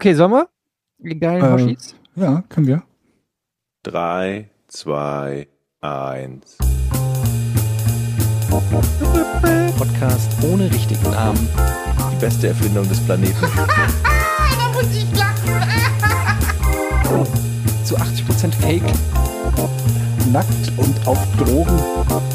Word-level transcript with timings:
Okay, 0.00 0.14
sollen 0.14 0.30
wir? 0.30 0.48
Die 0.96 1.20
geilen 1.20 1.44
Äh, 1.44 1.52
Hoshis? 1.52 1.94
Ja, 2.16 2.42
können 2.48 2.66
wir. 2.68 2.82
Drei, 3.82 4.48
zwei, 4.66 5.46
eins. 5.82 6.56
Podcast 9.76 10.30
ohne 10.42 10.70
richtigen 10.72 11.10
Namen. 11.10 11.46
Die 12.12 12.16
beste 12.18 12.48
Erfindung 12.48 12.88
des 12.88 12.98
Planeten. 13.04 13.34
Zu 17.84 17.98
80% 17.98 18.54
Fake. 18.54 18.82
Nackt 20.32 20.72
und 20.78 21.06
auf 21.06 21.18
Drogen. 21.36 21.78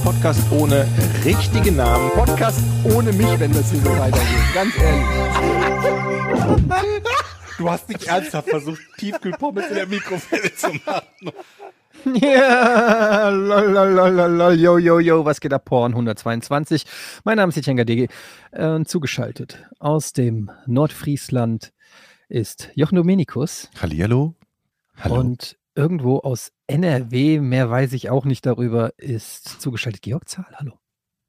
Podcast 0.03 0.41
ohne 0.51 0.85
richtigen 1.23 1.77
Namen. 1.77 2.11
Podcast 2.11 2.61
ohne 2.83 3.11
mich, 3.11 3.39
wenn 3.39 3.51
das 3.53 3.71
hier 3.71 3.79
so 3.81 3.89
weitergeht. 3.89 4.53
Ganz 4.53 4.77
ehrlich. 4.77 5.07
Du 7.57 7.69
hast 7.69 7.87
nicht 7.89 8.05
ernsthaft 8.07 8.49
versucht, 8.49 8.81
Tiefkühlpommes 8.97 9.67
in 9.69 9.75
der 9.75 9.87
Mikrowelle 9.87 10.53
zu 10.55 10.73
machen. 10.85 11.31
Ja, 12.13 13.29
lol, 13.29 14.53
yo, 14.59 14.77
yo, 14.77 14.99
yo, 14.99 15.25
was 15.25 15.39
geht 15.39 15.53
ab, 15.53 15.65
Porn 15.65 15.93
122. 15.93 16.85
Mein 17.23 17.37
Name 17.37 17.49
ist 17.49 17.57
Etienne 17.57 17.79
Gadege 17.79 18.07
äh, 18.51 18.83
zugeschaltet 18.83 19.63
aus 19.79 20.13
dem 20.13 20.51
Nordfriesland 20.67 21.73
ist 22.29 22.69
Jochen 22.75 22.95
Dominikus 22.95 23.69
Hallihallo. 23.81 24.35
Hallo. 24.97 25.15
und 25.15 25.57
irgendwo 25.73 26.19
aus 26.19 26.51
NRW, 26.67 27.39
mehr 27.39 27.69
weiß 27.69 27.93
ich 27.93 28.09
auch 28.09 28.25
nicht 28.25 28.45
darüber, 28.45 28.91
ist 28.97 29.61
zugeschaltet 29.61 30.01
Georg 30.01 30.29
Zahl. 30.29 30.47
Hallo. 30.55 30.73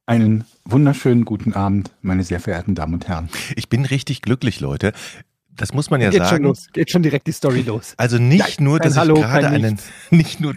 Einen 0.08 0.44
wunderschönen 0.64 1.24
guten 1.24 1.52
Abend, 1.52 1.90
meine 2.00 2.22
sehr 2.22 2.38
verehrten 2.38 2.76
Damen 2.76 2.94
und 2.94 3.08
Herren. 3.08 3.28
ich 3.56 3.68
bin 3.68 3.84
richtig 3.84 4.22
glücklich, 4.22 4.60
Leute. 4.60 4.92
Das 5.56 5.72
muss 5.72 5.90
man 5.90 6.00
ja 6.00 6.10
geht 6.10 6.20
schon 6.20 6.28
sagen. 6.28 6.44
los, 6.44 6.68
geht 6.72 6.90
schon 6.90 7.02
direkt 7.02 7.26
die 7.26 7.32
Story 7.32 7.62
los. 7.62 7.94
Also 7.96 8.18
nicht 8.18 8.60
nur, 8.60 8.78
kein 8.78 8.88
dass 8.88 8.98
Hallo, 8.98 9.16
ich 9.16 9.22
gerade 9.22 9.48
einen, 9.48 9.78
nicht 10.10 10.40
nur, 10.40 10.54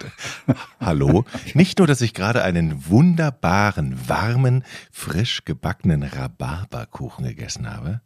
Hallo, 0.79 1.25
nicht 1.53 1.77
nur, 1.79 1.87
dass 1.87 2.01
ich 2.01 2.13
gerade 2.13 2.43
einen 2.43 2.87
wunderbaren, 2.87 3.97
warmen, 4.07 4.63
frisch 4.91 5.45
gebackenen 5.45 6.03
Rhabarberkuchen 6.03 7.25
gegessen 7.25 7.69
habe. 7.73 8.01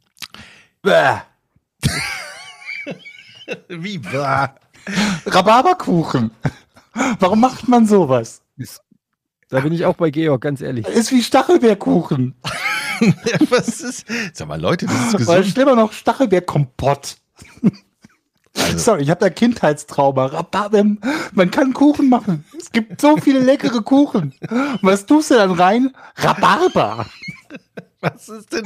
Bäh. 0.81 1.17
Wie 3.69 4.03
war? 4.05 4.55
Rhabarberkuchen. 5.25 6.31
Warum 7.19 7.39
macht 7.39 7.67
man 7.67 7.87
sowas? 7.87 8.41
Da 9.49 9.59
bin 9.61 9.73
ich 9.73 9.85
auch 9.85 9.95
bei 9.95 10.09
Georg, 10.09 10.41
ganz 10.41 10.61
ehrlich. 10.61 10.87
Ist 10.87 11.11
wie 11.11 11.21
Stachelbeerkuchen. 11.23 12.35
Was 13.49 13.81
ist? 13.81 14.05
Sag 14.33 14.47
mal, 14.47 14.59
Leute, 14.59 14.85
das 14.85 14.95
ist 14.95 15.15
Oder 15.15 15.37
gesund. 15.39 15.45
schlimmer 15.47 15.75
noch 15.75 15.91
Stachelbeerkompott. 15.93 17.17
Also- 18.55 18.77
Sorry, 18.77 19.01
ich 19.03 19.09
habe 19.09 19.19
da 19.19 19.29
Kindheitstrauma. 19.31 20.27
Rhabarber, 20.27 20.83
man 21.33 21.49
kann 21.51 21.73
Kuchen 21.73 22.09
machen. 22.09 22.45
Es 22.59 22.71
gibt 22.71 23.01
so 23.01 23.17
viele 23.17 23.39
leckere 23.39 23.81
Kuchen. 23.81 24.33
Was 24.83 25.05
tust 25.07 25.31
du 25.31 25.35
dann 25.35 25.51
rein? 25.51 25.91
Rhabarber. 26.17 27.07
Was 28.01 28.29
ist 28.29 28.51
denn? 28.53 28.63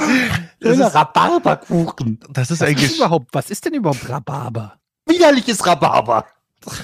Das 0.60 0.78
ist, 0.78 0.94
Rhabarberkuchen. 0.96 2.20
das 2.34 2.52
ist 2.52 2.60
Was 2.60 2.70
ist, 2.72 2.98
überhaupt, 2.98 3.28
was 3.34 3.50
ist 3.50 3.64
denn 3.66 3.76
überhaupt 3.76 4.10
Rhabarber? 4.10 4.74
Widerliches 5.06 5.66
Rhabarber. 5.66 6.26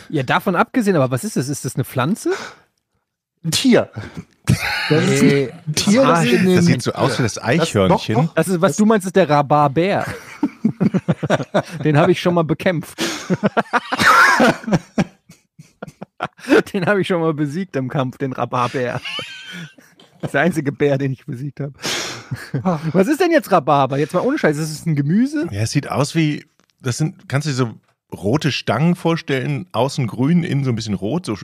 Ja, 0.08 0.24
davon 0.24 0.56
abgesehen, 0.56 0.96
aber 0.96 1.12
was 1.12 1.24
ist 1.26 1.36
das? 1.36 1.50
Ist 1.50 1.66
das 1.66 1.76
eine 1.76 1.84
Pflanze? 1.84 2.32
Ein 3.44 3.52
Tier. 3.52 3.90
Das 4.90 5.04
ist 5.08 5.24
ein 5.24 5.74
Tier, 5.76 6.04
das 6.04 6.26
in 6.26 6.46
den, 6.46 6.56
Das 6.56 6.66
sieht 6.66 6.82
so 6.82 6.94
aus 6.94 7.20
wie 7.20 7.24
das 7.24 7.42
Eichhörnchen. 7.42 8.16
doch, 8.16 8.26
doch. 8.26 8.34
Das 8.36 8.48
ist, 8.48 8.62
was 8.62 8.76
du 8.78 8.86
meinst, 8.86 9.06
ist 9.06 9.16
der 9.16 9.30
Rhabarber. 9.30 10.06
Den 11.84 11.98
habe 11.98 12.12
ich 12.12 12.22
schon 12.22 12.34
mal 12.34 12.44
bekämpft. 12.44 13.02
den 16.74 16.86
habe 16.86 17.02
ich 17.02 17.08
schon 17.08 17.22
mal 17.22 17.34
besiegt 17.34 17.76
im 17.76 17.90
Kampf, 17.90 18.18
den 18.18 18.34
Rhabarber. 18.34 19.02
Das 20.20 20.30
ist 20.30 20.34
der 20.34 20.42
einzige 20.42 20.72
Bär, 20.72 20.98
den 20.98 21.12
ich 21.12 21.26
besiegt 21.26 21.60
habe. 21.60 21.74
Was 22.94 23.08
ist 23.08 23.20
denn 23.20 23.32
jetzt 23.32 23.52
Rhabarber? 23.52 23.98
Jetzt 23.98 24.14
mal 24.14 24.22
ohne 24.22 24.38
Scheiß, 24.38 24.58
ist 24.58 24.72
es 24.72 24.86
ein 24.86 24.96
Gemüse? 24.96 25.48
Ja, 25.52 25.62
es 25.62 25.72
sieht 25.72 25.90
aus 25.90 26.16
wie, 26.16 26.46
das 26.82 26.98
sind, 26.98 27.28
kannst 27.28 27.48
du 27.48 27.52
dir 27.52 27.56
so 27.56 27.74
rote 28.14 28.52
Stangen 28.52 28.96
vorstellen, 28.96 29.68
außen 29.72 30.08
grün, 30.08 30.44
innen 30.44 30.64
so 30.64 30.72
ein 30.72 30.76
bisschen 30.76 30.94
rot, 30.94 31.26
so, 31.26 31.36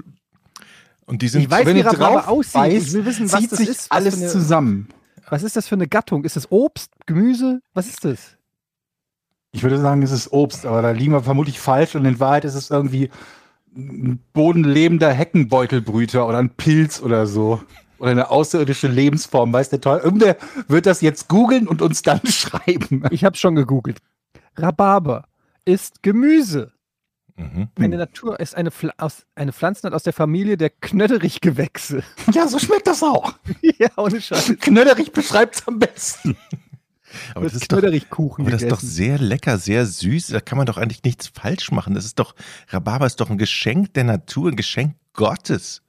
und 1.09 1.21
die 1.21 1.27
sind, 1.27 1.41
Ich 1.41 1.49
weiß, 1.49 1.65
wenn 1.65 1.75
wie 1.75 1.81
Rhabarber 1.81 2.21
drauf 2.21 2.27
aussieht. 2.27 2.53
beißt, 2.53 2.87
Ich 2.87 2.93
will 2.93 3.05
wissen, 3.05 3.31
was 3.31 3.39
zieht 3.41 3.51
das 3.51 3.59
sich 3.59 3.69
ist. 3.69 3.89
Was 3.89 3.97
alles 3.97 4.17
eine, 4.17 4.27
zusammen. 4.27 4.87
Was 5.29 5.43
ist 5.43 5.55
das 5.55 5.67
für 5.67 5.75
eine 5.75 5.87
Gattung? 5.87 6.23
Ist 6.23 6.35
das 6.35 6.51
Obst, 6.51 6.91
Gemüse? 7.05 7.61
Was 7.73 7.87
ist 7.87 8.05
das? 8.05 8.37
Ich 9.51 9.63
würde 9.63 9.79
sagen, 9.79 10.01
es 10.03 10.11
ist 10.11 10.31
Obst, 10.31 10.65
aber 10.65 10.81
da 10.81 10.91
liegen 10.91 11.11
wir 11.11 11.23
vermutlich 11.23 11.59
falsch 11.59 11.95
und 11.95 12.05
in 12.05 12.19
Wahrheit 12.19 12.45
ist 12.45 12.53
es 12.55 12.69
irgendwie 12.69 13.09
ein 13.75 14.19
bodenlebender 14.33 15.11
Heckenbeutelbrüter 15.11 16.27
oder 16.27 16.37
ein 16.37 16.51
Pilz 16.51 17.01
oder 17.01 17.25
so. 17.27 17.61
Oder 17.97 18.11
eine 18.11 18.29
außerirdische 18.29 18.87
Lebensform, 18.87 19.51
weiß 19.51 19.69
der 19.69 19.81
Teufel. 19.81 20.05
Irgendwer 20.05 20.37
wird 20.67 20.85
das 20.85 21.01
jetzt 21.01 21.27
googeln 21.27 21.67
und 21.67 21.81
uns 21.81 22.01
dann 22.01 22.21
schreiben. 22.25 23.03
Ich 23.11 23.25
habe 23.25 23.35
schon 23.35 23.55
gegoogelt. 23.55 23.99
Rhabarber 24.55 25.25
ist 25.65 26.01
Gemüse. 26.01 26.71
Mhm. 27.39 27.69
Eine 27.77 27.97
Natur 27.97 28.39
ist 28.39 28.55
eine, 28.55 28.71
Pfl 28.71 28.91
aus, 28.97 29.25
eine 29.35 29.53
Pflanzenart 29.53 29.93
aus 29.93 30.03
der 30.03 30.13
Familie 30.13 30.57
der 30.57 30.69
Knöderichgewächse. 30.69 32.03
Ja, 32.33 32.47
so 32.47 32.59
schmeckt 32.59 32.87
das 32.87 33.01
auch. 33.01 33.33
ja, 33.61 33.89
ohne 33.97 34.21
Scheiß. 34.21 34.55
Knöderich 34.59 35.11
beschreibt 35.11 35.55
es 35.55 35.67
am 35.67 35.79
besten. 35.79 36.37
aber 37.33 37.45
das 37.45 37.53
Wird 37.53 37.63
ist 37.63 37.71
doch, 37.71 38.39
aber 38.39 38.51
das 38.51 38.61
ist 38.61 38.71
doch 38.71 38.79
sehr 38.79 39.17
lecker, 39.17 39.57
sehr 39.57 39.85
süß, 39.85 40.27
da 40.27 40.41
kann 40.41 40.57
man 40.57 40.67
doch 40.67 40.77
eigentlich 40.77 41.03
nichts 41.03 41.27
falsch 41.27 41.71
machen. 41.71 41.95
Das 41.95 42.05
ist 42.05 42.19
doch, 42.19 42.35
Rhabarber 42.69 43.07
ist 43.07 43.19
doch 43.19 43.29
ein 43.29 43.37
Geschenk 43.37 43.93
der 43.93 44.03
Natur, 44.03 44.49
ein 44.51 44.55
Geschenk 44.55 44.95
Gottes. 45.13 45.81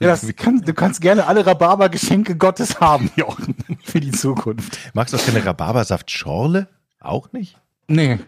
Ja, 0.00 0.08
das 0.08 0.34
kann, 0.36 0.62
du 0.62 0.72
kannst 0.72 1.00
gerne 1.00 1.26
alle 1.26 1.46
Rhabarber-Geschenke 1.46 2.36
Gottes 2.36 2.80
haben, 2.80 3.10
Jochen, 3.16 3.54
für 3.82 4.00
die 4.00 4.12
Zukunft. 4.12 4.78
Magst 4.94 5.12
du 5.12 5.18
auch 5.18 5.24
keine 5.24 5.44
Rhabarbersaft-Schorle? 5.44 6.68
Auch 7.00 7.32
nicht? 7.32 7.58
Nee. 7.86 8.18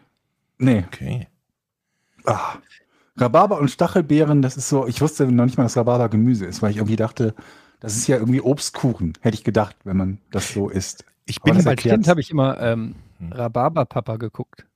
Nee. 0.59 0.85
Okay. 0.87 1.29
Ah. 2.27 2.59
Rhabarber 3.19 3.59
und 3.59 3.71
Stachelbeeren, 3.71 4.43
das 4.43 4.57
ist 4.57 4.69
so, 4.69 4.87
ich 4.87 5.01
wusste 5.01 5.27
noch 5.27 5.47
nicht 5.47 5.57
mal, 5.57 5.65
dass 5.65 5.77
Rhabarber 5.77 6.09
Gemüse 6.11 6.45
ist, 6.45 6.61
weil 6.61 6.71
ich 6.73 6.77
irgendwie 6.77 6.97
dachte, 6.97 7.35
das 7.81 7.97
ist 7.97 8.07
ja 8.09 8.17
irgendwie 8.17 8.43
Obstkuchen, 8.43 9.15
hätte 9.21 9.37
ich 9.37 9.45
gedacht, 9.45 9.77
wenn 9.85 9.97
man 9.97 10.19
das 10.31 10.53
so 10.53 10.69
isst. 10.69 11.05
Ich 11.25 11.41
bin, 11.41 11.57
Als 11.57 11.65
erklärt's. 11.65 11.95
Kind 11.95 12.09
habe 12.09 12.21
ich 12.21 12.31
immer 12.31 12.61
ähm, 12.61 12.95
Hm. 13.19 13.33
Rhabarberpapa 13.33 14.17
geguckt. 14.17 14.67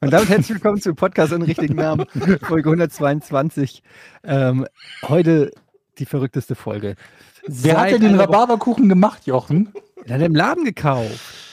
Und 0.00 0.10
damit 0.12 0.28
herzlich 0.28 0.50
willkommen 0.50 0.80
zum 0.80 0.94
Podcast 0.96 1.32
ohne 1.32 1.46
richtigen 1.46 1.74
Namen, 1.76 2.06
Folge 2.42 2.68
122. 2.70 3.82
Ähm, 4.24 4.66
heute 5.04 5.52
die 5.98 6.06
verrückteste 6.06 6.54
Folge. 6.54 6.96
Wer 7.46 7.74
hat 7.74 7.90
Seit 7.90 8.02
denn 8.02 8.12
den 8.12 8.20
Rhabarberkuchen 8.20 8.88
gemacht, 8.88 9.26
Jochen? 9.26 9.72
Den 10.04 10.14
hat 10.14 10.20
er 10.20 10.26
im 10.26 10.34
Laden 10.34 10.64
gekauft. 10.64 11.45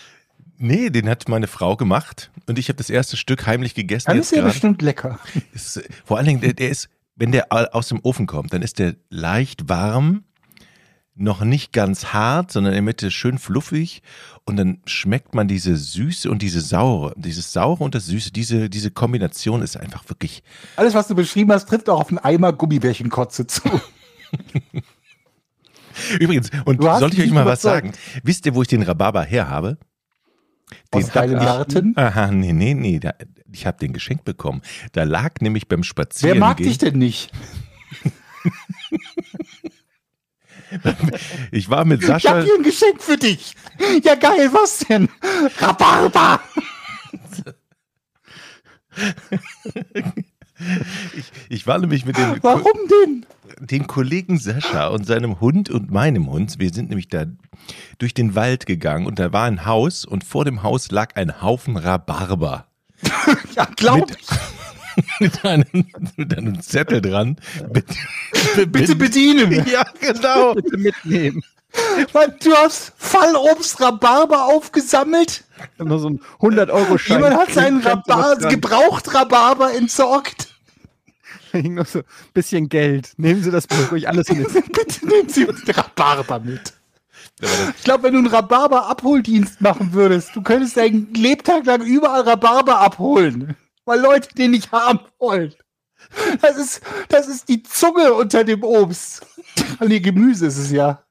Nee, 0.57 0.89
den 0.89 1.09
hat 1.09 1.27
meine 1.29 1.47
Frau 1.47 1.75
gemacht 1.75 2.31
und 2.47 2.57
ich 2.59 2.69
habe 2.69 2.77
das 2.77 2.89
erste 2.89 3.17
Stück 3.17 3.45
heimlich 3.45 3.75
gegessen. 3.75 4.05
Dann 4.07 4.19
ist 4.19 4.31
ja 4.31 4.37
gerade. 4.37 4.51
bestimmt 4.53 4.81
lecker. 4.81 5.19
Ist, 5.53 5.81
vor 6.05 6.17
allen 6.17 6.25
Dingen, 6.27 6.41
der, 6.41 6.53
der 6.53 6.69
ist, 6.69 6.89
wenn 7.15 7.31
der 7.31 7.51
au- 7.51 7.65
aus 7.71 7.89
dem 7.89 7.99
Ofen 8.03 8.27
kommt, 8.27 8.53
dann 8.53 8.61
ist 8.61 8.79
der 8.79 8.95
leicht 9.09 9.69
warm, 9.69 10.23
noch 11.15 11.43
nicht 11.43 11.73
ganz 11.73 12.05
hart, 12.07 12.51
sondern 12.51 12.73
in 12.73 12.77
der 12.77 12.81
Mitte 12.81 13.11
schön 13.11 13.37
fluffig 13.37 14.01
und 14.45 14.57
dann 14.57 14.79
schmeckt 14.87 15.35
man 15.35 15.47
diese 15.47 15.77
Süße 15.77 16.29
und 16.31 16.41
diese 16.41 16.59
Saure. 16.59 17.13
Dieses 17.17 17.53
Saure 17.53 17.83
und 17.83 17.93
das 17.93 18.07
Süße, 18.07 18.31
diese, 18.31 18.67
diese 18.69 18.89
Kombination 18.89 19.61
ist 19.61 19.77
einfach 19.77 20.09
wirklich. 20.09 20.41
Alles, 20.75 20.95
was 20.95 21.07
du 21.07 21.13
beschrieben 21.13 21.51
hast, 21.51 21.69
trifft 21.69 21.87
auch 21.87 22.01
auf 22.01 22.09
einen 22.09 22.17
Eimer 22.17 22.51
Gummibärchenkotze 22.51 23.45
zu. 23.45 23.61
Übrigens, 26.19 26.49
und 26.65 26.81
sollte 26.81 27.15
ich 27.17 27.23
euch 27.23 27.31
mal 27.31 27.45
was 27.45 27.63
überzeugt. 27.63 27.95
sagen? 27.95 28.21
Wisst 28.23 28.45
ihr, 28.47 28.55
wo 28.55 28.63
ich 28.63 28.67
den 28.67 28.81
Rhabarber 28.81 29.23
her 29.23 29.47
habe? 29.49 29.77
Aus 30.91 31.05
Den- 31.07 31.13
Heilengarten. 31.15 31.93
Aha, 31.97 32.31
nee, 32.31 32.53
nee, 32.53 32.73
nee, 32.73 32.99
da, 32.99 33.13
ich 33.51 33.65
habe 33.65 33.77
den 33.79 33.93
geschenkt 33.93 34.23
bekommen. 34.25 34.61
Da 34.93 35.03
lag 35.03 35.33
nämlich 35.41 35.67
beim 35.67 35.79
Wer 35.79 35.85
Spazieren. 35.85 36.39
mag 36.39 36.57
dich 36.57 36.77
denn 36.77 36.97
nicht? 36.97 37.31
Ich 41.51 41.69
war 41.69 41.85
mit 41.85 42.01
Ich 42.01 42.09
hab 42.09 42.19
Sascha. 42.21 42.41
hier 42.41 42.55
ein 42.55 42.63
Geschenk 42.63 42.99
für 43.01 43.15
dich. 43.17 43.55
Ja, 44.03 44.15
geil, 44.15 44.49
was 44.53 44.79
denn? 44.79 45.07
Rhabarber. 45.59 46.39
Ich, 51.17 51.31
ich 51.49 51.67
war 51.67 51.77
nämlich 51.79 52.05
mit 52.05 52.15
dem, 52.17 52.37
Warum 52.41 52.63
denn? 53.03 53.25
Dem 53.71 53.87
Kollegen 53.87 54.37
Sascha 54.37 54.87
und 54.87 55.05
seinem 55.05 55.39
Hund 55.39 55.69
und 55.69 55.91
meinem 55.91 56.29
Hund. 56.29 56.55
Wir 56.59 56.71
sind 56.73 56.89
nämlich 56.89 57.07
da 57.07 57.25
durch 57.97 58.13
den 58.13 58.35
Wald 58.35 58.65
gegangen 58.65 59.05
und 59.05 59.19
da 59.19 59.31
war 59.31 59.45
ein 59.45 59.65
Haus 59.65 60.05
und 60.05 60.23
vor 60.23 60.45
dem 60.45 60.63
Haus 60.63 60.91
lag 60.91 61.15
ein 61.15 61.41
Haufen 61.41 61.77
Rhabarber. 61.77 62.65
Ja, 63.55 63.67
glaub 63.75 64.09
Mit- 64.09 64.17
mit, 65.19 65.45
einem, 65.45 65.85
mit 66.17 66.37
einem 66.37 66.61
Zettel 66.61 67.01
dran. 67.01 67.37
Bitte, 67.71 68.67
Bitte 68.67 68.95
bedienen. 68.95 69.65
Ja, 69.71 69.83
genau. 69.99 70.53
Bitte 70.55 70.77
mitnehmen. 70.77 71.43
Mann, 72.13 72.33
du 72.43 72.51
hast 72.53 72.93
Fallobst 72.97 73.81
Rhabarber 73.81 74.45
aufgesammelt. 74.45 75.43
Ich 75.57 75.79
hab 75.79 75.87
noch 75.87 75.97
so 75.99 76.07
einen 76.07 76.19
100-Euro-Schein. 76.39 77.17
Jemand 77.17 77.35
hat 77.37 77.51
seinen 77.53 77.81
Rhabarber, 77.81 78.47
gebraucht 78.49 79.13
Rhabarber 79.15 79.73
entsorgt. 79.73 80.52
Da 81.53 81.59
hing 81.59 81.75
noch 81.75 81.85
so 81.85 81.99
ein 81.99 82.05
bisschen 82.33 82.67
Geld. 82.67 83.13
Nehmen 83.17 83.43
Sie 83.43 83.51
das 83.51 83.67
bitte 83.67 83.87
ruhig 83.89 84.09
alles 84.09 84.27
mit. 84.29 84.51
Bitte 84.73 85.05
nehmen 85.05 85.29
Sie 85.29 85.45
uns 85.45 85.63
den 85.63 85.75
Rhabarber 85.75 86.39
mit. 86.39 86.73
Ich 87.77 87.83
glaube, 87.83 88.03
wenn 88.03 88.13
du 88.13 88.19
einen 88.19 88.27
Rhabarber-Abholdienst 88.27 89.61
machen 89.61 89.93
würdest, 89.93 90.35
du 90.35 90.41
könntest 90.41 90.77
deinen 90.77 91.13
Lebtag 91.13 91.65
lang 91.65 91.83
überall 91.83 92.21
Rhabarber 92.21 92.79
abholen. 92.79 93.55
Weil 93.85 93.99
Leute 93.99 94.33
den 94.33 94.51
nicht 94.51 94.71
haben 94.71 94.99
wollen. 95.19 95.53
Das 96.41 96.57
ist, 96.57 96.81
das 97.09 97.27
ist 97.27 97.47
die 97.49 97.61
Zunge 97.61 98.13
unter 98.13 98.43
dem 98.43 98.63
Obst. 98.63 99.25
Nee, 99.79 99.99
Gemüse 99.99 100.47
ist 100.47 100.57
es 100.57 100.71
ja. 100.71 101.02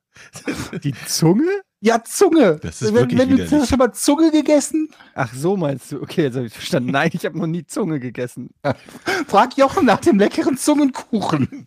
Die 0.83 0.95
Zunge? 1.07 1.63
Ja, 1.81 2.03
Zunge. 2.05 2.59
Das 2.63 2.81
ist 2.81 2.89
wenn, 2.89 2.95
wirklich 2.95 3.19
wenn 3.19 3.29
du 3.29 3.35
widerlich. 3.35 3.53
hast 3.53 3.63
du 3.63 3.69
schon 3.69 3.79
mal 3.79 3.93
Zunge 3.93 4.31
gegessen? 4.31 4.89
Ach 5.15 5.35
so 5.35 5.57
meinst 5.57 5.91
du? 5.91 6.01
Okay, 6.01 6.23
jetzt 6.23 6.37
habe 6.37 6.47
ich 6.47 6.53
verstanden. 6.53 6.93
Nein, 6.93 7.11
ich 7.13 7.25
habe 7.25 7.37
noch 7.37 7.49
nie 7.49 7.67
Zunge 7.67 7.99
gegessen. 7.99 8.51
Frag 9.27 9.57
Jochen 9.59 9.85
nach 9.87 10.01
dem 10.01 10.19
leckeren 10.19 10.57
Zungenkuchen. 10.57 11.67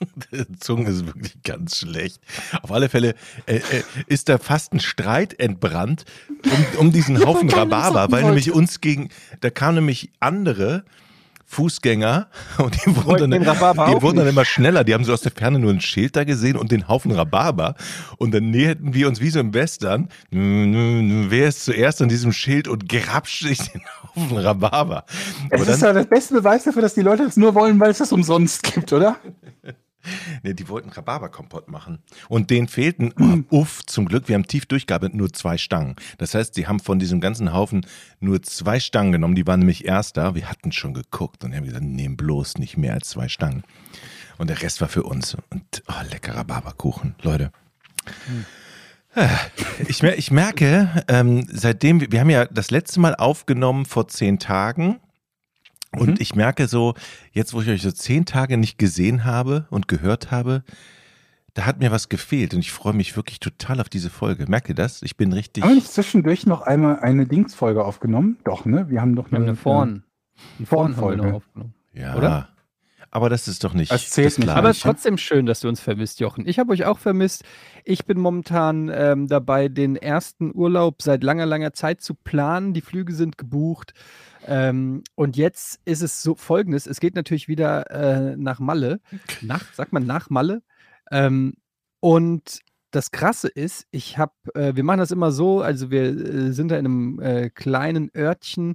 Zunge 0.60 0.88
ist 0.88 1.06
wirklich 1.06 1.42
ganz 1.42 1.76
schlecht. 1.76 2.22
Auf 2.62 2.72
alle 2.72 2.88
Fälle 2.88 3.14
äh, 3.44 3.56
äh, 3.56 3.82
ist 4.06 4.30
da 4.30 4.38
fast 4.38 4.72
ein 4.72 4.80
Streit 4.80 5.38
entbrannt 5.38 6.06
um, 6.28 6.80
um 6.80 6.92
diesen 6.92 7.24
Haufen 7.24 7.48
keiner 7.48 7.62
Rhabarber, 7.62 8.10
weil 8.10 8.24
nämlich 8.24 8.52
uns 8.52 8.80
gegen, 8.80 9.10
da 9.40 9.50
kamen 9.50 9.76
nämlich 9.76 10.10
andere 10.20 10.84
Fußgänger 11.50 12.28
und 12.58 12.76
die 12.76 12.96
wurden, 13.04 13.32
dann, 13.32 13.42
die 13.42 14.02
wurden 14.02 14.18
dann 14.18 14.28
immer 14.28 14.44
schneller. 14.44 14.84
Die 14.84 14.94
haben 14.94 15.02
so 15.02 15.12
aus 15.12 15.22
der 15.22 15.32
Ferne 15.32 15.58
nur 15.58 15.72
ein 15.72 15.80
Schild 15.80 16.14
da 16.14 16.22
gesehen 16.22 16.56
und 16.56 16.70
den 16.70 16.86
Haufen 16.86 17.10
Rhabarber. 17.10 17.74
Und 18.18 18.32
dann 18.32 18.50
näherten 18.50 18.94
wir 18.94 19.08
uns 19.08 19.20
wie 19.20 19.30
so 19.30 19.40
im 19.40 19.52
Western. 19.52 20.08
Wer 20.30 21.48
ist 21.48 21.64
zuerst 21.64 22.02
an 22.02 22.08
diesem 22.08 22.32
Schild 22.32 22.68
und 22.68 22.88
grapscht 22.88 23.42
sich 23.42 23.58
den 23.58 23.82
Haufen 24.14 24.38
Rhabarber? 24.38 25.04
Es 25.50 25.60
Aber 25.60 25.70
ist 25.72 25.82
ja 25.82 25.92
der 25.92 26.04
beste 26.04 26.34
Beweis 26.34 26.62
dafür, 26.62 26.82
dass 26.82 26.94
die 26.94 27.02
Leute 27.02 27.24
das 27.24 27.36
nur 27.36 27.52
wollen, 27.56 27.80
weil 27.80 27.90
es 27.90 27.98
das 27.98 28.12
umsonst 28.12 28.62
gibt, 28.62 28.92
oder? 28.92 29.16
Nee, 30.42 30.54
die 30.54 30.68
wollten 30.68 30.88
Rhabarberkompott 30.88 31.68
machen. 31.68 31.98
Und 32.28 32.50
denen 32.50 32.68
fehlten, 32.68 33.12
oh, 33.50 33.56
uff, 33.60 33.84
zum 33.86 34.06
Glück, 34.06 34.28
wir 34.28 34.34
haben 34.34 34.46
tief 34.46 34.66
durchgearbeitet, 34.66 35.14
nur 35.14 35.32
zwei 35.32 35.58
Stangen. 35.58 35.96
Das 36.18 36.34
heißt, 36.34 36.54
sie 36.54 36.66
haben 36.66 36.80
von 36.80 36.98
diesem 36.98 37.20
ganzen 37.20 37.52
Haufen 37.52 37.86
nur 38.20 38.42
zwei 38.42 38.80
Stangen 38.80 39.12
genommen. 39.12 39.34
Die 39.34 39.46
waren 39.46 39.60
nämlich 39.60 39.84
erst 39.84 40.16
da. 40.16 40.34
Wir 40.34 40.48
hatten 40.48 40.72
schon 40.72 40.94
geguckt 40.94 41.44
und 41.44 41.54
haben 41.54 41.64
gesagt, 41.64 41.84
nehmen 41.84 42.16
bloß 42.16 42.58
nicht 42.58 42.76
mehr 42.76 42.94
als 42.94 43.10
zwei 43.10 43.28
Stangen. 43.28 43.62
Und 44.38 44.48
der 44.48 44.62
Rest 44.62 44.80
war 44.80 44.88
für 44.88 45.02
uns. 45.02 45.36
Und 45.50 45.82
oh, 45.88 45.92
leckerer 46.10 46.38
Rhabarberkuchen, 46.38 47.14
Leute. 47.22 47.52
Ich, 49.88 50.02
mer- 50.02 50.16
ich 50.16 50.30
merke, 50.30 51.04
ähm, 51.08 51.44
seitdem, 51.50 52.00
wir 52.00 52.12
wir 52.12 52.20
haben 52.20 52.30
ja 52.30 52.44
das 52.46 52.70
letzte 52.70 53.00
Mal 53.00 53.14
aufgenommen 53.16 53.84
vor 53.84 54.06
zehn 54.08 54.38
Tagen. 54.38 55.00
Und 55.96 56.20
ich 56.20 56.34
merke 56.34 56.68
so, 56.68 56.94
jetzt 57.32 57.52
wo 57.52 57.62
ich 57.62 57.68
euch 57.68 57.82
so 57.82 57.90
zehn 57.90 58.24
Tage 58.24 58.56
nicht 58.56 58.78
gesehen 58.78 59.24
habe 59.24 59.66
und 59.70 59.88
gehört 59.88 60.30
habe, 60.30 60.62
da 61.54 61.66
hat 61.66 61.80
mir 61.80 61.90
was 61.90 62.08
gefehlt 62.08 62.54
und 62.54 62.60
ich 62.60 62.70
freue 62.70 62.92
mich 62.92 63.16
wirklich 63.16 63.40
total 63.40 63.80
auf 63.80 63.88
diese 63.88 64.08
Folge. 64.08 64.46
Merkt 64.48 64.68
ihr 64.68 64.74
das? 64.74 65.02
Ich 65.02 65.16
bin 65.16 65.32
richtig. 65.32 65.64
Haben 65.64 65.70
wir 65.70 65.74
nicht 65.76 65.92
zwischendurch 65.92 66.46
noch 66.46 66.62
einmal 66.62 67.00
eine 67.00 67.26
Dingsfolge 67.26 67.84
aufgenommen? 67.84 68.38
Doch, 68.44 68.64
ne? 68.64 68.88
Wir 68.88 69.00
haben 69.00 69.16
doch 69.16 69.30
Wir 69.30 69.38
haben 69.38 69.44
eine 69.44 69.56
Vorn. 69.56 70.04
Eine 70.58 70.66
Vornfolge. 70.66 71.34
aufgenommen. 71.34 71.74
Ja. 71.92 72.14
oder? 72.16 72.48
Aber 73.12 73.28
das 73.28 73.48
ist 73.48 73.64
doch 73.64 73.74
nicht. 73.74 73.90
Das 73.90 74.08
zählt 74.10 74.28
das 74.28 74.38
nicht. 74.38 74.48
Aber 74.50 74.70
es 74.70 74.76
ist 74.76 74.82
trotzdem 74.84 75.18
schön, 75.18 75.44
dass 75.44 75.60
du 75.60 75.68
uns 75.68 75.80
vermisst, 75.80 76.20
Jochen. 76.20 76.46
Ich 76.46 76.60
habe 76.60 76.72
euch 76.72 76.84
auch 76.84 76.98
vermisst. 76.98 77.42
Ich 77.84 78.04
bin 78.04 78.20
momentan 78.20 78.88
ähm, 78.94 79.26
dabei, 79.26 79.68
den 79.68 79.96
ersten 79.96 80.54
Urlaub 80.54 81.02
seit 81.02 81.24
langer, 81.24 81.46
langer 81.46 81.72
Zeit 81.72 82.02
zu 82.02 82.14
planen. 82.14 82.72
Die 82.72 82.80
Flüge 82.80 83.12
sind 83.12 83.36
gebucht. 83.36 83.94
Ähm, 84.50 85.04
und 85.14 85.36
jetzt 85.36 85.80
ist 85.84 86.02
es 86.02 86.22
so 86.22 86.34
folgendes: 86.34 86.86
Es 86.88 86.98
geht 86.98 87.14
natürlich 87.14 87.46
wieder 87.46 87.88
äh, 87.90 88.36
nach 88.36 88.58
Malle. 88.58 89.00
Nach, 89.42 89.72
sagt 89.74 89.92
man 89.92 90.04
nach 90.04 90.28
Malle. 90.28 90.62
Ähm, 91.12 91.54
und 92.00 92.60
das 92.90 93.12
Krasse 93.12 93.46
ist, 93.46 93.86
ich 93.92 94.18
habe, 94.18 94.32
äh, 94.54 94.74
wir 94.74 94.82
machen 94.82 94.98
das 94.98 95.12
immer 95.12 95.30
so, 95.30 95.60
also 95.60 95.92
wir 95.92 96.02
äh, 96.02 96.52
sind 96.52 96.72
da 96.72 96.76
in 96.78 96.86
einem 96.86 97.20
äh, 97.20 97.50
kleinen 97.50 98.10
Örtchen, 98.16 98.74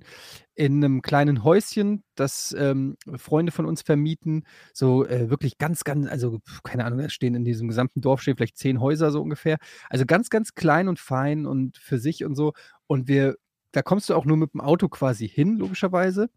in 0.54 0.82
einem 0.82 1.02
kleinen 1.02 1.44
Häuschen, 1.44 2.06
das 2.16 2.56
ähm, 2.58 2.96
Freunde 3.18 3.52
von 3.52 3.66
uns 3.66 3.82
vermieten 3.82 4.46
so 4.74 5.06
äh, 5.06 5.30
wirklich 5.30 5.58
ganz, 5.58 5.84
ganz, 5.84 6.08
also 6.08 6.40
keine 6.64 6.86
Ahnung, 6.86 7.00
da 7.00 7.10
stehen 7.10 7.36
in 7.36 7.44
diesem 7.44 7.68
gesamten 7.68 8.00
Dorf 8.00 8.22
stehen 8.22 8.38
vielleicht 8.38 8.58
zehn 8.58 8.80
Häuser 8.80 9.12
so 9.12 9.22
ungefähr. 9.22 9.58
Also 9.90 10.06
ganz, 10.06 10.30
ganz 10.30 10.56
klein 10.56 10.88
und 10.88 11.00
fein 11.00 11.46
und 11.46 11.78
für 11.78 11.98
sich 12.00 12.24
und 12.24 12.36
so. 12.36 12.54
Und 12.88 13.10
wir, 13.10 13.36
da 13.76 13.82
kommst 13.82 14.10
du 14.10 14.16
auch 14.16 14.26
nur 14.26 14.38
mit 14.38 14.54
dem 14.54 14.62
Auto 14.62 14.88
quasi 14.88 15.28
hin, 15.28 15.58
logischerweise. 15.58 16.30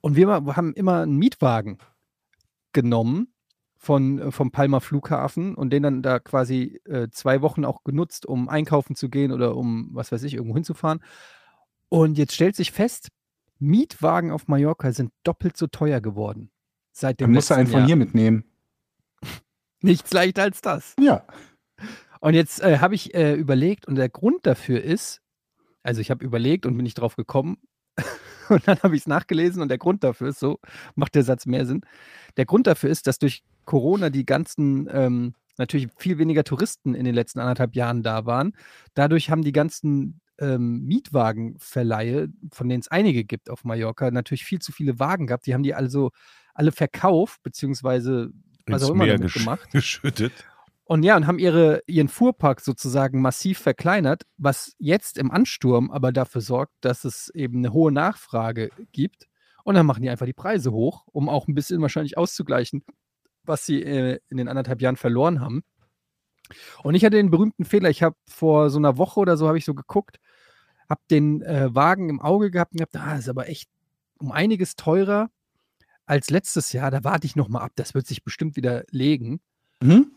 Und 0.00 0.16
wir 0.16 0.28
haben 0.28 0.72
immer 0.74 1.02
einen 1.02 1.16
Mietwagen 1.16 1.78
genommen 2.72 3.32
von, 3.76 4.18
äh, 4.18 4.30
vom 4.30 4.52
Palmer 4.52 4.80
Flughafen 4.80 5.54
und 5.54 5.70
den 5.70 5.82
dann 5.82 6.02
da 6.02 6.20
quasi 6.20 6.80
äh, 6.84 7.08
zwei 7.10 7.42
Wochen 7.42 7.64
auch 7.64 7.82
genutzt, 7.82 8.24
um 8.26 8.48
einkaufen 8.48 8.94
zu 8.94 9.08
gehen 9.08 9.32
oder 9.32 9.56
um, 9.56 9.90
was 9.92 10.12
weiß 10.12 10.22
ich, 10.22 10.34
irgendwo 10.34 10.54
hinzufahren. 10.54 11.02
Und 11.88 12.18
jetzt 12.18 12.34
stellt 12.34 12.54
sich 12.54 12.70
fest, 12.70 13.08
Mietwagen 13.58 14.30
auf 14.30 14.48
Mallorca 14.48 14.92
sind 14.92 15.12
doppelt 15.24 15.56
so 15.56 15.66
teuer 15.66 16.00
geworden. 16.00 16.50
Seit 16.92 17.20
dem 17.20 17.26
Dann 17.26 17.34
musst 17.34 17.50
du 17.50 17.54
einen 17.54 17.66
von 17.66 17.80
Jahr. 17.80 17.86
hier 17.86 17.96
mitnehmen. 17.96 18.44
Nichts 19.80 20.12
leichter 20.12 20.42
als 20.42 20.60
das. 20.60 20.94
Ja. 21.00 21.24
Und 22.20 22.34
jetzt 22.34 22.60
äh, 22.62 22.78
habe 22.78 22.94
ich 22.94 23.14
äh, 23.14 23.34
überlegt 23.34 23.88
und 23.88 23.96
der 23.96 24.08
Grund 24.08 24.46
dafür 24.46 24.82
ist, 24.82 25.20
also 25.82 26.00
ich 26.00 26.10
habe 26.10 26.24
überlegt 26.24 26.66
und 26.66 26.76
bin 26.76 26.84
nicht 26.84 26.98
drauf 26.98 27.16
gekommen 27.16 27.58
und 28.48 28.66
dann 28.66 28.78
habe 28.82 28.94
ich 28.96 29.02
es 29.02 29.06
nachgelesen 29.06 29.62
und 29.62 29.68
der 29.68 29.78
Grund 29.78 30.04
dafür 30.04 30.28
ist, 30.28 30.40
so 30.40 30.58
macht 30.94 31.14
der 31.14 31.22
Satz 31.22 31.46
mehr 31.46 31.66
Sinn, 31.66 31.82
der 32.36 32.46
Grund 32.46 32.66
dafür 32.66 32.90
ist, 32.90 33.06
dass 33.06 33.18
durch 33.18 33.42
Corona 33.64 34.10
die 34.10 34.26
ganzen, 34.26 34.88
ähm, 34.92 35.34
natürlich 35.58 35.88
viel 35.98 36.18
weniger 36.18 36.44
Touristen 36.44 36.94
in 36.94 37.04
den 37.04 37.14
letzten 37.14 37.40
anderthalb 37.40 37.74
Jahren 37.74 38.02
da 38.02 38.26
waren. 38.26 38.52
Dadurch 38.94 39.30
haben 39.30 39.42
die 39.42 39.52
ganzen 39.52 40.20
ähm, 40.38 40.84
Mietwagenverleihe, 40.86 42.28
von 42.50 42.68
denen 42.68 42.80
es 42.80 42.88
einige 42.88 43.24
gibt 43.24 43.50
auf 43.50 43.64
Mallorca, 43.64 44.10
natürlich 44.10 44.44
viel 44.44 44.60
zu 44.60 44.72
viele 44.72 44.98
Wagen 44.98 45.26
gehabt. 45.26 45.46
Die 45.46 45.54
haben 45.54 45.62
die 45.62 45.74
also 45.74 46.10
alle 46.54 46.72
verkauft, 46.72 47.42
beziehungsweise 47.42 48.30
was 48.66 48.82
auch 48.82 48.90
immer 48.90 49.06
damit 49.06 49.22
gesch 49.22 49.34
gemacht. 49.34 49.68
geschüttet. 49.72 50.32
Und 50.90 51.04
ja, 51.04 51.16
und 51.16 51.28
haben 51.28 51.38
ihre, 51.38 51.84
ihren 51.86 52.08
Fuhrpark 52.08 52.60
sozusagen 52.60 53.20
massiv 53.22 53.60
verkleinert, 53.60 54.24
was 54.38 54.74
jetzt 54.80 55.18
im 55.18 55.30
Ansturm 55.30 55.88
aber 55.88 56.10
dafür 56.10 56.40
sorgt, 56.40 56.72
dass 56.80 57.04
es 57.04 57.28
eben 57.32 57.58
eine 57.58 57.72
hohe 57.72 57.92
Nachfrage 57.92 58.70
gibt. 58.90 59.28
Und 59.62 59.76
dann 59.76 59.86
machen 59.86 60.02
die 60.02 60.10
einfach 60.10 60.26
die 60.26 60.32
Preise 60.32 60.72
hoch, 60.72 61.04
um 61.12 61.28
auch 61.28 61.46
ein 61.46 61.54
bisschen 61.54 61.80
wahrscheinlich 61.80 62.18
auszugleichen, 62.18 62.82
was 63.44 63.66
sie 63.66 63.80
äh, 63.84 64.18
in 64.30 64.38
den 64.38 64.48
anderthalb 64.48 64.82
Jahren 64.82 64.96
verloren 64.96 65.40
haben. 65.40 65.62
Und 66.82 66.96
ich 66.96 67.04
hatte 67.04 67.18
den 67.18 67.30
berühmten 67.30 67.64
Fehler, 67.64 67.88
ich 67.88 68.02
habe 68.02 68.16
vor 68.26 68.68
so 68.68 68.78
einer 68.78 68.98
Woche 68.98 69.20
oder 69.20 69.36
so, 69.36 69.46
habe 69.46 69.58
ich 69.58 69.64
so 69.64 69.74
geguckt, 69.74 70.18
habe 70.88 71.02
den 71.08 71.40
äh, 71.42 71.72
Wagen 71.72 72.08
im 72.08 72.20
Auge 72.20 72.50
gehabt 72.50 72.72
und 72.72 72.78
gehabt, 72.78 72.96
ah, 72.96 73.14
ist 73.14 73.28
aber 73.28 73.48
echt 73.48 73.70
um 74.18 74.32
einiges 74.32 74.74
teurer 74.74 75.30
als 76.04 76.30
letztes 76.30 76.72
Jahr. 76.72 76.90
Da 76.90 77.04
warte 77.04 77.28
ich 77.28 77.36
noch 77.36 77.48
mal 77.48 77.60
ab, 77.60 77.70
das 77.76 77.94
wird 77.94 78.08
sich 78.08 78.24
bestimmt 78.24 78.56
wieder 78.56 78.82
legen. 78.90 79.40
Mhm. 79.80 80.16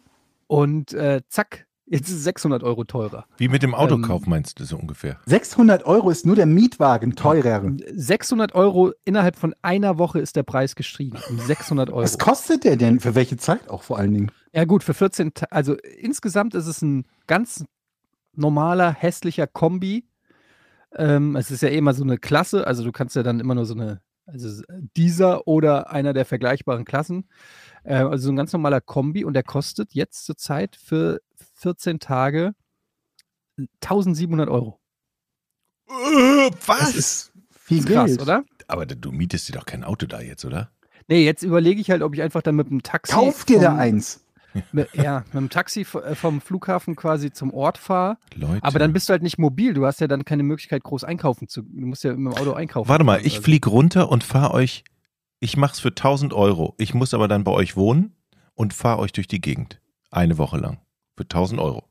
Und 0.53 0.93
äh, 0.93 1.22
zack, 1.29 1.65
jetzt 1.88 2.10
ist 2.10 2.17
es 2.17 2.24
600 2.25 2.62
Euro 2.62 2.83
teurer. 2.83 3.25
Wie 3.38 3.48
mit 3.48 3.63
dem 3.63 3.74
Autokauf 3.74 4.22
Ähm, 4.25 4.29
meinst 4.29 4.60
du 4.60 4.65
so 4.65 4.77
ungefähr? 4.77 5.19
600 5.25 5.83
Euro 5.88 6.12
ist 6.12 6.27
nur 6.27 6.36
der 6.36 6.45
Mietwagen 6.45 7.15
teurer. 7.15 7.63
600 7.91 8.53
Euro 8.53 8.91
innerhalb 9.03 9.36
von 9.36 9.55
einer 9.63 9.98
Woche 9.98 10.19
ist 10.19 10.36
der 10.36 10.43
Preis 10.43 10.75
gestiegen. 10.75 11.17
Um 11.27 11.39
600 11.39 11.89
Euro. 11.89 12.03
Was 12.03 12.19
kostet 12.19 12.65
der 12.65 12.75
denn? 12.75 13.00
Für 13.00 13.15
welche 13.15 13.36
Zeit 13.36 13.67
auch 13.67 13.81
vor 13.81 13.98
allen 13.98 14.13
Dingen? 14.13 14.31
Ja, 14.53 14.65
gut, 14.65 14.83
für 14.83 14.93
14 14.93 15.33
Ta 15.33 15.48
Also 15.50 15.74
insgesamt 15.98 16.53
ist 16.53 16.67
es 16.67 16.83
ein 16.83 17.07
ganz 17.25 17.65
normaler, 18.36 18.93
hässlicher 18.93 19.48
Kombi. 19.48 20.05
Ähm, 20.95 21.36
es 21.36 21.50
ist 21.50 21.63
ja 21.63 21.69
eh 21.69 21.77
immer 21.79 21.95
so 21.95 22.03
eine 22.03 22.19
Klasse. 22.19 22.67
Also 22.67 22.83
du 22.83 22.91
kannst 22.91 23.15
ja 23.15 23.24
dann 23.24 23.39
immer 23.39 23.55
nur 23.55 23.65
so 23.65 23.74
eine, 23.74 24.01
also 24.25 24.63
dieser 24.96 25.48
oder 25.48 25.92
einer 25.92 26.13
der 26.13 26.25
vergleichbaren 26.25 26.86
Klassen. 26.86 27.27
Äh, 27.84 27.96
also 27.96 28.25
so 28.25 28.32
ein 28.32 28.36
ganz 28.36 28.53
normaler 28.53 28.82
Kombi 28.82 29.24
und 29.25 29.34
der 29.34 29.44
kostet 29.44 29.94
jetzt 29.94 30.25
zurzeit 30.25 30.75
für 30.75 31.22
14 31.56 32.00
Tage 32.00 32.53
1700 33.82 34.50
Euro. 34.50 34.80
Äh, 35.89 36.51
was? 36.65 37.32
viel 37.63 37.84
Krass, 37.86 38.08
Geld. 38.08 38.22
oder? 38.22 38.44
Aber 38.68 38.86
du 38.86 39.12
mietest 39.12 39.48
dir 39.50 39.53
doch 39.53 39.65
kein 39.65 39.84
Auto 39.84 40.06
da 40.06 40.22
jetzt, 40.22 40.46
oder? 40.46 40.72
Nee, 41.08 41.24
jetzt 41.25 41.44
überlege 41.44 41.82
ich 41.82 41.89
halt, 41.92 42.01
ob 42.01 42.13
ich 42.13 42.22
einfach 42.22 42.42
dann 42.42 42.56
mit 42.56 42.70
dem 42.70 42.82
Taxi. 42.84 43.13
Kauf 43.13 43.46
dir 43.46 43.60
da 43.60 43.75
eins. 43.75 44.23
Mit, 44.72 44.93
ja, 44.93 45.19
mit 45.27 45.33
dem 45.33 45.50
Taxi 45.50 45.81
äh, 45.81 46.15
vom 46.15 46.41
Flughafen 46.41 46.95
quasi 46.95 47.31
zum 47.31 47.51
Ort 47.53 47.77
fahre. 47.77 48.17
Leute. 48.36 48.63
Aber 48.63 48.79
dann 48.79 48.93
bist 48.93 49.10
du 49.10 49.12
halt 49.12 49.24
nicht 49.24 49.38
mobil. 49.38 49.74
Du 49.74 49.86
hast 49.86 50.00
ja 50.01 50.07
dann 50.07 50.25
keine 50.25 50.43
Möglichkeit, 50.43 50.83
groß 50.83 51.03
einkaufen 51.03 51.48
zu. 51.48 51.63
Du 51.63 51.86
musst 51.86 52.03
ja 52.03 52.12
mit 52.12 52.19
dem 52.19 52.39
Auto 52.39 52.53
einkaufen. 52.53 52.88
Warte 52.89 53.03
mal, 53.03 53.19
ich 53.22 53.33
oder 53.33 53.36
so. 53.38 53.41
fliege 53.43 53.69
runter 53.69 54.10
und 54.10 54.24
fahre 54.24 54.53
euch. 54.53 54.83
Ich 55.39 55.57
mach's 55.57 55.79
für 55.79 55.89
1000 55.89 56.33
Euro. 56.33 56.75
Ich 56.77 56.93
muss 56.93 57.13
aber 57.13 57.27
dann 57.27 57.43
bei 57.43 57.51
euch 57.51 57.75
wohnen 57.75 58.15
und 58.53 58.74
fahre 58.74 59.00
euch 59.00 59.12
durch 59.12 59.27
die 59.27 59.41
Gegend. 59.41 59.81
Eine 60.12 60.38
Woche 60.38 60.57
lang. 60.57 60.79
Für 61.17 61.24
1000 61.24 61.60
Euro. 61.60 61.83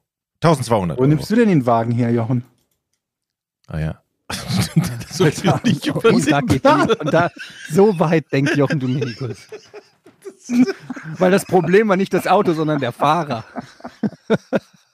1200 0.43 0.97
Wo 0.97 1.03
Euro. 1.03 1.09
nimmst 1.09 1.31
du 1.31 1.37
denn 1.37 1.49
den 1.49 1.67
Wagen 1.67 1.93
her, 1.93 2.11
Jochen? 2.11 2.45
Ah 3.67 3.79
ja. 3.79 4.03
das 4.29 5.19
soll 5.19 5.29
ich 5.29 5.45
nicht 5.65 5.89
Und 5.91 6.05
da 6.05 6.09
übersehen. 6.41 6.47
geht 6.47 6.65
die, 6.65 6.97
und 7.01 7.13
da, 7.13 7.31
so 7.71 7.99
weit 7.99 8.33
denkt 8.33 8.57
Jochen 8.57 8.81
Dominikus. 8.81 9.49
Weil 11.19 11.31
das 11.31 11.45
Problem 11.45 11.89
war 11.89 11.97
nicht 11.97 12.13
das 12.15 12.27
Auto, 12.27 12.53
sondern 12.53 12.81
der 12.81 12.93
Fahrer. 12.93 13.45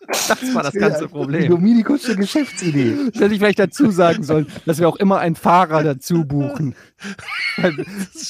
Das 0.09 0.55
war 0.55 0.62
das 0.62 0.73
ganze 0.73 1.02
Die 1.02 1.09
Problem. 1.09 1.50
Dominikusche 1.50 2.17
Geschäftsidee. 2.17 2.97
Das 3.12 3.14
hätte 3.21 3.35
ich 3.35 3.40
vielleicht 3.40 3.59
dazu 3.59 3.90
sagen 3.90 4.23
sollen, 4.23 4.47
dass 4.64 4.78
wir 4.78 4.88
auch 4.88 4.97
immer 4.97 5.19
einen 5.19 5.37
Fahrer 5.37 5.83
dazu 5.83 6.25
buchen. 6.25 6.75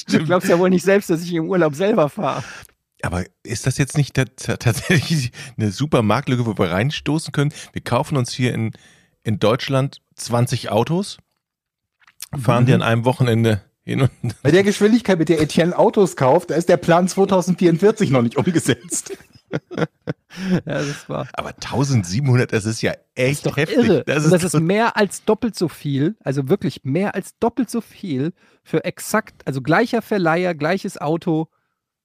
Du 0.09 0.25
glaubst 0.25 0.49
ja 0.49 0.59
wohl 0.59 0.69
nicht 0.69 0.83
selbst, 0.83 1.09
dass 1.09 1.23
ich 1.23 1.33
im 1.33 1.47
Urlaub 1.47 1.75
selber 1.75 2.09
fahre. 2.09 2.43
Aber 3.01 3.23
ist 3.43 3.65
das 3.65 3.77
jetzt 3.77 3.95
nicht 3.95 4.13
tat- 4.15 4.59
tatsächlich 4.59 5.31
eine 5.57 5.71
super 5.71 6.01
Marktlücke, 6.03 6.45
wo 6.45 6.57
wir 6.57 6.69
reinstoßen 6.69 7.31
können? 7.31 7.53
Wir 7.71 7.81
kaufen 7.81 8.17
uns 8.17 8.33
hier 8.33 8.53
in, 8.53 8.71
in 9.23 9.39
Deutschland 9.39 10.01
20 10.17 10.69
Autos, 10.71 11.17
fahren 12.37 12.65
die 12.65 12.73
an 12.73 12.81
einem 12.81 13.05
Wochenende 13.05 13.61
hin 13.89 14.01
und 14.01 14.11
Bei 14.43 14.51
der 14.51 14.63
Geschwindigkeit, 14.63 15.19
mit 15.19 15.29
der 15.29 15.41
Etienne 15.41 15.77
Autos 15.77 16.15
kauft, 16.15 16.51
da 16.51 16.55
ist 16.55 16.69
der 16.69 16.77
Plan 16.77 17.07
2044 17.07 18.11
noch 18.11 18.21
nicht 18.21 18.37
umgesetzt. 18.37 19.17
Ja, 20.63 20.75
das 20.77 21.09
war 21.09 21.27
aber 21.33 21.49
1700, 21.49 22.53
das 22.53 22.65
ist 22.65 22.83
ja 22.83 22.93
echt 23.15 23.47
doch 23.47 23.57
heftig. 23.57 23.77
irre. 23.79 24.03
Das 24.05 24.17
Das 24.17 24.25
ist, 24.25 24.33
ist, 24.33 24.43
das 24.43 24.53
ist 24.53 24.59
mehr 24.61 24.95
als 24.95 25.25
doppelt 25.25 25.55
so 25.55 25.67
viel, 25.67 26.15
also 26.23 26.49
wirklich 26.49 26.83
mehr 26.83 27.15
als 27.15 27.37
doppelt 27.39 27.69
so 27.69 27.81
viel 27.81 28.33
für 28.63 28.85
exakt, 28.85 29.41
also 29.47 29.63
gleicher 29.63 30.03
Verleiher, 30.03 30.53
gleiches 30.53 31.01
Auto 31.01 31.47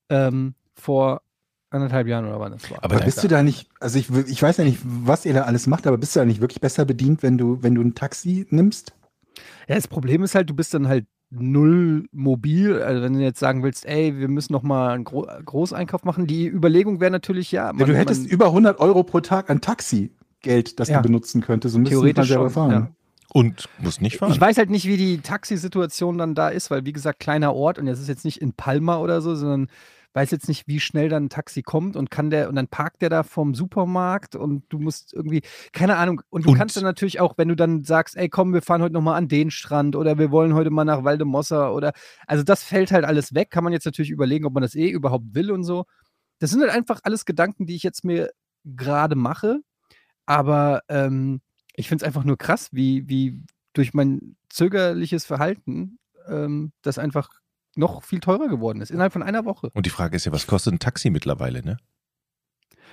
ähm, 0.09 0.55
vor 0.73 1.21
anderthalb 1.69 2.07
Jahren 2.07 2.25
oder 2.27 2.41
wann 2.41 2.55
es 2.55 2.71
war. 2.71 2.83
Aber 2.83 2.99
bist 3.01 3.23
du 3.23 3.29
da 3.29 3.43
nicht, 3.43 3.69
also 3.79 3.99
ich, 3.99 4.09
ich 4.11 4.43
weiß 4.43 4.57
ja 4.57 4.65
nicht, 4.65 4.79
was 4.83 5.27
ihr 5.27 5.35
da 5.35 5.43
alles 5.43 5.67
macht, 5.67 5.87
aber 5.87 5.99
bist 5.99 6.17
du 6.17 6.21
da 6.21 6.25
nicht 6.25 6.41
wirklich 6.41 6.63
besser 6.63 6.87
bedient, 6.87 7.23
wenn 7.23 7.37
du, 7.37 7.63
wenn 7.63 7.75
du 7.75 7.83
ein 7.83 7.95
Taxi 7.95 8.47
nimmst? 8.49 8.95
Ja, 9.69 9.75
das 9.75 9.89
Problem 9.89 10.23
ist 10.23 10.35
halt, 10.35 10.49
du 10.49 10.55
bist 10.55 10.73
dann 10.73 10.89
halt 10.89 11.07
null 11.41 12.07
mobil. 12.13 12.81
Also 12.83 13.03
wenn 13.03 13.15
du 13.15 13.21
jetzt 13.21 13.41
sagen 13.41 13.63
willst, 13.63 13.87
ey, 13.87 14.19
wir 14.19 14.29
müssen 14.29 14.53
noch 14.53 14.63
mal 14.63 14.93
einen 14.95 15.05
Gro 15.05 15.27
Großeinkauf 15.45 16.05
machen, 16.05 16.27
die 16.27 16.47
Überlegung 16.47 17.01
wäre 17.01 17.11
natürlich, 17.11 17.53
ja, 17.53 17.67
Ja, 17.69 17.73
man- 17.73 17.87
du 17.87 17.97
hättest 17.97 18.23
man- 18.23 18.31
über 18.31 18.53
100 18.53 18.81
Euro 18.81 19.03
pro 19.03 19.21
Tag 19.21 19.51
an 19.51 19.61
Taxigeld, 19.61 20.79
das 20.81 20.89
Ja. 20.89 20.99
du 20.99 21.03
benutzen 21.09 21.41
könntest. 21.41 21.73
So 21.75 21.79
müsstest 21.79 21.97
du 21.97 22.01
theoretisch 22.07 22.29
selber 22.29 22.45
schon, 22.45 22.51
fahren. 22.53 22.71
ja. 22.71 22.89
und 23.33 23.69
muss 23.83 24.01
nicht 24.01 24.19
fahren. 24.19 24.31
Ich 24.31 24.41
weiß 24.41 24.59
halt 24.59 24.71
nicht, 24.71 24.87
wie 24.87 24.97
die 24.97 25.19
Taxisituation 25.19 26.19
dann 26.19 26.37
da 26.37 26.51
ist, 26.51 26.71
weil 26.71 26.85
wie 26.85 26.93
gesagt, 26.93 27.19
kleiner 27.19 27.53
Ort 27.53 27.81
und 27.81 27.87
das 27.87 27.99
ist 27.99 28.07
jetzt 28.09 28.25
nicht 28.25 28.41
in 28.41 28.53
Palma 28.53 28.99
oder 28.99 29.21
so, 29.23 29.35
sondern 29.35 29.67
weiß 30.15 30.31
jetzt 30.31 30.49
nicht, 30.49 30.67
wie 30.69 30.81
schnell 30.81 31.09
dann 31.09 31.25
ein 31.25 31.29
Taxi 31.29 31.63
kommt 31.63 31.97
und 31.97 32.11
kann 32.11 32.31
der 32.31 32.49
und 32.49 32.55
dann 32.55 32.69
parkt 32.69 33.03
der 33.03 33.11
da 33.11 33.23
vorm 33.25 33.55
Supermarkt 33.55 34.37
und 34.37 34.65
du 34.69 34.79
musst 34.79 35.13
irgendwie, 35.13 35.43
keine 35.73 35.97
Ahnung, 35.97 36.23
und 36.31 36.47
du 36.47 36.51
Und- 36.51 36.57
kannst 36.57 36.77
dann 36.77 36.85
natürlich 36.85 37.21
auch, 37.21 37.37
wenn 37.37 37.49
du 37.49 37.57
dann 37.57 37.83
sagst, 37.85 38.17
ey 38.17 38.29
komm, 38.29 38.55
wir 38.55 38.63
fahren 38.63 38.81
heute 38.81 38.95
nochmal 38.95 39.17
an 39.17 39.29
den 39.29 39.51
Strand 39.51 39.97
oder 39.97 40.17
wir 40.19 40.31
wollen 40.31 40.55
heute 40.55 40.71
mal 40.71 40.85
nach 40.85 41.05
Valdemossa 41.05 41.71
oder, 41.71 41.93
also 42.27 42.45
das 42.45 42.63
fällt 42.63 42.93
halt 42.93 43.05
alles 43.05 43.35
weg, 43.35 43.51
kann 43.51 43.65
man 43.65 43.73
jetzt 43.73 43.85
natürlich 43.87 44.11
überlegen, 44.11 44.47
ob 44.47 44.55
man 44.55 44.63
das 44.63 44.75
eh 44.77 44.89
überhaupt 44.89 45.35
will 45.35 45.51
und 45.51 45.65
so. 45.65 45.85
Das 46.39 46.51
sind 46.51 46.61
halt 46.61 46.71
einfach 46.73 47.01
alles 47.03 47.25
Gedanken, 47.25 47.67
die 47.67 47.75
ich 47.77 47.83
jetzt 47.83 48.05
mir 48.05 48.31
gerade 48.65 49.17
mache, 49.17 49.61
aber 50.27 50.83
ähm, 50.89 51.41
ich 51.75 51.89
finde 51.89 52.05
es 52.05 52.07
einfach 52.07 52.25
nur 52.25 52.39
krass, 52.39 52.69
wie, 52.73 53.09
wie 53.09 53.43
durch 53.73 53.95
mein 53.95 54.37
zögerliches 54.49 55.25
Verhalten 55.25 55.99
ähm, 56.29 56.73
das 56.83 56.99
einfach 56.99 57.29
noch 57.77 58.03
viel 58.03 58.21
teurer 58.21 58.49
geworden 58.49 58.81
ist, 58.81 58.91
innerhalb 58.91 59.13
von 59.13 59.23
einer 59.23 59.45
Woche. 59.45 59.71
Und 59.75 59.87
die 59.87 59.91
Frage 59.91 60.17
ist 60.17 60.25
ja, 60.25 60.33
was 60.33 60.47
kostet 60.47 60.75
ein 60.75 60.79
Taxi 60.79 61.11
mittlerweile, 61.11 61.65
ne? 61.65 61.77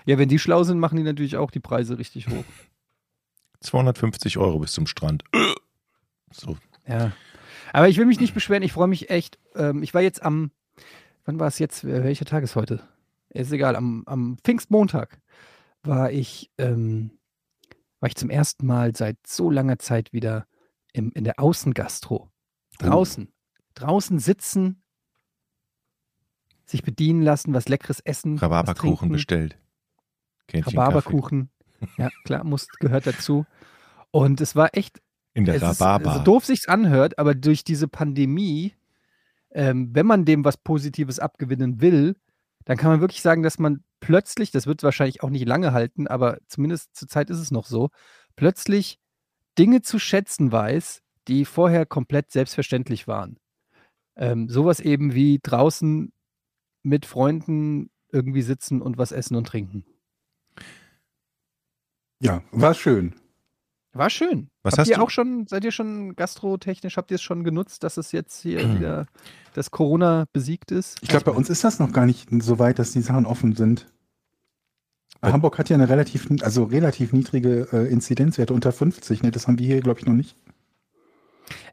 Ja, 0.05 0.17
wenn 0.17 0.29
die 0.29 0.39
schlau 0.39 0.63
sind, 0.63 0.79
machen 0.79 0.97
die 0.97 1.03
natürlich 1.03 1.37
auch 1.37 1.51
die 1.51 1.59
Preise 1.59 1.97
richtig 1.97 2.27
hoch. 2.27 2.43
250 3.61 4.37
Euro 4.37 4.59
bis 4.59 4.73
zum 4.73 4.87
Strand. 4.87 5.23
So. 6.33 6.55
Ja. 6.87 7.11
Aber 7.73 7.89
ich 7.89 7.97
will 7.97 8.05
mich 8.05 8.21
nicht 8.21 8.33
beschweren, 8.33 8.63
ich 8.63 8.71
freue 8.71 8.87
mich 8.87 9.09
echt. 9.09 9.37
Ähm, 9.53 9.83
ich 9.83 9.93
war 9.93 10.01
jetzt 10.01 10.23
am, 10.23 10.51
wann 11.25 11.41
war 11.41 11.47
es 11.49 11.59
jetzt? 11.59 11.83
Äh, 11.83 12.05
Welcher 12.05 12.23
Tag 12.23 12.41
ist 12.45 12.55
heute? 12.55 12.87
Ist 13.27 13.51
egal, 13.51 13.75
am, 13.75 14.03
am 14.05 14.37
Pfingstmontag 14.41 15.19
war 15.83 16.09
ich, 16.09 16.51
ähm, 16.57 17.19
war 17.99 18.07
ich 18.07 18.15
zum 18.15 18.29
ersten 18.29 18.65
Mal 18.65 18.95
seit 18.95 19.17
so 19.27 19.49
langer 19.49 19.77
Zeit 19.77 20.13
wieder 20.13 20.47
im, 20.93 21.11
in 21.11 21.25
der 21.25 21.37
Außengastro. 21.37 22.31
Draußen. 22.79 23.27
Draußen 23.75 24.19
sitzen, 24.19 24.81
sich 26.65 26.83
bedienen 26.83 27.21
lassen, 27.21 27.53
was 27.53 27.69
leckeres 27.69 27.99
essen. 27.99 28.37
Rhabarberkuchen 28.37 29.09
bestellt. 29.09 29.57
Kännchen 30.47 30.77
Rhabarberkuchen. 30.77 31.49
Ja, 31.97 32.09
klar, 32.23 32.43
muss, 32.43 32.67
gehört 32.79 33.07
dazu. 33.07 33.45
Und 34.11 34.41
es 34.41 34.55
war 34.55 34.69
echt. 34.73 35.01
In 35.33 35.45
der 35.45 35.55
es 35.55 35.61
ist, 35.61 35.81
Rhabarber. 35.81 36.13
so 36.15 36.23
doof 36.23 36.45
sich's 36.45 36.67
anhört, 36.67 37.17
aber 37.17 37.33
durch 37.33 37.63
diese 37.63 37.87
Pandemie, 37.87 38.73
ähm, 39.51 39.89
wenn 39.93 40.05
man 40.05 40.25
dem 40.25 40.43
was 40.43 40.57
Positives 40.57 41.19
abgewinnen 41.19 41.79
will, 41.79 42.15
dann 42.65 42.77
kann 42.77 42.91
man 42.91 43.01
wirklich 43.01 43.21
sagen, 43.21 43.41
dass 43.41 43.57
man 43.57 43.83
plötzlich, 44.01 44.51
das 44.51 44.67
wird 44.67 44.83
wahrscheinlich 44.83 45.23
auch 45.23 45.29
nicht 45.29 45.47
lange 45.47 45.71
halten, 45.71 46.07
aber 46.07 46.39
zumindest 46.47 46.95
zur 46.95 47.07
Zeit 47.07 47.29
ist 47.29 47.39
es 47.39 47.51
noch 47.51 47.65
so, 47.65 47.89
plötzlich 48.35 48.99
Dinge 49.57 49.81
zu 49.81 49.99
schätzen 49.99 50.51
weiß, 50.51 51.01
die 51.27 51.45
vorher 51.45 51.85
komplett 51.85 52.31
selbstverständlich 52.31 53.07
waren. 53.07 53.37
Ähm, 54.15 54.49
sowas 54.49 54.79
eben 54.79 55.13
wie 55.13 55.39
draußen 55.41 56.11
mit 56.83 57.05
Freunden 57.05 57.89
irgendwie 58.11 58.41
sitzen 58.41 58.81
und 58.81 58.97
was 58.97 59.11
essen 59.11 59.35
und 59.35 59.45
trinken. 59.47 59.85
Ja, 62.19 62.43
war 62.51 62.73
schön. 62.73 63.15
War 63.93 64.09
schön. 64.09 64.49
Was 64.63 64.73
habt 64.73 64.81
hast 64.81 64.89
ihr 64.89 64.95
du- 64.97 65.01
auch 65.03 65.09
schon, 65.09 65.47
seid 65.47 65.63
ihr 65.65 65.71
schon 65.71 66.15
gastrotechnisch, 66.15 66.95
habt 66.97 67.11
ihr 67.11 67.15
es 67.15 67.21
schon 67.21 67.43
genutzt, 67.43 67.83
dass 67.83 67.97
es 67.97 68.11
jetzt 68.11 68.41
hier 68.41 68.59
wieder 68.75 69.05
das 69.53 69.71
Corona 69.71 70.25
besiegt 70.31 70.71
ist? 70.71 70.97
Ich 71.01 71.09
glaube, 71.09 71.25
bei 71.25 71.31
uns 71.31 71.49
ist 71.49 71.63
das 71.63 71.79
noch 71.79 71.91
gar 71.91 72.05
nicht 72.05 72.29
so 72.41 72.57
weit, 72.59 72.79
dass 72.79 72.91
die 72.91 73.01
Sachen 73.01 73.25
offen 73.25 73.53
sind. 73.55 73.91
Bei- 75.19 75.31
Hamburg 75.33 75.57
hat 75.57 75.69
ja 75.69 75.75
eine 75.75 75.89
relativ, 75.89 76.29
also 76.41 76.63
relativ 76.63 77.11
niedrige 77.11 77.67
äh, 77.73 77.91
Inzidenzwerte 77.91 78.53
unter 78.53 78.71
50. 78.71 79.23
Ne? 79.23 79.31
Das 79.31 79.47
haben 79.47 79.59
wir 79.59 79.65
hier, 79.67 79.81
glaube 79.81 79.99
ich, 79.99 80.05
noch 80.05 80.13
nicht. 80.13 80.37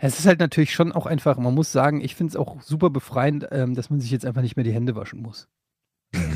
Es 0.00 0.18
ist 0.18 0.26
halt 0.26 0.40
natürlich 0.40 0.72
schon 0.72 0.92
auch 0.92 1.06
einfach, 1.06 1.38
man 1.38 1.54
muss 1.54 1.72
sagen, 1.72 2.00
ich 2.00 2.14
finde 2.14 2.32
es 2.32 2.36
auch 2.36 2.60
super 2.62 2.90
befreiend, 2.90 3.48
ähm, 3.50 3.74
dass 3.74 3.90
man 3.90 4.00
sich 4.00 4.10
jetzt 4.10 4.24
einfach 4.24 4.42
nicht 4.42 4.56
mehr 4.56 4.64
die 4.64 4.72
Hände 4.72 4.94
waschen 4.94 5.20
muss. 5.20 5.48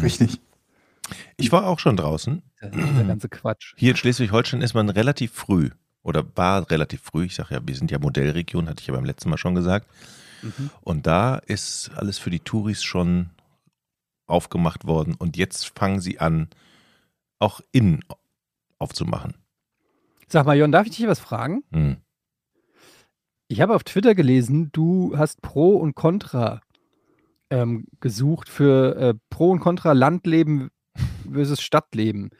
Richtig. 0.02 0.40
Ich 1.36 1.50
war 1.52 1.66
auch 1.66 1.78
schon 1.78 1.96
draußen. 1.96 2.42
Der, 2.62 2.70
ganze 3.04 3.28
Quatsch. 3.28 3.74
Hier 3.76 3.90
in 3.90 3.96
Schleswig-Holstein 3.96 4.62
ist 4.62 4.74
man 4.74 4.88
relativ 4.88 5.32
früh 5.32 5.70
oder 6.02 6.24
war 6.36 6.70
relativ 6.70 7.02
früh. 7.02 7.24
Ich 7.24 7.34
sage 7.34 7.54
ja, 7.54 7.60
wir 7.64 7.74
sind 7.74 7.90
ja 7.90 7.98
Modellregion, 7.98 8.68
hatte 8.68 8.80
ich 8.80 8.86
ja 8.86 8.94
beim 8.94 9.04
letzten 9.04 9.30
Mal 9.30 9.36
schon 9.36 9.54
gesagt. 9.54 9.88
Mhm. 10.42 10.70
Und 10.80 11.06
da 11.06 11.36
ist 11.36 11.90
alles 11.96 12.18
für 12.18 12.30
die 12.30 12.40
Touris 12.40 12.82
schon 12.82 13.30
aufgemacht 14.26 14.86
worden. 14.86 15.14
Und 15.14 15.36
jetzt 15.36 15.76
fangen 15.76 16.00
sie 16.00 16.20
an, 16.20 16.48
auch 17.38 17.60
innen 17.72 18.04
aufzumachen. 18.78 19.34
Sag 20.28 20.46
mal, 20.46 20.56
Jon, 20.56 20.72
darf 20.72 20.86
ich 20.86 20.96
dich 20.96 21.06
was 21.06 21.20
fragen? 21.20 21.62
Hm. 21.72 21.96
Ich 23.52 23.60
habe 23.60 23.74
auf 23.74 23.84
Twitter 23.84 24.14
gelesen, 24.14 24.70
du 24.72 25.12
hast 25.14 25.42
Pro 25.42 25.76
und 25.76 25.94
Contra 25.94 26.62
ähm, 27.50 27.84
gesucht 28.00 28.48
für 28.48 28.96
äh, 28.96 29.14
Pro 29.28 29.50
und 29.50 29.60
Contra 29.60 29.92
Landleben 29.92 30.70
versus 31.30 31.60
Stadtleben. 31.60 32.30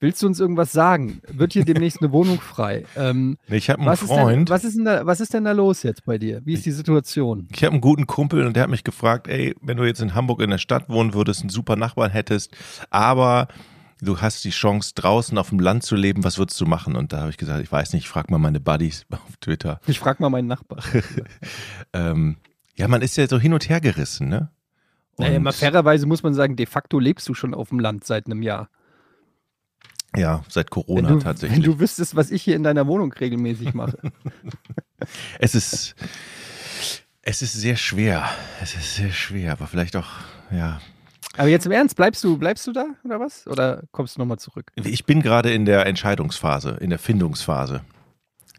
Willst 0.00 0.22
du 0.22 0.26
uns 0.26 0.38
irgendwas 0.38 0.70
sagen? 0.70 1.22
Wird 1.32 1.54
hier 1.54 1.64
demnächst 1.64 2.02
eine 2.02 2.12
Wohnung 2.12 2.42
frei? 2.42 2.84
Ähm, 2.94 3.38
Ich 3.48 3.70
habe 3.70 3.80
einen 3.80 3.88
was, 3.88 4.02
ist 4.02 4.10
denn, 4.10 4.18
Freund, 4.18 4.50
was, 4.50 4.64
ist 4.64 4.76
denn 4.76 4.84
da, 4.84 5.06
was 5.06 5.20
ist 5.20 5.32
denn 5.32 5.44
da 5.44 5.52
los 5.52 5.82
jetzt 5.82 6.04
bei 6.04 6.18
dir? 6.18 6.42
Wie 6.44 6.52
ist 6.52 6.66
die 6.66 6.72
Situation? 6.72 7.48
ich 7.50 7.64
habe 7.64 7.72
einen 7.72 7.80
guten 7.80 8.06
Kumpel 8.06 8.46
und 8.46 8.54
der 8.54 8.64
hat 8.64 8.70
mich 8.70 8.84
gefragt, 8.84 9.28
ey, 9.28 9.54
wenn 9.62 9.78
du 9.78 9.84
jetzt 9.84 10.02
in 10.02 10.14
Hamburg 10.14 10.42
in 10.42 10.50
der 10.50 10.58
Stadt 10.58 10.90
wohnen 10.90 11.14
würdest, 11.14 11.40
einen 11.40 11.48
super 11.48 11.76
Nachbarn 11.76 12.10
hättest, 12.10 12.54
aber 12.90 13.48
du 14.02 14.20
hast 14.20 14.44
die 14.44 14.50
Chance, 14.50 14.92
draußen 14.94 15.36
auf 15.38 15.50
dem 15.50 15.60
Land 15.60 15.82
zu 15.84 15.96
leben, 15.96 16.24
was 16.24 16.38
würdest 16.38 16.60
du 16.60 16.66
machen? 16.66 16.96
Und 16.96 17.12
da 17.12 17.20
habe 17.20 17.30
ich 17.30 17.36
gesagt, 17.36 17.62
ich 17.62 17.70
weiß 17.70 17.92
nicht, 17.92 18.04
ich 18.04 18.08
frag 18.08 18.30
mal 18.30 18.38
meine 18.38 18.60
Buddies 18.60 19.04
auf 19.10 19.36
Twitter. 19.40 19.80
Ich 19.86 19.98
frage 19.98 20.22
mal 20.22 20.30
meinen 20.30 20.48
Nachbarn. 20.48 20.82
Ähm, 21.92 22.36
ja, 22.76 22.86
man 22.88 23.02
ist 23.02 23.16
ja 23.16 23.26
so 23.26 23.38
hin 23.38 23.52
und 23.52 23.68
her 23.68 23.80
gerissen, 23.80 24.28
ne? 24.28 24.50
Naja, 25.18 25.36
Und- 25.36 25.42
mal 25.42 25.52
fairerweise 25.52 26.06
muss 26.06 26.22
man 26.22 26.34
sagen, 26.34 26.56
de 26.56 26.66
facto 26.66 26.98
lebst 26.98 27.28
du 27.28 27.34
schon 27.34 27.52
auf 27.52 27.68
dem 27.70 27.80
Land 27.80 28.04
seit 28.04 28.26
einem 28.26 28.42
Jahr. 28.42 28.70
Ja, 30.16 30.44
seit 30.48 30.66
Wenn 30.66 30.70
Corona 30.70 31.08
du, 31.08 31.18
tatsächlich. 31.18 31.56
wenn 31.58 31.64
du 31.64 31.78
wüsstest, 31.78 32.16
was 32.16 32.30
ich 32.30 32.42
hier 32.42 32.56
in 32.56 32.62
deiner 32.62 32.86
Wohnung 32.86 33.12
regelmäßig 33.12 33.74
mache. 33.74 33.98
es 35.38 35.54
ist, 35.54 35.94
es 37.22 37.42
ist 37.42 37.52
sehr 37.52 37.76
schwer. 37.76 38.28
Es 38.62 38.74
ist 38.74 38.96
sehr 38.96 39.10
schwer, 39.12 39.52
aber 39.52 39.66
vielleicht 39.66 39.96
auch, 39.96 40.08
ja. 40.50 40.80
Aber 41.36 41.48
jetzt 41.48 41.66
im 41.66 41.72
Ernst, 41.72 41.96
bleibst 41.96 42.24
du, 42.24 42.36
bleibst 42.38 42.66
du 42.66 42.72
da 42.72 42.86
oder 43.04 43.20
was? 43.20 43.46
Oder 43.46 43.84
kommst 43.92 44.16
du 44.16 44.20
nochmal 44.20 44.38
zurück? 44.38 44.72
Ich 44.74 45.04
bin 45.04 45.22
gerade 45.22 45.52
in 45.52 45.64
der 45.64 45.86
Entscheidungsphase, 45.86 46.76
in 46.80 46.90
der 46.90 46.98
Findungsphase. 46.98 47.82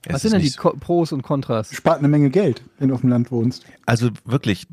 Es 0.06 0.14
was 0.14 0.22
sind 0.24 0.34
denn 0.34 0.42
die 0.42 0.52
Ko 0.52 0.72
Pros 0.80 1.12
und 1.12 1.22
Kontras? 1.22 1.74
Spart 1.76 2.00
eine 2.00 2.08
Menge 2.08 2.30
Geld, 2.30 2.64
wenn 2.80 2.88
du 2.88 2.96
auf 2.96 3.02
dem 3.02 3.10
Land 3.10 3.32
wohnst. 3.32 3.66
Also 3.86 4.10
wirklich, 4.26 4.68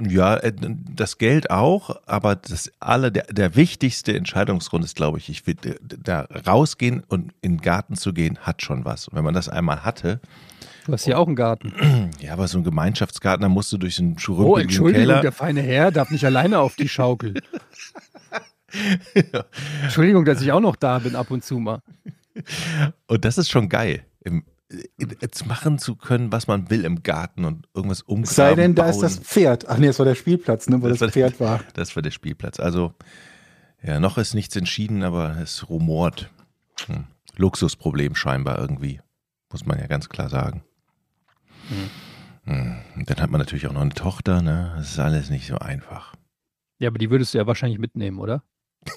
Ja, 0.00 0.36
äh, 0.38 0.52
das 0.92 1.18
Geld 1.18 1.50
auch, 1.50 1.96
aber 2.06 2.34
das 2.34 2.72
alle, 2.80 3.12
der, 3.12 3.24
der 3.24 3.54
wichtigste 3.54 4.16
Entscheidungsgrund 4.16 4.84
ist, 4.84 4.96
glaube 4.96 5.18
ich, 5.18 5.28
ich 5.28 5.46
will 5.46 5.56
äh, 5.64 5.76
da 5.80 6.26
rausgehen 6.46 7.04
und 7.06 7.32
in 7.40 7.58
den 7.58 7.60
Garten 7.60 7.94
zu 7.94 8.12
gehen, 8.12 8.38
hat 8.38 8.62
schon 8.62 8.84
was. 8.84 9.06
Und 9.06 9.16
wenn 9.16 9.24
man 9.24 9.34
das 9.34 9.48
einmal 9.48 9.84
hatte, 9.84 10.20
Du 10.84 10.92
hast 10.92 11.04
hier 11.04 11.18
auch 11.18 11.26
einen 11.26 11.36
Garten. 11.36 12.10
ja, 12.20 12.32
aber 12.34 12.46
so 12.48 12.58
ein 12.58 12.64
Gemeinschaftsgarten, 12.64 13.42
da 13.42 13.48
musst 13.48 13.72
du 13.72 13.78
durch 13.78 13.98
einen 13.98 14.14
Oh, 14.14 14.18
schrumpeligen 14.18 14.62
Entschuldigung, 14.70 15.06
Keller. 15.06 15.20
der 15.22 15.32
feine 15.32 15.62
Herr 15.62 15.90
darf 15.90 16.10
nicht 16.10 16.24
alleine 16.24 16.58
auf 16.58 16.76
die 16.76 16.88
Schaukel. 16.88 17.34
Entschuldigung, 19.82 20.24
dass 20.24 20.42
ich 20.42 20.52
auch 20.52 20.60
noch 20.60 20.76
da 20.76 20.98
bin 20.98 21.16
ab 21.16 21.30
und 21.30 21.44
zu 21.44 21.58
mal. 21.58 21.80
Und 23.06 23.24
das 23.24 23.38
ist 23.38 23.50
schon 23.50 23.68
geil. 23.68 24.04
Im, 24.24 24.44
jetzt 25.20 25.46
machen 25.46 25.78
zu 25.78 25.94
können, 25.96 26.32
was 26.32 26.46
man 26.48 26.68
will 26.70 26.84
im 26.84 27.02
Garten 27.02 27.44
und 27.44 27.68
irgendwas 27.74 28.02
umgraben, 28.02 28.24
Es 28.24 28.34
sei 28.36 28.54
denn, 28.54 28.74
da 28.74 28.88
ist 28.90 28.98
das 29.00 29.18
Pferd. 29.18 29.68
Ach 29.68 29.78
nee, 29.78 29.86
das 29.86 29.98
war 29.98 30.06
der 30.06 30.14
Spielplatz, 30.16 30.68
ne, 30.68 30.82
wo 30.82 30.88
Das 30.88 30.98
das, 30.98 31.08
war- 31.08 31.12
Pferd 31.12 31.40
war. 31.40 31.60
Das 31.74 31.94
war 31.94 32.02
der 32.02 32.10
Spielplatz. 32.10 32.58
Also, 32.60 32.92
ja, 33.82 34.00
noch 34.00 34.18
ist 34.18 34.34
nichts 34.34 34.56
entschieden, 34.56 35.02
aber 35.02 35.36
es 35.42 35.68
rumort. 35.68 36.30
Hm. 36.86 37.04
Luxusproblem 37.36 38.14
scheinbar 38.16 38.58
irgendwie. 38.58 39.00
Muss 39.52 39.66
man 39.66 39.78
ja 39.78 39.86
ganz 39.86 40.08
klar 40.08 40.28
sagen. 40.28 40.62
Hm. 41.68 42.76
Und 42.96 43.10
Dann 43.10 43.20
hat 43.20 43.30
man 43.30 43.40
natürlich 43.40 43.66
auch 43.66 43.72
noch 43.72 43.80
eine 43.80 43.94
Tochter, 43.94 44.42
ne? 44.42 44.74
Das 44.76 44.90
ist 44.90 44.98
alles 44.98 45.30
nicht 45.30 45.46
so 45.46 45.56
einfach. 45.56 46.14
Ja, 46.78 46.88
aber 46.88 46.98
die 46.98 47.10
würdest 47.10 47.32
du 47.32 47.38
ja 47.38 47.46
wahrscheinlich 47.46 47.78
mitnehmen, 47.78 48.18
oder? 48.18 48.42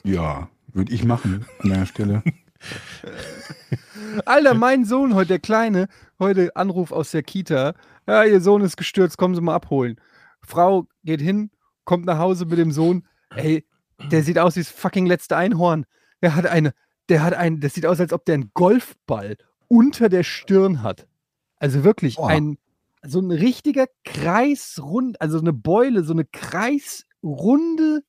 Ja, 0.04 0.50
würde 0.74 0.94
ich 0.94 1.04
machen 1.06 1.46
an 1.60 1.70
der 1.70 1.86
Stelle. 1.86 2.24
Alter, 4.26 4.54
mein 4.54 4.84
Sohn 4.84 5.14
heute, 5.14 5.28
der 5.30 5.40
Kleine, 5.40 5.88
heute 6.20 6.56
Anruf 6.56 6.92
aus 6.92 7.12
der 7.12 7.24
Kita. 7.24 7.74
Ja, 8.08 8.24
ihr 8.24 8.42
Sohn 8.42 8.62
ist 8.62 8.78
gestürzt, 8.78 9.18
kommen 9.18 9.36
Sie 9.36 9.42
mal 9.42 9.56
abholen. 9.56 10.00
Frau 10.42 10.88
geht 11.04 11.22
hin, 11.22 11.52
kommt 11.86 12.06
nach 12.06 12.18
Hause 12.18 12.46
mit 12.46 12.58
dem 12.58 12.72
Sohn. 12.72 13.06
Ey, 13.36 13.66
der 14.12 14.24
sieht 14.24 14.40
aus 14.40 14.56
wie 14.56 14.62
das 14.62 14.70
fucking 14.70 15.06
letzte 15.06 15.38
Einhorn. 15.38 15.86
Der 16.22 16.36
hat 16.36 16.46
eine, 16.48 16.74
der 17.10 17.24
hat 17.24 17.34
einen, 17.34 17.60
das 17.60 17.74
sieht 17.74 17.86
aus, 17.86 18.00
als 18.00 18.14
ob 18.14 18.26
der 18.26 18.36
einen 18.36 18.52
Golfball 18.54 19.38
unter 19.68 20.10
der 20.10 20.24
Stirn 20.24 20.82
hat. 20.84 21.08
Also 21.58 21.84
wirklich 21.84 22.16
Boah. 22.16 22.30
ein, 22.30 22.58
so 23.06 23.20
ein 23.20 23.32
richtiger 23.32 23.86
Kreisrund, 24.04 25.20
also 25.22 25.40
eine 25.40 25.54
Beule, 25.54 26.04
so 26.04 26.14
eine 26.14 26.26
kreisrunde, 26.26 28.04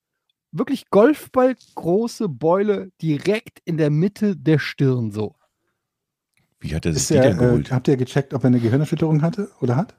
wirklich 0.53 0.91
Golfball 0.91 1.57
große 1.75 2.29
Beule 2.29 2.91
direkt 3.01 3.61
in 3.65 3.77
der 3.77 3.91
Mitte 3.91 4.37
der 4.37 4.59
Stirn 4.59 5.11
so. 5.13 5.35
Wie 6.61 6.75
hat 6.75 6.85
er 6.87 6.93
sich 6.93 7.03
Ist 7.03 7.11
die 7.11 7.15
der, 7.15 7.23
denn 7.31 7.39
äh, 7.39 7.41
geholt? 7.41 7.71
habt 7.71 7.89
ihr 7.89 7.97
gecheckt, 7.97 8.35
ob 8.35 8.43
er 8.45 8.49
eine 8.49 8.61
Gehirnerschütterung 8.61 9.23
hatte 9.23 9.51
oder 9.61 9.77
hat? 9.77 9.95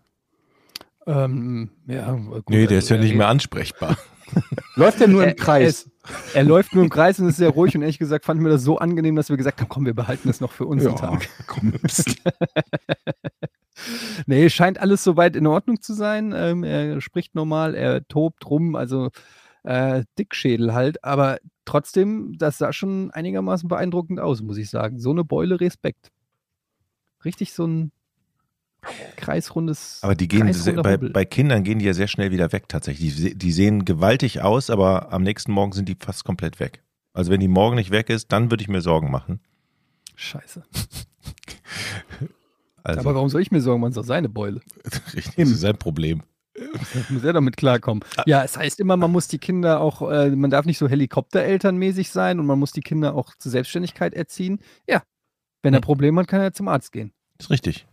Ähm, 1.07 1.71
ja, 1.87 2.11
gut, 2.13 2.49
nee, 2.49 2.67
der 2.67 2.77
also 2.77 2.85
ist 2.85 2.89
ja 2.89 2.97
er- 2.97 3.01
nicht 3.03 3.15
mehr 3.15 3.27
ansprechbar. 3.29 3.97
Läuft 4.75 5.01
er 5.01 5.07
nur 5.07 5.23
im 5.25 5.35
Kreis? 5.35 5.89
Er 6.33 6.43
läuft 6.43 6.73
nur 6.73 6.83
im 6.83 6.89
Kreis 6.89 7.19
und 7.19 7.27
ist 7.27 7.37
sehr 7.37 7.49
ruhig 7.49 7.75
und 7.75 7.81
ehrlich 7.81 7.99
gesagt 7.99 8.25
fanden 8.25 8.43
wir 8.43 8.51
das 8.51 8.63
so 8.63 8.77
angenehm, 8.77 9.15
dass 9.15 9.29
wir 9.29 9.37
gesagt 9.37 9.61
haben, 9.61 9.69
komm, 9.69 9.85
wir 9.85 9.93
behalten 9.93 10.27
das 10.27 10.41
noch 10.41 10.51
für 10.51 10.65
uns 10.65 10.85
einen 10.85 10.95
Tag. 10.95 11.27
komm. 11.47 11.73
Nee, 14.25 14.49
scheint 14.49 14.79
alles 14.79 15.03
soweit 15.03 15.35
in 15.35 15.47
Ordnung 15.47 15.81
zu 15.81 15.93
sein. 15.93 16.33
Ähm, 16.35 16.63
er 16.63 16.99
spricht 17.01 17.35
normal, 17.35 17.75
er 17.75 18.05
tobt 18.07 18.49
rum, 18.49 18.75
also 18.75 19.09
äh, 19.63 20.03
Dickschädel 20.17 20.73
halt, 20.73 21.03
aber 21.03 21.37
trotzdem, 21.65 22.37
das 22.37 22.57
sah 22.57 22.73
schon 22.73 23.11
einigermaßen 23.11 23.69
beeindruckend 23.69 24.19
aus, 24.19 24.41
muss 24.41 24.57
ich 24.57 24.69
sagen. 24.69 24.99
So 24.99 25.11
eine 25.11 25.23
Beule 25.23 25.59
Respekt. 25.59 26.11
Richtig 27.23 27.53
so 27.53 27.65
ein 27.65 27.91
kreisrundes. 29.17 29.99
Aber 30.01 30.15
die 30.15 30.27
gehen 30.27 30.51
sehr, 30.53 30.81
bei, 30.81 30.97
bei 30.97 31.25
Kindern 31.25 31.63
gehen 31.63 31.79
die 31.79 31.85
ja 31.85 31.93
sehr 31.93 32.07
schnell 32.07 32.31
wieder 32.31 32.51
weg 32.51 32.69
tatsächlich. 32.69 33.15
Die, 33.15 33.35
die 33.35 33.51
sehen 33.51 33.85
gewaltig 33.85 34.41
aus, 34.41 34.69
aber 34.69 35.11
am 35.11 35.23
nächsten 35.23 35.51
Morgen 35.51 35.73
sind 35.73 35.89
die 35.89 35.97
fast 35.99 36.23
komplett 36.23 36.59
weg. 36.59 36.81
Also 37.13 37.31
wenn 37.31 37.39
die 37.39 37.47
morgen 37.47 37.75
nicht 37.75 37.91
weg 37.91 38.09
ist, 38.09 38.31
dann 38.31 38.51
würde 38.51 38.61
ich 38.61 38.69
mir 38.69 38.81
Sorgen 38.81 39.11
machen. 39.11 39.39
Scheiße. 40.15 40.63
Also 42.81 43.01
Aber 43.01 43.15
warum 43.15 43.29
soll 43.29 43.41
ich 43.41 43.51
mir 43.51 43.61
sorgen, 43.61 43.81
man 43.81 43.89
ist 43.89 43.97
doch 43.97 44.05
seine 44.05 44.29
Beule. 44.29 44.61
richtig, 45.13 45.35
das 45.35 45.49
ist 45.49 45.59
sein 45.59 45.77
Problem. 45.77 46.23
Muss 47.09 47.23
er 47.23 47.33
damit 47.33 47.57
klarkommen. 47.57 48.03
Ja, 48.25 48.43
es 48.43 48.57
heißt 48.57 48.79
immer, 48.79 48.97
man 48.97 49.11
muss 49.11 49.27
die 49.27 49.37
Kinder 49.37 49.79
auch, 49.81 50.09
äh, 50.09 50.29
man 50.29 50.49
darf 50.49 50.65
nicht 50.65 50.77
so 50.77 50.87
Helikopterelternmäßig 50.87 52.09
sein 52.09 52.39
und 52.39 52.45
man 52.45 52.57
muss 52.57 52.71
die 52.71 52.81
Kinder 52.81 53.15
auch 53.15 53.35
zur 53.35 53.51
Selbstständigkeit 53.51 54.13
erziehen. 54.13 54.59
Ja, 54.87 55.03
wenn 55.61 55.73
er 55.73 55.79
Hm. 55.79 55.83
Probleme 55.83 56.21
hat, 56.21 56.27
kann 56.27 56.41
er 56.41 56.53
zum 56.53 56.67
Arzt 56.67 56.91
gehen. 56.91 57.11
Ist 57.37 57.49
richtig. 57.49 57.85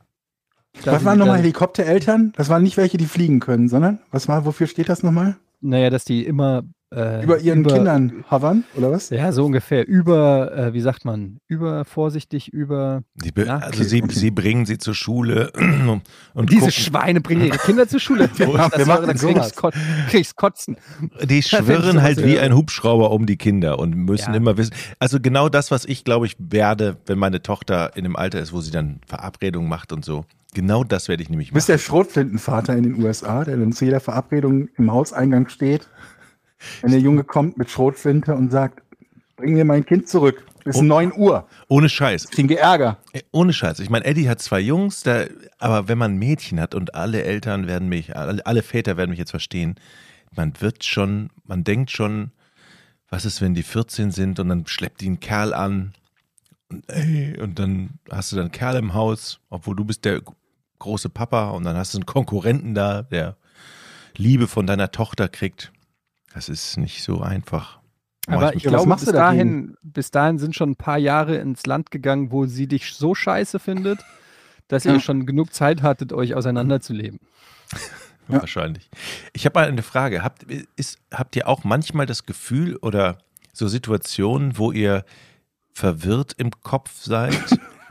Da 0.85 0.93
Was 0.93 1.05
waren 1.05 1.19
nochmal 1.19 1.39
Helikoptereltern? 1.39 2.33
Das 2.37 2.49
waren 2.49 2.63
nicht 2.63 2.77
welche, 2.77 2.97
die 2.97 3.07
fliegen 3.07 3.41
können, 3.41 3.69
sondern 3.69 3.99
was 4.11 4.29
war, 4.29 4.45
wofür 4.45 4.67
steht 4.67 4.89
das 4.89 5.03
nochmal? 5.03 5.37
Naja, 5.61 5.91
dass 5.91 6.05
die 6.05 6.25
immer 6.25 6.63
äh, 6.95 7.25
Über 7.25 7.41
ihren 7.41 7.67
Kindern 7.67 8.25
hovern, 8.31 8.63
oder 8.77 8.93
was? 8.93 9.11
Ja, 9.11 9.33
so 9.33 9.45
ungefähr. 9.45 9.89
Über, 9.89 10.57
äh, 10.57 10.73
wie 10.73 10.81
sagt 10.81 11.05
man, 11.05 11.39
über 11.49 11.85
vorsichtig, 11.85 12.53
über. 12.53 13.03
Die 13.17 13.33
be- 13.33 13.47
Ja, 13.47 13.57
also 13.57 13.81
okay, 13.81 13.89
sie, 13.89 14.03
okay. 14.05 14.13
sie 14.15 14.31
bringen 14.31 14.67
sie 14.67 14.79
zur 14.79 14.95
Schule 14.95 15.51
und, 15.57 16.03
und 16.35 16.51
Diese 16.51 16.61
gucken, 16.67 16.73
Schweine 16.73 17.21
bringen 17.21 17.45
ihre 17.47 17.59
Kinder 17.59 17.89
zur 17.89 17.99
Schule. 17.99 18.31
Ja, 18.39 18.47
wer 18.55 18.69
das 18.69 18.87
macht 18.87 19.03
wäre, 19.03 19.07
denn 19.15 19.17
dann 19.17 19.19
krieg 19.19 19.37
ich's, 19.37 19.57
krieg 20.11 20.37
kotzen. 20.37 20.77
die 21.25 21.43
schwirren 21.43 22.03
halt 22.03 22.25
wie 22.25 22.39
ein 22.39 22.55
Hubschrauber 22.55 23.11
um 23.11 23.27
die 23.27 23.37
Kinder 23.37 23.81
und 23.81 23.97
müssen 23.97 24.31
Ja. 24.31 24.37
immer 24.37 24.57
wissen. 24.57 24.73
Also 25.01 25.19
genau 25.19 25.49
das, 25.49 25.73
was 25.73 25.85
ich 25.87 26.05
glaube 26.05 26.27
ich 26.27 26.37
werde, 26.39 26.99
wenn 27.07 27.19
meine 27.19 27.43
Tochter 27.43 27.97
in 27.97 28.05
dem 28.05 28.15
Alter 28.15 28.39
ist, 28.39 28.53
wo 28.53 28.61
sie 28.61 28.71
dann 28.71 29.01
Verabredungen 29.09 29.69
macht 29.69 29.93
und 29.93 30.05
so. 30.05 30.25
Genau 30.57 30.85
das 30.85 31.09
werde 31.09 31.23
ich 31.23 31.29
nämlich 31.29 31.49
Du 31.49 31.55
bist 31.55 31.69
machen. 31.69 31.77
der 31.77 31.85
Schrotflintenvater 31.85 32.75
in 32.75 32.83
den 32.85 33.05
USA, 33.05 33.45
der 33.45 33.59
dann 33.59 33.73
zu 33.73 33.85
jeder 33.85 34.01
Verabredung 34.01 34.69
im 34.79 34.91
Hauseingang 34.91 35.49
steht, 35.51 35.87
wenn 36.81 36.93
der 36.93 37.01
Junge 37.01 37.25
kommt 37.25 37.59
mit 37.59 37.71
Schrotflinte 37.71 38.35
und 38.35 38.51
sagt, 38.51 38.83
bring 39.37 39.53
mir 39.53 39.67
mein 39.67 39.85
Kind 39.85 40.09
zurück. 40.09 40.47
Bis 40.65 40.77
Oh. 40.77 40.83
9 40.83 41.13
Uhr. 41.15 41.47
Ohne 41.69 41.91
Scheiß. 41.91 42.31
Kriegen 42.31 42.49
wir 42.49 42.59
Ärger. 42.59 42.97
Äh, 43.13 43.21
Ohne 43.33 43.53
Scheiß. 43.53 43.81
Ich 43.81 43.91
meine, 43.91 44.07
Eddie 44.07 44.29
hat 44.31 44.41
zwei 44.41 44.59
Jungs, 44.61 45.03
da, 45.03 45.25
aber 45.59 45.89
wenn 45.89 45.99
man 45.99 46.15
ein 46.15 46.19
Mädchen 46.19 46.59
hat 46.59 46.75
und 46.75 46.95
alle 46.95 47.23
Eltern 47.23 47.67
werden 47.67 47.89
mich, 47.91 48.17
alle, 48.17 48.45
alle 48.47 48.63
Väter 48.63 48.97
werden 48.97 49.11
mich 49.11 49.19
jetzt 49.19 49.31
verstehen, 49.33 49.75
man 50.35 50.55
wird 50.61 50.85
schon, 50.85 51.29
man 51.45 51.65
denkt 51.65 51.91
schon, 51.91 52.33
was 53.11 53.27
ist, 53.27 53.43
wenn 53.43 53.53
die 53.55 53.63
14 53.63 54.11
sind 54.11 54.41
und 54.41 54.49
dann 54.49 54.67
schleppt 54.67 55.03
die 55.03 55.07
einen 55.07 55.21
Kerl 55.21 55.53
an 55.55 55.93
und, 56.71 56.83
ey, 56.89 57.39
und 57.41 57.59
dann 57.59 57.91
hast 58.11 58.33
du 58.33 58.37
dann 58.37 58.47
einen 58.47 58.53
Kerl 58.53 58.77
im 58.77 58.95
Haus, 58.95 59.39
obwohl 59.51 59.77
du 59.77 59.85
bist 59.85 60.05
der 60.07 60.23
große 60.79 61.09
Papa 61.09 61.51
und 61.51 61.65
dann 61.65 61.77
hast 61.77 61.95
du 61.95 61.99
einen 61.99 62.07
Konkurrenten 62.07 62.75
da, 62.75 63.03
der 63.03 63.37
Liebe 64.17 64.47
von 64.47 64.67
deiner 64.67 64.91
Tochter 64.93 65.29
kriegt. 65.29 65.73
Das 66.35 66.49
ist 66.49 66.77
nicht 66.77 67.03
so 67.03 67.21
einfach. 67.21 67.79
Aber 68.29 68.55
ich 68.57 68.65
glaube, 68.65 68.93
bis 68.95 69.05
dahin, 69.05 69.77
bis 69.83 70.11
dahin 70.11 70.39
sind 70.39 70.55
schon 70.57 70.71
ein 70.71 70.77
paar 70.77 70.99
Jahre 70.99 71.37
ins 71.37 71.65
Land 71.67 71.91
gegangen, 71.91 72.33
wo 72.33 72.47
sie 72.47 72.67
dich 72.67 72.93
so 72.95 73.15
scheiße 73.15 73.59
findet, 73.59 74.01
dass 74.69 74.85
ihr 74.85 74.95
Ja. 74.95 75.01
schon 75.01 75.27
genug 75.27 75.55
Zeit 75.55 75.83
hattet, 75.83 76.13
euch 76.13 76.35
auseinanderzuleben. 76.35 77.21
Ja. 78.29 78.41
Wahrscheinlich. 78.41 78.91
Ich 79.33 79.47
habe 79.47 79.61
mal 79.61 79.69
eine 79.69 79.83
Frage. 79.83 80.25
Habt, 80.25 80.43
ist, 80.75 80.99
habt 81.13 81.37
ihr 81.37 81.47
auch 81.47 81.63
manchmal 81.63 82.07
das 82.07 82.27
Gefühl 82.27 82.77
oder 82.77 83.19
so 83.53 83.69
Situationen, 83.69 84.59
wo 84.59 84.73
ihr 84.73 85.05
verwirrt 85.73 86.35
im 86.37 86.51
Kopf 86.51 86.91
seid? 87.03 87.39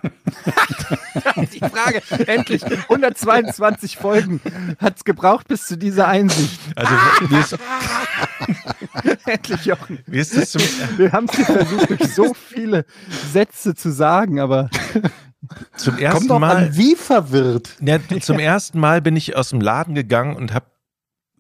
Die 1.53 1.59
Frage, 1.59 2.01
endlich, 2.27 2.63
122 2.65 3.97
Folgen 3.97 4.41
hat 4.79 4.97
es 4.97 5.03
gebraucht 5.03 5.47
bis 5.47 5.65
zu 5.67 5.77
dieser 5.77 6.07
Einsicht. 6.07 6.59
Also 6.75 6.93
mir 7.29 7.39
ist, 7.39 7.57
endlich, 9.25 9.65
Jochen. 9.65 9.99
mir 10.07 10.21
ist 10.21 10.35
das 10.37 10.51
zum, 10.51 10.61
Wir 10.97 11.11
haben 11.11 11.27
es 11.31 11.45
versucht, 11.45 11.89
durch 11.89 12.13
so 12.13 12.33
viele 12.33 12.85
Sätze 13.31 13.75
zu 13.75 13.91
sagen, 13.91 14.39
aber 14.39 14.69
zum 15.75 15.93
Kommt 15.93 16.01
ersten 16.01 16.27
doch 16.27 16.39
Mal. 16.39 16.57
an, 16.57 16.75
wie 16.77 16.95
verwirrt. 16.95 17.77
Ja, 17.81 17.99
zum 18.19 18.39
ersten 18.39 18.79
Mal 18.79 19.01
bin 19.01 19.15
ich 19.15 19.35
aus 19.35 19.49
dem 19.49 19.61
Laden 19.61 19.95
gegangen 19.95 20.35
und 20.35 20.53
habe 20.53 20.67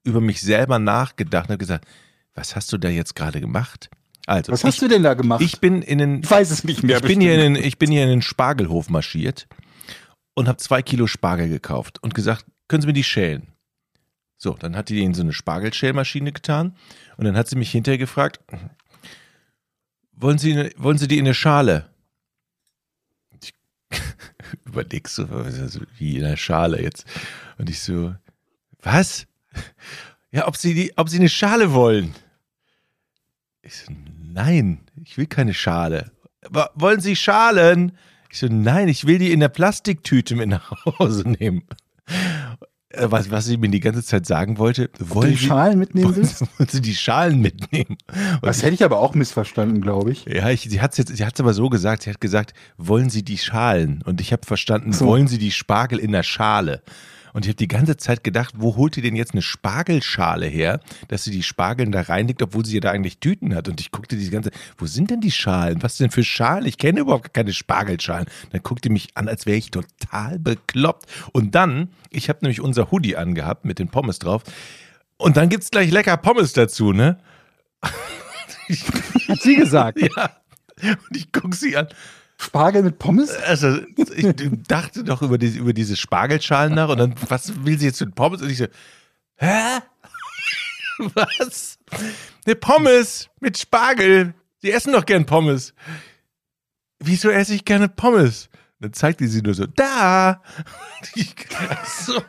über 0.03 0.21
mich 0.21 0.41
selber 0.41 0.79
nachgedacht 0.79 1.45
und 1.45 1.53
habe 1.53 1.57
gesagt, 1.57 1.85
was 2.35 2.55
hast 2.55 2.71
du 2.71 2.77
da 2.77 2.89
jetzt 2.89 3.15
gerade 3.15 3.41
gemacht? 3.41 3.89
Also, 4.27 4.51
Was 4.51 4.63
hast 4.63 4.75
ich, 4.75 4.79
du 4.79 4.87
denn 4.87 5.03
da 5.03 5.13
gemacht? 5.13 5.41
ich 5.41 5.59
bin 5.59 5.81
in 5.81 5.99
den 5.99 6.23
Ich 6.23 6.31
weiß 6.31 6.49
es 6.51 6.63
nicht 6.63 6.83
mehr. 6.83 6.97
ich 6.97 7.03
bin, 7.03 7.21
hier 7.21 7.35
in 7.35 7.53
den, 7.53 7.63
ich 7.63 7.77
bin 7.77 7.91
hier 7.91 8.03
in 8.03 8.09
den 8.09 8.21
Spargelhof 8.21 8.89
marschiert 8.89 9.47
und 10.33 10.47
habe 10.47 10.57
zwei 10.57 10.81
Kilo 10.81 11.07
Spargel 11.07 11.47
gekauft 11.49 12.01
und 12.01 12.13
gesagt, 12.15 12.45
können 12.67 12.81
Sie 12.81 12.87
mir 12.87 12.93
die 12.93 13.03
schälen? 13.03 13.47
So, 14.37 14.53
dann 14.53 14.75
hat 14.75 14.89
die 14.89 15.01
in 15.03 15.13
so 15.13 15.21
eine 15.21 15.31
Spargelschälmaschine 15.33 16.31
getan 16.31 16.75
und 17.17 17.25
dann 17.25 17.37
hat 17.37 17.47
sie 17.47 17.55
mich 17.55 17.71
hinterher 17.71 17.97
gefragt, 17.97 18.39
wollen 20.11 20.37
Sie, 20.37 20.71
wollen 20.77 20.97
Sie 20.97 21.07
die 21.07 21.17
in 21.19 21.25
eine 21.25 21.33
Schale? 21.33 21.89
Ich 23.41 23.53
überleg 24.65 25.07
so, 25.07 25.27
wie 25.97 26.17
in 26.17 26.25
einer 26.25 26.37
Schale 26.37 26.81
jetzt. 26.81 27.05
Und 27.57 27.69
ich 27.69 27.79
so, 27.81 28.13
was? 28.81 29.25
Ja, 30.31 30.47
ob 30.47 30.57
Sie, 30.57 30.73
die, 30.73 30.97
ob 30.97 31.07
Sie 31.09 31.17
eine 31.17 31.29
Schale 31.29 31.73
wollen? 31.73 32.13
Ich 33.61 33.77
so, 33.77 33.93
nein, 34.35 34.79
ich 35.03 35.17
will 35.17 35.25
keine 35.25 35.53
Schale. 35.53 36.11
Aber 36.45 36.69
wollen 36.75 36.99
Sie 36.99 37.15
Schalen? 37.15 37.93
Ich 38.29 38.39
so, 38.39 38.47
nein, 38.47 38.87
ich 38.89 39.07
will 39.07 39.17
die 39.17 39.31
in 39.31 39.39
der 39.39 39.49
Plastiktüte 39.49 40.35
mit 40.35 40.49
nach 40.49 40.71
Hause 40.99 41.27
nehmen. 41.27 41.63
äh, 42.89 43.07
was, 43.09 43.31
was 43.31 43.45
sie 43.45 43.57
mir 43.57 43.69
die 43.69 43.79
ganze 43.79 44.03
Zeit 44.03 44.25
sagen 44.25 44.57
wollte, 44.57 44.89
wollen 44.99 45.31
die 45.31 45.37
sie, 45.37 45.47
Schalen 45.47 45.79
mitnehmen 45.79 46.15
willst? 46.15 46.41
wollen 46.59 46.69
sie 46.69 46.81
die 46.81 46.95
Schalen 46.95 47.41
mitnehmen? 47.41 47.97
Und 48.09 48.45
Das 48.45 48.61
hätte 48.61 48.73
ich 48.75 48.83
aber 48.83 48.99
auch 48.99 49.15
missverstanden, 49.15 49.81
glaube 49.81 50.11
ich. 50.11 50.25
Ja, 50.25 50.49
ich, 50.49 50.61
sie 50.61 50.81
hat 50.81 50.99
es 50.99 51.39
aber 51.39 51.53
so 51.53 51.69
gesagt. 51.69 52.03
Sie 52.03 52.09
hat 52.09 52.21
gesagt, 52.21 52.53
wollen 52.77 53.09
Sie 53.09 53.23
die 53.23 53.37
Schalen? 53.37 54.01
Und 54.03 54.21
ich 54.21 54.31
habe 54.33 54.45
verstanden, 54.45 54.91
So. 54.93 55.05
wollen 55.07 55.27
Sie 55.27 55.37
die 55.37 55.51
Spargel 55.51 55.97
in 55.99 56.11
der 56.11 56.23
Schale? 56.23 56.83
Und 57.35 57.43
ich 57.43 57.49
habe 57.49 57.57
die 57.57 57.67
ganze 57.67 57.97
Zeit 57.97 58.23
gedacht, 58.23 58.53
wo 58.57 58.77
holt 58.77 58.95
die 58.95 59.01
denn 59.01 59.17
jetzt 59.17 59.33
eine 59.33 59.41
Spargelschale 59.41 60.45
her, 60.45 60.79
dass 61.09 61.25
sie 61.25 61.31
die 61.31 61.43
Spargeln 61.43 61.91
da 61.91 61.99
reinlegt, 61.99 62.41
obwohl 62.41 62.65
sie 62.65 62.75
ja 62.75 62.79
da 62.79 62.91
eigentlich 62.91 63.19
Tüten 63.19 63.53
hat? 63.53 63.67
Und 63.67 63.81
ich 63.81 63.91
guckte 63.91 64.15
die 64.15 64.29
ganze, 64.29 64.51
wo 64.77 64.85
sind 64.85 65.11
denn 65.11 65.19
die 65.19 65.31
Schalen? 65.31 65.83
Was 65.83 65.97
denn 65.97 66.11
für 66.11 66.23
Schalen? 66.23 66.65
Ich 66.65 66.77
kenne 66.77 67.01
überhaupt 67.01 67.33
keine 67.33 67.51
Spargelschalen. 67.51 68.27
Dann 68.53 68.63
guckte 68.63 68.89
mich 68.89 69.09
an, 69.15 69.27
als 69.27 69.45
wäre 69.45 69.57
ich 69.57 69.69
total 69.69 70.39
bekloppt. 70.39 71.09
Und 71.33 71.55
dann, 71.55 71.89
ich 72.09 72.29
habe 72.29 72.39
nämlich 72.41 72.61
unser 72.61 72.89
Hoodie 72.89 73.17
angehabt 73.17 73.65
mit 73.65 73.79
den 73.79 73.89
Pommes 73.89 74.19
drauf. 74.19 74.43
Und 75.17 75.35
dann 75.35 75.49
gibt's 75.49 75.71
gleich 75.71 75.91
lecker 75.91 76.15
Pommes 76.15 76.53
dazu, 76.53 76.93
ne? 76.93 77.17
Hat 77.81 79.41
sie 79.41 79.57
gesagt. 79.57 79.99
Ja. 79.99 80.37
Und 80.81 81.17
ich 81.17 81.33
gucke 81.33 81.53
sie 81.53 81.75
an. 81.75 81.89
Spargel 82.37 82.83
mit 82.83 82.99
Pommes? 82.99 83.31
Also, 83.31 83.79
ich 84.15 84.27
dachte 84.67 85.03
doch 85.03 85.21
über, 85.21 85.37
diese, 85.37 85.59
über 85.59 85.73
diese 85.73 85.95
Spargelschalen 85.95 86.73
nach 86.73 86.89
und 86.89 86.97
dann, 86.97 87.15
was 87.29 87.65
will 87.65 87.79
sie 87.79 87.85
jetzt 87.85 88.01
mit 88.01 88.15
Pommes? 88.15 88.41
Und 88.41 88.49
ich 88.49 88.57
so, 88.57 88.67
hä? 89.37 89.79
Was? 91.13 91.77
Eine 92.45 92.55
Pommes 92.55 93.29
mit 93.39 93.57
Spargel. 93.57 94.33
Sie 94.61 94.71
essen 94.71 94.93
doch 94.93 95.05
gern 95.05 95.25
Pommes. 95.25 95.73
Wieso 96.99 97.29
esse 97.29 97.53
ich 97.53 97.65
gerne 97.65 97.89
Pommes? 97.89 98.49
Dann 98.81 98.91
zeigt 98.91 99.21
die 99.21 99.27
sie 99.27 99.41
nur 99.41 99.53
so, 99.53 99.65
da! 99.65 100.41
Ich, 101.15 101.33
ach 101.69 101.85
so, 101.85 102.19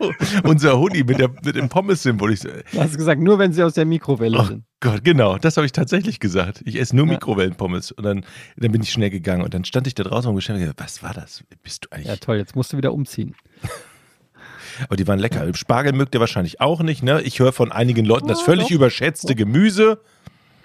unser 0.44 0.78
Hoodie 0.78 1.02
mit, 1.02 1.18
der, 1.18 1.28
mit 1.28 1.56
dem 1.56 1.68
Pommes-Symbol. 1.68 2.32
Ich 2.32 2.40
so, 2.40 2.48
Du 2.72 2.80
hast 2.80 2.96
gesagt, 2.96 3.20
nur 3.20 3.38
wenn 3.38 3.52
sie 3.52 3.64
aus 3.64 3.74
der 3.74 3.84
Mikrowelle 3.84 4.38
Oh 4.38 4.44
sind. 4.44 4.64
Gott, 4.80 5.02
genau, 5.02 5.38
das 5.38 5.56
habe 5.56 5.66
ich 5.66 5.72
tatsächlich 5.72 6.20
gesagt. 6.20 6.62
Ich 6.64 6.78
esse 6.78 6.94
nur 6.94 7.06
Ja. 7.06 7.12
Mikrowellenpommes. 7.14 7.90
Und 7.92 8.04
dann, 8.04 8.24
dann 8.56 8.70
bin 8.70 8.80
ich 8.82 8.92
schnell 8.92 9.10
gegangen 9.10 9.42
und 9.42 9.54
dann 9.54 9.64
stand 9.64 9.88
ich 9.88 9.94
da 9.94 10.04
draußen 10.04 10.30
und 10.30 10.38
gedacht, 10.46 10.76
was 10.76 11.02
war 11.02 11.14
das? 11.14 11.42
Bist 11.62 11.86
du 11.86 11.88
eigentlich? 11.90 12.06
Ja, 12.06 12.16
toll, 12.16 12.36
jetzt 12.36 12.54
musst 12.54 12.72
du 12.72 12.76
wieder 12.76 12.92
umziehen. 12.92 13.34
Aber 14.84 14.96
die 14.96 15.06
waren 15.08 15.18
lecker. 15.18 15.52
Spargel 15.54 15.92
mögt 15.94 16.14
ihr 16.14 16.20
wahrscheinlich 16.20 16.60
auch 16.60 16.80
nicht, 16.82 17.02
ne? 17.02 17.22
Ich 17.22 17.40
höre 17.40 17.52
von 17.52 17.72
einigen 17.72 18.04
Leuten 18.04 18.28
das 18.28 18.42
völlig 18.42 18.70
überschätzte 18.70 19.34
Gemüse. 19.34 20.00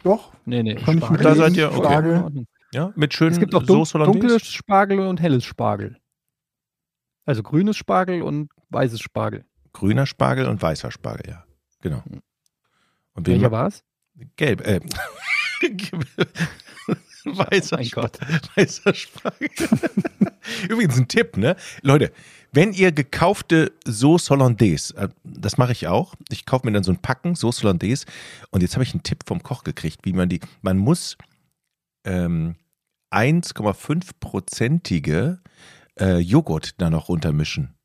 Doch. 0.03 0.33
Nee, 0.45 0.63
nee. 0.63 0.75
Kann 0.75 0.97
ich 0.97 1.03
Spargel. 1.05 1.17
mit 1.17 1.25
Da 1.25 1.35
seid 1.35 1.55
ihr, 1.55 1.69
okay. 1.71 1.77
Spargel. 1.77 2.45
Ja, 2.73 2.93
mit 2.95 3.13
schönen 3.13 3.33
Es 3.33 3.39
gibt 3.39 3.53
auch 3.55 3.63
dun 3.63 3.77
Soße 3.79 3.93
Hollandaise. 3.99 4.27
dunkle 4.27 4.39
Spargel 4.45 4.99
und 4.99 5.19
helles 5.21 5.43
Spargel. 5.43 5.97
Also 7.25 7.43
grünes 7.43 7.77
Spargel 7.77 8.21
und 8.21 8.49
weißes 8.69 9.01
Spargel. 9.01 9.45
Grüner 9.73 10.05
Spargel 10.05 10.47
und 10.47 10.61
weißer 10.61 10.91
Spargel, 10.91 11.29
ja. 11.29 11.45
Genau. 11.81 12.03
Und 13.13 13.27
wen 13.27 13.35
Welcher 13.35 13.51
war 13.51 13.67
es? 13.67 13.83
Gelb, 14.37 14.61
äh. 14.67 14.79
weißer, 17.25 17.75
Mein 17.77 17.85
Sp- 17.85 17.95
Gott. 17.95 18.19
weißer 18.55 18.93
Spargel. 18.93 19.49
Übrigens 20.69 20.97
ein 20.97 21.07
Tipp, 21.07 21.37
ne? 21.37 21.55
Leute, 21.81 22.11
wenn 22.51 22.73
ihr 22.73 22.91
gekaufte 22.91 23.71
Sauce 23.85 24.29
Hollandaise, 24.29 24.95
äh, 24.97 25.09
das 25.23 25.57
mache 25.57 25.71
ich 25.71 25.87
auch. 25.87 26.15
Ich 26.29 26.45
kaufe 26.45 26.65
mir 26.65 26.73
dann 26.73 26.83
so 26.83 26.91
ein 26.91 27.01
Packen 27.01 27.35
Sauce 27.35 27.61
Hollandaise 27.63 28.05
und 28.49 28.61
jetzt 28.61 28.73
habe 28.75 28.83
ich 28.83 28.93
einen 28.93 29.03
Tipp 29.03 29.23
vom 29.25 29.43
Koch 29.43 29.63
gekriegt, 29.63 29.99
wie 30.03 30.13
man 30.13 30.29
die, 30.29 30.39
man 30.61 30.77
muss 30.77 31.17
ähm, 32.03 32.55
1,5-prozentige 33.11 35.39
äh, 35.99 36.17
Joghurt 36.17 36.81
da 36.81 36.89
noch 36.89 37.09
runtermischen. 37.09 37.75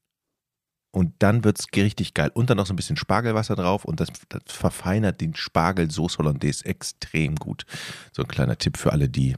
Und 0.91 1.13
dann 1.19 1.45
wird 1.45 1.59
es 1.59 1.67
richtig 1.77 2.15
geil. 2.15 2.31
Und 2.33 2.49
dann 2.49 2.57
noch 2.57 2.67
so 2.67 2.73
ein 2.73 2.77
bisschen 2.77 2.97
Spargelwasser 2.97 3.55
drauf 3.55 3.85
und 3.85 4.01
das, 4.01 4.09
das 4.31 4.43
verfeinert 4.47 5.21
den 5.21 5.35
Spargel 5.35 5.91
Sauce 5.91 6.17
Hollandaise 6.17 6.65
extrem 6.65 7.37
gut. 7.37 7.67
So 8.13 8.23
ein 8.23 8.29
kleiner 8.29 8.57
Tipp 8.57 8.79
für 8.79 8.93
alle, 8.93 9.11
die 9.11 9.37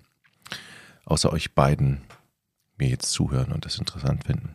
außer 1.05 1.33
euch 1.33 1.55
beiden 1.55 2.03
mir 2.77 2.88
jetzt 2.88 3.11
zuhören 3.11 3.51
und 3.51 3.64
das 3.64 3.79
interessant 3.79 4.24
finden. 4.24 4.55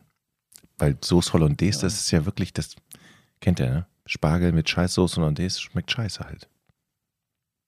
Weil 0.77 0.97
Sauce 1.03 1.33
Hollandaise, 1.33 1.81
das 1.81 1.95
ist 1.95 2.11
ja 2.11 2.25
wirklich, 2.25 2.53
das 2.53 2.75
kennt 3.41 3.59
ihr, 3.59 3.69
ne? 3.69 3.85
Spargel 4.05 4.51
mit 4.51 4.69
Scheiß 4.69 4.93
Sauce 4.93 5.17
Hollandaise 5.17 5.59
schmeckt 5.59 5.91
scheiße 5.91 6.23
halt. 6.23 6.47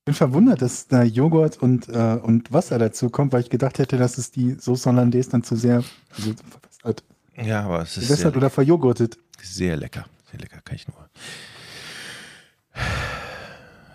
Ich 0.05 0.11
bin 0.11 0.13
verwundert, 0.13 0.61
dass 0.61 0.87
da 0.87 1.01
Joghurt 1.01 1.57
und, 1.57 1.89
äh, 1.89 2.19
und 2.21 2.53
Wasser 2.53 2.77
dazu 2.77 3.09
kommt, 3.09 3.33
weil 3.33 3.41
ich 3.41 3.49
gedacht 3.49 3.79
hätte, 3.79 3.97
dass 3.97 4.19
es 4.19 4.29
die 4.29 4.51
Soße 4.53 4.87
Hollandaise 4.87 5.31
dann 5.31 5.41
zu 5.41 5.55
sehr 5.55 5.83
also, 6.15 6.31
verbessert, 6.47 7.03
Ja, 7.35 7.63
aber 7.63 7.81
es 7.81 7.97
ist 7.97 8.05
verbessert 8.05 8.33
sehr, 8.33 8.37
oder 8.37 8.49
verjoghurtet. 8.51 9.17
sehr 9.41 9.75
lecker. 9.77 10.05
Sehr 10.29 10.39
lecker, 10.41 10.61
kann 10.61 10.75
ich 10.75 10.87
nur. 10.87 11.09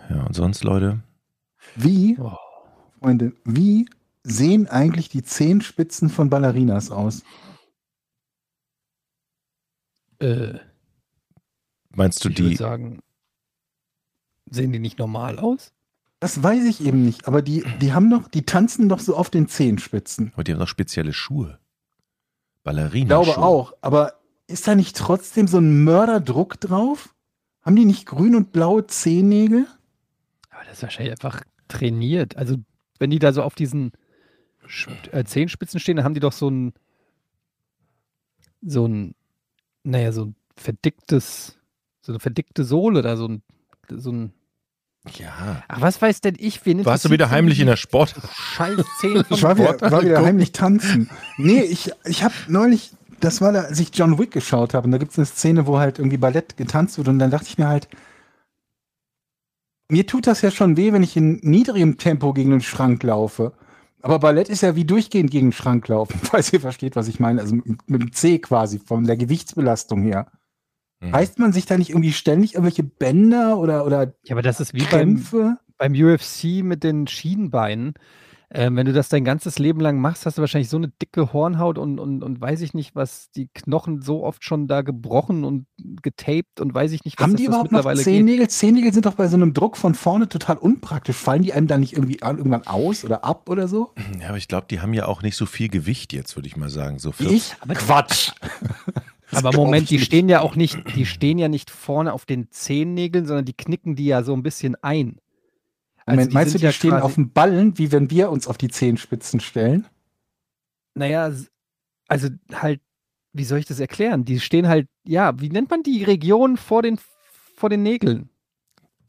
Ja, 0.09 0.23
und 0.25 0.33
sonst, 0.35 0.65
Leute? 0.65 0.99
Wie, 1.77 2.17
Oh. 2.19 2.35
Freunde, 2.99 3.31
wie 3.45 3.87
sehen 4.23 4.67
eigentlich 4.67 5.07
die 5.07 5.23
Zehenspitzen 5.23 6.09
von 6.09 6.29
Ballerinas 6.29 6.91
aus? 6.91 7.23
Äh, 10.19 10.55
Meinst 11.95 12.25
du 12.25 12.29
ich 12.29 12.37
würde 12.37 12.49
die? 12.49 12.55
sagen, 12.57 12.99
sehen 14.49 14.73
die 14.73 14.79
nicht 14.79 14.99
normal 14.99 15.39
aus? 15.39 15.71
Das 16.21 16.41
weiß 16.41 16.65
ich 16.65 16.85
eben 16.85 17.03
nicht, 17.03 17.27
aber 17.27 17.41
die, 17.41 17.65
die 17.81 17.93
haben 17.93 18.11
doch, 18.11 18.27
die 18.27 18.43
tanzen 18.45 18.87
doch 18.87 18.99
so 18.99 19.17
auf 19.17 19.31
den 19.31 19.47
Zehenspitzen. 19.47 20.29
Aber 20.33 20.43
die 20.43 20.53
haben 20.53 20.59
doch 20.59 20.67
spezielle 20.67 21.13
Schuhe. 21.13 21.57
Ich 22.57 22.63
Ballerina. 22.63 23.07
glaube 23.23 23.39
auch, 23.39 23.73
aber 23.81 24.13
ist 24.45 24.67
da 24.67 24.75
nicht 24.75 24.95
trotzdem 24.95 25.47
so 25.47 25.57
ein 25.57 25.83
Mörderdruck 25.83 26.59
drauf? 26.59 27.15
Haben 27.63 27.75
die 27.75 27.85
nicht 27.85 28.05
grün 28.05 28.35
und 28.35 28.51
blaue 28.51 28.85
Zehennägel? 28.85 29.65
Aber 30.51 30.63
das 30.65 30.73
ist 30.73 30.83
wahrscheinlich 30.83 31.11
einfach 31.11 31.43
trainiert. 31.67 32.37
Also, 32.37 32.57
wenn 32.99 33.09
die 33.09 33.17
da 33.17 33.33
so 33.33 33.41
auf 33.41 33.55
diesen 33.55 33.91
äh, 35.11 35.23
Zehenspitzen 35.23 35.79
stehen, 35.79 35.95
dann 35.95 36.05
haben 36.05 36.13
die 36.13 36.19
doch 36.19 36.33
so 36.33 36.51
ein, 36.51 36.73
so 38.61 38.87
ein, 38.87 39.15
naja, 39.83 40.11
so 40.11 40.25
ein 40.25 40.35
verdicktes, 40.55 41.57
so 42.01 42.11
eine 42.11 42.19
verdickte 42.19 42.63
Sohle 42.63 43.01
da, 43.01 43.17
so 43.17 43.27
ein, 43.27 43.41
so 43.89 44.11
ein, 44.11 44.33
Ja. 45.17 45.63
ach, 45.67 45.81
was 45.81 45.99
weiß 46.01 46.21
denn 46.21 46.35
ich, 46.37 46.63
wen 46.65 46.85
Warst 46.85 47.05
du 47.05 47.09
wieder 47.09 47.31
heimlich 47.31 47.59
in 47.59 47.65
der 47.65 47.75
Sport? 47.75 48.15
Scheiß 48.33 48.79
Ich 49.29 49.41
war 49.41 49.57
wieder, 49.57 49.81
war 49.81 50.03
wieder 50.03 50.23
heimlich 50.23 50.51
tanzen. 50.51 51.09
Nee, 51.37 51.61
ich, 51.61 51.91
ich 52.05 52.23
habe 52.23 52.35
neulich, 52.47 52.91
das 53.19 53.41
war 53.41 53.51
da, 53.51 53.61
als 53.61 53.79
ich 53.79 53.89
John 53.93 54.19
Wick 54.19 54.31
geschaut 54.31 54.75
habe, 54.75 54.85
und 54.85 54.91
da 54.91 54.99
gibt 54.99 55.11
es 55.11 55.17
eine 55.17 55.25
Szene, 55.25 55.65
wo 55.65 55.79
halt 55.79 55.97
irgendwie 55.97 56.17
Ballett 56.17 56.55
getanzt 56.55 56.97
wird, 56.97 57.07
und 57.07 57.17
dann 57.17 57.31
dachte 57.31 57.47
ich 57.47 57.57
mir 57.57 57.67
halt, 57.67 57.87
mir 59.89 60.05
tut 60.05 60.27
das 60.27 60.41
ja 60.41 60.51
schon 60.51 60.77
weh, 60.77 60.93
wenn 60.93 61.03
ich 61.03 61.17
in 61.17 61.39
niedrigem 61.41 61.97
Tempo 61.97 62.31
gegen 62.33 62.51
den 62.51 62.61
Schrank 62.61 63.01
laufe. 63.03 63.53
Aber 64.01 64.19
Ballett 64.19 64.49
ist 64.49 64.61
ja 64.61 64.75
wie 64.75 64.85
durchgehend 64.85 65.31
gegen 65.31 65.47
den 65.47 65.53
Schrank 65.53 65.87
laufen, 65.87 66.19
falls 66.23 66.53
ihr 66.53 66.61
versteht, 66.61 66.95
was 66.95 67.07
ich 67.07 67.19
meine. 67.19 67.41
Also 67.41 67.55
mit, 67.55 67.89
mit 67.89 68.01
dem 68.01 68.13
C 68.13 68.39
quasi, 68.39 68.79
von 68.79 69.05
der 69.05 69.17
Gewichtsbelastung 69.17 70.03
her. 70.03 70.27
Mhm. 71.01 71.13
Heißt 71.13 71.39
man 71.39 71.51
sich 71.51 71.65
da 71.65 71.77
nicht 71.77 71.89
irgendwie 71.89 72.13
ständig 72.13 72.53
irgendwelche 72.53 72.83
Bänder 72.83 73.57
oder, 73.57 73.85
oder 73.85 74.13
Ja, 74.23 74.35
aber 74.35 74.41
das 74.41 74.59
ist 74.59 74.73
wie 74.73 74.79
beim, 74.83 74.89
Krämpfe? 75.15 75.57
beim 75.77 75.93
UFC 75.93 76.63
mit 76.63 76.83
den 76.83 77.07
Schienbeinen. 77.07 77.93
Ähm, 78.53 78.75
wenn 78.75 78.85
du 78.85 78.91
das 78.91 79.07
dein 79.07 79.23
ganzes 79.23 79.59
Leben 79.59 79.79
lang 79.79 79.97
machst, 80.01 80.25
hast 80.25 80.37
du 80.37 80.41
wahrscheinlich 80.41 80.67
so 80.67 80.75
eine 80.75 80.89
dicke 80.89 81.31
Hornhaut 81.31 81.77
und, 81.77 81.99
und, 81.99 82.21
und 82.21 82.41
weiß 82.41 82.59
ich 82.59 82.73
nicht, 82.73 82.95
was 82.95 83.31
die 83.31 83.47
Knochen 83.53 84.01
so 84.01 84.25
oft 84.25 84.43
schon 84.43 84.67
da 84.67 84.81
gebrochen 84.81 85.45
und 85.45 85.67
getaped 86.01 86.59
und 86.59 86.73
weiß 86.73 86.91
ich 86.91 87.05
nicht, 87.05 87.17
was 87.17 87.23
Haben 87.23 87.37
die 87.37 87.45
das 87.45 87.47
überhaupt 87.47 87.71
noch 87.71 87.77
mittlerweile 87.79 87.97
geht. 87.99 88.03
Zehennägel? 88.03 88.49
Zehennägel 88.49 88.91
sind 88.93 89.05
doch 89.05 89.13
bei 89.15 89.29
so 89.29 89.37
einem 89.37 89.53
Druck 89.53 89.77
von 89.77 89.95
vorne 89.95 90.27
total 90.27 90.57
unpraktisch. 90.57 91.15
Fallen 91.15 91.43
die 91.43 91.53
einem 91.53 91.67
da 91.67 91.77
nicht 91.77 91.93
irgendwie 91.93 92.21
an- 92.23 92.39
irgendwann 92.39 92.67
aus 92.67 93.05
oder 93.05 93.23
ab 93.23 93.49
oder 93.49 93.69
so? 93.69 93.93
Ja, 94.19 94.27
aber 94.27 94.37
ich 94.37 94.49
glaube, 94.49 94.67
die 94.69 94.81
haben 94.81 94.93
ja 94.93 95.05
auch 95.05 95.21
nicht 95.21 95.37
so 95.37 95.45
viel 95.45 95.69
Gewicht 95.69 96.11
jetzt, 96.11 96.35
würde 96.35 96.47
ich 96.49 96.57
mal 96.57 96.69
sagen. 96.69 96.99
So 96.99 97.11
Wie 97.19 97.23
40. 97.27 97.55
ich? 97.69 97.75
Quatsch. 97.77 98.31
Aber 99.31 99.51
Moment, 99.53 99.89
die 99.89 99.95
nicht. 99.95 100.05
stehen 100.05 100.29
ja 100.29 100.41
auch 100.41 100.55
nicht, 100.55 100.95
die 100.95 101.05
stehen 101.05 101.37
ja 101.37 101.47
nicht 101.47 101.69
vorne 101.69 102.13
auf 102.13 102.25
den 102.25 102.49
Zehennägeln, 102.51 103.25
sondern 103.25 103.45
die 103.45 103.53
knicken 103.53 103.95
die 103.95 104.05
ja 104.05 104.23
so 104.23 104.33
ein 104.33 104.43
bisschen 104.43 104.75
ein. 104.83 105.17
Also 106.05 106.17
Moment, 106.17 106.33
meinst 106.33 106.53
du, 106.55 106.59
die 106.59 106.65
ja 106.65 106.71
stehen 106.71 106.93
auf 106.93 107.15
dem 107.15 107.31
Ballen, 107.31 107.77
wie 107.77 107.91
wenn 107.91 108.09
wir 108.09 108.31
uns 108.31 108.47
auf 108.47 108.57
die 108.57 108.69
Zehenspitzen 108.69 109.39
stellen? 109.39 109.87
Naja, 110.95 111.31
also 112.07 112.27
halt, 112.53 112.81
wie 113.33 113.43
soll 113.45 113.59
ich 113.59 113.65
das 113.65 113.79
erklären? 113.79 114.25
Die 114.25 114.39
stehen 114.39 114.67
halt, 114.67 114.87
ja, 115.05 115.39
wie 115.39 115.49
nennt 115.49 115.69
man 115.69 115.83
die 115.83 116.03
Region 116.03 116.57
vor 116.57 116.81
den, 116.81 116.99
vor 117.55 117.69
den 117.69 117.83
Nägeln? 117.83 118.29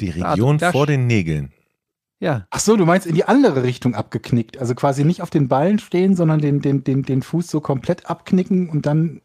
Die 0.00 0.10
Region 0.10 0.58
da- 0.58 0.70
vor 0.72 0.86
den 0.86 1.06
Nägeln. 1.06 1.52
Ja, 2.20 2.46
Ach 2.50 2.60
so, 2.60 2.76
du 2.76 2.86
meinst 2.86 3.04
in 3.08 3.16
die 3.16 3.24
andere 3.24 3.64
Richtung 3.64 3.96
abgeknickt. 3.96 4.56
Also 4.58 4.76
quasi 4.76 5.04
nicht 5.04 5.22
auf 5.22 5.30
den 5.30 5.48
Ballen 5.48 5.80
stehen, 5.80 6.14
sondern 6.14 6.38
den, 6.40 6.60
den, 6.60 6.84
den, 6.84 7.02
den 7.02 7.20
Fuß 7.20 7.48
so 7.48 7.60
komplett 7.60 8.06
abknicken 8.06 8.68
und 8.70 8.86
dann 8.86 9.20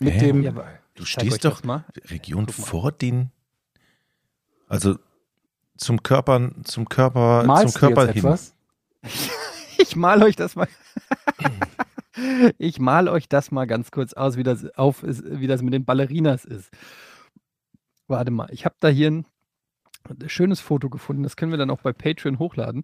mit 0.00 0.14
Hä? 0.14 0.18
dem. 0.18 0.42
ja 0.42 0.52
Du 0.94 1.04
stehst 1.04 1.44
doch 1.44 1.62
mal. 1.64 1.84
Region 2.10 2.44
mal. 2.44 2.52
vor 2.52 2.92
den. 2.92 3.30
Also 4.66 4.98
zum 5.76 6.02
Körper, 6.02 6.50
zum 6.64 6.88
Körper, 6.88 7.44
malst 7.44 7.74
zum 7.74 7.80
Körper 7.80 8.02
du 8.02 8.06
jetzt 8.08 8.14
hin. 8.14 8.24
etwas? 8.24 8.54
Ich 9.78 9.96
mal 9.96 10.22
euch 10.22 10.36
das 10.36 10.56
mal. 10.56 10.68
Ich 12.58 12.78
male 12.78 13.10
euch 13.12 13.28
das 13.28 13.50
mal 13.50 13.66
ganz 13.66 13.90
kurz 13.92 14.12
aus, 14.12 14.36
wie 14.36 14.42
das, 14.42 14.66
auf 14.76 15.02
ist, 15.04 15.22
wie 15.24 15.46
das 15.46 15.62
mit 15.62 15.72
den 15.72 15.84
Ballerinas 15.84 16.44
ist. 16.44 16.70
Warte 18.08 18.30
mal, 18.30 18.48
ich 18.50 18.64
habe 18.64 18.74
da 18.80 18.88
hier 18.88 19.10
ein 19.10 19.26
schönes 20.26 20.60
Foto 20.60 20.90
gefunden. 20.90 21.22
Das 21.22 21.36
können 21.36 21.52
wir 21.52 21.58
dann 21.58 21.70
auch 21.70 21.80
bei 21.80 21.92
Patreon 21.92 22.38
hochladen. 22.38 22.82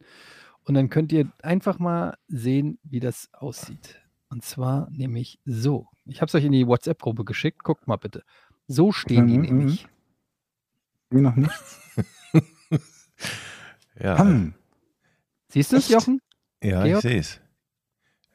Und 0.62 0.74
dann 0.74 0.88
könnt 0.88 1.12
ihr 1.12 1.30
einfach 1.42 1.78
mal 1.78 2.16
sehen, 2.28 2.78
wie 2.82 3.00
das 3.00 3.28
aussieht. 3.32 4.00
Und 4.28 4.44
zwar 4.44 4.88
nämlich 4.90 5.40
so. 5.44 5.88
Ich 6.06 6.20
habe 6.20 6.28
es 6.28 6.34
euch 6.34 6.44
in 6.44 6.52
die 6.52 6.66
WhatsApp-Gruppe 6.66 7.24
geschickt. 7.24 7.62
Guckt 7.64 7.86
mal 7.88 7.96
bitte. 7.96 8.22
So 8.68 8.92
stehen 8.92 9.26
die 9.26 9.38
Mhm, 9.38 9.42
nämlich. 9.44 9.86
Wie 11.10 11.20
noch 11.20 11.36
nichts. 11.36 11.80
Ja, 13.98 14.18
Hm. 14.18 14.54
Siehst 15.48 15.72
du 15.72 15.76
es? 15.76 15.88
Jochen? 15.88 16.20
ja 16.62 16.82
Georg? 16.84 17.04
ich 17.04 17.10
sehe 17.10 17.18
es. 17.20 17.40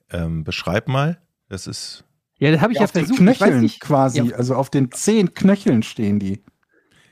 Ähm, 0.10 0.43
beschreib 0.43 0.88
mal. 0.88 1.21
Das 1.49 1.67
ist. 1.67 2.03
Ja, 2.39 2.51
das 2.51 2.62
habe 2.62 2.73
ich 2.73 2.79
ja, 2.79 2.86
auf 2.86 2.91
den 2.91 3.05
versucht. 3.05 3.19
Ich 3.21 3.27
weiß 3.27 3.38
Knöcheln 3.38 3.62
nicht. 3.62 3.79
quasi, 3.79 4.21
Ja. 4.23 4.36
also 4.36 4.55
auf 4.55 4.71
den 4.71 4.91
zehn 4.91 5.34
Knöcheln 5.36 5.84
stehen 5.84 6.17
die. 6.19 6.41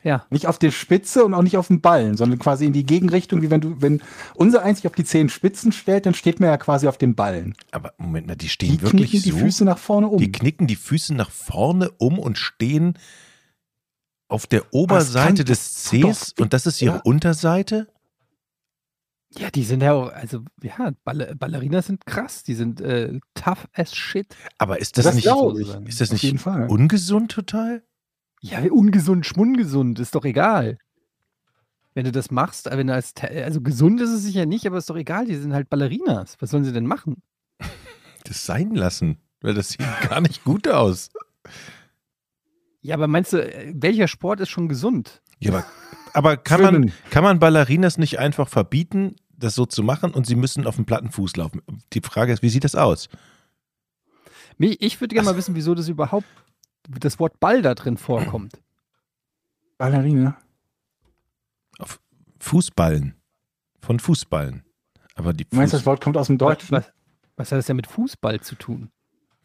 Ja. 0.03 0.25
Nicht 0.29 0.47
auf 0.47 0.57
der 0.57 0.71
Spitze 0.71 1.25
und 1.25 1.33
auch 1.33 1.41
nicht 1.41 1.57
auf 1.57 1.67
dem 1.67 1.81
Ballen, 1.81 2.15
sondern 2.15 2.39
quasi 2.39 2.65
in 2.65 2.71
die 2.73 2.85
Gegenrichtung, 2.85 3.41
wie 3.41 3.49
wenn 3.51 3.59
du, 3.61 3.81
wenn 3.81 4.01
unser 4.33 4.63
eins 4.63 4.77
sich 4.79 4.87
auf 4.87 4.95
die 4.95 5.03
zehn 5.03 5.27
Spitzen 5.29 5.71
stellt, 5.73 6.05
dann 6.05 6.13
steht 6.13 6.39
man 6.39 6.49
ja 6.49 6.57
quasi 6.57 6.87
auf 6.87 6.97
dem 6.97 7.15
Ballen. 7.15 7.53
Aber 7.71 7.93
Moment 7.97 8.27
mal, 8.27 8.35
die 8.35 8.45
Die 8.45 8.49
stehen 8.49 8.81
wirklich 8.81 9.11
knicken 9.11 9.23
die 9.23 9.31
so. 9.31 9.37
Füße 9.37 9.65
nach 9.65 9.77
vorne 9.77 10.07
um. 10.07 10.17
Die 10.17 10.31
knicken 10.31 10.67
die 10.67 10.77
Füße 10.77 11.13
nach 11.13 11.31
vorne 11.31 11.91
um 11.97 12.17
und 12.17 12.37
stehen 12.37 12.97
auf 14.29 14.47
der 14.47 14.73
Oberseite 14.73 15.43
des 15.43 15.83
doch- 15.91 16.11
Cs 16.13 16.33
und 16.39 16.53
das 16.53 16.65
ist 16.65 16.81
ihre 16.81 16.95
ja. 16.97 17.01
Unterseite? 17.03 17.87
Ja, 19.37 19.51
die 19.51 19.63
sind 19.63 19.83
ja 19.83 19.93
auch, 19.93 20.11
also 20.11 20.43
ja, 20.63 20.91
Balle, 21.03 21.35
Ballerinas 21.35 21.85
sind 21.87 22.05
krass. 22.05 22.43
Die 22.43 22.55
sind 22.55 22.81
äh, 22.81 23.19
tough 23.35 23.67
as 23.73 23.93
shit. 23.95 24.35
Aber 24.57 24.79
ist 24.79 24.97
das, 24.97 25.05
das 25.05 25.15
nicht, 25.15 25.27
ist 25.87 26.01
das 26.01 26.11
nicht 26.11 26.39
Fall. 26.39 26.67
ungesund 26.67 27.31
total? 27.31 27.83
Ja, 28.39 28.59
ungesund, 28.71 29.25
schmungesund, 29.25 29.99
ist 29.99 30.15
doch 30.15 30.25
egal. 30.25 30.77
Wenn 31.93 32.05
du 32.05 32.11
das 32.11 32.31
machst, 32.31 32.67
äh, 32.67 32.77
wenn 32.77 32.87
du 32.87 32.93
als, 32.93 33.13
also 33.21 33.61
gesund 33.61 33.99
ist 33.99 34.11
es 34.11 34.23
sicher 34.23 34.45
nicht, 34.45 34.65
aber 34.65 34.77
ist 34.77 34.89
doch 34.89 34.95
egal, 34.95 35.25
die 35.25 35.35
sind 35.35 35.53
halt 35.53 35.69
Ballerinas. 35.69 36.37
Was 36.39 36.51
sollen 36.51 36.63
sie 36.63 36.71
denn 36.71 36.85
machen? 36.85 37.21
Das 38.23 38.45
sein 38.45 38.75
lassen. 38.75 39.17
Weil 39.41 39.53
das 39.53 39.69
sieht 39.69 39.81
gar 40.09 40.21
nicht 40.21 40.43
gut 40.43 40.67
aus. 40.67 41.09
Ja, 42.81 42.95
aber 42.95 43.07
meinst 43.07 43.33
du, 43.33 43.37
äh, 43.37 43.73
welcher 43.75 44.07
Sport 44.07 44.39
ist 44.39 44.49
schon 44.49 44.69
gesund? 44.69 45.21
Ja, 45.39 45.51
aber, 45.51 45.65
aber 46.13 46.37
kann, 46.37 46.61
man, 46.61 46.93
kann 47.09 47.23
man 47.23 47.39
Ballerinas 47.39 47.97
nicht 47.97 48.19
einfach 48.19 48.47
verbieten, 48.47 49.15
das 49.29 49.55
so 49.55 49.65
zu 49.65 49.83
machen 49.83 50.11
und 50.11 50.25
sie 50.25 50.35
müssen 50.35 50.67
auf 50.67 50.75
dem 50.75 50.85
platten 50.85 51.11
Fuß 51.11 51.35
laufen? 51.35 51.61
Die 51.93 52.01
Frage 52.01 52.31
ist, 52.31 52.41
wie 52.41 52.49
sieht 52.49 52.63
das 52.63 52.75
aus? 52.75 53.09
Ich 54.57 54.99
würde 54.99 55.13
gerne 55.13 55.29
mal 55.29 55.37
wissen, 55.37 55.55
wieso 55.55 55.73
das 55.73 55.87
überhaupt, 55.87 56.27
das 56.87 57.19
Wort 57.19 57.39
Ball 57.39 57.61
da 57.61 57.75
drin 57.75 57.97
vorkommt. 57.97 58.61
Ballerina. 59.77 60.37
Fußballen. 62.39 63.15
Von 63.81 63.99
Fußballen. 63.99 64.63
Aber 65.15 65.33
die 65.33 65.45
Du 65.45 65.55
meinst, 65.55 65.71
Fuß, 65.71 65.79
das 65.81 65.85
Wort 65.85 66.01
kommt 66.01 66.17
aus 66.17 66.27
dem 66.27 66.39
Was, 66.39 66.47
Deutschen? 66.47 66.71
was, 66.71 66.91
was 67.35 67.51
hat 67.51 67.59
das 67.59 67.65
denn 67.65 67.75
mit 67.75 67.87
Fußball 67.87 68.39
zu 68.41 68.55
tun? 68.55 68.91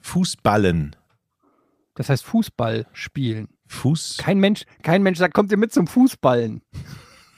Fußballen. 0.00 0.96
Das 1.94 2.08
heißt 2.08 2.24
Fußball 2.24 2.86
spielen. 2.92 3.48
Fuß. 3.66 4.18
Kein 4.18 4.38
Mensch, 4.38 4.64
kein 4.82 5.02
Mensch 5.02 5.18
sagt, 5.18 5.34
kommt 5.34 5.50
ihr 5.50 5.58
mit 5.58 5.72
zum 5.72 5.86
Fußballen? 5.86 6.62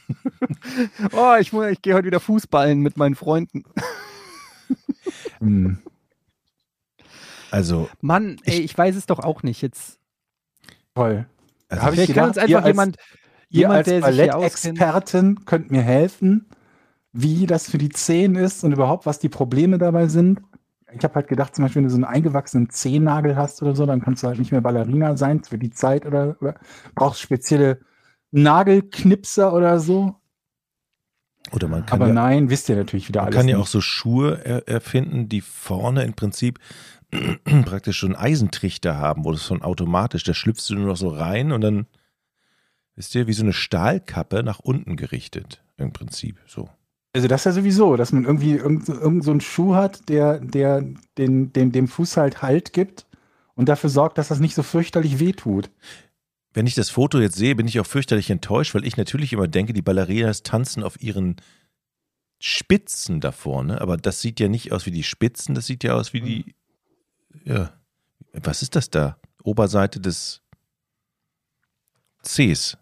oh, 1.13 1.35
ich, 1.39 1.53
ich 1.53 1.83
gehe 1.83 1.95
heute 1.95 2.07
wieder 2.07 2.21
Fußballen 2.21 2.81
mit 2.81 2.97
meinen 2.97 3.15
Freunden. 3.15 3.65
Hm. 5.39 5.79
Also, 7.51 7.89
Mann, 8.01 8.37
ey, 8.45 8.61
ich 8.61 8.77
weiß 8.77 8.97
es 8.97 9.07
doch 9.07 9.19
auch 9.21 9.43
nicht. 9.43 9.63
Jetzt 9.63 9.99
Toll. 10.95 11.27
also 11.69 11.83
Hab 11.83 11.91
ich 11.93 11.95
vielleicht 12.01 12.15
kann 12.15 12.29
uns 12.29 12.39
einfach 12.39 12.59
als- 12.59 12.67
jemand, 12.67 12.97
Ihr 13.49 13.61
jemand, 13.61 13.77
als 13.79 13.89
der 13.89 14.03
sich 14.03 14.15
hier 14.23 14.37
auskennt. 14.37 14.79
Ballettexpertin 14.79 15.45
könnt 15.45 15.71
mir 15.71 15.83
helfen, 15.83 16.49
wie 17.13 17.47
das 17.47 17.71
für 17.71 17.79
die 17.79 17.91
Zehen 17.91 18.35
ist 18.35 18.65
und 18.65 18.73
überhaupt, 18.73 19.07
was 19.07 19.19
die 19.19 19.29
Probleme 19.29 19.79
dabei 19.79 20.09
sind. 20.09 20.41
Ich 20.93 21.03
habe 21.05 21.15
halt 21.15 21.29
gedacht, 21.29 21.55
zum 21.55 21.65
Beispiel, 21.65 21.81
wenn 21.83 21.89
du 21.89 21.91
so 21.91 21.97
einen 21.97 22.05
eingewachsenen 22.05 22.71
Zehennagel 22.71 23.37
hast 23.37 23.61
oder 23.63 23.75
so, 23.77 23.87
dann 23.87 24.01
kannst 24.03 24.23
du 24.23 24.29
halt 24.29 24.39
nicht 24.39 24.53
mehr 24.53 24.61
Ballerina 24.61 25.17
sein 25.17 25.43
für 25.45 25.59
die 25.59 25.71
Zeit 25.71 26.07
oder, 26.07 26.37
oder 26.41 26.55
brauchst 26.95 27.21
spezielle 27.21 27.81
Nagelknipser 28.33 29.53
oder 29.53 29.79
so. 29.81 30.15
oder 31.53 31.69
man 31.69 31.85
kann 31.87 32.01
Aber 32.01 32.09
ja, 32.09 32.15
nein, 32.15 32.51
wisst 32.51 32.69
ihr 32.69 32.77
natürlich 32.77 33.09
wieder 33.09 33.21
man 33.21 33.27
alles. 33.29 33.37
kann 33.37 33.49
ja 33.49 33.57
auch 33.57 33.61
nicht. 33.61 33.71
so 33.71 33.81
Schuhe 33.81 34.45
er, 34.45 34.67
erfinden, 34.69 35.29
die 35.29 35.41
vorne 35.41 36.05
im 36.05 36.15
Prinzip 36.15 36.59
praktisch 37.65 37.99
schon 37.99 38.15
einen 38.15 38.25
Eisentrichter 38.25 38.97
haben, 38.97 39.25
wo 39.25 39.33
das 39.33 39.45
schon 39.45 39.63
automatisch, 39.63 40.25
da 40.25 40.35
schlüpfst 40.35 40.69
du 40.69 40.75
nur 40.75 40.87
noch 40.87 40.97
so 40.97 41.09
rein 41.09 41.53
und 41.53 41.61
dann 41.61 41.87
ist 42.97 43.15
dir 43.15 43.27
wie 43.27 43.33
so 43.33 43.43
eine 43.43 43.53
Stahlkappe 43.53 44.43
nach 44.43 44.59
unten 44.59 44.97
gerichtet, 44.97 45.63
im 45.77 45.93
Prinzip. 45.93 46.41
So. 46.47 46.69
Also 47.13 47.29
das 47.29 47.45
ja 47.45 47.53
sowieso, 47.53 47.97
dass 47.97 48.13
man 48.13 48.25
irgendwie 48.25 48.53
irgend, 48.53 48.89
irgend 48.89 49.25
so 49.25 49.31
einen 49.31 49.41
Schuh 49.41 49.75
hat, 49.75 50.09
der, 50.09 50.41
der 50.41 50.85
den, 51.19 51.53
den, 51.53 51.73
dem 51.73 51.89
Fuß 51.89 52.17
halt 52.17 52.43
Halt 52.43 52.73
gibt 52.73 53.07
und 53.55 53.69
dafür 53.69 53.91
sorgt, 53.91 54.19
dass 54.19 54.29
das 54.29 54.41
nicht 54.41 54.55
so 54.55 54.63
fürchterlich 54.63 55.19
wehtut. 55.19 55.71
Wenn 56.53 56.67
ich 56.67 56.75
das 56.75 56.91
Foto 56.91 57.19
jetzt 57.19 57.37
sehe, 57.37 57.55
bin 57.55 57.69
ich 57.69 57.79
auch 57.81 57.87
fürchterlich 57.87 58.31
enttäuscht, 58.31 58.75
weil 58.75 58.87
ich 58.87 58.97
natürlich 58.97 59.33
immer 59.33 59.49
denke, 59.49 59.73
die 59.73 59.83
Ballerinas 59.83 60.43
tanzen 60.43 60.83
auf 60.83 61.03
ihren 61.03 61.37
Spitzen 62.39 63.21
da 63.21 63.33
vorne, 63.33 63.81
aber 63.81 63.97
das 63.97 64.21
sieht 64.21 64.41
ja 64.41 64.49
nicht 64.49 64.73
aus 64.73 64.85
wie 64.87 64.91
die 64.91 65.03
Spitzen, 65.03 65.55
das 65.55 65.67
sieht 65.67 65.85
ja 65.85 65.95
aus 65.95 66.13
wie 66.13 66.21
die, 66.21 66.55
ja, 67.45 67.73
was 68.33 68.63
ist 68.63 68.77
das 68.77 68.91
da? 68.91 69.19
Oberseite 69.43 70.01
des 70.01 70.43
Cs 72.23 72.77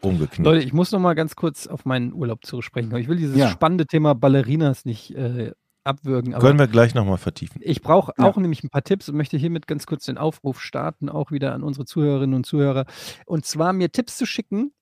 umgeknickt. 0.00 0.44
Leute, 0.44 0.64
ich 0.64 0.72
muss 0.72 0.92
noch 0.92 0.98
mal 1.00 1.14
ganz 1.14 1.36
kurz 1.36 1.66
auf 1.66 1.84
meinen 1.84 2.12
Urlaub 2.12 2.44
zurücksprechen. 2.44 2.94
Ich 2.96 3.08
will 3.08 3.16
dieses 3.16 3.36
Ja. 3.36 3.50
spannende 3.50 3.86
Thema 3.86 4.14
Ballerinas 4.14 4.84
nicht 4.84 5.14
äh, 5.14 5.52
abwürgen. 5.84 6.34
Aber 6.34 6.46
Können 6.46 6.58
wir 6.58 6.66
gleich 6.68 6.94
nochmal 6.94 7.18
vertiefen. 7.18 7.60
Ich 7.64 7.82
brauche 7.82 8.12
Ja. 8.18 8.24
auch 8.24 8.36
nämlich 8.36 8.64
ein 8.64 8.70
paar 8.70 8.82
Tipps 8.82 9.08
und 9.08 9.16
möchte 9.16 9.36
hiermit 9.36 9.66
ganz 9.66 9.86
kurz 9.86 10.06
den 10.06 10.18
Aufruf 10.18 10.60
starten, 10.60 11.08
auch 11.08 11.30
wieder 11.30 11.54
an 11.54 11.62
unsere 11.62 11.84
Zuhörerinnen 11.84 12.34
und 12.34 12.46
Zuhörer. 12.46 12.86
Und 13.26 13.44
zwar 13.46 13.72
mir 13.72 13.90
Tipps 13.92 14.16
zu 14.16 14.26
schicken, 14.26 14.72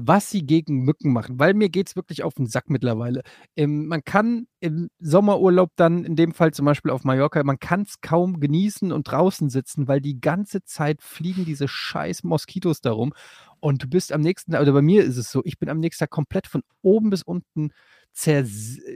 was 0.00 0.30
sie 0.30 0.46
gegen 0.46 0.84
Mücken 0.84 1.12
machen, 1.12 1.40
weil 1.40 1.54
mir 1.54 1.68
geht 1.68 1.88
es 1.88 1.96
wirklich 1.96 2.22
auf 2.22 2.34
den 2.34 2.46
Sack 2.46 2.70
mittlerweile. 2.70 3.22
Ähm, 3.56 3.88
man 3.88 4.04
kann 4.04 4.46
im 4.60 4.90
Sommerurlaub 5.00 5.72
dann, 5.74 6.04
in 6.04 6.14
dem 6.14 6.32
Fall 6.32 6.52
zum 6.54 6.66
Beispiel 6.66 6.92
auf 6.92 7.02
Mallorca, 7.02 7.42
man 7.42 7.58
kann 7.58 7.82
es 7.82 8.00
kaum 8.00 8.38
genießen 8.38 8.92
und 8.92 9.10
draußen 9.10 9.50
sitzen, 9.50 9.88
weil 9.88 10.00
die 10.00 10.20
ganze 10.20 10.62
Zeit 10.62 11.02
fliegen 11.02 11.44
diese 11.44 11.66
scheiß 11.66 12.22
Moskitos 12.22 12.80
darum. 12.80 13.12
Und 13.58 13.82
du 13.82 13.88
bist 13.88 14.12
am 14.12 14.20
nächsten 14.20 14.52
Tag, 14.52 14.62
oder 14.62 14.72
bei 14.72 14.82
mir 14.82 15.02
ist 15.02 15.16
es 15.16 15.32
so, 15.32 15.42
ich 15.44 15.58
bin 15.58 15.68
am 15.68 15.80
nächsten 15.80 16.04
Tag 16.04 16.10
komplett 16.10 16.46
von 16.46 16.62
oben 16.80 17.10
bis 17.10 17.24
unten 17.24 17.70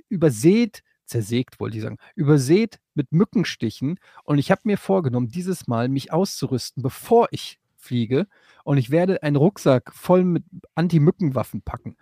übersät, 0.08 0.82
zersägt 1.04 1.58
wollte 1.60 1.76
ich 1.76 1.82
sagen, 1.82 1.98
übersät 2.14 2.78
mit 2.94 3.10
Mückenstichen. 3.12 3.98
Und 4.24 4.38
ich 4.38 4.52
habe 4.52 4.62
mir 4.64 4.78
vorgenommen, 4.78 5.28
dieses 5.28 5.66
Mal 5.66 5.88
mich 5.88 6.12
auszurüsten, 6.12 6.82
bevor 6.82 7.28
ich 7.32 7.58
fliege. 7.82 8.26
Und 8.64 8.78
ich 8.78 8.90
werde 8.90 9.22
einen 9.22 9.36
Rucksack 9.36 9.92
voll 9.92 10.24
mit 10.24 10.44
Anti-Mückenwaffen 10.74 11.62
packen. 11.62 11.96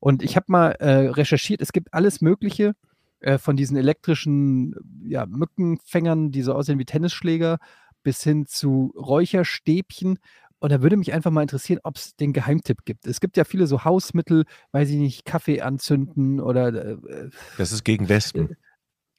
Und 0.00 0.22
ich 0.22 0.36
habe 0.36 0.46
mal 0.48 0.70
äh, 0.72 1.08
recherchiert, 1.08 1.60
es 1.62 1.72
gibt 1.72 1.94
alles 1.94 2.20
Mögliche 2.20 2.74
äh, 3.20 3.38
von 3.38 3.56
diesen 3.56 3.76
elektrischen 3.76 4.74
ja, 5.08 5.26
Mückenfängern, 5.26 6.30
die 6.32 6.42
so 6.42 6.52
aussehen 6.54 6.78
wie 6.78 6.84
Tennisschläger, 6.84 7.58
bis 8.02 8.22
hin 8.22 8.46
zu 8.46 8.92
Räucherstäbchen. 8.96 10.18
Und 10.58 10.72
da 10.72 10.82
würde 10.82 10.96
mich 10.96 11.12
einfach 11.12 11.30
mal 11.30 11.42
interessieren, 11.42 11.80
ob 11.82 11.96
es 11.96 12.16
den 12.16 12.32
Geheimtipp 12.32 12.84
gibt. 12.84 13.06
Es 13.06 13.20
gibt 13.20 13.36
ja 13.36 13.44
viele 13.44 13.66
so 13.66 13.84
Hausmittel, 13.84 14.44
weiß 14.72 14.90
ich 14.90 14.96
nicht, 14.96 15.24
Kaffee 15.24 15.60
anzünden 15.60 16.40
oder 16.40 16.68
äh, 16.68 17.28
Das 17.58 17.72
ist 17.72 17.84
gegen 17.84 18.08
Wespen. 18.08 18.56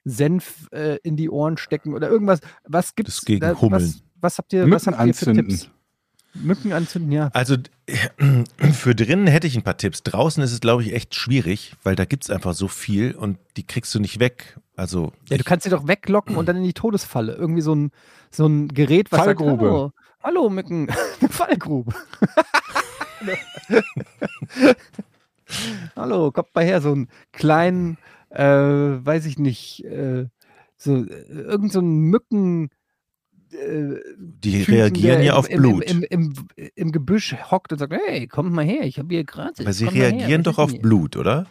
Senf 0.03 0.67
äh, 0.71 0.97
in 1.03 1.17
die 1.17 1.29
Ohren 1.29 1.57
stecken 1.57 1.93
oder 1.93 2.09
irgendwas. 2.09 2.39
Was 2.63 2.95
gibt 2.95 3.07
Das 3.09 3.15
es? 3.15 3.19
ist 3.19 3.25
gegen 3.25 3.61
Hummeln. 3.61 3.81
Was, 3.83 4.03
was 4.21 4.37
habt 4.37 4.53
ihr, 4.53 4.69
was 4.71 4.87
habt 4.87 4.97
ihr 5.05 5.13
für 5.13 5.29
anzünden. 5.29 5.49
Tipps? 5.49 5.71
Mücken 6.33 6.71
anzünden, 6.73 7.11
ja. 7.11 7.29
Also 7.33 7.55
für 8.73 8.95
drinnen 8.95 9.27
hätte 9.27 9.47
ich 9.47 9.55
ein 9.55 9.63
paar 9.63 9.77
Tipps. 9.77 10.03
Draußen 10.03 10.43
ist 10.43 10.51
es, 10.51 10.59
glaube 10.59 10.83
ich, 10.83 10.93
echt 10.93 11.15
schwierig, 11.15 11.75
weil 11.83 11.95
da 11.95 12.05
gibt 12.05 12.23
es 12.23 12.29
einfach 12.29 12.53
so 12.53 12.67
viel 12.67 13.13
und 13.15 13.37
die 13.57 13.65
kriegst 13.65 13.93
du 13.95 13.99
nicht 13.99 14.19
weg. 14.19 14.57
Also 14.75 15.13
Ja, 15.29 15.37
du 15.37 15.43
kannst 15.43 15.63
sie 15.63 15.69
doch 15.69 15.87
weglocken 15.87 16.35
und 16.35 16.47
dann 16.47 16.57
in 16.57 16.63
die 16.63 16.73
Todesfalle. 16.73 17.33
Irgendwie 17.33 17.61
so 17.61 17.73
ein, 17.73 17.91
so 18.29 18.45
ein 18.45 18.67
Gerät, 18.67 19.11
was 19.11 19.21
Fallgrube. 19.21 19.51
sagt, 19.51 19.61
hallo, 19.61 19.91
hallo 20.23 20.49
Mücken, 20.49 20.89
eine 21.21 21.29
Fallgrube. 21.29 21.93
hallo, 25.95 26.31
kommt 26.31 26.53
mal 26.53 26.63
her, 26.63 26.81
so 26.81 26.91
einen 26.91 27.07
kleinen, 27.31 27.97
äh, 28.29 28.45
weiß 28.45 29.25
ich 29.25 29.39
nicht, 29.39 29.83
äh, 29.85 30.27
so 30.77 31.03
äh, 31.05 31.07
irgend 31.29 31.71
so 31.71 31.79
ein 31.79 31.97
Mücken. 32.01 32.69
Die 33.49 34.51
Typen, 34.63 34.73
reagieren 34.73 35.21
ja 35.23 35.33
im- 35.33 35.37
auf 35.39 35.49
im, 35.49 35.57
Blut. 35.57 35.83
Im, 35.85 36.03
im, 36.03 36.33
im, 36.55 36.69
Im 36.75 36.91
Gebüsch 36.91 37.35
hockt 37.49 37.71
und 37.71 37.79
sagt, 37.79 37.93
hey, 37.93 38.27
kommt 38.27 38.51
mal 38.51 38.65
her, 38.65 38.83
ich 38.83 38.99
habe 38.99 39.13
hier 39.13 39.23
gratis. 39.23 39.65
Aber 39.65 39.73
sie 39.73 39.87
her, 39.89 40.11
reagieren 40.11 40.45
was 40.45 40.55
doch 40.55 40.63
auf 40.63 40.71
hier?" 40.71 40.81
Blut, 40.81 41.15
oder? 41.15 41.45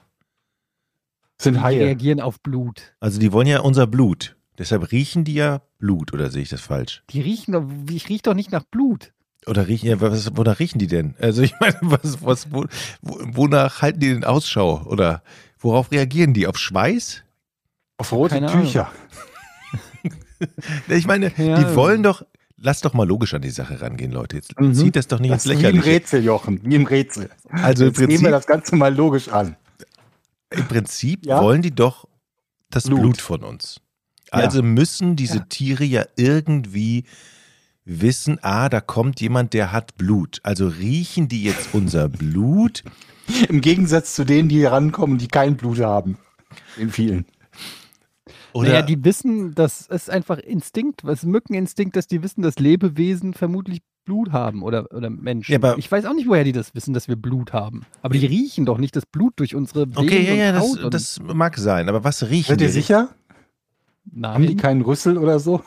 sind 1.40 1.54
Die 1.54 1.60
Haie. 1.60 1.80
reagieren 1.80 2.20
auf 2.20 2.40
Blut. 2.40 2.94
Also 3.00 3.18
die 3.20 3.32
wollen 3.32 3.46
ja 3.46 3.60
unser 3.60 3.86
Blut. 3.86 4.36
Deshalb 4.58 4.90
riechen 4.90 5.24
die 5.24 5.34
ja 5.34 5.60
Blut, 5.78 6.12
oder 6.14 6.30
sehe 6.30 6.42
ich 6.42 6.48
das 6.48 6.62
falsch? 6.62 7.02
Die 7.10 7.20
riechen 7.20 7.52
doch, 7.52 7.64
ich 7.90 8.08
riech 8.08 8.22
doch 8.22 8.32
nicht 8.34 8.52
nach 8.52 8.64
Blut. 8.64 9.12
Oder 9.46 9.68
riechen 9.68 9.88
ja, 9.88 10.00
was, 10.00 10.34
wonach 10.34 10.58
riechen 10.60 10.78
die 10.78 10.86
denn? 10.86 11.14
Also 11.18 11.42
ich 11.42 11.52
meine, 11.60 11.76
was, 11.82 12.22
was, 12.24 12.50
wo, 12.52 12.64
wo, 13.02 13.18
wonach 13.36 13.82
halten 13.82 14.00
die 14.00 14.08
denn 14.08 14.24
Ausschau? 14.24 14.82
Oder 14.86 15.22
worauf 15.58 15.92
reagieren 15.92 16.32
die? 16.32 16.46
Auf 16.46 16.56
Schweiß? 16.58 17.22
Auf 17.98 18.12
rote 18.12 18.34
Keine 18.40 18.46
Tücher. 18.48 18.90
Ich 20.88 21.06
meine, 21.06 21.32
Ja. 21.36 21.58
die 21.58 21.74
wollen 21.76 22.02
doch, 22.02 22.24
lass 22.56 22.80
doch 22.80 22.94
mal 22.94 23.06
logisch 23.06 23.34
an 23.34 23.42
die 23.42 23.50
Sache 23.50 23.80
rangehen, 23.80 24.12
Leute. 24.12 24.36
Jetzt 24.36 24.58
Mhm. 24.60 24.74
zieht 24.74 24.96
das 24.96 25.06
doch 25.08 25.18
nicht 25.20 25.32
Das 25.32 25.44
ins 25.46 25.54
ist 25.54 25.60
wie 25.62 25.66
im 25.66 25.74
Lächerliche. 25.76 25.90
Rätsel, 25.90 26.24
Jochen, 26.24 26.60
wie 26.64 26.74
im 26.74 26.86
Rätsel. 26.86 27.30
Also 27.50 27.84
im 27.84 27.88
Jetzt 27.90 27.98
gehen 27.98 28.08
wir 28.08 28.16
Prinzip, 28.16 28.30
das 28.30 28.46
Ganze 28.46 28.76
mal 28.76 28.94
logisch 28.94 29.28
an. 29.28 29.56
im 30.50 30.66
Prinzip 30.68 31.26
Ja? 31.26 31.42
wollen 31.42 31.62
die 31.62 31.74
doch 31.74 32.06
das 32.70 32.84
Blut, 32.84 33.00
Blut. 33.00 33.20
von 33.20 33.42
uns. 33.44 33.80
Ja. 34.32 34.40
Also 34.40 34.62
müssen 34.62 35.16
diese 35.16 35.38
Ja. 35.38 35.46
Tiere 35.48 35.84
ja 35.84 36.04
irgendwie 36.16 37.04
wissen, 37.84 38.38
ah, 38.42 38.68
da 38.68 38.80
kommt 38.80 39.20
jemand, 39.20 39.52
der 39.54 39.70
hat 39.72 39.96
Blut. 39.96 40.40
Also 40.42 40.66
riechen 40.68 41.28
die 41.28 41.44
jetzt 41.44 41.68
unser 41.72 42.08
Blut? 42.08 42.82
Im 43.48 43.60
Gegensatz 43.60 44.14
zu 44.14 44.24
denen, 44.24 44.48
die 44.48 44.56
hier 44.56 44.72
rankommen, 44.72 45.18
die 45.18 45.28
kein 45.28 45.56
Blut 45.56 45.78
haben. 45.80 46.18
In 46.76 46.90
vielen. 46.90 47.26
Oder 48.56 48.68
naja, 48.68 48.82
die 48.82 49.04
wissen, 49.04 49.54
das 49.54 49.82
ist 49.86 50.10
einfach 50.10 50.38
Instinkt, 50.38 51.04
was 51.04 51.24
Mückeninstinkt, 51.24 51.94
dass 51.96 52.06
die 52.06 52.22
wissen, 52.22 52.42
dass 52.42 52.58
Lebewesen 52.58 53.34
vermutlich 53.34 53.80
Blut 54.04 54.30
haben 54.32 54.62
oder, 54.62 54.90
oder 54.94 55.10
Menschen. 55.10 55.52
Ja, 55.52 55.58
aber- 55.58 55.78
ich 55.78 55.90
weiß 55.90 56.04
auch 56.04 56.14
nicht, 56.14 56.28
woher 56.28 56.44
die 56.44 56.52
das 56.52 56.74
wissen, 56.74 56.94
dass 56.94 57.08
wir 57.08 57.16
Blut 57.16 57.52
haben. 57.52 57.84
Aber 58.02 58.14
die 58.14 58.24
riechen 58.26 58.64
doch 58.64 58.78
nicht 58.78 58.94
das 58.96 59.04
Blut 59.06 59.34
durch 59.36 59.54
unsere 59.54 59.86
Venen 59.88 59.98
okay, 59.98 60.24
ja, 60.26 60.32
und 60.32 60.38
ja, 60.38 60.52
das, 60.52 60.62
Haut 60.62 60.78
und, 60.84 60.94
das 60.94 61.20
mag 61.20 61.56
sein. 61.58 61.88
Aber 61.88 62.04
was 62.04 62.28
riechen 62.30 62.50
Seid 62.52 62.60
ihr 62.60 62.68
die? 62.68 62.72
sicher? 62.72 63.08
Haben 64.22 64.42
die 64.42 64.48
Nein. 64.50 64.56
keinen 64.56 64.82
Rüssel 64.82 65.18
oder 65.18 65.40
so? 65.40 65.62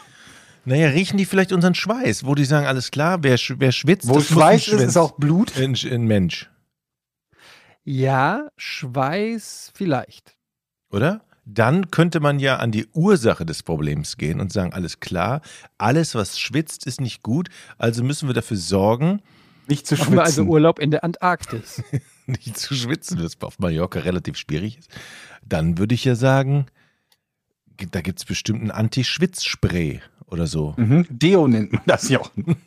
Naja, 0.66 0.88
riechen 0.90 1.18
die 1.18 1.26
vielleicht 1.26 1.52
unseren 1.52 1.76
Schweiß, 1.76 2.26
wo 2.26 2.36
die 2.36 2.46
sagen, 2.46 2.66
alles 2.68 2.92
klar, 2.92 3.20
wer, 3.24 3.38
wer 3.58 3.72
schwitzt, 3.72 4.08
Wo 4.08 4.16
das 4.16 4.28
Schweiß 4.28 4.68
ist, 4.70 4.82
ist 4.82 4.98
auch 4.98 5.12
Blut. 5.18 5.58
ein, 5.58 5.76
ein 5.92 6.04
Mensch, 6.06 6.50
Ja, 7.84 8.48
Schweiß 8.58 9.72
vielleicht. 9.74 10.36
oder? 10.92 11.22
Dann 11.52 11.90
könnte 11.90 12.20
man 12.20 12.40
ja 12.40 12.58
an 12.58 12.72
die 12.72 12.88
Ursache 12.94 13.46
des 13.46 13.64
Problems 13.64 14.18
gehen 14.18 14.40
und 14.40 14.54
sagen, 14.54 14.74
alles 14.74 15.00
klar, 15.00 15.42
alles, 15.78 16.14
was 16.14 16.40
schwitzt, 16.40 16.86
ist 16.86 17.02
nicht 17.02 17.24
gut, 17.24 17.50
also 17.78 18.04
müssen 18.04 18.30
wir 18.30 18.34
dafür 18.34 18.58
sorgen, 18.58 19.22
Nicht 19.68 19.88
zu 19.88 19.98
wir 19.98 20.04
also 20.04 20.22
schwitzen. 20.22 20.48
Urlaub 20.48 20.80
in 20.80 20.92
der 20.92 21.04
Antarktis. 21.04 21.84
nicht 22.28 22.58
zu 22.58 22.76
schwitzen, 22.76 23.24
was 23.24 23.42
auf 23.42 23.58
Mallorca 23.58 24.00
relativ 24.00 24.38
schwierig 24.38 24.78
ist. 24.78 24.90
Dann 25.44 25.80
würde 25.80 25.96
ich 25.96 26.06
ja 26.06 26.16
sagen, 26.16 26.68
da 27.92 28.02
gibt 28.02 28.20
es 28.20 28.26
bestimmt 28.26 28.62
ein 28.62 28.72
Anti-Schwitz-Spray 28.72 30.02
oder 30.28 30.46
so. 30.46 30.76
Mhm. 30.78 31.08
Deo 31.10 31.48
nennt 31.48 31.74
man 31.74 31.82
das, 31.86 32.10
Jochen. 32.10 32.56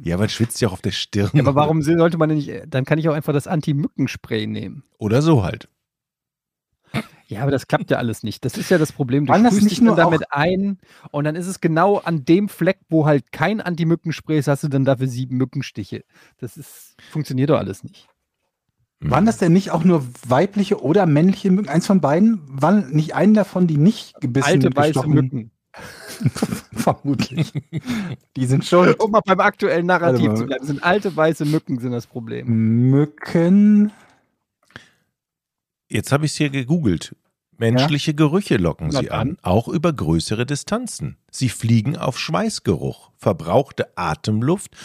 Ja, 0.00 0.16
man 0.16 0.28
schwitzt 0.28 0.60
ja 0.60 0.68
auch 0.68 0.72
auf 0.74 0.82
der 0.82 0.92
Stirn. 0.92 1.30
Ja, 1.32 1.42
aber 1.42 1.56
warum 1.56 1.82
sollte 1.82 2.16
man 2.16 2.28
denn 2.28 2.38
nicht, 2.38 2.52
dann 2.68 2.84
kann 2.84 3.00
ich 3.00 3.08
auch 3.08 3.14
einfach 3.14 3.32
das 3.32 3.48
Anti-Mückenspray 3.48 4.46
nehmen. 4.46 4.84
Oder 4.98 5.20
so 5.20 5.42
halt. 5.42 5.68
Ja, 7.28 7.42
aber 7.42 7.50
das 7.50 7.68
klappt 7.68 7.90
ja 7.90 7.98
alles 7.98 8.22
nicht. 8.22 8.44
Das 8.44 8.56
ist 8.56 8.70
ja 8.70 8.78
das 8.78 8.90
Problem. 8.90 9.26
Du 9.26 9.32
das 9.32 9.54
nicht 9.54 9.70
dich 9.70 9.80
nur 9.82 9.94
damit 9.94 10.32
ein 10.32 10.78
und 11.10 11.24
dann 11.24 11.36
ist 11.36 11.46
es 11.46 11.60
genau 11.60 11.98
an 11.98 12.24
dem 12.24 12.48
Fleck, 12.48 12.78
wo 12.88 13.04
halt 13.04 13.32
kein 13.32 13.60
Anti-Mückenspray 13.60 14.38
ist, 14.38 14.48
hast 14.48 14.64
du 14.64 14.68
dann 14.68 14.86
dafür 14.86 15.08
sieben 15.08 15.36
Mückenstiche. 15.36 16.04
Das 16.38 16.56
ist, 16.56 16.96
funktioniert 17.10 17.50
doch 17.50 17.58
alles 17.58 17.84
nicht. 17.84 18.08
Waren 19.00 19.26
das 19.26 19.38
denn 19.38 19.52
nicht 19.52 19.70
auch 19.70 19.84
nur 19.84 20.04
weibliche 20.26 20.82
oder 20.82 21.06
männliche 21.06 21.50
Mücken? 21.50 21.68
Eins 21.68 21.86
von 21.86 22.00
beiden? 22.00 22.40
Waren 22.48 22.90
nicht 22.90 23.14
einen 23.14 23.34
davon, 23.34 23.66
die 23.66 23.76
nicht 23.76 24.20
gebissen 24.20 24.48
Alte 24.48 24.74
weiße? 24.74 25.06
Mücken. 25.06 25.52
Vermutlich. 26.72 27.52
Die 28.36 28.46
sind 28.46 28.64
schuld. 28.64 28.98
Um 28.98 29.12
mal 29.12 29.20
beim 29.24 29.38
aktuellen 29.38 29.86
Narrativ 29.86 30.34
zu 30.34 30.46
bleiben, 30.46 30.66
sind 30.66 30.82
alte 30.82 31.14
weiße 31.14 31.44
Mücken 31.44 31.78
sind 31.78 31.92
das 31.92 32.06
Problem. 32.06 32.90
Mücken. 32.90 33.92
Jetzt 35.88 36.12
habe 36.12 36.26
ich 36.26 36.32
es 36.32 36.38
hier 36.38 36.50
gegoogelt. 36.50 37.14
Menschliche 37.56 38.14
Gerüche 38.14 38.56
locken 38.56 38.92
sie 38.92 39.10
an, 39.10 39.36
auch 39.42 39.66
über 39.66 39.92
größere 39.92 40.46
Distanzen. 40.46 41.16
Sie 41.30 41.48
fliegen 41.48 41.96
auf 41.96 42.18
Schweißgeruch, 42.18 43.10
verbrauchte 43.16 43.96
Atemluft, 43.96 44.76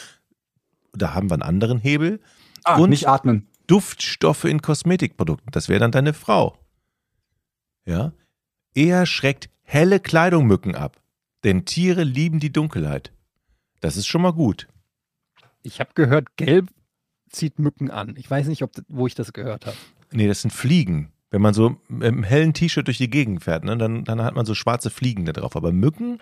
da 0.94 1.14
haben 1.14 1.30
wir 1.30 1.36
einen 1.36 1.44
anderen 1.44 1.78
Hebel, 1.80 2.20
Ah, 2.66 2.78
Und- 2.78 2.92
nicht 2.92 3.08
atmen. 3.10 3.48
Duftstoffe 3.68 4.46
in 4.46 4.62
Kosmetikprodukten. 4.62 5.52
Das 5.52 5.68
wäre 5.70 5.80
dann 5.82 5.92
deine 5.92 6.14
Frau. 6.14 6.58
Ja? 7.86 8.14
Eher 8.74 9.06
schreckt 9.06 9.50
helle 9.64 10.00
Kleidung 10.00 10.48
Mücken 10.48 10.74
ab, 10.76 11.02
denn 11.44 11.66
Tiere 11.66 12.04
lieben 12.04 12.40
die 12.40 12.52
Dunkelheit. 12.54 13.12
Das 13.82 13.98
ist 13.98 14.08
schon 14.08 14.22
mal 14.22 14.32
gut. 14.34 14.68
Ich 15.62 15.80
habe 15.82 15.92
gehört, 15.94 16.38
gelb 16.38 16.70
zieht 17.30 17.60
Mücken 17.60 17.92
an. 17.92 18.16
Ich 18.18 18.30
weiß 18.32 18.48
nicht, 18.48 18.64
ob, 18.64 18.72
wo 18.88 19.08
ich 19.08 19.16
das 19.16 19.34
gehört 19.34 19.66
habe. 19.66 19.78
Nee, 20.14 20.28
das 20.28 20.42
sind 20.42 20.52
Fliegen. 20.52 21.12
Wenn 21.32 21.42
man 21.42 21.54
so 21.54 21.78
im 21.90 22.24
hellen 22.24 22.54
T-Shirt 22.54 22.86
durch 22.86 23.00
die 23.00 23.10
Gegend 23.10 23.44
fährt, 23.44 23.64
ne, 23.64 23.76
dann, 23.76 24.04
dann 24.04 24.22
hat 24.22 24.36
man 24.36 24.46
so 24.46 24.54
schwarze 24.54 24.90
Fliegen 24.92 25.26
da 25.26 25.34
drauf. 25.34 25.56
Aber 25.56 25.72
Mücken 25.72 26.20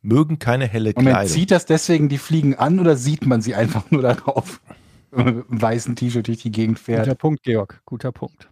mögen 0.00 0.38
keine 0.38 0.66
helle 0.66 0.92
Moment, 0.94 1.14
Kleidung. 1.14 1.32
zieht 1.32 1.50
das 1.50 1.66
deswegen 1.66 2.08
die 2.08 2.18
Fliegen 2.18 2.54
an 2.54 2.78
oder 2.78 2.96
sieht 2.96 3.26
man 3.26 3.42
sie 3.42 3.54
einfach 3.54 3.90
nur 3.90 4.02
darauf? 4.02 4.60
Einem 5.10 5.44
weißen 5.48 5.96
T-Shirt 5.96 6.28
durch 6.28 6.38
die 6.38 6.52
Gegend 6.52 6.78
Guter 6.78 7.04
fährt. 7.04 7.18
Punkt, 7.18 7.42
Georg. 7.42 7.82
Guter 7.84 8.12
Punkt. 8.12 8.48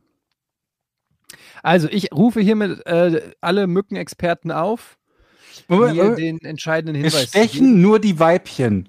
Also, 1.63 1.89
ich 1.89 2.13
rufe 2.13 2.41
hiermit 2.41 2.85
äh, 2.87 3.35
alle 3.41 3.67
Mückenexperten 3.67 4.51
auf, 4.51 4.99
mir 5.69 5.77
Moment. 5.77 6.19
den 6.19 6.39
entscheidenden 6.41 6.95
Hinweis 6.97 7.33
geben. 7.33 7.49
stechen 7.49 7.81
nur 7.81 7.99
die 7.99 8.19
Weibchen. 8.19 8.89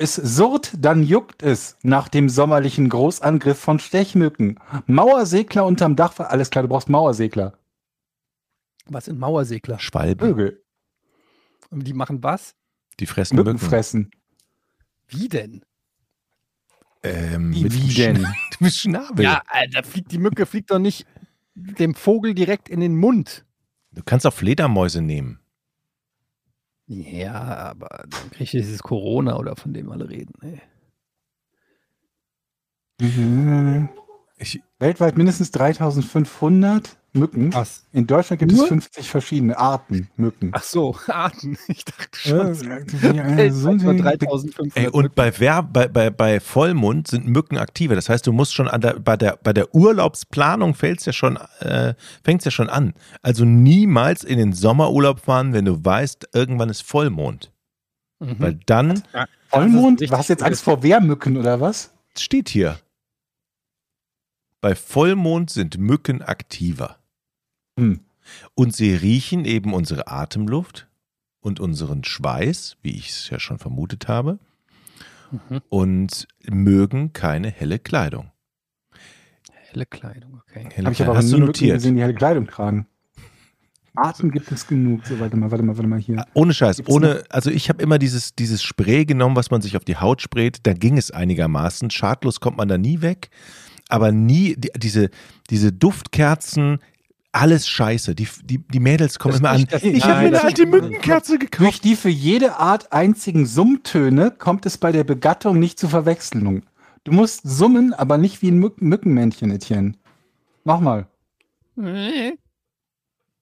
Es 0.00 0.14
surrt, 0.14 0.72
dann 0.78 1.02
juckt 1.02 1.42
es 1.42 1.76
nach 1.82 2.08
dem 2.08 2.30
sommerlichen 2.30 2.88
Großangriff 2.88 3.58
von 3.58 3.78
Stechmücken. 3.78 4.58
Mauersegler 4.86 5.66
unterm 5.66 5.94
Dach. 5.94 6.18
Alles 6.18 6.48
klar, 6.48 6.62
du 6.62 6.68
brauchst 6.70 6.88
Mauersegler. 6.88 7.58
Was 8.86 9.04
sind 9.04 9.18
Mauersegler? 9.18 9.78
Schwalben, 9.78 10.26
Vögel. 10.26 10.64
Und 11.68 11.86
die 11.86 11.92
machen 11.92 12.22
was? 12.22 12.54
die 12.98 13.04
fressen 13.04 13.36
Mücken 13.36 13.52
Mücken. 13.52 13.58
fressen. 13.66 14.10
Wie 15.06 15.28
denn? 15.28 15.66
Ähm, 17.02 17.52
Wie, 17.52 17.64
mit 17.64 17.74
wie 17.74 17.92
denn? 17.92 18.26
Mit 18.58 18.72
Schnabel. 18.74 19.22
Ja, 19.22 19.42
Alter, 19.48 19.82
fliegt, 19.82 20.12
die 20.12 20.18
Mücke 20.18 20.46
fliegt 20.46 20.70
doch 20.70 20.78
nicht 20.78 21.06
dem 21.54 21.94
Vogel 21.94 22.34
direkt 22.34 22.70
in 22.70 22.80
den 22.80 22.96
Mund. 22.96 23.44
Du 23.92 24.02
kannst 24.02 24.26
auch 24.26 24.32
Fledermäuse 24.32 25.02
nehmen. 25.02 25.39
Ja, 26.92 27.34
aber 27.34 28.04
dann 28.08 28.30
kriege 28.30 28.42
ich 28.42 28.50
dieses 28.50 28.82
Corona 28.82 29.36
oder 29.36 29.54
von 29.54 29.72
dem 29.72 29.92
alle 29.92 30.08
reden. 30.08 30.34
Ey. 30.42 30.60
Ich, 34.38 34.60
Weltweit 34.80 35.16
mindestens 35.16 35.52
3500 35.52 36.98
Mücken. 37.12 37.52
Was? 37.52 37.84
In 37.92 38.06
Deutschland 38.06 38.38
gibt 38.38 38.52
Nur? 38.52 38.62
es 38.64 38.68
50 38.68 39.08
verschiedene 39.10 39.58
Arten 39.58 40.08
Mücken. 40.16 40.50
Ach 40.52 40.62
so, 40.62 40.94
Arten. 41.08 41.58
Ich 41.66 41.84
dachte 41.84 42.08
Ja, 42.24 42.54
schon. 42.54 43.16
ja, 43.38 43.50
so 43.52 43.72
nur 43.72 43.90
ein- 43.92 43.98
3500 43.98 44.76
ey, 44.76 44.88
und 44.88 45.14
bei, 45.14 45.32
Wer 45.38 45.62
bei, 45.62 45.88
bei, 45.88 46.10
bei 46.10 46.38
Vollmond 46.40 47.08
sind 47.08 47.26
Mücken 47.26 47.58
aktiver. 47.58 47.94
Das 47.96 48.08
heißt, 48.08 48.26
du 48.26 48.32
musst 48.32 48.54
schon 48.54 48.68
an 48.68 48.80
der, 48.80 49.00
bei, 49.00 49.16
der, 49.16 49.38
bei 49.42 49.52
der 49.52 49.74
Urlaubsplanung 49.74 50.74
fällt's 50.74 51.04
ja 51.06 51.12
schon, 51.12 51.36
äh, 51.60 51.94
fängt's 52.22 52.44
ja 52.44 52.50
schon 52.50 52.68
an. 52.70 52.94
Also 53.22 53.44
niemals 53.44 54.22
in 54.22 54.38
den 54.38 54.52
Sommerurlaub 54.52 55.20
fahren, 55.20 55.52
wenn 55.52 55.64
du 55.64 55.84
weißt, 55.84 56.28
irgendwann 56.32 56.68
ist 56.68 56.82
Vollmond. 56.82 57.50
Mhm. 58.20 58.36
Weil 58.38 58.60
dann 58.66 59.02
Vollmond? 59.48 60.00
Du 60.00 60.10
hast 60.10 60.28
jetzt 60.28 60.42
Angst 60.42 60.62
vor 60.62 60.82
Wehrmücken 60.82 61.36
oder 61.36 61.60
was? 61.60 61.90
steht 62.16 62.48
hier. 62.50 62.78
Bei 64.60 64.74
Vollmond 64.74 65.48
sind 65.48 65.78
Mücken 65.78 66.20
aktiver. 66.20 66.96
Hm. 67.78 68.00
Und 68.54 68.74
sie 68.74 68.94
riechen 68.94 69.44
eben 69.44 69.72
unsere 69.74 70.08
Atemluft 70.08 70.88
und 71.40 71.58
unseren 71.60 72.04
Schweiß, 72.04 72.76
wie 72.82 72.90
ich 72.90 73.08
es 73.10 73.30
ja 73.30 73.40
schon 73.40 73.58
vermutet 73.58 74.08
habe, 74.08 74.38
Mhm. 75.32 75.60
und 75.68 76.26
mögen 76.48 77.12
keine 77.12 77.50
helle 77.50 77.78
Kleidung. 77.78 78.30
Helle 79.52 79.86
Kleidung, 79.86 80.40
okay. 80.42 80.66
Helle 80.72 80.86
Habe 80.86 80.92
ich 80.92 80.96
Kleidung. 80.96 81.06
aber 81.06 81.18
Hast 81.18 81.26
nie 81.26 81.30
du 81.40 81.46
notiert? 81.46 81.74
gesehen, 81.76 81.94
die 81.94 82.02
helle 82.02 82.14
Kleidung 82.14 82.46
tragen. 82.48 82.86
Arten 83.94 84.30
gibt 84.30 84.50
es 84.52 84.66
genug. 84.66 85.04
So, 85.06 85.18
warte 85.20 85.36
mal, 85.36 85.50
warte 85.50 85.62
mal, 85.64 85.76
warte 85.76 85.88
mal 85.88 86.00
hier. 86.00 86.24
Ohne 86.34 86.52
Scheiß, 86.54 86.76
Gibt's 86.78 86.92
ohne, 86.92 87.22
also 87.28 87.50
ich 87.50 87.68
habe 87.68 87.82
immer 87.82 87.98
dieses, 87.98 88.34
dieses 88.34 88.62
Spray 88.62 89.04
genommen, 89.04 89.36
was 89.36 89.50
man 89.50 89.62
sich 89.62 89.76
auf 89.76 89.84
die 89.84 89.96
Haut 89.96 90.22
sprayt, 90.22 90.58
da 90.64 90.72
ging 90.72 90.96
es 90.98 91.10
einigermaßen. 91.10 91.90
Schadlos 91.90 92.40
kommt 92.40 92.56
man 92.56 92.68
da 92.68 92.78
nie 92.78 93.00
weg, 93.02 93.30
aber 93.88 94.10
nie, 94.12 94.54
die, 94.56 94.70
diese, 94.76 95.10
diese 95.50 95.72
Duftkerzen, 95.72 96.78
alles 97.32 97.68
scheiße. 97.68 98.14
Die, 98.14 98.28
die, 98.44 98.58
die 98.58 98.80
Mädels 98.80 99.18
kommen 99.18 99.32
Das 99.32 99.40
immer 99.40 99.50
an. 99.50 99.56
nicht, 99.60 99.72
das- 99.72 99.82
Ich 99.82 100.04
habe 100.04 100.20
mir 100.22 100.26
eine 100.28 100.42
alte 100.42 100.66
Mückenkerze 100.66 101.38
gekauft. 101.38 101.60
Durch 101.62 101.80
die 101.80 101.96
für 101.96 102.08
jede 102.08 102.56
Art 102.56 102.92
einzigen 102.92 103.46
Summtöne 103.46 104.30
kommt 104.32 104.66
es 104.66 104.78
bei 104.78 104.92
der 104.92 105.04
Begattung 105.04 105.58
nicht 105.58 105.78
zu 105.78 105.88
Verwechslung. 105.88 106.62
Du 107.04 107.12
musst 107.12 107.42
summen, 107.44 107.94
aber 107.94 108.18
nicht 108.18 108.42
wie 108.42 108.50
ein 108.50 108.58
Mück 108.58 108.82
Mückenmännchen, 108.82 109.50
Etienne. 109.50 109.94
Mach 110.64 110.80
mal. 110.80 111.06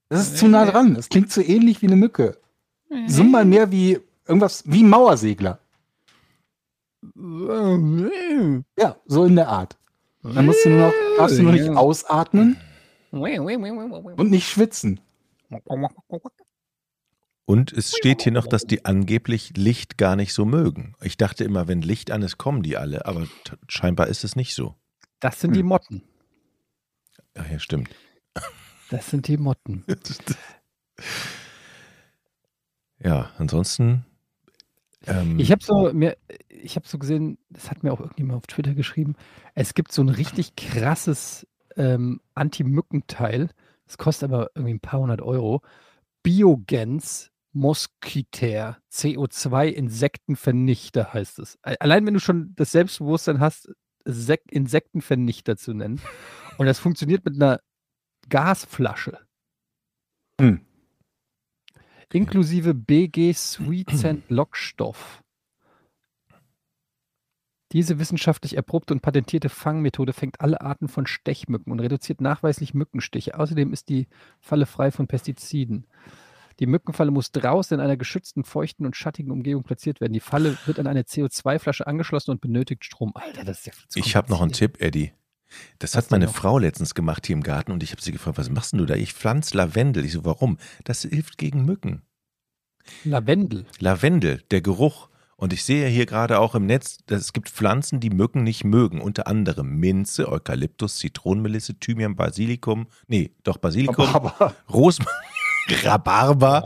Das 0.08 0.20
ist 0.28 0.38
zu 0.38 0.46
nah 0.48 0.64
dran. 0.66 0.94
Das 0.94 1.08
klingt 1.08 1.32
zu 1.32 1.42
ähnlich 1.42 1.82
wie 1.82 1.86
eine 1.86 1.96
Mücke. 1.96 2.38
Summ 3.06 3.30
mal 3.32 3.44
mehr 3.44 3.70
wie 3.70 3.98
irgendwas, 4.26 4.62
wie 4.66 4.82
ein 4.82 4.88
Mauersegler. 4.88 5.58
Ja, 8.78 8.96
so 9.06 9.24
in 9.24 9.36
der 9.36 9.48
Art. 9.48 9.76
Dann 10.22 10.46
musst 10.46 10.64
du 10.64 10.70
nur 10.70 10.86
noch, 10.88 10.92
darfst 11.16 11.38
du 11.38 11.42
nur 11.42 11.52
nicht 11.52 11.68
ausatmen 11.70 12.56
und 13.10 14.30
nicht 14.30 14.48
schwitzen. 14.48 15.00
Und 17.46 17.72
es 17.72 17.96
steht 17.96 18.22
hier 18.22 18.32
noch, 18.32 18.46
dass 18.46 18.64
die 18.64 18.84
angeblich 18.84 19.56
Licht 19.56 19.96
gar 19.96 20.16
nicht 20.16 20.34
so 20.34 20.44
mögen. 20.44 20.94
Ich 21.00 21.16
dachte 21.16 21.44
immer, 21.44 21.66
wenn 21.66 21.80
Licht 21.80 22.10
an 22.10 22.22
ist, 22.22 22.36
kommen 22.36 22.62
die 22.62 22.76
alle, 22.76 23.06
aber 23.06 23.26
scheinbar 23.68 24.08
ist 24.08 24.22
es 24.22 24.36
nicht 24.36 24.54
so. 24.54 24.74
Das 25.20 25.40
sind 25.40 25.56
die 25.56 25.62
Motten. 25.62 26.02
Ach 27.34 27.50
ja, 27.50 27.58
stimmt. 27.58 27.88
Das 28.90 29.08
sind 29.10 29.28
die 29.28 29.36
Motten. 29.38 29.84
Ja, 33.00 33.30
ansonsten. 33.38 34.04
Ähm, 35.06 35.38
Ich 35.38 35.52
habe 35.52 35.62
so 35.62 35.92
mir, 35.92 36.16
ich 36.48 36.76
habe 36.76 36.86
so 36.88 36.98
gesehen, 36.98 37.38
das 37.48 37.70
hat 37.70 37.82
mir 37.84 37.92
auch 37.92 38.00
irgendjemand 38.00 38.38
auf 38.38 38.46
Twitter 38.46 38.74
geschrieben. 38.74 39.14
Es 39.54 39.74
gibt 39.74 39.92
so 39.92 40.02
ein 40.02 40.08
richtig 40.08 40.56
krasses 40.56 41.46
ähm, 41.78 42.20
Anti-Mücken-Teil. 42.34 43.48
Das 43.86 43.96
kostet 43.96 44.30
aber 44.30 44.50
irgendwie 44.54 44.74
ein 44.74 44.80
paar 44.80 45.00
hundert 45.00 45.22
Euro. 45.22 45.62
Biogens 46.22 47.30
Moskiter 47.52 48.78
CO2 48.92 49.68
Insektenvernichter 49.68 51.14
heißt 51.14 51.38
es. 51.38 51.58
Allein 51.62 52.04
wenn 52.06 52.14
du 52.14 52.20
schon 52.20 52.52
das 52.56 52.72
Selbstbewusstsein 52.72 53.40
hast, 53.40 53.70
Sek 54.04 54.42
Insektenvernichter 54.50 55.56
zu 55.56 55.74
nennen. 55.74 56.00
Und 56.58 56.66
das 56.66 56.78
funktioniert 56.78 57.24
mit 57.24 57.36
einer 57.36 57.60
Gasflasche. 58.28 59.18
Hm. 60.40 60.60
Inklusive 62.12 62.74
BG 62.74 63.32
Sweet 63.34 63.90
Scent 63.90 64.30
Lockstoff. 64.30 65.22
Diese 67.72 67.98
wissenschaftlich 67.98 68.56
erprobte 68.56 68.94
und 68.94 69.00
patentierte 69.00 69.50
Fangmethode 69.50 70.14
fängt 70.14 70.40
alle 70.40 70.60
Arten 70.62 70.88
von 70.88 71.06
Stechmücken 71.06 71.70
und 71.70 71.80
reduziert 71.80 72.20
nachweislich 72.20 72.72
Mückenstiche. 72.72 73.38
Außerdem 73.38 73.72
ist 73.72 73.90
die 73.90 74.08
Falle 74.40 74.64
frei 74.64 74.90
von 74.90 75.06
Pestiziden. 75.06 75.86
Die 76.60 76.66
Mückenfalle 76.66 77.10
muss 77.10 77.30
draußen 77.30 77.76
in 77.78 77.80
einer 77.80 77.96
geschützten, 77.96 78.42
feuchten 78.42 78.84
und 78.84 78.96
schattigen 78.96 79.30
Umgebung 79.30 79.62
platziert 79.62 80.00
werden. 80.00 80.12
Die 80.12 80.20
Falle 80.20 80.56
wird 80.66 80.78
an 80.78 80.86
eine 80.86 81.02
CO2-Flasche 81.02 81.86
angeschlossen 81.86 82.32
und 82.32 82.40
benötigt 82.40 82.84
Strom. 82.84 83.12
Alter, 83.14 83.44
das 83.44 83.58
ist 83.58 83.66
ja 83.66 83.72
viel 83.72 83.88
zu 83.88 83.98
ich 83.98 84.16
habe 84.16 84.30
noch 84.30 84.40
einen. 84.40 84.52
Tipp, 84.52 84.80
Eddie. 84.80 85.12
Das 85.78 85.94
Was 85.94 86.04
hat 86.04 86.10
meine? 86.10 86.28
Frau 86.28 86.58
letztens 86.58 86.94
gemacht 86.94 87.26
hier 87.26 87.36
im 87.36 87.42
Garten 87.42 87.72
und 87.72 87.82
ich 87.82 87.92
habe 87.92 88.02
sie 88.02 88.12
gefragt, 88.12 88.38
was 88.38 88.50
machst 88.50 88.72
denn 88.72 88.78
du 88.78 88.86
da? 88.86 88.94
Ich 88.94 89.12
pflanze 89.12 89.56
Lavendel. 89.56 90.04
Ich 90.04 90.12
so, 90.12 90.24
warum? 90.24 90.58
Das 90.84 91.02
hilft 91.02 91.38
gegen 91.38 91.64
Mücken. 91.64 92.02
Lavendel. 93.04 93.66
Lavendel, 93.78 94.42
der 94.50 94.60
Geruch. 94.60 95.08
Und 95.40 95.52
ich 95.52 95.62
sehe 95.64 95.86
hier 95.86 96.04
gerade 96.04 96.40
auch 96.40 96.56
im 96.56 96.66
Netz, 96.66 96.98
dass 97.06 97.20
es 97.20 97.32
gibt 97.32 97.48
Pflanzen, 97.48 98.00
die 98.00 98.10
Mücken 98.10 98.42
nicht 98.42 98.64
mögen. 98.64 99.00
Unter 99.00 99.28
anderem 99.28 99.76
Minze, 99.78 100.28
Eukalyptus, 100.28 100.96
Zitronenmelisse, 100.96 101.78
Thymian, 101.78 102.16
Basilikum. 102.16 102.88
Nee, 103.06 103.30
doch 103.44 103.56
Basilikum. 103.58 104.04
Aber 104.12 104.52
Rosmarin, 104.68 105.14
Rhabarber, 105.84 106.64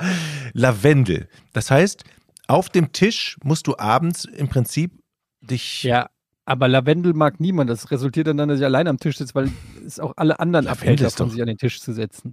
Lavendel. 0.55 1.29
Das 1.53 1.71
heißt, 1.71 2.05
auf 2.49 2.71
dem 2.71 2.93
Tisch 2.93 3.37
musst 3.45 3.67
du 3.67 3.77
abends 3.77 4.25
im 4.25 4.49
Prinzip 4.49 5.03
dich. 5.43 5.83
Ja, 5.83 6.09
aber 6.47 6.67
Lavendel 6.67 7.13
mag 7.13 7.41
niemand. 7.41 7.69
Das 7.69 7.91
resultiert 7.91 8.27
dann, 8.27 8.39
dass 8.39 8.59
ich 8.59 8.65
allein 8.65 8.89
am 8.89 8.97
Tisch 8.99 9.19
sitze, 9.19 9.35
weil 9.35 9.53
es 9.87 10.01
auch 10.01 10.15
alle 10.17 10.41
anderen 10.41 10.65
Lavendel 10.65 10.93
abhält, 10.95 11.13
davon, 11.13 11.27
doch- 11.27 11.33
sich 11.35 11.43
an 11.43 11.49
den 11.49 11.59
Tisch 11.59 11.79
zu 11.83 11.93
setzen. 11.93 12.33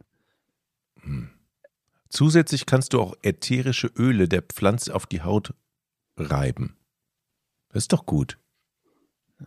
Hm. 1.02 1.32
Zusätzlich 2.08 2.66
kannst 2.66 2.94
du 2.94 3.02
auch 3.02 3.16
ätherische 3.24 3.88
Öle 3.88 4.30
der 4.30 4.42
Pflanze 4.42 4.96
auf 4.96 5.06
die 5.06 5.22
Haut 5.22 5.54
reiben. 6.20 6.76
Das 7.70 7.84
ist 7.84 7.93
doch 7.93 8.05
gut. 8.05 8.38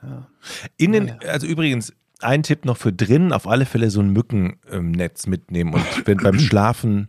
Ja. 0.02 0.26
Innen, 0.76 1.06
Naja. 1.06 1.30
also 1.30 1.46
übrigens, 1.46 1.92
ein 2.20 2.42
Tipp 2.42 2.64
noch 2.64 2.76
für 2.76 2.92
drinnen, 2.92 3.32
auf 3.32 3.46
alle 3.46 3.66
Fälle 3.66 3.90
so 3.90 4.00
ein 4.00 4.10
Mückennetz 4.10 5.26
mitnehmen 5.26 5.74
und 5.74 6.06
wenn 6.06 6.18
beim 6.18 6.38
Schlafen 6.38 7.08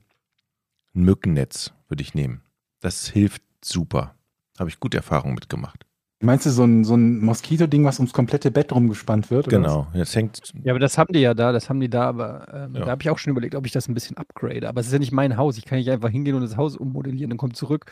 ein 0.95 1.03
Mückennetz 1.03 1.71
würde 1.87 2.01
ich 2.01 2.13
nehmen. 2.13 2.41
Das 2.81 3.07
hilft 3.07 3.41
super. 3.63 4.15
Habe 4.59 4.69
ich 4.69 4.79
gute 4.79 4.97
Erfahrungen 4.97 5.35
mitgemacht. 5.35 5.85
meinst 6.21 6.45
du 6.45 6.49
so 6.51 6.63
ein, 6.63 6.83
so 6.83 6.95
ein 6.95 7.19
Moskito-Ding, 7.21 7.85
was 7.85 7.99
ums 7.99 8.11
komplette 8.13 8.51
Bett 8.51 8.71
rumgespannt 8.73 9.31
wird? 9.31 9.47
oder 9.47 9.57
Genau. 9.57 9.87
Das 9.93 10.15
hängt. 10.15 10.41
Ja, 10.63 10.73
aber 10.73 10.79
das 10.79 10.97
haben 10.97 11.13
die 11.13 11.19
ja 11.21 11.33
da, 11.33 11.51
das 11.51 11.69
haben 11.69 11.79
die 11.79 11.89
da, 11.89 12.07
aber 12.09 12.47
ähm, 12.53 12.75
Ja. 12.75 12.85
da 12.85 12.91
habe 12.91 13.01
ich 13.01 13.09
auch 13.09 13.17
schon 13.17 13.31
überlegt, 13.31 13.55
ob 13.55 13.65
ich 13.65 13.71
das 13.71 13.87
ein 13.87 13.93
bisschen 13.93 14.17
upgrade. 14.17 14.67
Aber 14.67 14.81
es 14.81 14.87
ist 14.87 14.93
ja 14.93 14.99
nicht 14.99 15.11
mein 15.11 15.37
Haus. 15.37 15.57
Ich 15.57 15.65
kann 15.65 15.77
nicht 15.77 15.89
einfach 15.89 16.09
hingehen 16.09 16.35
und 16.35 16.41
das 16.41 16.57
Haus 16.57 16.75
ummodellieren 16.75 17.31
und 17.31 17.37
komme 17.37 17.53
zurück. 17.53 17.85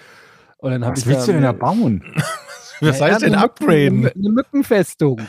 Und 0.62 0.72
dann 0.72 0.82
Was 0.84 1.00
ich 1.00 1.06
willst 1.08 1.28
du 1.28 1.34
denn 1.34 1.42
da 1.44 1.52
bauen? 1.52 2.04
Was 2.82 3.00
Ja, 3.00 3.06
heißt 3.06 3.22
denn 3.22 3.34
eine 3.36 3.42
Mücken- 3.42 3.44
upgraden? 3.44 4.00
Eine, 4.00 4.12
eine 4.16 4.30
Mückenfestung. 4.30 5.22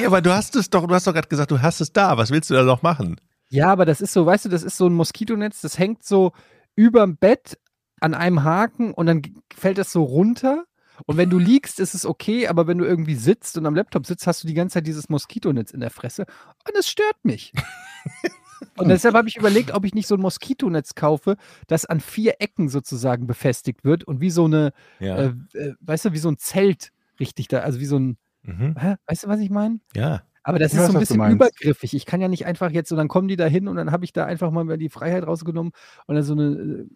Ja, 0.00 0.06
aber 0.06 0.20
du 0.22 0.32
hast 0.32 0.56
es 0.56 0.70
doch, 0.70 0.86
du 0.86 0.94
hast 0.94 1.06
doch 1.06 1.12
gerade 1.12 1.28
gesagt, 1.28 1.50
du 1.50 1.60
hast 1.60 1.80
es 1.80 1.92
da. 1.92 2.16
Was 2.16 2.30
willst 2.30 2.50
du 2.50 2.54
da 2.54 2.62
noch 2.64 2.82
machen? 2.82 3.20
Ja, 3.48 3.68
aber 3.72 3.84
das 3.84 4.00
ist 4.00 4.12
so, 4.12 4.26
weißt 4.26 4.44
du, 4.46 4.48
das 4.48 4.62
ist 4.62 4.76
so 4.76 4.86
ein 4.88 4.94
Moskitonetz, 4.94 5.60
das 5.60 5.78
hängt 5.78 6.04
so 6.04 6.32
überm 6.76 7.16
Bett 7.16 7.58
an 8.00 8.14
einem 8.14 8.42
Haken 8.44 8.92
und 8.94 9.06
dann 9.06 9.22
fällt 9.56 9.78
das 9.78 9.92
so 9.92 10.02
runter. 10.04 10.64
Und 11.06 11.16
wenn 11.16 11.30
du 11.30 11.38
liegst, 11.38 11.80
ist 11.80 11.94
es 11.94 12.04
okay, 12.06 12.46
aber 12.48 12.66
wenn 12.66 12.78
du 12.78 12.84
irgendwie 12.84 13.14
sitzt 13.16 13.56
und 13.58 13.66
am 13.66 13.74
Laptop 13.74 14.06
sitzt, 14.06 14.26
hast 14.26 14.42
du 14.44 14.48
die 14.48 14.54
ganze 14.54 14.74
Zeit 14.74 14.86
dieses 14.86 15.08
Moskitonetz 15.08 15.70
in 15.72 15.80
der 15.80 15.90
Fresse 15.90 16.26
und 16.68 16.76
es 16.78 16.88
stört 16.88 17.16
mich. 17.24 17.52
und 18.76 18.88
deshalb 18.88 19.14
habe 19.14 19.28
ich 19.28 19.36
überlegt, 19.36 19.72
ob 19.72 19.84
ich 19.84 19.94
nicht 19.94 20.06
so 20.06 20.14
ein 20.16 20.20
Moskitonetz 20.20 20.94
kaufe, 20.94 21.36
das 21.66 21.86
an 21.86 22.00
vier 22.00 22.34
Ecken 22.40 22.68
sozusagen 22.68 23.26
befestigt 23.26 23.84
wird 23.84 24.04
und 24.04 24.20
wie 24.20 24.30
so 24.30 24.44
eine, 24.44 24.72
Ja. 24.98 25.16
äh, 25.16 25.32
äh, 25.54 25.74
weißt 25.80 26.06
du, 26.06 26.12
wie 26.12 26.18
so 26.18 26.30
ein 26.30 26.38
Zelt 26.38 26.90
richtig 27.18 27.48
da, 27.48 27.60
also 27.60 27.80
wie 27.80 27.86
so 27.86 27.98
ein, 27.98 28.16
Mhm. 28.42 28.74
hä? 28.78 28.94
weißt 29.06 29.24
du, 29.24 29.28
was 29.28 29.40
ich 29.40 29.50
meine? 29.50 29.80
Ja. 29.94 30.22
Aber 30.42 30.58
das 30.58 30.72
Ich 30.72 30.78
ist 30.78 30.84
weiß, 30.84 30.92
so 30.92 30.96
ein 30.96 31.00
bisschen 31.00 31.30
übergriffig. 31.32 31.92
Ich 31.94 32.06
kann 32.06 32.22
ja 32.22 32.28
nicht 32.28 32.46
einfach 32.46 32.70
jetzt, 32.70 32.90
und 32.90 32.96
dann 32.96 33.08
kommen 33.08 33.28
die 33.28 33.36
da 33.36 33.44
hin 33.46 33.68
und 33.68 33.76
dann 33.76 33.92
habe 33.92 34.04
ich 34.06 34.12
da 34.14 34.24
einfach 34.24 34.50
mal 34.50 34.78
die 34.78 34.88
Freiheit 34.88 35.26
rausgenommen 35.26 35.72
und 36.06 36.14
dann 36.14 36.24
so 36.24 36.32
eine, 36.32 36.44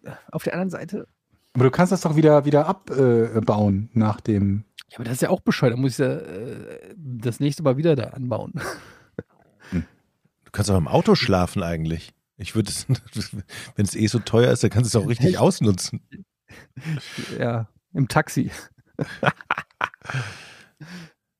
äh, 0.03 0.11
auf 0.31 0.43
der 0.43 0.53
anderen 0.53 0.71
Seite, 0.71 1.07
Aber 1.53 1.63
du 1.65 1.71
kannst 1.71 1.91
das 1.91 2.01
doch 2.01 2.15
wieder, 2.15 2.45
wieder 2.45 2.67
abbauen 2.67 3.89
nach 3.93 4.19
dem. 4.19 4.63
ja, 4.89 4.95
aber 4.97 5.03
das 5.05 5.13
ist 5.13 5.21
ja 5.21 5.29
auch 5.29 5.41
bescheuert, 5.41 5.73
da 5.73 5.77
muss 5.77 5.91
ich 5.93 5.97
ja 5.99 6.13
äh, 6.15 6.95
das 6.97 7.39
nächste 7.39 7.61
Mal 7.63 7.77
wieder 7.77 7.95
da 7.95 8.05
anbauen. 8.05 8.53
Du 10.55 10.59
kannst 10.59 10.71
auch 10.71 10.77
im 10.77 10.87
Auto 10.87 11.15
schlafen 11.15 11.63
eigentlich. 11.63 12.13
Ich 12.37 12.55
würde 12.55 12.69
es, 12.69 12.87
wenn 13.75 13.85
es 13.85 13.93
eh 13.93 14.07
so 14.07 14.19
teuer 14.19 14.53
ist, 14.53 14.63
dann 14.63 14.69
kannst 14.69 14.93
du 14.93 14.97
es 14.97 15.03
auch 15.03 15.09
richtig 15.09 15.31
Echt? 15.31 15.37
ausnutzen. 15.37 16.07
ja, 17.37 17.67
im 17.93 18.07
Taxi. 18.07 18.51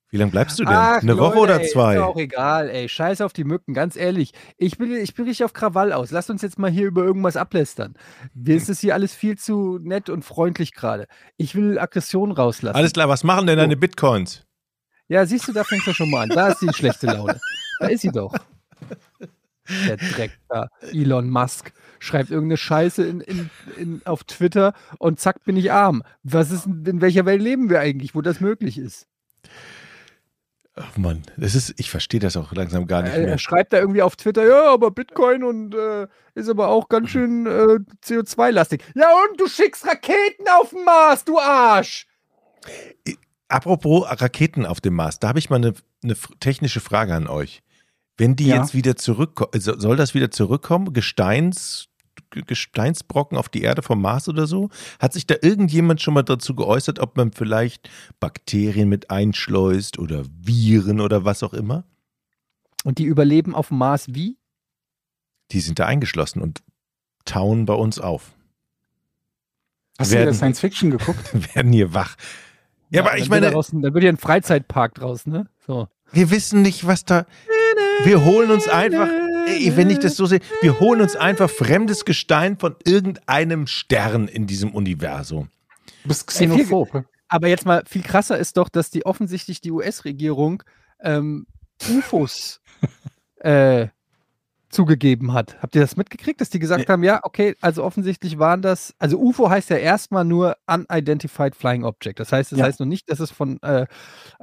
Wie 0.09 0.17
lange 0.17 0.31
bleibst 0.31 0.59
du 0.59 0.65
denn? 0.65 0.75
Eine 0.75 1.17
Woche 1.17 1.35
Leute, 1.35 1.39
oder 1.39 1.61
ey, 1.61 1.67
zwei? 1.69 1.95
Ist 1.95 2.01
auch 2.01 2.17
egal, 2.17 2.69
ey. 2.69 2.89
Scheiß 2.89 3.21
auf 3.21 3.31
die 3.31 3.45
Mücken, 3.45 3.73
ganz 3.73 3.95
ehrlich. 3.95 4.33
Ich 4.57 4.77
bin, 4.77 4.93
ich 4.93 5.13
bin 5.13 5.23
richtig 5.23 5.45
auf 5.45 5.53
Krawall 5.53 5.93
aus. 5.93 6.11
Lasst 6.11 6.29
uns 6.29 6.41
jetzt 6.41 6.59
mal 6.59 6.69
hier 6.69 6.85
über 6.85 7.05
irgendwas 7.05 7.37
ablästern. 7.37 7.93
Mir 8.33 8.57
ist 8.57 8.67
das 8.67 8.81
hier 8.81 8.95
alles 8.95 9.15
viel 9.15 9.37
zu 9.37 9.79
nett 9.81 10.09
und 10.09 10.25
freundlich 10.25 10.73
gerade. 10.73 11.07
Ich 11.37 11.55
will 11.55 11.79
Aggression 11.79 12.33
rauslassen. 12.33 12.75
Alles 12.75 12.91
klar, 12.91 13.07
was 13.07 13.23
machen 13.23 13.47
denn 13.47 13.57
deine 13.57 13.77
Bitcoins? 13.77 14.45
Ja, 15.07 15.25
siehst 15.25 15.47
du, 15.47 15.53
da 15.53 15.63
fängt 15.63 15.87
er 15.87 15.93
schon 15.93 16.09
mal 16.09 16.23
an. 16.23 16.29
Da 16.35 16.49
ist 16.49 16.59
die 16.59 16.73
schlechte 16.73 17.07
Laune. 17.07 17.39
Da 17.79 17.87
ist 17.87 18.01
sie 18.01 18.11
doch. 18.11 18.33
Der 19.87 19.97
Dreck 19.97 20.31
da. 20.47 20.67
Elon 20.91 21.29
Musk 21.29 21.71
schreibt 21.99 22.29
irgendeine 22.29 22.57
Scheiße 22.57 23.03
in, 23.03 23.21
in, 23.21 23.49
in, 23.77 24.01
auf 24.05 24.23
Twitter 24.23 24.73
und 24.99 25.19
zack, 25.19 25.43
bin 25.43 25.57
ich 25.57 25.71
arm. 25.71 26.03
Was 26.23 26.51
ist, 26.51 26.67
in 26.67 27.01
welcher 27.01 27.25
Welt 27.25 27.41
leben 27.41 27.69
wir 27.69 27.79
eigentlich, 27.79 28.13
wo 28.13 28.21
das 28.21 28.39
möglich 28.39 28.77
ist? 28.77 29.07
Ach 30.75 30.97
Mann, 30.97 31.23
das 31.37 31.55
ist, 31.55 31.73
ich 31.79 31.89
verstehe 31.89 32.19
das 32.19 32.35
auch 32.35 32.51
langsam 32.51 32.85
gar 32.85 33.01
nicht 33.01 33.13
Er, 33.13 33.21
mehr. 33.21 33.29
er 33.29 33.37
schreibt 33.37 33.71
da 33.71 33.77
irgendwie 33.79 34.01
auf 34.01 34.17
Twitter, 34.17 34.45
ja, 34.45 34.71
aber 34.71 34.91
Bitcoin 34.91 35.43
und 35.43 35.73
äh, 35.73 36.07
ist 36.35 36.49
aber 36.49 36.67
auch 36.67 36.89
ganz 36.89 37.09
schön 37.09 37.45
äh, 37.45 37.79
CO2-lastig. 38.03 38.83
Ja, 38.93 39.07
und 39.29 39.39
du 39.39 39.47
schickst 39.47 39.87
Raketen 39.87 40.45
auf 40.59 40.71
den 40.71 40.83
Mars, 40.83 41.23
du 41.23 41.39
Arsch! 41.39 42.07
Apropos 43.47 44.05
Raketen 44.21 44.65
auf 44.65 44.81
dem 44.81 44.95
Mars, 44.95 45.19
da 45.19 45.29
habe 45.29 45.39
ich 45.39 45.49
mal 45.49 45.57
eine, 45.57 45.73
eine 46.03 46.15
technische 46.41 46.81
Frage 46.81 47.13
an 47.15 47.27
euch. 47.27 47.63
Wenn 48.17 48.35
die 48.35 48.47
Ja. 48.47 48.57
jetzt 48.57 48.73
wieder 48.73 48.95
zurückkommen, 48.95 49.51
soll 49.59 49.97
das 49.97 50.13
wieder 50.13 50.31
zurückkommen? 50.31 50.93
Gesteins, 50.93 51.87
Gesteinsbrocken 52.31 53.37
auf 53.37 53.49
die 53.49 53.61
Erde 53.61 53.81
vom 53.81 54.01
Mars 54.01 54.27
oder 54.29 54.47
so? 54.47 54.69
Hat 54.99 55.13
sich 55.13 55.27
da 55.27 55.35
irgendjemand 55.41 56.01
schon 56.01 56.13
mal 56.13 56.23
dazu 56.23 56.55
geäußert, 56.55 56.99
ob 56.99 57.17
man 57.17 57.31
vielleicht 57.33 57.89
Bakterien 58.19 58.87
mit 58.89 59.09
einschleust 59.09 59.99
oder 59.99 60.23
Viren 60.41 61.01
oder 61.01 61.25
was 61.25 61.43
auch 61.43 61.53
immer? 61.53 61.83
Und 62.83 62.99
die 62.99 63.05
überleben 63.05 63.53
auf 63.55 63.69
dem 63.69 63.77
Mars 63.79 64.05
wie? 64.13 64.37
Die 65.51 65.59
sind 65.59 65.79
da 65.79 65.85
eingeschlossen 65.85 66.41
und 66.41 66.61
tauen 67.25 67.65
bei 67.65 67.73
uns 67.73 67.99
auf. 67.99 68.31
Hast 69.97 70.11
du 70.11 70.15
Werden- 70.15 70.27
wieder 70.27 70.33
Science 70.37 70.59
Fiction 70.59 70.91
geguckt? 70.91 71.19
Werden 71.55 71.71
hier 71.73 71.93
wach. 71.93 72.15
Ja, 72.91 73.01
aber 73.01 73.11
dann 73.11 73.19
ich 73.19 73.29
meine, 73.29 73.47
ein- 73.47 73.81
Dann 73.81 73.93
wird 73.93 74.03
ja 74.03 74.09
ein 74.09 74.17
Freizeitpark 74.17 74.95
draus, 74.95 75.25
ne? 75.25 75.47
So. 75.65 75.87
wir 76.11 76.29
wissen 76.31 76.61
nicht, 76.61 76.85
was 76.85 77.03
da. 77.05 77.25
Wir 78.03 78.23
holen 78.23 78.51
uns 78.51 78.67
einfach. 78.67 79.07
wenn 79.07 79.89
ich 79.89 79.99
das 79.99 80.15
so 80.15 80.25
sehe, 80.25 80.39
wir 80.61 80.79
holen 80.79 81.01
uns 81.01 81.15
einfach 81.15 81.49
fremdes 81.49 82.05
Gestein 82.05 82.57
von 82.57 82.75
irgendeinem 82.83 83.67
Stern 83.67 84.27
in 84.27 84.47
diesem 84.47 84.73
Universum. 84.73 85.49
Du 86.03 86.09
bist 86.09 86.27
xenophob. 86.27 87.05
Aber 87.27 87.47
jetzt 87.47 87.65
mal 87.65 87.83
viel 87.87 88.03
krasser 88.03 88.37
ist 88.37 88.57
doch, 88.57 88.69
dass 88.69 88.91
die 88.91 89.05
offensichtlich 89.05 89.61
die 89.61 89.71
US-Regierung 89.71 90.63
ähm, 90.99 91.47
UFOs 91.89 92.61
äh, 93.37 93.87
zugegeben 94.75 95.33
hat. 95.33 95.61
Habt 95.61 95.75
ihr 95.75 95.81
das 95.81 95.97
mitgekriegt, 95.97 96.39
dass 96.41 96.49
die 96.49 96.59
gesagt 96.59 96.87
Nee. 96.87 96.91
haben, 96.93 97.03
ja, 97.03 97.19
okay, 97.23 97.55
also 97.61 97.83
offensichtlich 97.83 98.37
waren 98.37 98.61
das, 98.61 98.93
also 98.99 99.17
UFO 99.19 99.49
heißt 99.49 99.69
ja 99.69 99.77
erstmal 99.77 100.25
nur 100.25 100.55
Unidentified 100.67 101.55
Flying 101.55 101.83
Object. 101.83 102.19
Das 102.19 102.31
heißt, 102.31 102.51
das 102.51 102.59
Ja. 102.59 102.65
heißt 102.65 102.79
noch 102.79 102.87
nicht, 102.87 103.09
dass 103.09 103.19
es 103.19 103.31
von 103.31 103.61
äh, 103.63 103.87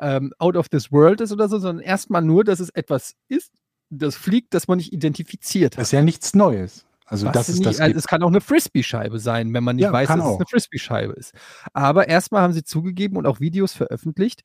ähm, 0.01 0.33
out 0.39 0.57
of 0.57 0.69
this 0.69 0.91
world 0.91 1.21
ist 1.21 1.33
oder 1.33 1.49
so, 1.49 1.59
sondern 1.59 1.85
erstmal 1.85 2.23
nur, 2.23 2.45
dass 2.45 2.61
es 2.61 2.71
etwas 2.71 3.15
ist, 3.29 3.53
das 3.91 4.17
fliegt, 4.17 4.55
das 4.55 4.69
man 4.69 4.79
nicht 4.79 4.93
identifiziert 4.93 5.75
Das 5.75 5.79
hat. 5.79 5.83
ist 5.85 5.93
ja 5.93 6.03
nichts 6.03 6.35
Neues. 6.35 6.87
Also, 7.07 7.27
Was 7.27 7.33
das 7.35 7.49
ist 7.51 7.59
nie, 7.59 7.65
das. 7.67 7.79
also 7.81 7.99
es 7.99 8.07
kann 8.07 8.23
auch 8.23 8.29
eine 8.29 8.41
Frisbee-Scheibe 8.41 9.19
sein, 9.19 9.53
wenn 9.53 9.63
man 9.65 9.77
nicht 9.77 9.83
Ja, 9.85 9.93
weiß, 9.93 10.09
dass 10.09 10.17
kann 10.17 10.21
es 10.21 10.27
auch. 10.27 10.37
eine 10.39 10.47
Frisbee-Scheibe 10.49 11.13
ist. 11.13 11.35
Aber 11.75 12.09
erstmal 12.09 12.41
haben 12.41 12.55
sie 12.55 12.65
zugegeben 12.65 13.19
und 13.19 13.27
auch 13.27 13.39
Videos 13.39 13.75
veröffentlicht, 13.75 14.43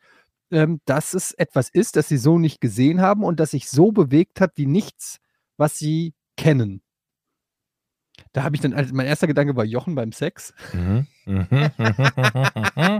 ähm, 0.51 0.81
dass 0.85 1.13
es 1.13 1.31
etwas 1.31 1.69
ist, 1.69 1.95
das 1.95 2.09
sie 2.09 2.17
so 2.17 2.37
nicht 2.39 2.59
gesehen 2.59 2.99
haben 2.99 3.23
und 3.23 3.39
das 3.39 3.51
sich 3.51 3.69
so 3.69 3.93
bewegt 3.93 4.41
hat 4.41 4.51
wie 4.55 4.65
nichts, 4.65 5.19
was 5.57 5.77
sie 5.77 6.13
kennen. 6.37 6.81
Da 8.33 8.43
habe 8.43 8.55
ich 8.55 8.61
dann, 8.61 8.73
also 8.73 8.93
mein 8.93 9.07
erster 9.07 9.27
Gedanke 9.27 9.55
war 9.55 9.65
Jochen 9.65 9.95
beim 9.95 10.11
Sex. 10.11 10.53
Mhm. 10.73 11.07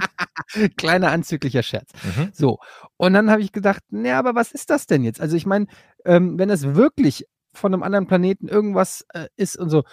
Kleiner 0.78 1.12
anzüglicher 1.12 1.64
Scherz. 1.64 1.92
Mhm. 2.04 2.30
So. 2.34 2.60
Und 2.98 3.14
dann 3.14 3.30
habe 3.30 3.42
ich 3.42 3.52
gedacht, 3.52 3.84
naja, 3.90 4.20
aber 4.20 4.36
was 4.36 4.52
ist 4.52 4.70
das 4.70 4.88
denn 4.88 5.04
jetzt? 5.04 5.22
Also 5.22 5.36
ich 5.36 5.46
meine, 5.46 5.68
ähm, 6.06 6.38
wenn 6.40 6.50
es 6.50 6.76
wirklich 6.76 7.26
von 7.54 7.74
einem 7.74 7.84
anderen 7.84 8.08
Planeten 8.08 8.48
irgendwas 8.48 9.06
äh, 9.14 9.28
ist 9.36 9.58
und 9.58 9.70
so, 9.70 9.84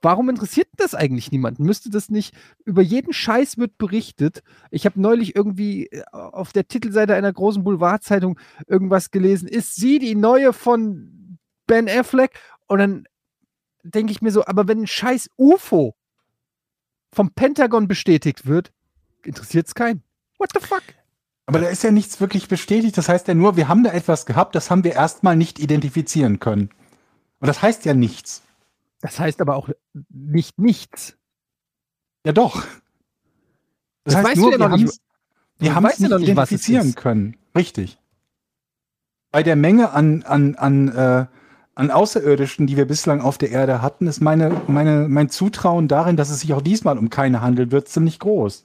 warum 0.00 0.28
interessiert 0.28 0.68
das 0.76 0.94
eigentlich 0.94 1.30
niemanden? 1.30 1.64
Müsste 1.64 1.90
das 1.90 2.10
nicht, 2.10 2.34
über 2.64 2.82
jeden 2.82 3.12
Scheiß 3.12 3.58
wird 3.58 3.78
berichtet. 3.78 4.42
Ich 4.70 4.84
habe 4.84 5.00
neulich 5.00 5.36
irgendwie 5.36 5.86
äh, 5.86 6.02
auf 6.12 6.52
der 6.52 6.66
Titelseite 6.66 7.14
einer 7.14 7.32
großen 7.32 7.62
Boulevardzeitung 7.62 8.38
irgendwas 8.66 9.10
gelesen, 9.10 9.48
ist 9.48 9.76
sie 9.76 9.98
die 9.98 10.14
neue 10.14 10.52
von 10.52 11.21
Ben 11.72 11.88
Affleck? 11.88 12.38
Und 12.66 12.80
dann 12.80 13.08
denke 13.82 14.12
ich 14.12 14.20
mir 14.20 14.30
so, 14.30 14.44
aber 14.44 14.68
wenn 14.68 14.82
ein 14.82 14.86
scheiß 14.86 15.30
UFO 15.38 15.96
vom 17.14 17.30
Pentagon 17.32 17.88
bestätigt 17.88 18.44
wird, 18.44 18.72
interessiert 19.24 19.68
es 19.68 19.74
keinen. 19.74 20.02
What 20.38 20.50
the 20.52 20.60
fuck? 20.60 20.82
Aber 21.46 21.60
da 21.60 21.68
ist 21.68 21.82
ja 21.82 21.90
nichts 21.90 22.20
wirklich 22.20 22.48
bestätigt. 22.48 22.98
Das 22.98 23.08
heißt 23.08 23.26
ja 23.26 23.32
nur, 23.32 23.56
wir 23.56 23.68
haben 23.68 23.84
da 23.84 23.92
etwas 23.92 24.26
gehabt, 24.26 24.54
das 24.54 24.70
haben 24.70 24.84
wir 24.84 24.92
erstmal 24.92 25.34
nicht 25.34 25.58
identifizieren 25.58 26.40
können. 26.40 26.68
Und 27.40 27.48
das 27.48 27.62
heißt 27.62 27.86
ja 27.86 27.94
nichts. 27.94 28.42
Das 29.00 29.18
heißt 29.18 29.40
aber 29.40 29.56
auch 29.56 29.70
nicht 30.10 30.58
nichts. 30.58 31.16
Ja 32.26 32.32
doch. 32.32 32.66
Das, 34.04 34.12
Das 34.12 34.16
heißt 34.16 34.26
weißt 34.26 34.36
du 34.36 34.40
nur, 34.42 34.52
ja 34.52 34.58
wir 34.58 34.70
haben 34.70 34.84
es 34.84 35.00
wir 35.58 35.70
Du 35.70 35.74
haben 35.74 35.86
es 35.86 35.98
ja 36.00 36.18
nicht 36.18 36.28
identifizieren 36.28 36.94
können. 36.94 37.38
Richtig. 37.56 37.98
Bei 39.30 39.42
der 39.42 39.56
Menge 39.56 39.92
an, 39.92 40.22
an, 40.24 40.54
an, 40.56 40.88
äh, 40.88 41.26
an 41.74 41.90
Außerirdischen, 41.90 42.66
die 42.66 42.76
wir 42.76 42.86
bislang 42.86 43.20
auf 43.20 43.38
der 43.38 43.50
Erde 43.50 43.80
hatten, 43.82 44.06
ist 44.06 44.20
meine, 44.20 44.60
meine, 44.66 45.08
mein 45.08 45.30
Zutrauen 45.30 45.88
darin, 45.88 46.16
dass 46.16 46.30
es 46.30 46.40
sich 46.40 46.52
auch 46.54 46.60
diesmal 46.62 46.98
um 46.98 47.08
keine 47.10 47.40
handeln 47.40 47.72
wird, 47.72 47.88
ziemlich 47.88 48.18
groß. 48.18 48.64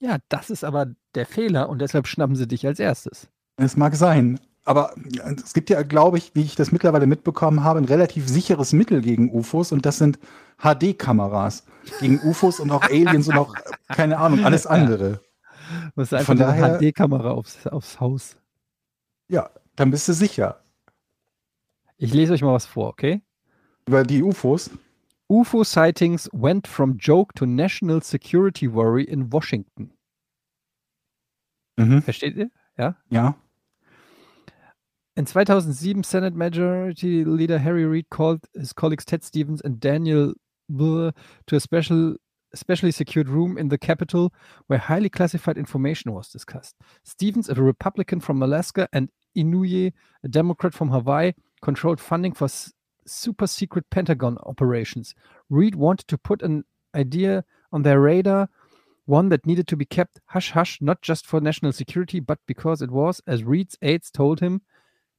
Ja, 0.00 0.18
das 0.28 0.48
ist 0.50 0.64
aber 0.64 0.86
der 1.14 1.26
Fehler 1.26 1.68
und 1.68 1.80
deshalb 1.80 2.06
schnappen 2.06 2.36
sie 2.36 2.46
dich 2.46 2.64
als 2.66 2.78
erstes. 2.78 3.28
Es 3.56 3.76
mag 3.76 3.96
sein. 3.96 4.38
Aber 4.64 4.94
äh, 5.24 5.34
es 5.42 5.54
gibt 5.54 5.70
ja, 5.70 5.82
glaube 5.82 6.18
ich, 6.18 6.32
wie 6.34 6.42
ich 6.42 6.54
das 6.54 6.70
mittlerweile 6.70 7.06
mitbekommen 7.06 7.64
habe, 7.64 7.80
ein 7.80 7.86
relativ 7.86 8.28
sicheres 8.28 8.72
Mittel 8.72 9.00
gegen 9.00 9.32
UFOs 9.32 9.72
und 9.72 9.84
das 9.86 9.98
sind 9.98 10.18
HD-Kameras. 10.62 11.64
Gegen 12.00 12.20
UFOs 12.20 12.60
und 12.60 12.70
auch 12.70 12.82
Aliens 12.82 13.28
und 13.28 13.38
auch, 13.38 13.54
äh, 13.56 13.94
keine 13.94 14.18
Ahnung, 14.18 14.44
alles 14.44 14.66
andere. 14.66 15.20
Du 15.96 16.02
hast 16.02 16.12
einfach 16.14 16.26
Von 16.26 16.40
eine 16.42 16.60
daher- 16.60 16.78
HD-Kamera 16.78 17.30
aufs, 17.30 17.66
aufs 17.66 17.98
Haus. 17.98 18.36
Ja, 19.28 19.50
dann 19.74 19.90
bist 19.90 20.06
du 20.08 20.12
sicher. 20.12 20.60
Ich 21.98 22.14
lese 22.14 22.32
euch 22.32 22.42
mal 22.42 22.54
was 22.54 22.64
vor, 22.64 22.88
okay? 22.88 23.22
Über 23.86 24.04
die 24.04 24.22
UFOs. 24.22 24.70
UFO 25.28 25.64
sightings 25.64 26.30
went 26.32 26.66
from 26.66 26.96
joke 26.96 27.34
to 27.34 27.44
national 27.44 28.00
security 28.02 28.72
worry 28.72 29.04
in 29.04 29.32
Washington. 29.32 29.90
Mhm. 31.76 32.02
Versteht 32.02 32.36
ihr? 32.36 32.50
Ja? 32.76 32.96
Ja. 33.10 33.36
In 35.16 35.26
2007, 35.26 36.04
Senate 36.04 36.36
Majority 36.36 37.24
Leader 37.24 37.58
Harry 37.58 37.84
Reid 37.84 38.08
called 38.08 38.40
his 38.54 38.72
colleagues 38.72 39.04
Ted 39.04 39.24
Stevens 39.24 39.60
and 39.60 39.80
Daniel 39.80 40.34
Bull 40.68 41.10
to 41.46 41.56
a 41.56 41.60
special, 41.60 42.16
specially 42.54 42.92
secured 42.92 43.28
room 43.28 43.58
in 43.58 43.68
the 43.68 43.78
Capitol 43.78 44.32
where 44.68 44.78
highly 44.78 45.10
classified 45.10 45.58
information 45.58 46.12
was 46.12 46.30
discussed. 46.30 46.76
Stevens, 47.02 47.48
a 47.48 47.54
Republican 47.54 48.20
from 48.20 48.40
Alaska, 48.42 48.88
and 48.92 49.10
Inouye, 49.36 49.92
a 50.22 50.28
Democrat 50.28 50.72
from 50.72 50.90
Hawaii, 50.90 51.32
controlled 51.62 52.00
funding 52.00 52.32
for 52.32 52.48
super 53.06 53.46
secret 53.46 53.88
Pentagon 53.90 54.38
operations. 54.44 55.14
Reid 55.48 55.74
wanted 55.74 56.08
to 56.08 56.18
put 56.18 56.42
an 56.42 56.64
idea 56.94 57.44
on 57.72 57.82
their 57.82 58.00
radar, 58.00 58.48
one 59.06 59.30
that 59.30 59.46
needed 59.46 59.66
to 59.68 59.76
be 59.76 59.84
kept 59.84 60.20
hush 60.26 60.50
hush, 60.50 60.80
not 60.80 61.00
just 61.02 61.26
for 61.26 61.40
national 61.40 61.72
security, 61.72 62.20
but 62.20 62.38
because 62.46 62.82
it 62.82 62.90
was, 62.90 63.20
as 63.26 63.44
Reid's 63.44 63.76
aides 63.82 64.10
told 64.10 64.40
him, 64.40 64.62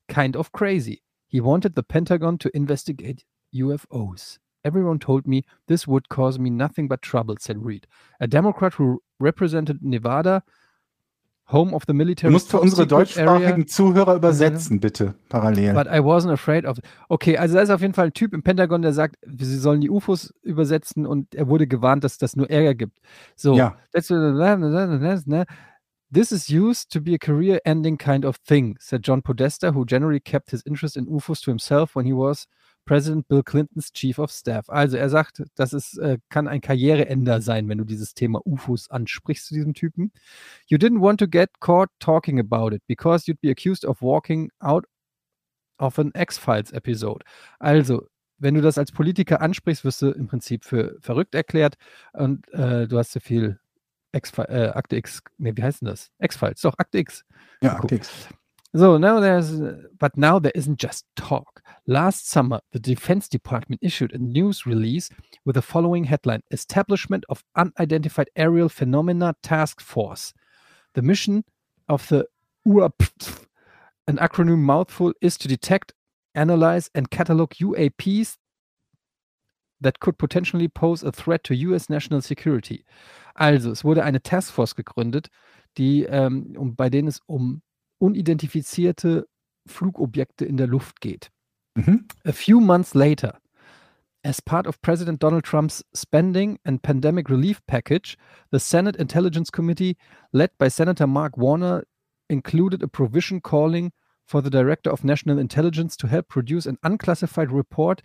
kind 0.07 0.35
of 0.35 0.51
crazy. 0.51 1.01
He 1.27 1.39
wanted 1.39 1.75
the 1.75 1.83
Pentagon 1.83 2.37
to 2.39 2.55
investigate 2.55 3.23
UFOs. 3.55 4.39
Everyone 4.63 4.99
told 4.99 5.25
me 5.25 5.45
this 5.67 5.87
would 5.87 6.09
cause 6.09 6.37
me 6.37 6.49
nothing 6.49 6.87
but 6.87 7.01
trouble, 7.01 7.37
said 7.39 7.63
Reid. 7.63 7.87
A 8.19 8.27
Democrat 8.27 8.73
who 8.73 9.01
represented 9.19 9.79
Nevada, 9.81 10.43
home 11.51 11.73
of 11.73 11.83
the 11.87 11.93
military. 11.93 12.29
Du 12.29 12.33
musst 12.33 12.49
für 12.49 12.59
unsere 12.59 12.87
deutschsprachigen 12.87 13.67
Zuhörer 13.67 14.15
übersetzen, 14.15 14.79
bitte, 14.79 15.15
parallel. 15.29 15.73
But 15.73 15.87
I 15.87 15.99
wasn't 15.99 16.31
afraid 16.31 16.65
of. 16.65 16.77
Okay, 17.09 17.37
also 17.37 17.55
da 17.55 17.61
ist 17.61 17.69
auf 17.69 17.81
jeden 17.81 17.93
Fall 17.93 18.07
ein 18.07 18.13
Typ 18.13 18.33
im 18.33 18.43
Pentagon, 18.43 18.81
der 18.81 18.93
sagt, 18.93 19.17
sie 19.25 19.57
sollen 19.57 19.81
die 19.81 19.89
UFOs 19.89 20.33
übersetzen 20.43 21.05
und 21.05 21.33
er 21.35 21.47
wurde 21.47 21.67
gewarnt, 21.67 22.03
dass 22.03 22.17
das 22.17 22.35
nur 22.35 22.49
Ärger 22.49 22.75
gibt. 22.75 22.97
So, 23.35 23.55
Ja. 23.55 23.75
This 26.11 26.31
is 26.31 26.49
used 26.49 26.89
to 26.89 27.01
be 27.01 27.13
a 27.13 27.19
career-ending 27.19 27.99
kind 27.99 28.25
of 28.25 28.37
thing, 28.43 28.77
said 28.79 29.03
John 29.03 29.21
Podesta, 29.21 29.75
who 29.75 29.85
generally 29.85 30.19
kept 30.19 30.49
his 30.49 30.63
interest 30.65 30.97
in 30.97 31.05
UFOs 31.05 31.39
to 31.41 31.51
himself 31.51 31.95
when 31.95 32.03
he 32.03 32.13
was 32.13 32.47
President 32.89 33.27
Bill 33.27 33.43
Clintons 33.43 33.93
Chief 33.93 34.17
of 34.17 34.31
Staff. 34.31 34.67
Also 34.67 34.97
er 34.97 35.09
sagt, 35.09 35.43
das 35.53 35.73
ist, 35.73 35.99
äh, 35.99 36.17
kann 36.29 36.47
ein 36.47 36.59
Karriereender 36.59 37.39
sein, 37.39 37.69
wenn 37.69 37.77
du 37.77 37.83
dieses 37.83 38.15
Thema 38.15 38.41
UFOs 38.47 38.89
ansprichst 38.89 39.45
zu 39.45 39.53
diesem 39.53 39.75
Typen. 39.75 40.11
You 40.65 40.79
didn't 40.79 40.99
want 40.99 41.19
to 41.19 41.27
get 41.27 41.51
caught 41.59 41.91
talking 41.99 42.39
about 42.39 42.73
it 42.73 42.81
because 42.87 43.29
you'd 43.29 43.41
be 43.41 43.51
accused 43.51 43.85
of 43.85 44.01
walking 44.01 44.49
out 44.59 44.87
of 45.77 45.99
an 45.99 46.11
X-Files 46.15 46.71
Episode. 46.71 47.23
Also, 47.59 48.07
wenn 48.39 48.55
du 48.55 48.61
das 48.61 48.79
als 48.79 48.91
Politiker 48.91 49.39
ansprichst, 49.39 49.85
wirst 49.85 50.01
du 50.01 50.09
im 50.09 50.25
Prinzip 50.25 50.65
für 50.65 50.97
verrückt 50.99 51.35
erklärt 51.35 51.75
und 52.13 52.51
äh, 52.53 52.87
du 52.87 52.97
hast 52.97 53.11
zu 53.11 53.19
viel 53.19 53.59
X 54.13 54.35
äh, 54.39 54.71
Akte 54.73 54.95
X, 54.95 55.21
nee, 55.37 55.51
wie 55.53 55.61
heißt 55.61 55.81
denn 55.81 55.89
das? 55.89 56.09
X-Files, 56.17 56.61
doch, 56.61 56.73
Akte 56.79 56.97
X. 56.97 57.23
Ja, 57.61 57.75
Guck. 57.75 57.89
Dix. 57.89 58.29
So 58.75 58.97
now 58.97 59.19
there's, 59.19 59.59
but 59.97 60.15
now 60.15 60.37
there 60.37 60.51
isn't 60.53 60.77
just 60.79 61.05
talk. 61.15 61.61
Last 61.87 62.29
summer, 62.29 62.59
the 62.71 62.79
Defense 62.79 63.27
Department 63.27 63.79
issued 63.81 64.13
a 64.13 64.19
news 64.19 64.67
release 64.67 65.09
with 65.43 65.55
the 65.55 65.61
following 65.63 66.03
headline 66.03 66.43
Establishment 66.51 67.25
of 67.29 67.43
Unidentified 67.55 68.29
Aerial 68.35 68.69
Phenomena 68.69 69.35
Task 69.41 69.81
Force. 69.81 70.33
The 70.93 71.01
mission 71.01 71.45
of 71.87 72.07
the 72.09 72.27
UAPTF, 72.67 73.45
an 74.07 74.17
acronym 74.17 74.59
mouthful, 74.59 75.13
is 75.19 75.35
to 75.39 75.47
detect, 75.47 75.93
analyze, 76.35 76.91
and 76.93 77.09
catalog 77.09 77.53
UAPs 77.55 78.37
that 79.81 79.99
could 79.99 80.19
potentially 80.19 80.67
pose 80.67 81.01
a 81.01 81.11
threat 81.11 81.43
to 81.45 81.55
US 81.55 81.89
national 81.89 82.21
security. 82.21 82.85
Also, 83.35 83.71
es 83.71 83.83
wurde 83.83 84.03
eine 84.03 84.21
Taskforce 84.21 84.75
gegründet, 84.75 85.29
die, 85.77 86.03
ähm, 86.03 86.55
um, 86.55 86.75
bei 86.75 86.89
denen 86.89 87.07
es 87.07 87.19
um 87.25 87.63
unidentifizierte 87.99 89.27
Flugobjekte 89.67 90.45
in 90.45 90.57
der 90.57 90.67
Luft 90.67 91.01
geht. 91.01 91.29
Mhm. 91.75 92.07
A 92.25 92.33
few 92.33 92.59
months 92.59 92.93
later, 92.93 93.39
as 94.23 94.41
part 94.41 94.67
of 94.67 94.81
President 94.81 95.23
Donald 95.23 95.45
Trump's 95.45 95.83
spending 95.93 96.59
and 96.63 96.81
pandemic 96.81 97.29
relief 97.29 97.59
package, 97.67 98.17
the 98.51 98.59
Senate 98.59 98.97
Intelligence 98.97 99.51
Committee, 99.51 99.95
led 100.31 100.51
by 100.57 100.69
Senator 100.69 101.07
Mark 101.07 101.37
Warner, 101.37 101.83
included 102.29 102.83
a 102.83 102.87
provision 102.87 103.41
calling 103.41 103.91
for 104.25 104.41
the 104.41 104.49
Director 104.49 104.91
of 104.91 105.03
National 105.03 105.39
Intelligence 105.39 105.95
to 105.97 106.07
help 106.07 106.27
produce 106.27 106.65
an 106.65 106.77
unclassified 106.83 107.51
report 107.51 108.01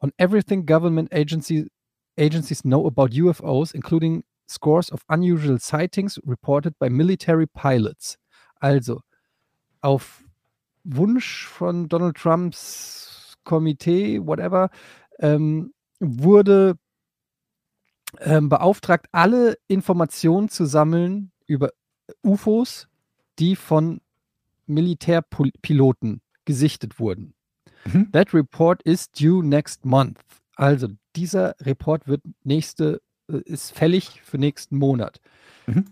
on 0.00 0.12
everything 0.18 0.64
government 0.64 1.08
agency, 1.12 1.68
agencies 2.18 2.64
know 2.64 2.86
about 2.86 3.12
UFOs, 3.12 3.74
including 3.74 4.24
scores 4.48 4.88
of 4.88 5.04
unusual 5.08 5.58
sightings 5.58 6.18
reported 6.24 6.74
by 6.80 6.88
military 6.88 7.46
pilots. 7.46 8.16
Also, 8.62 9.00
auf 9.80 10.24
Wunsch 10.84 11.46
von 11.46 11.88
Donald 11.88 12.16
Trumps 12.16 13.00
Untersuchungskomitee, 13.40 14.26
whatever, 14.26 14.70
ähm, 15.18 15.72
wurde 15.98 16.76
ähm, 18.20 18.48
beauftragt, 18.48 19.06
alle 19.12 19.56
Informationen 19.68 20.48
zu 20.48 20.66
sammeln 20.66 21.32
über 21.46 21.70
UFOs, 22.22 22.88
die 23.38 23.56
von 23.56 24.00
Militärpiloten 24.66 26.20
gesichtet 26.44 26.98
wurden. 26.98 27.34
Mhm. 27.84 28.10
That 28.12 28.34
report 28.34 28.82
is 28.82 29.10
due 29.10 29.44
next 29.44 29.84
month. 29.84 30.20
Also 30.56 30.88
dieser 31.16 31.54
Report 31.60 32.06
wird 32.06 32.22
nächste, 32.44 33.00
äh, 33.28 33.40
ist 33.44 33.72
fällig 33.72 34.22
für 34.22 34.38
nächsten 34.38 34.76
Monat. 34.76 35.20
Mhm. 35.66 35.86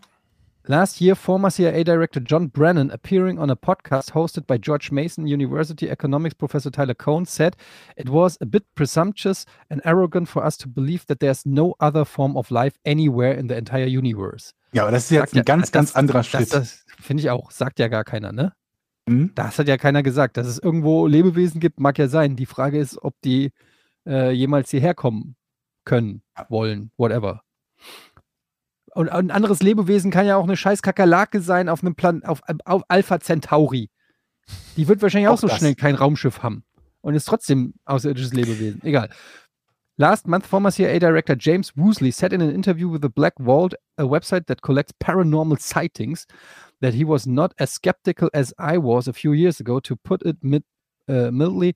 Last 0.70 1.00
year, 1.00 1.14
former 1.16 1.48
CIA 1.50 1.82
Director 1.82 2.20
John 2.20 2.48
Brennan, 2.48 2.90
appearing 2.90 3.38
on 3.38 3.48
a 3.48 3.56
podcast 3.56 4.12
hosted 4.12 4.46
by 4.46 4.58
George 4.58 4.92
Mason 4.92 5.26
University 5.26 5.88
economics 5.88 6.34
professor 6.34 6.70
Tyler 6.70 6.94
Cohn, 6.94 7.24
said 7.24 7.56
it 7.96 8.10
was 8.10 8.36
a 8.42 8.44
bit 8.44 8.64
presumptuous 8.74 9.46
and 9.70 9.80
arrogant 9.86 10.28
for 10.28 10.44
us 10.44 10.58
to 10.58 10.68
believe 10.68 11.06
that 11.06 11.20
there's 11.20 11.46
no 11.46 11.74
other 11.80 12.04
form 12.04 12.36
of 12.36 12.50
life 12.50 12.76
anywhere 12.84 13.32
in 13.32 13.48
the 13.48 13.54
entire 13.56 13.86
universe. 13.86 14.52
Ja, 14.74 14.82
aber 14.82 14.92
das 14.92 15.04
ist 15.04 15.10
jetzt 15.12 15.32
Sagt 15.32 15.36
ein 15.38 15.44
ganz, 15.46 15.62
das- 15.70 15.72
ganz 15.72 15.96
anderer 15.96 16.18
Das, 16.18 16.26
Schritt. 16.28 16.52
das 16.52 16.84
finde 17.00 17.22
ich 17.22 17.30
auch. 17.30 17.50
Sagt 17.50 17.78
ja 17.78 17.88
gar 17.88 18.04
keiner, 18.04 18.32
ne? 18.32 18.52
Mhm. 19.08 19.32
Das 19.34 19.58
hat 19.58 19.68
ja 19.68 19.78
keiner 19.78 20.02
gesagt. 20.02 20.36
Dass 20.36 20.46
es 20.46 20.58
irgendwo 20.58 21.06
Lebewesen 21.06 21.60
gibt, 21.60 21.80
mag 21.80 21.96
ja 21.96 22.08
sein. 22.08 22.36
Die 22.36 22.44
Frage 22.44 22.78
ist, 22.78 23.02
ob 23.02 23.14
die 23.24 23.52
äh, 24.06 24.32
jemals 24.32 24.70
hierher 24.70 24.92
kommen 24.94 25.34
können, 25.86 26.20
wollen, 26.50 26.90
whatever. 26.98 27.40
Und 28.94 29.08
ein 29.10 29.30
anderes 29.30 29.62
Lebewesen 29.62 30.10
kann 30.10 30.26
ja 30.26 30.36
auch 30.36 30.44
eine 30.44 30.56
scheiß 30.56 30.82
Kakerlake 30.82 31.40
sein 31.40 31.68
auf 31.68 31.82
einem 31.82 31.94
Plan 31.94 32.24
auf, 32.24 32.40
auf 32.64 32.82
Alpha 32.88 33.20
Centauri. 33.20 33.90
Die 34.76 34.88
wird 34.88 35.02
wahrscheinlich 35.02 35.28
auch, 35.28 35.34
Auch 35.34 35.38
so 35.38 35.48
das. 35.48 35.58
schnell 35.58 35.74
kein 35.74 35.94
Raumschiff 35.94 36.42
haben 36.42 36.64
und 37.02 37.14
ist 37.14 37.26
trotzdem 37.26 37.74
außerirdisches 37.84 38.32
Lebewesen. 38.32 38.80
Egal. 38.82 39.10
Last 40.00 40.28
month, 40.28 40.46
former 40.46 40.70
CIA 40.70 41.00
Director 41.00 41.34
James 41.36 41.76
Woosley 41.76 42.12
said 42.12 42.32
in 42.32 42.40
an 42.40 42.50
interview 42.50 42.88
with 42.88 43.02
the 43.02 43.08
Black 43.08 43.34
Vault, 43.40 43.74
a 43.98 44.04
website 44.04 44.46
that 44.46 44.62
collects 44.62 44.92
paranormal 45.02 45.58
sightings, 45.60 46.24
that 46.80 46.94
he 46.94 47.04
was 47.04 47.26
not 47.26 47.52
as 47.58 47.72
skeptical 47.72 48.30
as 48.32 48.54
I 48.58 48.78
was 48.78 49.08
a 49.08 49.12
few 49.12 49.32
years 49.32 49.58
ago, 49.58 49.80
to 49.80 49.96
put 49.96 50.22
it 50.22 50.36
mid, 50.40 50.62
uh, 51.08 51.32
mildly, 51.32 51.74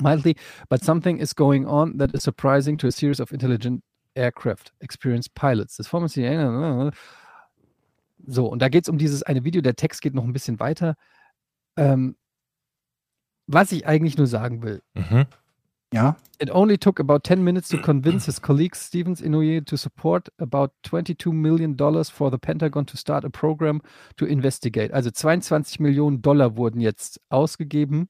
mildly, 0.00 0.36
but 0.68 0.82
something 0.82 1.18
is 1.18 1.32
going 1.32 1.64
on 1.64 1.98
that 1.98 2.12
is 2.12 2.24
surprising 2.24 2.76
to 2.78 2.88
a 2.88 2.92
series 2.92 3.20
of 3.20 3.32
intelligent 3.32 3.84
aircraft 4.14 4.72
experienced 4.80 5.34
pilots. 5.34 5.76
Das 5.76 5.86
former 5.88 6.08
CIA. 6.08 6.92
So, 8.26 8.46
und 8.46 8.60
da 8.62 8.68
geht 8.68 8.84
es 8.84 8.88
um 8.88 8.98
dieses 8.98 9.22
eine 9.22 9.44
Video. 9.44 9.60
Der 9.60 9.76
Text 9.76 10.00
geht 10.00 10.14
noch 10.14 10.24
ein 10.24 10.32
bisschen 10.32 10.58
weiter. 10.60 10.94
Ähm, 11.76 12.16
was 13.46 13.72
ich 13.72 13.86
eigentlich 13.86 14.16
nur 14.16 14.26
sagen 14.26 14.62
will, 14.62 14.82
Mhm. 14.94 15.26
Ja, 15.92 16.16
It 16.40 16.50
only 16.50 16.76
took 16.76 16.98
about 16.98 17.20
10 17.22 17.44
minutes 17.44 17.68
to 17.68 17.78
convince 17.78 18.24
his 18.26 18.42
colleague 18.42 18.74
Stevens 18.74 19.20
Inouye 19.20 19.64
to 19.64 19.76
support 19.76 20.28
about 20.38 20.72
22 20.82 21.32
million 21.32 21.76
dollars 21.76 22.10
for 22.10 22.32
the 22.32 22.38
Pentagon 22.38 22.84
to 22.86 22.96
start 22.96 23.24
a 23.24 23.28
program 23.28 23.80
to 24.16 24.26
investigate. 24.26 24.92
Also 24.92 25.10
22 25.12 25.78
Millionen 25.78 26.20
Dollar 26.20 26.56
wurden 26.56 26.80
jetzt 26.80 27.20
ausgegeben, 27.28 28.08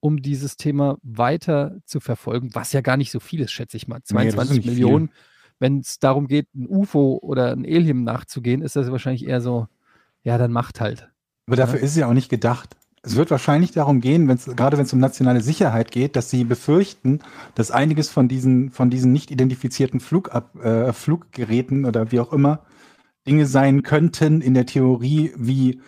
um 0.00 0.22
dieses 0.22 0.56
Thema 0.56 0.98
weiter 1.02 1.78
zu 1.84 2.00
verfolgen, 2.00 2.50
was 2.54 2.72
ja 2.72 2.80
gar 2.80 2.96
nicht 2.96 3.10
so 3.10 3.20
viel 3.20 3.40
ist, 3.40 3.52
schätze 3.52 3.76
ich 3.76 3.88
mal. 3.88 3.96
Nee, 3.96 4.00
das 4.00 4.26
ist 4.26 4.34
22 4.34 4.56
nicht 4.56 4.64
viel. 4.64 4.72
Millionen. 4.74 5.10
Wenn 5.58 5.80
es 5.80 5.98
darum 5.98 6.28
geht, 6.28 6.46
ein 6.54 6.68
UFO 6.68 7.18
oder 7.20 7.52
ein 7.52 7.64
Alien 7.64 8.04
nachzugehen, 8.04 8.62
ist 8.62 8.76
das 8.76 8.90
wahrscheinlich 8.90 9.26
eher 9.26 9.40
so, 9.40 9.66
ja, 10.22 10.38
dann 10.38 10.52
macht 10.52 10.80
halt. 10.80 11.08
aber 11.46 11.56
dafür 11.56 11.80
ist 11.80 11.90
es 11.90 11.96
ja 11.96 12.08
auch 12.08 12.14
nicht 12.14 12.28
gedacht. 12.28 12.76
Es 13.02 13.16
wird 13.16 13.30
wahrscheinlich 13.30 13.72
darum 13.72 14.00
gehen, 14.00 14.28
wenn's, 14.28 14.44
gerade 14.44 14.76
wenn 14.76 14.84
es 14.84 14.92
um 14.92 14.98
nationale 14.98 15.40
Sicherheit 15.40 15.90
geht, 15.90 16.14
dass 16.16 16.30
sie 16.30 16.44
befürchten, 16.44 17.20
dass 17.54 17.70
einiges 17.70 18.10
von 18.10 18.28
diesen, 18.28 18.70
von 18.70 18.90
diesen 18.90 19.12
nicht 19.12 19.30
identifizierten 19.30 20.00
Flugab, 20.00 20.54
äh, 20.62 20.92
Fluggeräten 20.92 21.84
oder 21.84 22.12
wie 22.12 22.20
auch 22.20 22.32
immer 22.32 22.64
Dinge 23.26 23.46
sein 23.46 23.82
könnten 23.82 24.40
in 24.40 24.54
der 24.54 24.66
Theorie 24.66 25.32
wie 25.36 25.80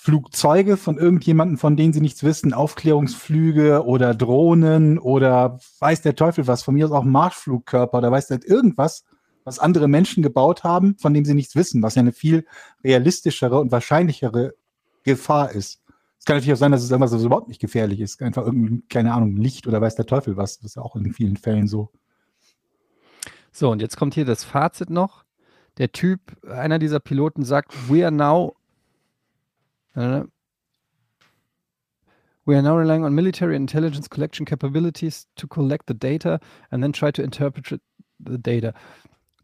Flugzeuge 0.00 0.76
von 0.76 0.96
irgendjemanden, 0.96 1.56
von 1.56 1.76
denen 1.76 1.92
sie 1.92 2.00
nichts 2.00 2.22
wissen, 2.22 2.54
Aufklärungsflüge 2.54 3.84
oder 3.84 4.14
Drohnen 4.14 4.96
oder 4.96 5.58
weiß 5.80 6.02
der 6.02 6.14
Teufel 6.14 6.46
was, 6.46 6.62
von 6.62 6.74
mir 6.74 6.86
aus 6.86 6.92
auch 6.92 7.02
Marschflugkörper 7.02 7.98
oder 7.98 8.12
weiß 8.12 8.28
der 8.28 8.38
irgendwas, 8.46 9.04
was 9.42 9.58
andere 9.58 9.88
Menschen 9.88 10.22
gebaut 10.22 10.62
haben, 10.62 10.96
von 10.98 11.12
dem 11.14 11.24
sie 11.24 11.34
nichts 11.34 11.56
wissen, 11.56 11.82
was 11.82 11.96
ja 11.96 12.00
eine 12.00 12.12
viel 12.12 12.46
realistischere 12.84 13.58
und 13.58 13.72
wahrscheinlichere 13.72 14.54
Gefahr 15.02 15.50
ist. 15.50 15.82
Es 16.16 16.24
kann 16.24 16.36
natürlich 16.36 16.54
auch 16.54 16.60
sein, 16.60 16.70
dass 16.70 16.84
es 16.84 16.92
irgendwas 16.92 17.12
was 17.12 17.24
überhaupt 17.24 17.48
nicht 17.48 17.60
gefährlich 17.60 17.98
ist. 17.98 18.22
Einfach 18.22 18.46
irgendein, 18.46 18.84
keine 18.88 19.12
Ahnung, 19.12 19.36
Licht 19.36 19.66
oder 19.66 19.80
weiß 19.80 19.96
der 19.96 20.06
Teufel 20.06 20.36
was. 20.36 20.58
Das 20.58 20.66
ist 20.66 20.76
ja 20.76 20.82
auch 20.82 20.94
in 20.94 21.12
vielen 21.12 21.36
Fällen 21.36 21.66
so. 21.66 21.90
So, 23.50 23.68
und 23.72 23.82
jetzt 23.82 23.96
kommt 23.96 24.14
hier 24.14 24.24
das 24.24 24.44
Fazit 24.44 24.90
noch. 24.90 25.24
Der 25.78 25.90
Typ, 25.90 26.20
einer 26.48 26.78
dieser 26.78 27.00
Piloten 27.00 27.44
sagt, 27.44 27.74
we 27.90 28.04
are 28.04 28.14
now 28.14 28.54
we 29.96 30.02
are 32.54 32.62
now 32.62 32.76
relying 32.76 33.04
on 33.04 33.14
military 33.14 33.56
intelligence 33.56 34.08
collection 34.08 34.46
capabilities 34.46 35.26
to 35.36 35.46
collect 35.46 35.86
the 35.86 35.94
data 35.94 36.40
and 36.70 36.82
then 36.82 36.92
try 36.92 37.10
to 37.10 37.22
interpret 37.22 37.80
the 38.20 38.38
data. 38.38 38.72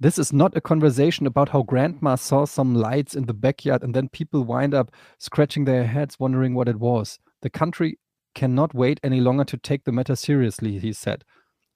This 0.01 0.19
is 0.19 0.33
not 0.33 0.57
a 0.57 0.61
conversation 0.61 1.27
about 1.27 1.51
how 1.51 1.63
grandma 1.63 2.17
saw 2.17 2.47
some 2.47 2.75
lights 2.75 3.15
in 3.15 3.27
the 3.27 3.35
backyard 3.35 3.83
and 3.83 3.95
then 3.95 4.09
people 4.09 4.45
wind 4.45 4.75
up 4.75 4.91
scratching 5.19 5.65
their 5.65 5.87
heads 5.87 6.19
wondering 6.19 6.55
what 6.55 6.69
it 6.69 6.81
was. 6.81 7.19
The 7.43 7.51
country 7.51 7.99
cannot 8.35 8.75
wait 8.75 8.99
any 9.05 9.21
longer 9.21 9.45
to 9.45 9.57
take 9.57 9.85
the 9.85 9.93
matter 9.93 10.17
seriously, 10.17 10.79
he 10.79 10.93
said. 10.93 11.25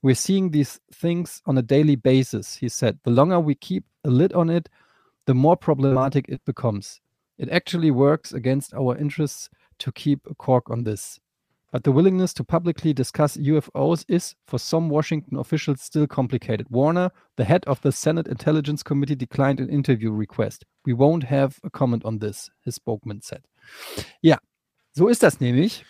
We're 0.03 0.15
seeing 0.15 0.51
these 0.51 0.81
things 0.93 1.43
on 1.47 1.59
a 1.59 1.63
daily 1.63 1.97
basis, 1.97 2.57
he 2.57 2.69
said. 2.69 2.99
The 3.05 3.11
longer 3.11 3.39
we 3.39 3.55
keep 3.55 3.85
a 4.05 4.11
lid 4.11 4.33
on 4.33 4.51
it, 4.51 4.69
the 5.27 5.35
more 5.35 5.57
problematic 5.57 6.27
it 6.29 6.45
becomes. 6.45 7.01
It 7.39 7.49
actually 7.51 7.91
works 7.91 8.33
against 8.33 8.75
our 8.75 8.97
interests 8.97 9.49
to 9.79 9.93
keep 9.93 10.27
a 10.29 10.35
cork 10.35 10.71
on 10.71 10.85
this. 10.85 11.21
But 11.71 11.85
the 11.85 11.93
willingness 11.93 12.33
to 12.35 12.45
publicly 12.45 12.95
discuss 12.95 13.37
UFOs 13.37 14.05
is, 14.09 14.35
for 14.47 14.59
some 14.59 14.89
Washington 14.89 15.37
officials, 15.37 15.83
still 15.83 16.07
complicated. 16.07 16.67
Warner, 16.71 17.11
the 17.37 17.45
head 17.45 17.65
of 17.67 17.81
the 17.83 17.93
Senate 17.93 18.27
Intelligence 18.27 18.83
Committee, 18.83 19.17
declined 19.17 19.61
an 19.61 19.69
interview 19.69 20.11
request. 20.11 20.65
We 20.87 20.95
won't 20.95 21.25
have 21.25 21.59
a 21.63 21.71
comment 21.71 22.05
on 22.07 22.21
this, 22.21 22.51
his 22.65 22.77
spokesman 22.77 23.21
said. 23.21 23.43
Ja, 24.23 24.39
so 24.93 25.09
ist 25.09 25.23
das 25.23 25.41
nämlich. 25.41 25.85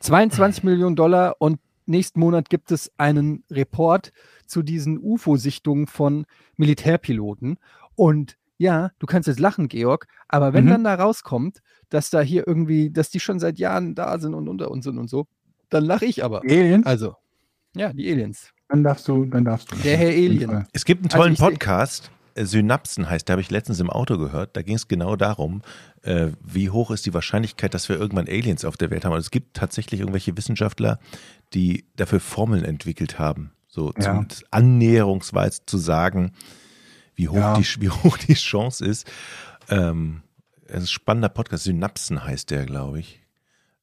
22 0.00 0.64
Millionen 0.64 0.96
Dollar 0.96 1.36
und 1.38 1.60
nächsten 1.86 2.18
Monat 2.18 2.50
gibt 2.50 2.72
es 2.72 2.90
einen 2.98 3.44
Report 3.50 4.12
zu 4.46 4.62
diesen 4.62 4.98
UFO-Sichtungen 4.98 5.86
von 5.86 6.26
Militärpiloten. 6.56 7.58
Und 7.94 8.37
ja, 8.58 8.90
du 8.98 9.06
kannst 9.06 9.26
jetzt 9.28 9.40
lachen, 9.40 9.68
Georg, 9.68 10.06
aber 10.28 10.52
wenn 10.52 10.64
Mhm. 10.66 10.70
dann 10.70 10.84
da 10.84 10.94
rauskommt, 10.96 11.60
dass 11.88 12.10
da 12.10 12.20
hier 12.20 12.46
irgendwie, 12.46 12.90
dass 12.90 13.08
die 13.10 13.20
schon 13.20 13.38
seit 13.40 13.58
Jahren 13.58 13.94
da 13.94 14.18
sind 14.18 14.34
und 14.34 14.48
unter 14.48 14.70
uns 14.70 14.84
sind 14.84 14.98
und 14.98 15.08
so, 15.08 15.26
dann 15.70 15.84
lache 15.84 16.04
ich 16.04 16.22
aber. 16.24 16.40
Aliens? 16.42 16.84
Also, 16.86 17.14
ja, 17.76 17.92
die 17.92 18.10
Aliens. 18.10 18.50
dann 18.68 18.82
darfst 18.84 19.08
du, 19.08 19.24
dann 19.24 19.44
darfst 19.44 19.72
du. 19.72 19.76
Der 19.76 19.96
Herr 19.96 20.08
Alien. 20.10 20.66
Es 20.72 20.84
gibt 20.84 21.00
einen 21.02 21.10
Also 21.10 21.16
tollen 21.22 21.36
seh- 21.36 21.42
Podcast, 21.44 22.10
äh, 22.34 22.44
Synapsen 22.44 23.08
heißt, 23.08 23.26
der 23.28 23.34
habe 23.34 23.40
ich 23.40 23.50
letztens 23.50 23.80
im 23.80 23.88
Auto 23.90 24.18
gehört. 24.18 24.56
Da 24.56 24.62
ging 24.62 24.74
es 24.76 24.88
genau 24.88 25.16
darum, 25.16 25.62
äh, 26.02 26.28
wie 26.44 26.68
hoch 26.70 26.90
ist 26.90 27.06
die 27.06 27.14
Wahrscheinlichkeit, 27.14 27.72
dass 27.74 27.88
wir 27.88 27.96
irgendwann 27.98 28.26
Aliens 28.28 28.64
auf 28.64 28.76
der 28.76 28.90
Welt 28.90 29.04
haben. 29.04 29.12
Und 29.14 29.20
es 29.20 29.30
gibt 29.30 29.56
tatsächlich 29.56 30.00
irgendwelche 30.00 30.36
Wissenschaftler, 30.36 30.98
die 31.54 31.86
dafür 31.96 32.20
Formeln 32.20 32.64
entwickelt 32.64 33.18
haben, 33.18 33.52
so 33.68 33.92
Ja. 33.96 34.02
zum 34.02 34.26
annäherungsweise 34.50 35.60
zu 35.66 35.78
sagen, 35.78 36.32
wie 37.18 37.28
hoch, 37.28 37.34
Ja. 37.36 37.58
die, 37.58 37.66
wie 37.80 37.90
hoch 38.04 38.16
die 38.16 38.34
Chance 38.34 38.84
ist. 38.86 39.06
Ähm, 39.68 40.22
es 40.66 40.76
ist 40.76 40.82
ein 40.84 40.86
spannender 40.86 41.28
Podcast, 41.28 41.64
Synapsen 41.64 42.24
heißt 42.24 42.50
der, 42.50 42.64
glaube 42.64 43.00
ich. 43.00 43.20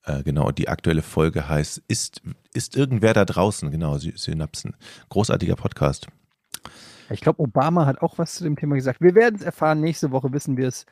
Äh, 0.03 0.23
genau, 0.23 0.47
und 0.47 0.57
die 0.57 0.69
aktuelle 0.69 1.01
Folge 1.01 1.49
heißt, 1.49 1.81
ist, 1.87 2.21
ist 2.53 2.75
irgendwer 2.75 3.13
da 3.13 3.25
draußen? 3.25 3.71
Genau, 3.71 3.95
Sy- 3.97 4.13
Synapsen. 4.17 4.75
Großartiger 5.09 5.55
Podcast. 5.55 6.07
Ich 7.09 7.21
glaube, 7.21 7.41
Obama 7.43 7.85
hat 7.85 8.01
auch 8.01 8.17
was 8.17 8.35
zu 8.35 8.43
dem 8.43 8.55
Thema 8.55 8.75
gesagt. 8.75 9.01
Wir 9.01 9.13
werden 9.15 9.35
es 9.35 9.41
erfahren. 9.41 9.81
Nächste 9.81 10.11
Woche 10.11 10.31
wissen 10.31 10.57
wir 10.57 10.67
es. 10.67 10.85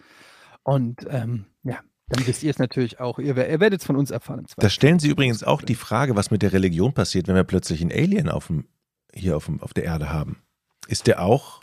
Und 0.64 1.06
ähm, 1.10 1.46
ja, 1.64 1.80
dann 2.10 2.26
wisst 2.28 2.44
ihr 2.44 2.50
es 2.52 2.60
natürlich 2.60 3.00
auch. 3.00 3.18
Ihr, 3.20 3.36
ihr 3.38 3.60
werdet 3.60 3.82
es 3.82 3.86
von 3.88 3.96
uns 3.96 4.12
erfahren. 4.12 4.46
Da 4.58 4.70
stellen 4.70 5.00
Sie 5.00 5.10
übrigens 5.10 5.44
auch 5.44 5.62
die 5.62 5.76
Frage, 5.76 6.16
was 6.16 6.30
mit 6.32 6.41
der 6.41 6.54
Religion 6.54 6.94
passiert, 6.94 7.28
wenn 7.28 7.36
wir 7.36 7.44
plötzlich 7.44 7.82
einen 7.82 7.91
Alien 7.91 8.30
auf 8.30 8.48
dem, 8.48 8.66
hier 9.14 9.38
auf, 9.38 9.46
dem, 9.46 9.62
auf 9.62 9.74
der 9.74 9.86
Erde 9.86 10.12
haben. 10.12 10.38
Ist 10.88 11.08
der 11.08 11.22
auch 11.22 11.62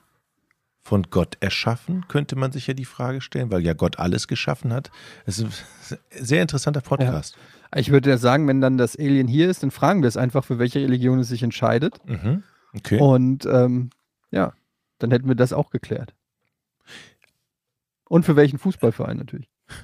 von 0.83 1.05
Gott 1.11 1.37
erschaffen, 1.41 2.07
könnte 2.09 2.37
man 2.37 2.53
sich 2.53 2.67
ja 2.67 2.75
die 2.75 2.85
Frage 2.85 3.21
stellen, 3.21 3.51
weil 3.51 3.61
ja 3.61 3.75
Gott 3.75 3.99
alles 3.99 4.29
geschaffen 4.29 4.73
hat. 4.73 4.91
Es 5.27 5.39
ist 5.39 5.65
ein 5.91 6.25
sehr 6.25 6.43
interessanter 6.43 6.81
Podcast. 6.81 7.37
Ich 7.77 7.91
würde 7.91 8.11
ja 8.11 8.19
sagen, 8.19 8.49
wenn 8.49 8.61
dann 8.61 8.79
das 8.79 8.97
Alien 8.97 9.29
hier 9.29 9.49
ist, 9.49 9.63
dann 9.63 9.71
fragen 9.71 10.03
wir 10.03 10.09
es 10.09 10.17
einfach, 10.17 10.45
für 10.45 10.59
welche 10.59 10.81
Religion 10.81 11.21
es 11.21 11.29
sich 11.29 11.43
entscheidet. 11.43 12.01
Mhm. 12.07 12.43
Okay. 12.75 12.99
Und 12.99 13.47
ähm, 13.47 13.91
ja, 14.31 14.55
dann 14.99 15.11
hätten 15.11 15.29
wir 15.29 15.35
das 15.35 15.53
auch 15.53 15.71
geklärt. 15.71 16.15
Und 18.09 18.25
für 18.25 18.37
welchen 18.37 18.59
Fußballverein 18.59 19.17
natürlich. 19.17 19.49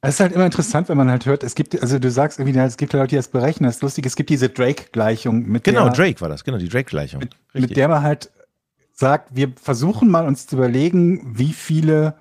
Es 0.00 0.14
ist 0.14 0.20
halt 0.20 0.30
immer 0.32 0.46
interessant, 0.46 0.88
wenn 0.88 0.96
man 0.96 1.10
halt 1.10 1.26
hört, 1.26 1.42
es 1.42 1.56
gibt, 1.56 1.82
also 1.82 1.98
du 1.98 2.08
sagst 2.08 2.38
irgendwie, 2.38 2.56
es 2.56 2.76
gibt 2.76 2.92
Leute, 2.92 3.08
die 3.08 3.16
das 3.16 3.26
berechnen. 3.26 3.66
Das 3.66 3.76
ist 3.76 3.82
lustig, 3.82 4.06
es 4.06 4.14
gibt 4.14 4.30
diese 4.30 4.48
Drake-Gleichung, 4.48 5.48
mit 5.48 5.64
Genau, 5.64 5.88
der, 5.88 5.92
Drake 5.92 6.20
war 6.20 6.28
das, 6.28 6.44
genau, 6.44 6.56
die 6.56 6.68
Drake-Gleichung. 6.68 7.18
mit, 7.18 7.34
mit 7.52 7.76
der 7.76 7.88
man 7.88 8.04
halt 8.04 8.30
sagt, 8.98 9.36
wir 9.36 9.52
versuchen 9.62 10.10
mal 10.10 10.26
uns 10.26 10.48
zu 10.48 10.56
überlegen, 10.56 11.38
wie 11.38 11.52
viele 11.52 12.16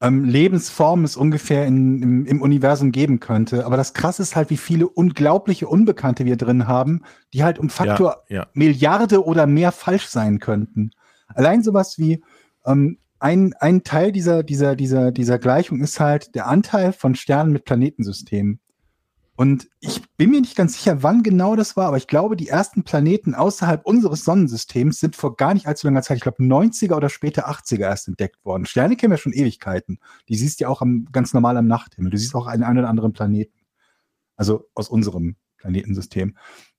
ähm, 0.00 0.24
Lebensformen 0.24 1.04
es 1.04 1.16
ungefähr 1.16 1.66
in, 1.66 2.02
im, 2.02 2.26
im 2.26 2.42
Universum 2.42 2.90
geben 2.90 3.20
könnte. 3.20 3.64
Aber 3.64 3.76
das 3.76 3.94
Krasse 3.94 4.22
ist 4.22 4.34
halt, 4.34 4.50
wie 4.50 4.56
viele 4.56 4.88
unglaubliche 4.88 5.68
Unbekannte 5.68 6.24
wir 6.24 6.36
drin 6.36 6.66
haben, 6.66 7.02
die 7.32 7.44
halt 7.44 7.60
um 7.60 7.70
Faktor 7.70 8.24
ja, 8.28 8.38
ja. 8.38 8.46
Milliarde 8.54 9.24
oder 9.24 9.46
mehr 9.46 9.70
falsch 9.70 10.08
sein 10.08 10.40
könnten. 10.40 10.90
Allein 11.28 11.62
sowas 11.62 11.96
wie 11.96 12.24
ähm, 12.66 12.98
ein, 13.20 13.54
ein 13.60 13.84
Teil 13.84 14.10
dieser, 14.10 14.42
dieser, 14.42 14.74
dieser, 14.74 15.12
dieser 15.12 15.38
Gleichung 15.38 15.80
ist 15.80 16.00
halt 16.00 16.34
der 16.34 16.48
Anteil 16.48 16.92
von 16.92 17.14
Sternen 17.14 17.52
mit 17.52 17.64
Planetensystemen. 17.64 18.58
Und 19.38 19.68
ich 19.78 20.02
bin 20.16 20.32
mir 20.32 20.40
nicht 20.40 20.56
ganz 20.56 20.74
sicher, 20.74 21.04
wann 21.04 21.22
genau 21.22 21.54
das 21.54 21.76
war, 21.76 21.86
aber 21.86 21.96
ich 21.96 22.08
glaube, 22.08 22.34
die 22.34 22.48
ersten 22.48 22.82
Planeten 22.82 23.36
außerhalb 23.36 23.86
unseres 23.86 24.24
Sonnensystems 24.24 24.98
sind 24.98 25.14
vor 25.14 25.36
gar 25.36 25.54
nicht 25.54 25.68
allzu 25.68 25.86
langer 25.86 26.02
Zeit, 26.02 26.16
ich 26.16 26.24
glaube 26.24 26.42
90er 26.42 26.96
oder 26.96 27.08
später 27.08 27.48
80er 27.48 27.82
erst 27.82 28.08
entdeckt 28.08 28.44
worden. 28.44 28.66
Sterne 28.66 28.96
kennen 28.96 29.12
wir 29.12 29.16
schon 29.16 29.32
Ewigkeiten. 29.32 30.00
Die 30.28 30.34
siehst 30.34 30.58
du 30.58 30.64
ja 30.64 30.68
auch 30.68 30.82
am, 30.82 31.06
ganz 31.12 31.34
normal 31.34 31.56
am 31.56 31.68
Nachthimmel. 31.68 32.10
Du 32.10 32.18
siehst 32.18 32.34
auch 32.34 32.48
einen, 32.48 32.64
einen 32.64 32.80
oder 32.80 32.88
anderen 32.88 33.12
Planeten. 33.12 33.56
Also 34.34 34.64
aus 34.74 34.88
unserem 34.88 35.36
Planetensystem. 35.58 36.36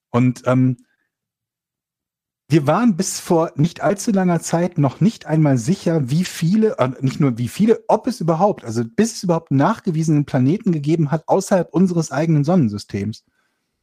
Und 0.10 0.42
ähm, 0.46 0.80
wir 2.50 2.66
waren 2.66 2.98
bis 2.98 3.20
vor 3.20 3.52
nicht 3.56 3.82
allzu 3.82 4.12
langer 4.12 4.40
Zeit 4.40 4.80
noch 4.80 5.02
nicht 5.02 5.28
einmal 5.28 5.60
sicher, 5.60 6.10
wie 6.10 6.26
viele, 6.26 6.80
äh, 6.80 6.90
nicht 7.00 7.20
nur 7.20 7.38
wie 7.38 7.48
viele, 7.48 7.84
ob 7.88 8.08
es 8.08 8.22
überhaupt, 8.22 8.66
also 8.66 8.84
bis 8.84 9.14
es 9.14 9.24
überhaupt 9.24 9.52
nachgewiesenen 9.52 10.26
Planeten 10.26 10.72
gegeben 10.72 11.12
hat 11.12 11.28
außerhalb 11.28 11.72
unseres 11.72 12.12
eigenen 12.12 12.44
Sonnensystems. 12.44 13.24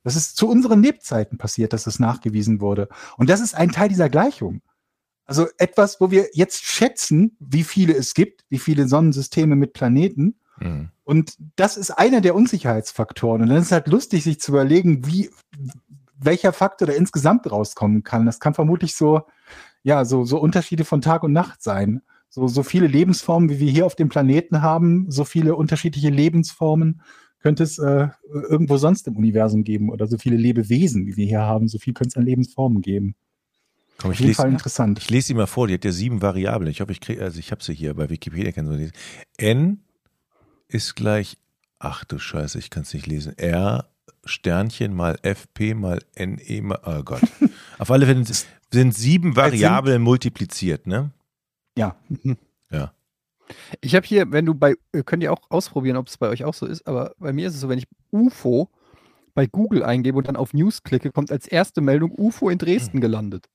Das 0.03 0.17
ist 0.17 0.37
zu 0.37 0.49
unseren 0.49 0.83
Lebzeiten 0.83 1.39
passiert, 1.39 1.73
dass 1.73 1.87
es 1.87 2.01
nachgewiesen 2.01 2.61
wurde. 2.61 2.89
Und 3.17 3.31
das 3.31 3.41
ist 3.41 3.55
ein 3.55 3.71
Teil 3.71 3.89
dieser 3.89 4.09
Gleichung. 4.09 4.63
Also 5.27 5.47
etwas, 5.59 6.01
wo 6.01 6.11
wir 6.11 6.29
jetzt 6.33 6.65
schätzen, 6.65 7.37
wie 7.39 7.65
viele 7.65 7.95
es 7.95 8.15
gibt, 8.15 8.45
wie 8.49 8.59
viele 8.59 8.89
Sonnensysteme 8.89 9.55
mit 9.55 9.75
Planeten. 9.75 10.41
Mhm. 10.59 10.91
Und 11.05 11.37
das 11.55 11.77
ist 11.77 11.93
einer 11.93 12.21
der 12.21 12.35
Unsicherheitsfaktoren. 12.35 13.43
Und 13.43 13.49
dann 13.49 13.59
ist 13.59 13.67
es 13.67 13.73
halt 13.73 13.87
lustig, 13.87 14.25
sich 14.25 14.41
zu 14.41 14.53
überlegen, 14.53 15.07
wie, 15.07 15.31
welcher 16.19 16.53
Faktor 16.53 16.89
da 16.89 16.95
insgesamt 16.95 17.51
rauskommen 17.51 18.03
kann. 18.03 18.27
Das 18.27 18.41
kann 18.41 18.55
vermutlich 18.55 18.95
so, 18.95 19.23
ja, 19.83 20.05
so, 20.05 20.25
so 20.25 20.39
Unterschiede 20.39 20.85
von 20.85 21.01
Tag 21.01 21.23
und 21.23 21.33
Nacht 21.33 21.63
sein. 21.63 22.03
So, 22.29 22.49
so 22.49 22.63
viele 22.63 22.87
Lebensformen, 22.87 23.49
wie 23.49 23.61
wir 23.61 23.71
hier 23.71 23.87
auf 23.87 23.95
dem 23.95 24.09
Planeten 24.09 24.63
haben, 24.63 25.11
so 25.11 25.25
viele 25.25 25.55
unterschiedliche 25.57 26.11
Lebensformen 26.11 27.03
könnte 27.41 27.63
es 27.63 27.79
äh, 27.79 28.09
irgendwo 28.29 28.77
sonst 28.77 29.07
im 29.07 29.17
Universum 29.17 29.63
geben 29.63 29.91
oder 29.91 30.07
so 30.07 30.19
viele 30.19 30.37
Lebewesen, 30.37 31.07
wie 31.07 31.17
wir 31.17 31.27
hier 31.27 31.43
haben, 31.43 31.69
so 31.69 31.79
viel 31.79 31.95
könnte 31.95 32.09
es 32.09 32.17
an 32.17 32.25
Lebensformen 32.25 32.83
geben. 32.83 33.15
Komm, 33.99 34.11
Auf 34.11 34.15
ich 34.15 34.21
jeden 34.21 34.31
lese, 34.31 34.43
Fall 34.43 34.51
interessant. 34.51 34.99
ich 34.99 35.11
lese 35.11 35.29
sie 35.29 35.35
mal 35.35 35.47
vor, 35.47 35.69
die 35.69 35.75
hat 35.75 35.85
ja 35.85 35.93
sieben 35.93 36.23
Variablen. 36.23 36.71
Ich 36.71 36.81
hoffe, 36.81 36.93
ich 36.93 37.01
kriege, 37.01 37.23
also 37.23 37.39
ich 37.39 37.51
habe 37.53 37.63
sie 37.63 37.73
hier 37.73 37.95
bei 37.95 38.11
Wikipedia, 38.11 38.53
kann 38.53 38.71
lesen. 38.71 38.93
N 39.39 39.81
ist 40.69 40.97
gleich, 40.97 41.39
ach 41.79 42.05
du 42.05 42.19
Scheiße, 42.19 42.59
ich 42.59 42.71
kann 42.71 42.83
es 42.83 42.93
nicht 42.93 43.07
lesen. 43.07 43.39
R 43.39 43.89
Sternchen 44.25 44.95
mal 44.95 45.19
FP 45.23 45.75
mal 45.75 46.01
NE 46.19 46.63
mal, 46.63 46.79
oh 46.85 47.03
Gott. 47.03 47.23
Auf 47.79 47.91
alle 47.91 48.07
Fälle 48.07 48.25
sind- 48.25 48.95
sieben 48.95 49.37
Variablen 49.37 50.03
multipliziert, 50.03 50.87
ne? 50.87 51.11
Ja. 51.77 51.97
Ja. 52.71 52.93
Ich 53.81 53.95
habe 53.95 54.07
hier, 54.07 54.33
wenn 54.33 54.45
du 54.47 54.55
bei, 54.55 54.75
ihr 54.93 55.05
könnt 55.05 55.23
ihr 55.23 55.33
auch 55.33 55.43
ausprobieren, 55.51 55.97
ob 55.97 56.09
es 56.09 56.19
bei 56.19 56.29
euch 56.29 56.45
auch 56.45 56.55
so 56.55 56.67
ist, 56.67 56.87
aber 56.87 57.15
bei 57.19 57.33
mir 57.33 57.47
ist 57.49 57.55
es 57.55 57.61
so, 57.61 57.69
wenn 57.69 57.79
ich 57.79 57.87
UFO 58.11 58.71
bei 59.35 59.47
Google 59.47 59.85
eingebe 59.85 60.19
und 60.19 60.27
dann 60.27 60.37
auf 60.37 60.53
News 60.53 60.83
klicke, 60.83 61.13
kommt 61.13 61.31
als 61.31 61.47
erste 61.47 61.81
Meldung 61.81 62.11
UFO 62.17 62.49
in 62.49 62.59
Dresden 62.59 63.01
gelandet. 63.01 63.47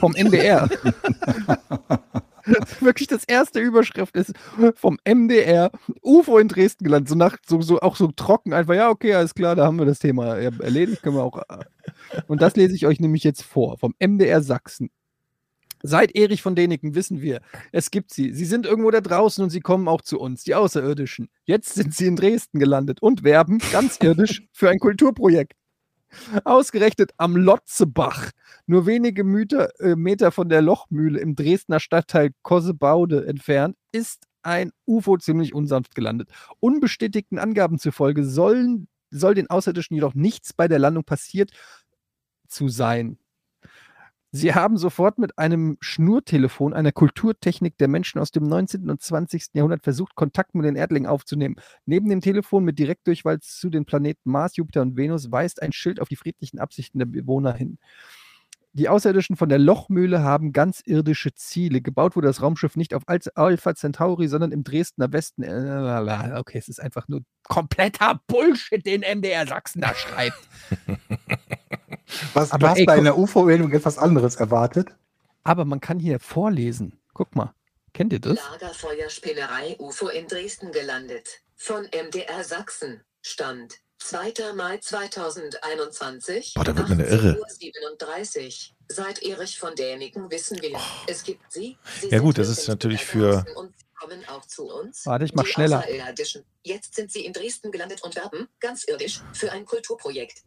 Vom 0.00 0.14
NDR. 0.14 0.68
Wirklich 2.80 3.08
das 3.08 3.24
erste 3.24 3.60
Überschrift 3.60 4.16
ist 4.16 4.32
vom 4.74 4.98
MDR 5.06 5.70
UFO 6.02 6.38
in 6.38 6.48
Dresden 6.48 6.84
gelandet. 6.84 7.08
So 7.08 7.14
nach, 7.14 7.36
so, 7.46 7.60
so 7.60 7.80
auch 7.80 7.96
so 7.96 8.08
trocken 8.08 8.52
einfach, 8.52 8.74
ja, 8.74 8.90
okay, 8.90 9.14
alles 9.14 9.34
klar, 9.34 9.56
da 9.56 9.66
haben 9.66 9.78
wir 9.78 9.86
das 9.86 9.98
Thema 9.98 10.36
erledigt, 10.36 11.02
können 11.02 11.16
wir 11.16 11.24
auch. 11.24 11.38
äh. 11.38 11.64
Und 12.26 12.42
das 12.42 12.56
lese 12.56 12.74
ich 12.74 12.86
euch 12.86 13.00
nämlich 13.00 13.24
jetzt 13.24 13.42
vor, 13.42 13.78
vom 13.78 13.94
MDR 13.98 14.42
Sachsen. 14.42 14.90
Seit 15.82 16.16
Erich 16.16 16.42
von 16.42 16.56
Däniken 16.56 16.94
wissen 16.96 17.22
wir, 17.22 17.40
es 17.70 17.90
gibt 17.92 18.12
sie. 18.12 18.32
Sie 18.32 18.44
sind 18.44 18.66
irgendwo 18.66 18.90
da 18.90 19.00
draußen 19.00 19.44
und 19.44 19.50
sie 19.50 19.60
kommen 19.60 19.86
auch 19.86 20.02
zu 20.02 20.18
uns, 20.18 20.42
die 20.42 20.56
Außerirdischen. 20.56 21.28
Jetzt 21.44 21.74
sind 21.74 21.94
sie 21.94 22.06
in 22.06 22.16
Dresden 22.16 22.58
gelandet 22.58 23.00
und 23.00 23.22
werben 23.22 23.58
ganz 23.70 23.98
irdisch 24.02 24.42
für 24.52 24.70
ein 24.70 24.80
Kulturprojekt. 24.80 25.52
Ausgerechnet 26.44 27.12
am 27.16 27.36
Lotzebach, 27.36 28.30
nur 28.66 28.86
wenige 28.86 29.24
Meter, 29.24 29.68
äh, 29.80 29.96
Meter 29.96 30.32
von 30.32 30.48
der 30.48 30.62
Lochmühle 30.62 31.20
im 31.20 31.34
Dresdner 31.34 31.80
Stadtteil 31.80 32.30
Kossebaude 32.42 33.26
entfernt, 33.26 33.76
ist 33.92 34.26
ein 34.42 34.70
UFO 34.86 35.18
ziemlich 35.18 35.54
unsanft 35.54 35.94
gelandet. 35.94 36.30
Unbestätigten 36.60 37.38
Angaben 37.38 37.78
zufolge 37.78 38.24
sollen, 38.24 38.88
soll 39.10 39.34
den 39.34 39.50
Außerirdischen 39.50 39.94
jedoch 39.94 40.14
nichts 40.14 40.52
bei 40.52 40.68
der 40.68 40.78
Landung 40.78 41.04
passiert 41.04 41.50
zu 42.46 42.68
sein. 42.68 43.18
Sie 44.30 44.54
haben 44.54 44.76
sofort 44.76 45.18
mit 45.18 45.38
einem 45.38 45.78
Schnurtelefon, 45.80 46.74
einer 46.74 46.92
Kulturtechnik 46.92 47.78
der 47.78 47.88
Menschen 47.88 48.18
aus 48.20 48.30
dem 48.30 48.44
19. 48.44 48.90
und 48.90 49.00
20. 49.00 49.46
Jahrhundert 49.54 49.82
versucht, 49.84 50.14
Kontakt 50.16 50.54
mit 50.54 50.66
den 50.66 50.76
Erdlingen 50.76 51.08
aufzunehmen. 51.08 51.56
Neben 51.86 52.10
dem 52.10 52.20
Telefon 52.20 52.64
mit 52.64 52.78
Direktdurchwahl 52.78 53.40
zu 53.40 53.70
den 53.70 53.86
Planeten 53.86 54.30
Mars, 54.30 54.56
Jupiter 54.56 54.82
und 54.82 54.96
Venus 54.98 55.32
weist 55.32 55.62
ein 55.62 55.72
Schild 55.72 55.98
auf 56.00 56.08
die 56.08 56.16
friedlichen 56.16 56.58
Absichten 56.58 56.98
der 56.98 57.06
Bewohner 57.06 57.54
hin. 57.54 57.78
Die 58.74 58.90
Außerirdischen 58.90 59.36
von 59.36 59.48
der 59.48 59.58
Lochmühle 59.58 60.22
haben 60.22 60.52
ganz 60.52 60.82
irdische 60.84 61.34
Ziele. 61.34 61.80
Gebaut 61.80 62.14
wurde 62.14 62.28
das 62.28 62.42
Raumschiff 62.42 62.76
nicht 62.76 62.92
auf 62.92 63.02
Al- 63.06 63.18
Alpha 63.34 63.74
Centauri, 63.74 64.28
sondern 64.28 64.52
im 64.52 64.62
Dresdner 64.62 65.10
Westen. 65.10 65.42
Äh, 65.42 66.34
Okay, 66.38 66.58
es 66.58 66.68
ist 66.68 66.80
einfach 66.80 67.08
nur 67.08 67.22
kompletter 67.44 68.20
Bullshit, 68.26 68.84
den 68.84 69.00
MDR 69.00 69.46
Sachsen 69.46 69.80
da 69.80 69.94
schreibt. 69.94 70.38
Was, 72.34 72.50
Aber 72.52 72.58
du 72.60 72.68
hast 72.70 72.78
ey, 72.78 72.84
bei 72.86 72.94
guck- 72.94 73.00
einer 73.00 73.18
UFO-Meldung 73.18 73.72
etwas 73.72 73.98
anderes 73.98 74.36
erwartet? 74.36 74.88
Aber 75.44 75.64
man 75.64 75.80
kann 75.80 75.98
hier 75.98 76.18
vorlesen. 76.20 76.98
Guck 77.14 77.34
mal. 77.36 77.54
Kennt 77.94 78.12
ihr 78.12 78.20
das? 78.20 78.38
Lagerfeuerspinnerei 78.52 79.76
UFO 79.78 80.08
in 80.08 80.26
Dresden 80.26 80.72
gelandet. 80.72 81.28
Von 81.56 81.84
MDR 81.86 82.44
Sachsen. 82.44 83.02
Stand 83.22 83.74
2. 83.98 84.52
Mai 84.54 84.78
2021. 84.78 86.54
Boah, 86.54 86.64
da 86.64 86.76
wird 86.76 86.88
man 86.88 87.00
ja 87.00 87.06
irre. 87.06 87.40
18:37 87.42 88.70
Uhr. 88.70 88.76
Seit 88.90 89.22
Erich 89.22 89.58
von 89.58 89.74
Däniken 89.74 90.30
wissen 90.30 90.60
wir, 90.62 90.78
es 91.06 91.22
gibt 91.24 91.52
sie. 91.52 91.76
sie 92.00 92.06
Oh. 92.06 92.10
Ja 92.10 92.10
sind 92.10 92.20
gut, 92.22 92.38
das 92.38 92.48
ist 92.48 92.68
natürlich 92.68 93.04
für- 93.04 93.42
draußen 93.42 93.56
Und 93.56 93.74
sie 93.78 93.84
kommen 93.98 94.24
auch 94.28 94.46
zu 94.46 94.64
uns. 94.70 95.04
Warte, 95.04 95.24
ich 95.24 95.34
mach 95.34 95.44
Die 95.44 95.50
schneller. 95.50 95.84
Jetzt 96.62 96.94
sind 96.94 97.10
sie 97.12 97.24
in 97.26 97.32
Dresden 97.32 97.70
gelandet 97.70 98.02
und 98.02 98.14
werben, 98.16 98.48
ganz 98.60 98.84
irdisch, 98.84 99.20
für 99.34 99.52
ein 99.52 99.64
Kulturprojekt. 99.66 100.42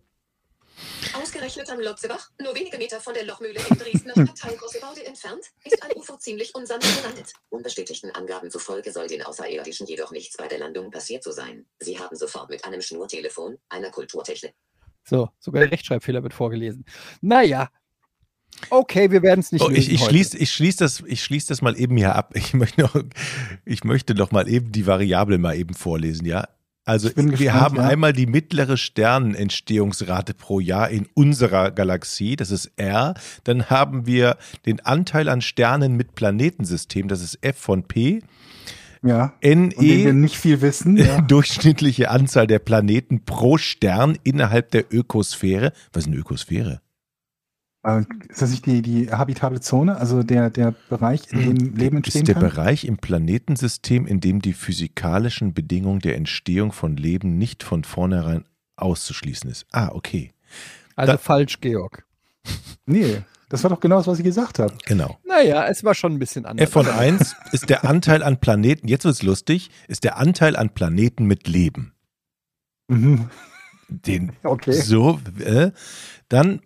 Ausgerechnet 1.13 1.69
am 1.69 1.79
Lotzebach, 1.79 2.29
nur 2.41 2.55
wenige 2.55 2.77
Meter 2.77 2.99
von 3.01 3.13
der 3.13 3.25
Lochmühle 3.25 3.59
im 3.69 3.77
Dresdner 3.77 4.13
Stadtteil 4.13 4.55
Großebaude 4.55 5.05
entfernt, 5.05 5.43
ist 5.65 5.83
ein 5.83 5.91
UFO 5.95 6.17
ziemlich 6.17 6.55
unsanft 6.55 6.87
gelandet. 6.97 7.33
Unbestätigten 7.49 8.11
Angaben 8.11 8.49
zufolge 8.49 8.91
soll 8.91 9.07
den 9.07 9.21
Außerirdischen 9.21 9.87
jedoch 9.87 10.11
nichts 10.11 10.37
bei 10.37 10.47
der 10.47 10.59
Landung 10.59 10.89
passiert 10.91 11.23
zu 11.23 11.31
sein. 11.31 11.65
Sie 11.79 11.99
haben 11.99 12.15
sofort 12.15 12.49
mit 12.49 12.63
einem 12.65 12.81
Schnurtelefon, 12.81 13.57
einer 13.69 13.89
Kulturtechnik, 13.89 14.53
So, 15.03 15.29
sogar 15.39 15.63
der 15.63 15.71
Rechtschreibfehler 15.71 16.23
wird 16.23 16.33
vorgelesen. 16.33 16.85
Naja. 17.21 17.69
Okay, 18.69 19.11
wir 19.11 19.21
werden 19.21 19.39
es 19.39 19.51
nicht 19.51 19.63
Oh, 19.63 19.69
ich, 19.69 19.91
ich 19.91 20.03
schließe 20.03 20.37
ich 20.37 20.51
schließ 20.51 20.75
das, 20.77 21.01
ich 21.05 21.23
schließ 21.23 21.47
das 21.47 21.61
mal 21.61 21.77
eben 21.79 21.97
hier 21.97 22.15
ab. 22.15 22.33
Ich 22.35 22.53
möchte 22.53 22.81
noch, 22.81 22.95
ich 23.65 23.83
möchte 23.83 24.13
noch 24.13 24.31
mal 24.31 24.47
eben 24.47 24.71
die 24.71 24.85
Variable 24.85 25.37
mal 25.37 25.55
eben 25.55 25.73
vorlesen, 25.73 26.25
ja. 26.25 26.47
Also 26.83 27.09
wir 27.15 27.23
gespannt, 27.23 27.53
haben 27.53 27.75
ja. 27.77 27.83
einmal 27.83 28.11
die 28.11 28.25
mittlere 28.25 28.75
Sternenentstehungsrate 28.75 30.33
pro 30.33 30.59
Jahr 30.59 30.89
in 30.89 31.07
unserer 31.13 31.69
Galaxie, 31.71 32.35
das 32.35 32.49
ist 32.49 32.71
R. 32.75 33.13
Dann 33.43 33.69
haben 33.69 34.07
wir 34.07 34.37
den 34.65 34.79
Anteil 34.79 35.29
an 35.29 35.41
Sternen 35.41 35.95
mit 35.95 36.15
Planetensystem, 36.15 37.07
das 37.07 37.21
ist 37.21 37.37
F 37.41 37.57
von 37.57 37.83
P. 37.83 38.21
Ja. 39.03 39.33
Von 39.41 39.69
dem 39.69 39.79
wir 39.79 40.13
NE, 40.13 40.13
nicht 40.13 40.37
viel 40.37 40.61
wissen. 40.61 40.97
Ja. 40.97 41.21
durchschnittliche 41.27 42.09
Anzahl 42.09 42.47
der 42.47 42.59
Planeten 42.59 43.25
pro 43.25 43.57
Stern 43.57 44.17
innerhalb 44.23 44.71
der 44.71 44.91
Ökosphäre. 44.91 45.73
Was 45.93 46.03
ist 46.03 46.07
eine 46.07 46.17
Ökosphäre? 46.17 46.81
Äh, 47.83 48.03
Ist 48.29 48.41
das 48.41 48.51
nicht 48.51 48.65
die, 48.67 48.81
die 48.81 49.11
habitable 49.11 49.59
Zone, 49.59 49.97
also 49.97 50.21
der, 50.23 50.49
der 50.51 50.73
Bereich, 50.89 51.21
in 51.31 51.55
dem 51.55 51.75
Leben 51.75 51.97
entstehen 51.97 52.21
ist 52.21 52.27
der 52.27 52.35
kann? 52.35 52.43
Bereich 52.43 52.85
im 52.85 52.97
Planetensystem, 52.97 54.05
in 54.05 54.19
dem 54.19 54.41
die 54.41 54.53
physikalischen 54.53 55.53
Bedingungen 55.53 55.99
der 55.99 56.15
Entstehung 56.15 56.71
von 56.71 56.95
Leben 56.95 57.37
nicht 57.37 57.63
von 57.63 57.83
vornherein 57.83 58.45
auszuschließen 58.75 59.49
ist. 59.49 59.65
Ah, 59.71 59.89
okay. 59.93 60.31
also 60.95 61.13
da- 61.13 61.17
falsch, 61.17 61.59
Georg. 61.61 62.05
Nee, 62.85 63.21
Das 63.49 63.63
war 63.63 63.69
doch 63.69 63.79
genau 63.79 63.97
das, 63.97 64.07
was 64.07 64.17
ich 64.19 64.23
gesagt 64.25 64.59
habe. 64.59 64.73
Genau. 64.85 65.17
Naja, 65.27 65.65
es 65.67 65.83
war 65.83 65.93
schon 65.93 66.13
ein 66.13 66.19
bisschen 66.19 66.45
anders. 66.45 66.67
F 66.67 66.73
von 66.73 66.87
1 66.87 67.35
ist 67.51 67.69
der 67.69 67.83
Anteil 67.83 68.23
an 68.23 68.39
Planeten, 68.39 68.87
jetzt 68.87 69.03
wird's 69.05 69.23
lustig, 69.23 69.69
ist 69.87 70.03
der 70.05 70.17
Anteil 70.17 70.55
an 70.55 70.69
Planeten 70.73 71.25
mit 71.25 71.47
Leben. 71.47 71.93
Mhm. 72.87 73.29
Den 73.89 74.31
Okay. 74.43 74.71
so, 74.71 75.19
äh, 75.39 75.71
dann 76.29 76.61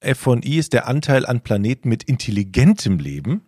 F 0.00 0.18
von 0.18 0.42
I 0.42 0.56
ist 0.58 0.72
der 0.72 0.88
Anteil 0.88 1.26
an 1.26 1.40
Planeten 1.42 1.88
mit 1.88 2.02
intelligentem 2.04 2.98
Leben. 2.98 3.42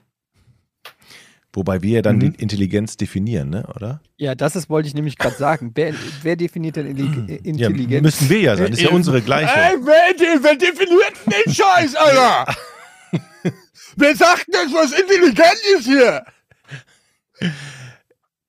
Wobei 1.55 1.83
wir 1.83 1.91
ja 1.97 2.03
dann 2.03 2.17
Mhm. 2.17 2.21
die 2.21 2.43
Intelligenz 2.43 2.97
definieren, 2.97 3.51
ne, 3.51 3.67
oder? 3.77 4.01
Ja, 4.17 4.35
das 4.35 4.57
ist, 4.57 4.71
wollte 4.71 4.89
ich 4.89 4.95
nämlich 4.95 5.19
gerade 5.19 5.37
sagen. 5.37 5.73
Wer, 5.75 5.93
wer 6.23 6.35
definiert 6.37 6.77
denn 6.77 6.87
Intelli- 6.97 7.31
Ja, 7.31 7.69
Intelligenz? 7.69 8.03
müssen 8.03 8.31
wir 8.31 8.41
ja 8.41 8.57
sein. 8.57 8.71
Das 8.71 8.79
ist 8.79 8.85
ja 8.85 8.91
unsere 8.91 9.21
gleiche. 9.21 9.53
wer, 9.55 9.75
wer 9.85 10.57
definiert 10.57 11.13
denn 11.27 11.35
den 11.47 11.53
Scheiß, 11.55 11.95
Alter? 11.95 12.55
wer 13.97 14.17
sagt 14.17 14.47
denn, 14.49 14.73
was 14.73 14.93
intelligent 14.93 15.61
ist 15.77 15.85
hier? 15.87 16.25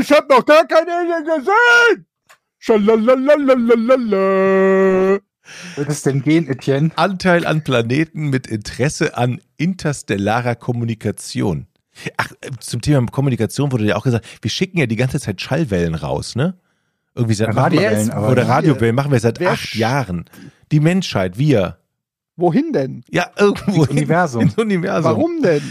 Ich 0.00 0.10
hab 0.12 0.28
noch 0.28 0.44
gar 0.44 0.66
keine 0.66 0.92
Alien 0.92 1.24
gesehen. 1.24 2.06
Schalalalalalala. 2.58 5.20
Wird 5.76 5.88
es 5.88 6.02
denn 6.02 6.22
gehen, 6.22 6.48
Etienne? 6.48 6.90
Anteil 6.96 7.46
an 7.46 7.62
Planeten 7.62 8.30
mit 8.30 8.46
Interesse 8.46 9.16
an 9.16 9.40
interstellarer 9.56 10.54
Kommunikation. 10.56 11.66
Ach, 12.16 12.30
äh, 12.40 12.50
zum 12.60 12.80
Thema 12.80 13.06
Kommunikation 13.06 13.72
wurde 13.72 13.84
ja 13.86 13.96
auch 13.96 14.04
gesagt, 14.04 14.26
wir 14.42 14.50
schicken 14.50 14.78
ja 14.78 14.86
die 14.86 14.96
ganze 14.96 15.20
Zeit 15.20 15.40
Schallwellen 15.40 15.94
raus, 15.94 16.36
ne? 16.36 16.58
Irgendwie 17.14 17.34
seit 17.34 17.54
Ja, 17.54 17.62
Radiowellen, 17.62 18.10
oder? 18.12 18.48
Radiowellen 18.48 18.94
machen 18.94 19.12
wir 19.12 19.20
seit 19.20 19.40
Wer 19.40 19.52
acht 19.52 19.74
Jahren. 19.74 20.26
Die 20.72 20.80
Menschheit, 20.80 21.38
wir. 21.38 21.78
Wohin 22.36 22.72
denn? 22.72 23.02
Ja, 23.08 23.30
irgendwo 23.38 23.84
Ins 23.84 23.90
Universum. 23.90 24.42
Ins 24.42 24.58
Universum. 24.58 25.04
Warum 25.04 25.40
denn? 25.42 25.62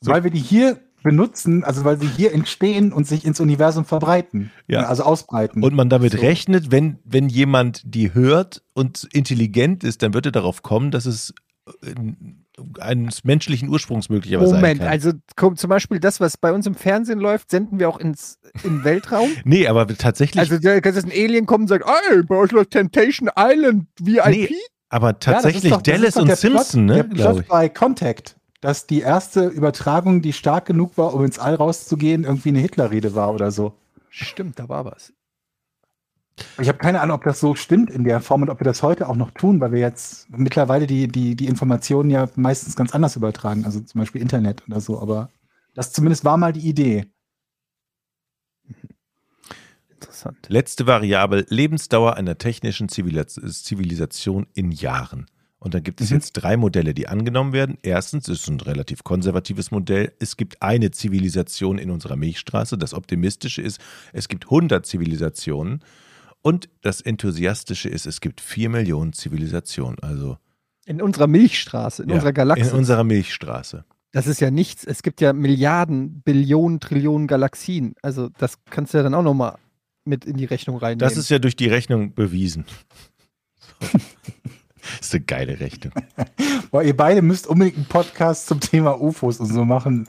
Weil 0.00 0.24
wir 0.24 0.30
die 0.32 0.40
hier 0.40 0.80
benutzen, 1.02 1.64
also 1.64 1.84
weil 1.84 1.98
sie 2.00 2.06
hier 2.08 2.32
entstehen 2.32 2.92
und 2.92 3.06
sich 3.06 3.24
ins 3.24 3.40
Universum 3.40 3.84
verbreiten. 3.84 4.50
Ja. 4.68 4.86
Also 4.86 5.02
ausbreiten. 5.04 5.62
Und 5.62 5.74
man 5.74 5.88
damit 5.88 6.12
So. 6.12 6.18
rechnet, 6.18 6.70
wenn, 6.70 6.98
wenn 7.04 7.28
jemand 7.28 7.82
die 7.84 8.14
hört 8.14 8.62
und 8.74 9.08
intelligent 9.12 9.84
ist, 9.84 10.02
dann 10.02 10.14
wird 10.14 10.26
er 10.26 10.32
darauf 10.32 10.62
kommen, 10.62 10.90
dass 10.90 11.06
es 11.06 11.32
äh, 11.84 11.94
eines 12.78 13.24
menschlichen 13.24 13.68
Ursprungs 13.68 14.08
möglicherweise 14.10 14.50
sein 14.50 14.60
Moment, 14.60 14.80
kann. 14.80 14.88
also 14.88 15.12
komm, 15.36 15.56
zum 15.56 15.70
Beispiel 15.70 15.98
das, 16.00 16.20
was 16.20 16.36
bei 16.36 16.52
uns 16.52 16.66
im 16.66 16.74
Fernsehen 16.74 17.18
läuft, 17.18 17.50
senden 17.50 17.78
wir 17.78 17.88
auch 17.88 17.98
ins 17.98 18.38
in 18.64 18.78
den 18.78 18.84
Weltraum. 18.84 19.30
nee, 19.44 19.66
aber 19.66 19.86
tatsächlich, 19.88 20.38
Also 20.40 20.58
da 20.58 20.80
kann 20.80 20.94
jetzt 20.94 21.04
ein 21.04 21.10
Alien 21.12 21.46
kommen 21.46 21.64
und 21.64 21.68
sagt, 21.68 21.84
ey, 22.10 22.22
bei 22.22 22.36
euch 22.36 22.50
läuft 22.52 22.72
Temptation 22.72 23.30
Island 23.36 23.86
VIP. 23.98 24.26
Nee, 24.28 24.48
aber 24.90 25.08
Ja, 25.08 25.12
tatsächlich 25.14 25.72
doch- 25.72 25.80
das 25.82 25.94
Dallas 25.94 26.14
doch 26.14 26.22
und 26.22 26.36
Simpson, 26.36 26.86
Plot, 26.86 26.96
ne, 26.96 27.04
Der 27.04 27.14
glaube 27.14 27.32
Plot 27.34 27.42
ich. 27.44 27.48
bei 27.48 27.68
Contact, 27.70 28.36
dass 28.60 28.86
die 28.86 29.00
erste 29.00 29.46
Übertragung, 29.46 30.22
die 30.22 30.32
stark 30.32 30.66
genug 30.66 30.98
war, 30.98 31.14
um 31.14 31.24
ins 31.24 31.38
All 31.38 31.54
rauszugehen, 31.54 32.24
irgendwie 32.24 32.50
eine 32.50 32.58
Hitlerrede 32.60 33.14
war 33.14 33.32
oder 33.32 33.50
so. 33.50 33.74
Stimmt, 34.10 34.58
da 34.58 34.68
war 34.68 34.84
was. 34.84 35.12
Ich 36.58 36.68
habe 36.68 36.78
keine 36.78 37.00
Ahnung, 37.00 37.16
ob 37.16 37.24
das 37.24 37.40
so 37.40 37.54
stimmt 37.54 37.90
in 37.90 38.04
der 38.04 38.20
Form 38.20 38.42
und 38.42 38.50
ob 38.50 38.60
wir 38.60 38.64
das 38.64 38.82
heute 38.82 39.08
auch 39.08 39.16
noch 39.16 39.30
tun, 39.30 39.60
weil 39.60 39.72
wir 39.72 39.80
jetzt 39.80 40.30
mittlerweile 40.30 40.86
die, 40.86 41.08
die, 41.08 41.36
die 41.36 41.46
Informationen 41.46 42.10
ja 42.10 42.28
meistens 42.34 42.76
ganz 42.76 42.94
anders 42.94 43.16
übertragen, 43.16 43.64
also 43.64 43.80
zum 43.80 43.98
Beispiel 43.98 44.22
Internet 44.22 44.62
oder 44.66 44.80
so, 44.80 45.00
aber 45.00 45.30
das 45.74 45.92
zumindest 45.92 46.24
war 46.24 46.36
mal 46.36 46.52
die 46.52 46.66
Idee. 46.66 47.06
Interessant. 49.90 50.48
Letzte 50.48 50.86
Variable, 50.86 51.44
Lebensdauer 51.48 52.16
einer 52.16 52.38
technischen 52.38 52.88
Zivilis- 52.88 53.62
Zivilisation 53.62 54.46
in 54.54 54.72
Jahren. 54.72 55.26
Und 55.62 55.74
dann 55.74 55.82
gibt 55.82 56.00
es 56.00 56.10
Mhm. 56.10 56.16
jetzt 56.16 56.32
drei 56.32 56.56
Modelle, 56.56 56.94
die 56.94 57.06
angenommen 57.06 57.52
werden. 57.52 57.76
Erstens 57.82 58.28
ist 58.28 58.40
es 58.42 58.48
ein 58.48 58.60
relativ 58.60 59.04
konservatives 59.04 59.70
Modell. 59.70 60.12
Es 60.18 60.36
gibt 60.38 60.62
eine 60.62 60.90
Zivilisation 60.90 61.76
in 61.78 61.90
unserer 61.90 62.16
Milchstraße. 62.16 62.78
Das 62.78 62.94
Optimistische 62.94 63.60
ist, 63.62 63.78
es 64.14 64.28
gibt 64.28 64.46
100 64.50 64.86
Zivilisationen. 64.86 65.84
Und 66.42 66.70
das 66.80 67.02
Enthusiastische 67.02 67.90
ist, 67.90 68.06
es 68.06 68.22
gibt 68.22 68.40
4 68.40 68.70
Millionen 68.70 69.12
Zivilisationen. 69.12 69.98
Also 70.00 70.38
In 70.86 71.02
unserer 71.02 71.26
Milchstraße, 71.26 72.04
in 72.04 72.08
ja, 72.08 72.14
unserer 72.14 72.32
Galaxie. 72.32 72.66
In 72.70 72.74
unserer 72.74 73.04
Milchstraße. 73.04 73.84
das 74.12 74.26
ist 74.26 74.40
ja 74.40 74.50
nichts. 74.50 74.84
Es 74.84 75.02
gibt 75.02 75.20
ja 75.20 75.34
Milliarden, 75.34 76.22
Billionen, 76.22 76.80
Trillionen 76.80 77.26
Galaxien. 77.26 77.94
Also 78.00 78.30
das 78.38 78.54
kannst 78.70 78.94
du 78.94 78.98
ja 78.98 79.02
dann 79.04 79.12
auch 79.14 79.22
nochmal 79.22 79.58
mit 80.06 80.24
in 80.24 80.38
die 80.38 80.46
Rechnung 80.46 80.78
reinnehmen. 80.78 81.00
Das 81.00 81.18
ist 81.18 81.28
ja 81.28 81.38
durch 81.38 81.54
die 81.54 81.68
Rechnung 81.68 82.14
bewiesen. 82.14 82.64
das 84.98 85.08
ist 85.08 85.14
eine 85.14 85.24
geile 85.24 85.60
Rechnung. 85.60 85.92
Boah, 86.70 86.82
ihr 86.82 86.96
beide 86.96 87.22
müsst 87.22 87.46
unbedingt 87.46 87.76
einen 87.76 87.86
Podcast 87.86 88.46
zum 88.46 88.60
Thema 88.60 89.00
UFOs 89.00 89.40
und 89.40 89.52
so 89.52 89.64
machen. 89.64 90.08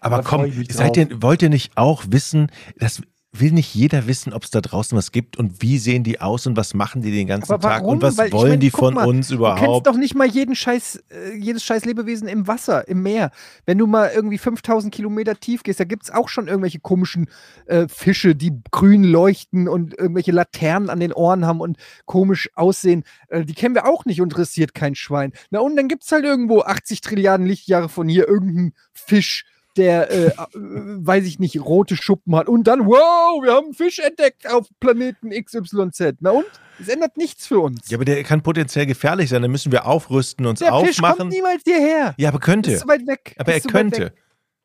Aber 0.00 0.18
Da 0.18 0.22
komm, 0.22 0.50
seid 0.70 0.96
ihr, 0.96 1.22
wollt 1.22 1.42
ihr 1.42 1.50
nicht 1.50 1.76
auch 1.76 2.04
wissen, 2.08 2.50
das 2.78 3.02
will 3.40 3.52
nicht 3.52 3.74
jeder 3.74 4.06
wissen, 4.06 4.32
ob 4.32 4.44
es 4.44 4.50
da 4.50 4.60
draußen 4.60 4.96
was 4.96 5.12
gibt 5.12 5.36
und 5.36 5.62
wie 5.62 5.78
sehen 5.78 6.04
die 6.04 6.20
aus 6.20 6.46
und 6.46 6.56
was 6.56 6.74
machen 6.74 7.02
die 7.02 7.10
den 7.10 7.26
ganzen 7.26 7.60
Tag 7.60 7.84
und 7.84 8.02
was 8.02 8.18
Weil 8.18 8.28
ich 8.28 8.32
wollen 8.32 8.50
mein, 8.50 8.60
die 8.60 8.70
von 8.70 8.94
mal, 8.94 9.06
uns 9.06 9.28
Du 9.28 9.38
kennst 9.38 9.60
überhaupt? 9.60 9.86
doch 9.86 9.96
nicht 9.96 10.14
mal 10.14 10.26
jeden 10.26 10.54
Scheiß, 10.54 11.02
äh, 11.10 11.34
jedes 11.36 11.64
scheiß 11.64 11.84
Lebewesen 11.84 12.28
im 12.28 12.46
Wasser, 12.46 12.86
im 12.88 13.02
Meer. 13.02 13.30
Wenn 13.64 13.78
du 13.78 13.86
mal 13.86 14.10
irgendwie 14.14 14.38
5000 14.38 14.92
Kilometer 14.94 15.38
tief 15.38 15.62
gehst, 15.62 15.80
da 15.80 15.84
gibt 15.84 16.04
es 16.04 16.10
auch 16.10 16.28
schon 16.28 16.48
irgendwelche 16.48 16.80
komischen 16.80 17.28
äh, 17.66 17.86
Fische, 17.88 18.34
die 18.34 18.52
grün 18.70 19.04
leuchten 19.04 19.68
und 19.68 19.98
irgendwelche 19.98 20.32
Laternen 20.32 20.90
an 20.90 21.00
den 21.00 21.12
Ohren 21.12 21.46
haben 21.46 21.60
und 21.60 21.76
komisch 22.04 22.50
aussehen. 22.54 23.04
Äh, 23.28 23.44
die 23.44 23.54
kennen 23.54 23.74
wir 23.74 23.86
auch 23.86 24.04
nicht, 24.04 24.18
interessiert 24.18 24.74
kein 24.74 24.94
Schwein. 24.94 25.32
Na 25.50 25.60
und 25.60 25.76
dann 25.76 25.88
gibt 25.88 26.04
es 26.04 26.12
halt 26.12 26.24
irgendwo 26.24 26.60
80 26.60 27.00
Trilliarden 27.00 27.46
Lichtjahre 27.46 27.88
von 27.88 28.08
hier 28.08 28.28
irgendeinen 28.28 28.74
Fisch, 28.92 29.44
der, 29.76 30.10
äh, 30.10 30.26
äh, 30.26 30.32
weiß 30.54 31.24
ich 31.24 31.38
nicht, 31.38 31.60
rote 31.60 31.96
Schuppen 31.96 32.34
hat. 32.36 32.48
Und 32.48 32.64
dann, 32.64 32.86
wow, 32.86 33.42
wir 33.42 33.52
haben 33.52 33.66
einen 33.66 33.74
Fisch 33.74 33.98
entdeckt 33.98 34.48
auf 34.50 34.66
Planeten 34.80 35.30
XYZ. 35.30 36.16
Na 36.20 36.30
und? 36.30 36.46
Es 36.78 36.88
ändert 36.88 37.16
nichts 37.16 37.46
für 37.46 37.60
uns. 37.60 37.88
ja, 37.88 37.96
aber 37.96 38.04
der 38.04 38.22
kann 38.22 38.42
potenziell 38.42 38.84
gefährlich 38.86 39.30
sein, 39.30 39.40
dann 39.42 39.50
müssen 39.50 39.72
wir 39.72 39.86
aufrüsten, 39.86 40.44
uns 40.46 40.58
Der 40.58 40.78
Fisch 40.80 40.98
kommt 40.98 41.12
aufmachen. 41.12 41.28
niemals 41.30 41.62
hierher. 41.64 42.14
Ja, 42.18 42.28
aber 42.28 42.38
könnte. 42.38 42.72
ist 42.72 42.80
zu 42.82 42.88
weit 42.88 43.06
weg. 43.06 43.34
Aber 43.38 43.52
er 43.52 43.58
ist 43.58 43.64
weit 43.66 43.72
könnte. 43.72 44.00
weg. 44.06 44.14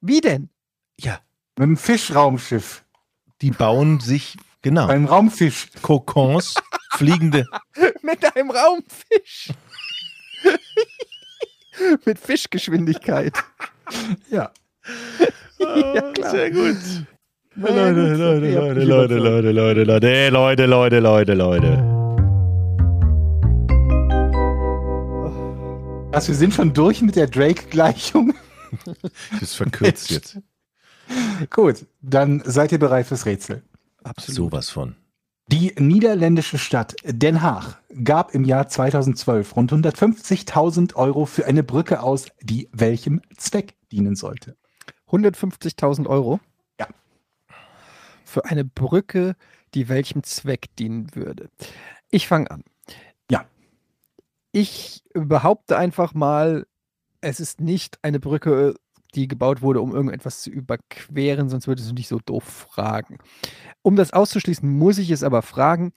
Wie 0.02 0.20
denn? 0.20 0.50
Ja, 1.00 1.20
Mit 1.58 1.64
einem 1.68 1.78
Fischraumschiff. 1.78 2.84
die 3.42 3.52
bauen 3.52 4.00
sich, 4.02 4.36
genau, 4.62 4.88
Beim 4.88 5.06
Raumfisch. 5.06 5.68
Kokons, 5.82 6.56
fliegende. 6.92 7.46
Mit 8.02 8.36
einem 8.36 8.52
Raumfisch. 8.52 9.50
Mit 12.06 12.20
Fischgeschwindigkeit. 12.20 13.34
Ja. 14.30 14.52
ja, 15.60 16.02
klar. 16.12 16.32
Sehr 16.32 16.52
gut. 16.52 16.78
Leute, 17.56 18.16
Leute, 18.16 18.54
Leute, 18.56 18.84
Leute. 18.84 19.20
Leute, 19.20 19.54
Leute, 19.54 19.84
Leute, 19.84 20.30
Leute, 20.30 20.66
Leute, 20.66 21.00
Leute, 21.00 21.34
Leute. 21.34 21.92
Was, 26.14 26.28
wir 26.28 26.36
sind 26.36 26.54
schon 26.54 26.74
durch 26.74 27.02
mit 27.02 27.16
der 27.16 27.28
Drake-Gleichung? 27.28 28.34
Das 29.32 29.42
ist 29.42 29.56
verkürzt 29.56 30.12
jetzt. 30.12 30.40
Gut, 31.50 31.86
dann 32.02 32.42
seid 32.46 32.72
ihr 32.72 32.80
bereit 32.80 33.06
fürs 33.06 33.26
Rätsel. 33.26 33.64
Absolut. 34.02 34.36
Sowas 34.36 34.70
von. 34.70 34.96
Die 35.48 35.74
niederländische 35.78 36.58
Stadt 36.58 36.96
Den 37.04 37.42
Haag 37.42 37.82
gab 38.06 38.34
im 38.34 38.46
Jahr 38.46 38.70
2012 38.70 39.56
rund 39.58 39.74
150.000 39.74 40.96
Euro 40.96 41.26
für 41.26 41.46
eine 41.46 41.64
Brücke 41.64 42.02
aus, 42.02 42.28
die 42.42 42.70
welchem 42.72 43.22
Zweck 43.36 43.76
dienen 43.92 44.16
sollte. 44.16 44.56
150.000 45.12 46.08
Euro? 46.08 46.40
Ja. 46.80 46.88
Für 48.26 48.46
eine 48.46 48.66
Brücke, 48.66 49.36
die 49.74 49.90
welchem 49.90 50.24
Zweck 50.24 50.76
dienen 50.78 51.14
würde. 51.16 51.50
Ich 52.10 52.28
fange 52.28 52.52
an. 52.52 52.64
Ja. 53.30 53.46
Ich 54.52 55.04
behaupte 55.14 55.78
einfach 55.78 56.14
mal, 56.14 56.66
es 57.22 57.40
ist 57.40 57.62
nicht 57.62 58.00
eine 58.02 58.20
Brücke, 58.20 58.76
die 59.16 59.28
gebaut 59.28 59.62
wurde, 59.62 59.82
um 59.82 59.94
irgendetwas 59.94 60.42
zu 60.42 60.50
überqueren, 60.50 61.50
sonst 61.50 61.68
würdest 61.68 61.90
du 61.90 61.94
nicht 61.94 62.08
so 62.08 62.20
doof 62.20 62.44
fragen. 62.44 63.18
Um 63.82 63.96
das 63.96 64.14
auszuschließen, 64.14 64.70
muss 64.70 64.98
ich 64.98 65.12
es 65.12 65.24
aber 65.24 65.42
fragen, 65.42 65.94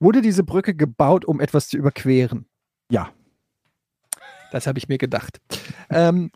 wurde 0.00 0.20
diese 0.20 0.42
Brücke 0.42 0.74
gebaut, 0.74 1.24
um 1.24 1.40
etwas 1.40 1.68
zu 1.68 1.76
überqueren? 1.76 2.46
Ja. 2.90 3.12
Das 4.52 4.66
habe 4.66 4.78
ich 4.78 4.88
mir 4.88 4.98
gedacht. 4.98 5.40
ähm, 5.90 6.30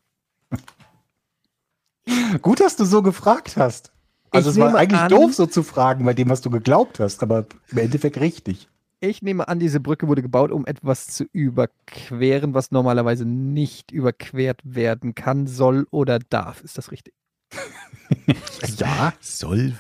Gut, 2.43 2.61
dass 2.61 2.77
du 2.77 2.85
so 2.85 3.03
gefragt 3.03 3.57
hast. 3.57 3.93
Also 4.33 4.51
Ich 4.51 4.57
es 4.57 4.61
war 4.63 4.75
eigentlich 4.75 5.01
an- 5.01 5.09
doof, 5.11 5.35
so 5.35 5.47
zu 5.47 5.63
fragen, 5.63 6.05
bei 6.05 6.15
dem, 6.15 6.29
was 6.29 6.41
du 6.41 6.51
geglaubt 6.51 7.01
hast, 7.01 7.23
aber 7.23 7.47
im 7.71 7.79
Endeffekt 7.79 8.19
richtig. 8.21 8.69
Ich 9.01 9.23
nehme 9.23 9.49
an, 9.49 9.59
diese 9.59 9.81
Brücke 9.81 10.07
wurde 10.09 10.23
gebaut, 10.23 10.53
um 10.53 10.67
etwas 10.67 11.07
zu 11.09 11.25
überqueren, 11.33 12.53
was 12.55 12.71
normalerweise 12.71 13.25
nicht 13.25 13.91
überquert 13.93 14.61
werden 14.63 15.15
kann, 15.15 15.47
soll 15.47 15.87
oder 15.91 16.19
darf. 16.19 16.63
Ist 16.63 16.79
das 16.79 16.91
richtig? 16.93 17.15
Ja. 18.77 19.13
Soll. 19.21 19.73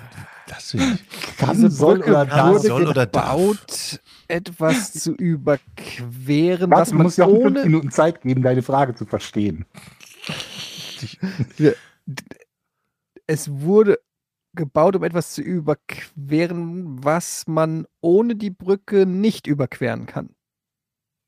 Das. 0.46 0.74
Kann, 1.38 1.56
Diese 1.56 1.70
soll 1.70 1.96
Brücke 1.98 2.10
oder 2.10 2.26
darf. 2.26 2.50
wurde 2.54 2.66
soll 2.66 2.86
oder 2.88 3.06
darf. 3.06 3.36
gebaut, 3.36 4.00
etwas 4.26 4.92
zu 4.94 5.12
überqueren, 5.14 6.70
Warte, 6.70 6.80
was 6.82 6.88
du 6.88 6.94
man 6.96 7.02
musst 7.04 7.18
ja 7.18 7.26
auch 7.26 7.30
fünf 7.30 7.44
ohne 7.46 7.64
Minuten 7.64 7.90
Zeit 7.90 8.22
geben, 8.22 8.42
deine 8.42 8.62
Frage 8.62 8.94
zu 8.94 9.04
verstehen. 9.06 9.66
Es 13.26 13.50
wurde 13.50 14.00
gebaut, 14.54 14.96
um 14.96 15.04
etwas 15.04 15.32
zu 15.32 15.42
überqueren, 15.42 17.04
was 17.04 17.46
man 17.46 17.86
ohne 18.00 18.36
die 18.36 18.50
Brücke 18.50 19.06
nicht 19.06 19.46
überqueren 19.46 20.06
kann. 20.06 20.34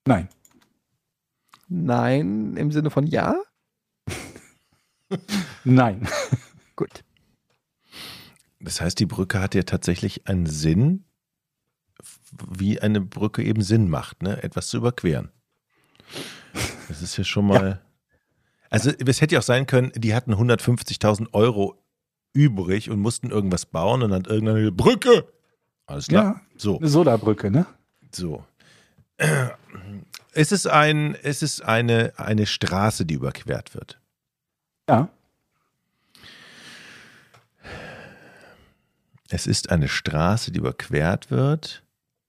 Nein. 0.06 0.28
Nein, 1.68 2.56
im 2.56 2.72
Sinne 2.72 2.90
von 2.90 3.06
ja? 3.06 3.36
Nein. 5.64 6.06
Gut. 6.76 7.04
Das 8.60 8.80
heißt, 8.80 8.98
die 8.98 9.06
Brücke 9.06 9.40
hat 9.40 9.54
ja 9.54 9.62
tatsächlich 9.62 10.26
einen 10.26 10.46
Sinn, 10.46 11.04
wie 12.50 12.80
eine 12.80 13.00
Brücke 13.00 13.42
eben 13.42 13.62
Sinn 13.62 13.88
macht, 13.88 14.22
ne? 14.22 14.42
etwas 14.42 14.68
zu 14.68 14.78
überqueren. 14.78 15.30
Das 16.88 17.02
ist 17.02 17.16
ja 17.16 17.24
schon 17.24 17.46
mal. 17.46 17.80
Also, 18.72 18.90
es 18.90 19.20
hätte 19.20 19.34
ja 19.34 19.38
auch 19.40 19.44
sein 19.44 19.66
können, 19.66 19.92
die 19.94 20.14
hatten 20.14 20.34
150.000 20.34 21.32
Euro 21.32 21.78
übrig 22.32 22.90
und 22.90 23.00
mussten 23.00 23.30
irgendwas 23.30 23.66
bauen 23.66 24.02
und 24.02 24.10
dann 24.10 24.24
irgendeine 24.24 24.72
Brücke. 24.72 25.26
Alles 25.86 26.06
klar. 26.06 26.24
Ja, 26.36 26.40
So, 26.56 26.78
eine 26.78 26.88
Sodabrücke, 26.88 27.50
ne? 27.50 27.66
so. 28.14 28.44
Es 30.32 30.50
ist, 30.52 30.66
ein, 30.66 31.14
es 31.22 31.42
ist 31.42 31.60
eine, 31.62 32.12
eine 32.16 32.46
Straße, 32.46 33.04
die 33.04 33.14
überquert 33.14 33.74
wird. 33.74 34.00
Ja. 34.88 35.08
Es 39.28 39.46
ist 39.46 39.70
eine 39.70 39.88
Straße, 39.88 40.50
die 40.52 40.58
überquert 40.58 41.30
wird 41.30 41.82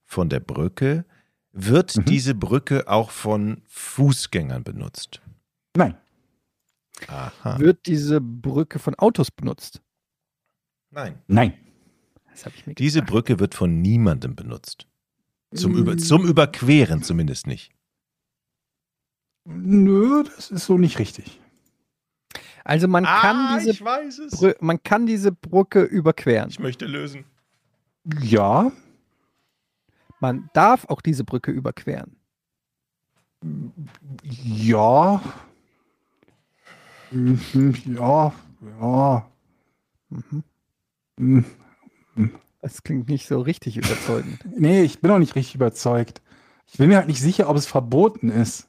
von 0.04 0.28
der 0.28 0.40
Brücke. 0.40 1.04
Wird 1.52 1.96
Mhm. 1.96 2.04
diese 2.06 2.34
Brücke 2.34 2.88
auch 2.88 3.10
von 3.10 3.62
Fußgängern 3.68 4.64
benutzt? 4.64 5.20
Nein. 5.76 5.96
Aha. 7.08 7.58
Wird 7.58 7.86
diese 7.86 8.20
Brücke 8.20 8.78
von 8.78 8.94
Autos 8.96 9.30
benutzt? 9.30 9.82
Nein. 10.90 11.18
Nein. 11.26 11.54
Das 12.30 12.46
habe 12.46 12.54
ich 12.56 12.66
mir 12.66 12.74
Diese 12.74 13.00
gedacht. 13.00 13.10
Brücke 13.12 13.40
wird 13.40 13.54
von 13.54 13.80
niemandem 13.82 14.34
benutzt. 14.36 14.86
Zum, 15.54 15.74
Über, 15.76 15.94
Mm. 15.94 15.98
zum 15.98 16.26
Überqueren 16.26 17.02
zumindest 17.02 17.46
nicht. 17.46 17.72
Nö, 19.44 20.24
das 20.24 20.50
ist 20.50 20.64
so 20.66 20.78
nicht 20.78 20.98
richtig. 20.98 21.40
Also 22.64 22.88
man 22.88 23.04
kann 23.04 23.58
diese 23.60 23.82
Ah, 23.82 23.84
weiß 23.86 24.18
es. 24.20 24.38
Brü 24.40 24.54
man 24.60 24.82
kann 24.82 25.06
diese 25.06 25.30
Brücke 25.32 25.82
überqueren. 25.82 26.48
Ich 26.48 26.58
möchte 26.58 26.86
lösen. 26.86 27.24
Ja. 28.20 28.72
Man 30.18 30.48
darf 30.54 30.86
auch 30.86 31.02
diese 31.02 31.24
Brücke 31.24 31.50
überqueren. 31.50 32.16
Ja. 34.22 35.22
Mhm, 37.10 37.74
Ja. 37.86 38.32
Ja. 38.80 39.26
Mhm. 41.16 41.44
Das 42.60 42.82
klingt 42.82 43.08
nicht 43.08 43.26
so 43.26 43.40
richtig 43.40 43.76
überzeugend. 43.76 44.38
Nee, 44.56 44.82
ich 44.82 45.00
bin 45.00 45.10
auch 45.10 45.18
nicht 45.18 45.34
richtig 45.34 45.54
überzeugt. 45.54 46.22
Ich 46.66 46.78
bin 46.78 46.88
mir 46.88 46.96
halt 46.96 47.08
nicht 47.08 47.20
sicher, 47.20 47.48
ob 47.48 47.56
es 47.56 47.66
verboten 47.66 48.30
ist. 48.30 48.68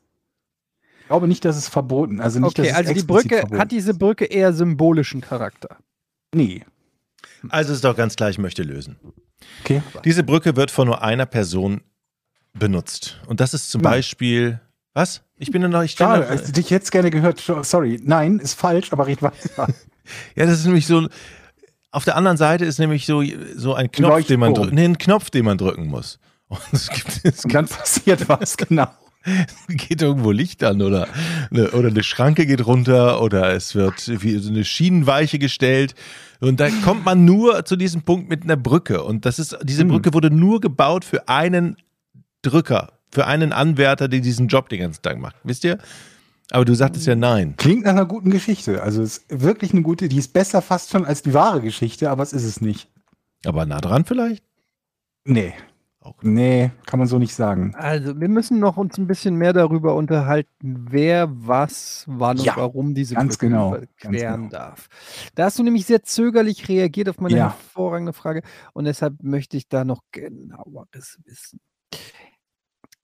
Ich 1.02 1.08
glaube 1.08 1.28
nicht, 1.28 1.46
dass 1.46 1.56
es 1.56 1.70
verboten 1.70 2.20
Also 2.20 2.40
nicht, 2.40 2.58
dass 2.58 2.64
Okay, 2.64 2.72
es 2.72 2.78
also 2.78 2.94
die 2.94 3.00
explizit 3.00 3.32
Brücke, 3.48 3.58
hat 3.60 3.72
diese 3.72 3.94
Brücke 3.94 4.26
eher 4.26 4.54
symbolischen 4.54 5.22
Charakter. 5.22 5.78
Nee. 6.34 6.66
Also 7.50 7.74
ist 7.74 7.84
doch 7.84 7.96
ganz 7.96 8.16
klar, 8.16 8.30
ich 8.30 8.38
möchte 8.40 8.64
lösen. 8.64 8.98
Okay. 9.62 9.82
Diese 10.04 10.24
Brücke 10.24 10.56
wird 10.56 10.72
von 10.72 10.88
nur 10.88 11.02
einer 11.04 11.26
Person 11.28 11.82
benutzt. 12.54 13.22
Und 13.28 13.40
das 13.40 13.54
ist 13.54 13.70
zum 13.70 13.82
Nein. 13.82 13.94
Beispiel. 13.94 14.60
Was? 14.96 15.22
Ich 15.38 15.52
bin 15.52 15.62
noch. 15.70 15.84
Ich 15.84 15.92
Schade, 15.92 16.36
noch- 16.36 16.52
dich 16.52 16.70
jetzt 16.72 16.92
gerne 16.92 17.12
gehört. 17.12 17.40
Sorry. 17.62 18.00
Nein, 18.04 18.40
ist 18.40 18.54
falsch, 18.56 18.92
aber 18.92 19.06
red 19.06 19.22
weiter. 19.22 19.68
Ja, 20.36 20.46
das 20.46 20.60
ist 20.60 20.66
nämlich 20.66 20.86
so. 20.86 21.08
Auf 21.92 22.06
der 22.06 22.16
anderen 22.16 22.38
Seite 22.38 22.64
ist 22.64 22.78
nämlich 22.78 23.08
so, 23.08 23.24
so 23.56 23.74
ein 23.74 23.92
Knopf, 23.92 24.28
den 24.28 24.40
man 24.40 24.54
drücken. 24.54 24.76
Nee, 24.76 24.86
ein 24.86 25.00
Knopf, 25.00 25.32
den 25.32 25.46
man 25.46 25.58
drücken 25.58 25.88
muss. 25.88 26.20
Und 26.48 26.60
es 26.72 26.90
gibt, 26.90 27.22
es 27.24 27.44
Und 27.44 27.54
dann 27.56 27.68
passiert 27.68 28.30
was, 28.30 28.56
genau. 28.58 28.88
geht 29.68 30.04
irgendwo 30.04 30.30
Licht 30.30 30.64
an 30.64 30.84
oder 30.84 31.08
eine, 31.50 31.72
oder 31.72 31.88
eine 31.88 32.04
Schranke 32.04 32.46
geht 32.46 32.68
runter 32.68 33.20
oder 33.20 33.52
es 33.56 33.74
wird 33.74 34.22
wie 34.22 34.38
so 34.38 34.52
eine 34.52 34.64
Schienenweiche 34.64 35.40
gestellt. 35.40 35.96
Und 36.40 36.60
da 36.60 36.70
kommt 36.84 37.04
man 37.04 37.26
nur 37.26 37.66
zu 37.66 37.76
diesem 37.76 38.04
Punkt 38.04 38.30
mit 38.30 38.44
einer 38.44 38.58
Brücke. 38.58 39.04
Und 39.04 39.26
das 39.26 39.40
ist, 39.40 39.58
diese 39.64 39.82
Hm. 39.82 39.88
Brücke 39.88 40.14
wurde 40.14 40.30
nur 40.30 40.62
gebaut 40.62 41.04
für 41.04 41.28
einen 41.28 41.78
Drücker, 42.44 42.95
für 43.16 43.26
einen 43.28 43.54
Anwärter, 43.54 44.10
der 44.10 44.20
diesen 44.20 44.50
Job 44.50 44.68
den 44.68 44.82
ganzen 44.82 45.02
Tag 45.02 45.18
macht. 45.20 45.38
Wisst 45.46 45.64
ihr? 45.64 45.78
Aber 46.52 46.66
du 46.66 46.76
sagtest 46.76 47.08
ja 47.08 47.16
nein. 47.16 47.56
Klingt 47.56 47.86
nach 47.86 47.92
einer 47.92 48.06
guten 48.06 48.30
Geschichte. 48.30 48.84
Also 48.84 49.02
es 49.02 49.20
ist 49.20 49.42
wirklich 49.42 49.72
eine 49.72 49.84
gute, 49.84 50.10
die 50.10 50.18
ist 50.18 50.34
besser 50.34 50.62
fast 50.62 50.92
schon 50.92 51.06
als 51.06 51.24
die 51.24 51.34
wahre 51.34 51.62
Geschichte, 51.62 52.10
aber 52.12 52.24
es 52.24 52.34
ist 52.34 52.44
es 52.44 52.60
nicht. 52.60 52.90
Aber 53.46 53.66
nah 53.66 53.80
dran 53.80 54.04
vielleicht? 54.04 54.44
Nee. 55.24 55.54
Auch. 56.02 56.14
Nee, 56.22 56.72
kann 56.86 57.00
man 57.00 57.08
so 57.08 57.18
nicht 57.18 57.34
sagen. 57.34 57.74
Also 57.76 58.20
wir 58.20 58.28
müssen 58.28 58.60
noch 58.60 58.76
uns 58.78 58.98
ein 58.98 59.08
bisschen 59.08 59.38
mehr 59.38 59.54
darüber 59.54 59.96
unterhalten, 59.96 60.86
wer 60.90 61.30
was, 61.32 62.04
wann 62.08 62.38
Ja, 62.38 62.54
und 62.54 62.60
warum 62.62 62.94
diese 62.94 63.16
ganz 63.16 63.38
Brücke 63.38 63.48
genau, 63.48 63.70
überqueren 63.70 63.88
ganz 64.12 64.22
genau. 64.22 64.50
darf. 64.50 64.88
Da 65.36 65.46
hast 65.46 65.58
du 65.58 65.64
nämlich 65.64 65.86
sehr 65.88 66.04
zögerlich 66.04 66.68
reagiert 66.68 67.08
auf 67.10 67.20
meine 67.22 67.38
Ja. 67.38 67.44
hervorragende 67.46 68.14
Frage 68.14 68.44
und 68.74 68.84
deshalb 68.86 69.24
möchte 69.24 69.56
ich 69.58 69.68
da 69.68 69.84
noch 69.86 70.02
genaueres 70.12 71.18
wissen. 71.24 71.60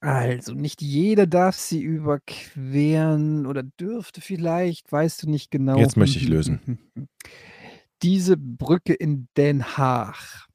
Also, 0.02 0.54
nicht 0.54 0.82
jeder 0.82 1.28
darf 1.28 1.56
sie 1.56 1.82
überqueren 1.82 3.45
oder 3.45 3.62
dürfte 3.64 4.20
vielleicht, 4.20 4.91
weißt 4.91 5.24
du 5.24 5.30
nicht 5.30 5.52
genau. 5.52 5.78
Jetzt 5.78 5.95
möchte 5.95 6.18
ich 6.18 6.28
lösen. 6.28 6.80
Diese 8.02 8.36
Brücke 8.36 8.93
in 8.93 9.28
Den 9.38 9.64
Haag 9.78 10.47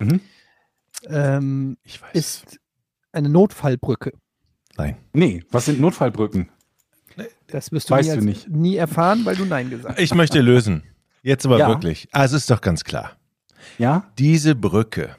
Mhm. 0.00 0.20
ähm, 1.06 1.76
Ich 1.84 2.02
weiß. 2.02 2.10
ist 2.14 2.58
eine 3.12 3.28
Notfallbrücke. 3.28 4.12
nein. 4.76 4.96
Nee, 5.12 5.44
was 5.52 5.66
sind 5.66 5.80
Notfallbrücken? 5.80 6.48
Das 7.46 7.70
wirst 7.70 7.88
du, 7.90 7.94
Weißt 7.94 8.08
nie, 8.08 8.14
du 8.14 8.16
als- 8.18 8.24
nicht. 8.24 8.48
nie 8.48 8.76
erfahren, 8.76 9.24
weil 9.24 9.36
du 9.36 9.44
Nein 9.44 9.70
gesagt 9.70 9.94
hast. 9.96 10.02
Ich 10.02 10.12
möchte 10.14 10.40
lösen. 10.40 10.82
Jetzt 11.22 11.46
aber 11.46 11.58
Ja. 11.58 11.68
wirklich. 11.68 12.08
Also 12.10 12.36
ist 12.36 12.50
doch 12.50 12.60
ganz 12.62 12.82
klar. 12.82 13.12
Ja? 13.78 14.10
Diese 14.18 14.56
Brücke 14.56 15.14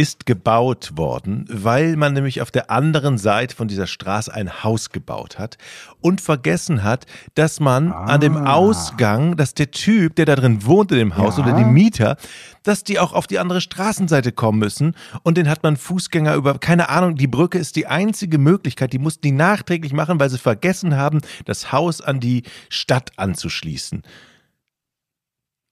ist 0.00 0.24
gebaut 0.24 0.96
worden, 0.96 1.44
weil 1.50 1.94
man 1.96 2.14
nämlich 2.14 2.40
auf 2.40 2.50
der 2.50 2.70
anderen 2.70 3.18
Seite 3.18 3.54
von 3.54 3.68
dieser 3.68 3.86
Straße 3.86 4.32
ein 4.32 4.64
Haus 4.64 4.88
gebaut 4.88 5.38
hat 5.38 5.58
und 6.00 6.22
vergessen 6.22 6.82
hat, 6.82 7.04
dass 7.34 7.60
man 7.60 7.92
an 7.92 8.18
dem 8.22 8.34
Ah. 8.38 8.54
Ausgang, 8.54 9.36
dass 9.36 9.52
der 9.52 9.70
Typ, 9.72 10.16
der 10.16 10.24
da 10.24 10.36
drin 10.36 10.64
wohnt 10.64 10.90
in 10.90 10.96
dem 10.96 11.18
Haus 11.18 11.36
Ja. 11.36 11.44
oder 11.44 11.52
die 11.52 11.66
Mieter, 11.66 12.16
dass 12.62 12.82
die 12.82 12.98
auch 12.98 13.12
auf 13.12 13.26
die 13.26 13.38
andere 13.38 13.60
Straßenseite 13.60 14.32
kommen 14.32 14.58
müssen 14.58 14.94
und 15.22 15.36
den 15.36 15.50
hat 15.50 15.62
man 15.62 15.76
Fußgänger 15.76 16.34
über, 16.34 16.58
keine 16.58 16.88
Ahnung, 16.88 17.16
die 17.16 17.26
Brücke 17.26 17.58
ist 17.58 17.76
die 17.76 17.86
einzige 17.86 18.38
Möglichkeit, 18.38 18.94
die 18.94 18.98
mussten 18.98 19.20
die 19.20 19.32
nachträglich 19.32 19.92
machen, 19.92 20.18
weil 20.18 20.30
sie 20.30 20.38
vergessen 20.38 20.96
haben, 20.96 21.20
das 21.44 21.72
Haus 21.72 22.00
an 22.00 22.20
die 22.20 22.44
Stadt 22.70 23.10
anzuschließen. 23.18 24.00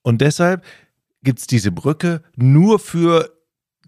Und 0.03 0.21
deshalb 0.21 0.63
gibt 1.23 1.39
es 1.39 1.47
diese 1.47 1.73
Brücke 1.73 2.23
nur 2.37 2.79
für 2.79 3.38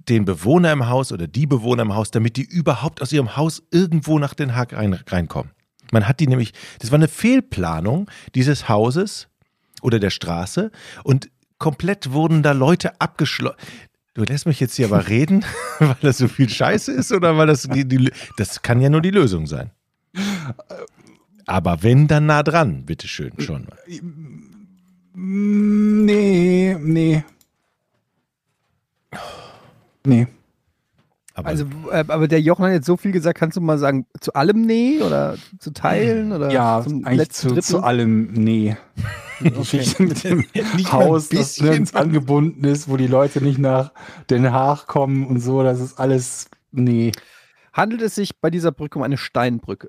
den 0.09 0.25
Bewohner 0.25 0.73
im 0.73 0.89
Haus 0.89 1.13
oder 1.13 1.27
die 1.27 1.47
Bewohner 1.47 1.83
im 1.83 1.95
Haus, 1.95 2.11
damit 2.11 2.37
die 2.37 2.45
überhaupt 2.45 3.03
aus 3.03 3.13
ihrem 3.13 3.37
Haus 3.37 3.63
irgendwo 3.71 4.19
nach 4.19 4.35
Den 4.35 4.55
Haag 4.55 4.73
rein, 4.73 4.95
reinkommen. 4.95 5.53
Man 5.93 6.07
hat 6.07 6.21
die 6.21 6.27
nämlich, 6.27 6.53
das 6.79 6.91
war 6.91 6.99
eine 6.99 7.09
Fehlplanung 7.09 8.11
dieses 8.35 8.69
Hauses 8.69 9.29
oder 9.83 9.99
der 9.99 10.11
Straße 10.11 10.71
und 11.05 11.31
komplett 11.59 12.13
wurden 12.13 12.43
da 12.43 12.53
Leute 12.53 13.01
abgeschlossen. 13.01 13.57
Du 14.15 14.25
lässt 14.25 14.47
mich 14.47 14.61
jetzt 14.61 14.75
hier 14.75 14.87
aber 14.87 15.09
reden, 15.09 15.45
weil 15.79 15.97
das 16.01 16.19
so 16.19 16.29
viel 16.29 16.49
Scheiße 16.49 16.93
ist 16.93 17.13
oder 17.13 17.37
weil 17.37 17.47
das 17.47 17.63
die, 17.63 17.87
die 17.87 18.11
das 18.37 18.63
kann 18.63 18.81
ja 18.81 18.89
nur 18.89 19.03
die 19.03 19.11
Lösung 19.11 19.47
sein. 19.47 19.71
Aber 21.47 21.83
wenn, 21.83 22.09
dann 22.09 22.27
nah 22.27 22.43
dran, 22.43 22.85
bitteschön, 22.87 23.33
schon 23.39 23.67
Nee, 25.15 26.77
nee. 26.79 27.25
Nee. 30.11 30.27
Aber 31.35 31.49
Also, 31.49 31.65
äh, 31.91 32.05
aber 32.09 32.27
der 32.27 32.41
Jochen 32.41 32.65
hat 32.65 32.73
jetzt 32.73 32.87
so 32.87 32.97
viel 32.97 33.13
gesagt, 33.13 33.39
kannst 33.39 33.57
du 33.57 33.61
mal 33.61 33.79
sagen, 33.79 34.07
zu 34.21 34.35
allem 34.35 34.63
Nee 34.63 35.01
oder 35.01 35.37
zu 35.61 35.73
teilen 35.73 36.33
oder 36.33 36.51
Ja, 36.51 36.83
zum 36.83 37.05
eigentlich 37.05 37.31
zu, 37.31 37.55
zu 37.61 37.83
allem 37.83 38.33
nee. 38.33 38.77
Die 39.41 39.51
Geschichte 39.53 40.03
mit 40.03 40.23
dem 40.25 40.45
Haus, 40.93 41.29
das 41.31 41.61
nirgends 41.61 41.95
angebunden 41.95 42.65
ist, 42.65 42.89
wo 42.89 42.97
die 42.99 43.07
Leute 43.07 43.41
nicht 43.43 43.59
nach 43.59 43.93
Den 44.29 44.53
Haag 44.53 44.87
kommen 44.87 45.27
und 45.27 45.41
so, 45.41 45.63
das 45.63 45.81
ist 45.81 45.99
alles 45.99 46.51
nee. 46.73 47.13
Handelt 47.73 48.03
es 48.03 48.17
sich 48.17 48.39
bei 48.41 48.51
dieser 48.51 48.73
Brücke 48.73 48.99
um 48.99 49.05
eine 49.05 49.17
Steinbrücke? 49.17 49.89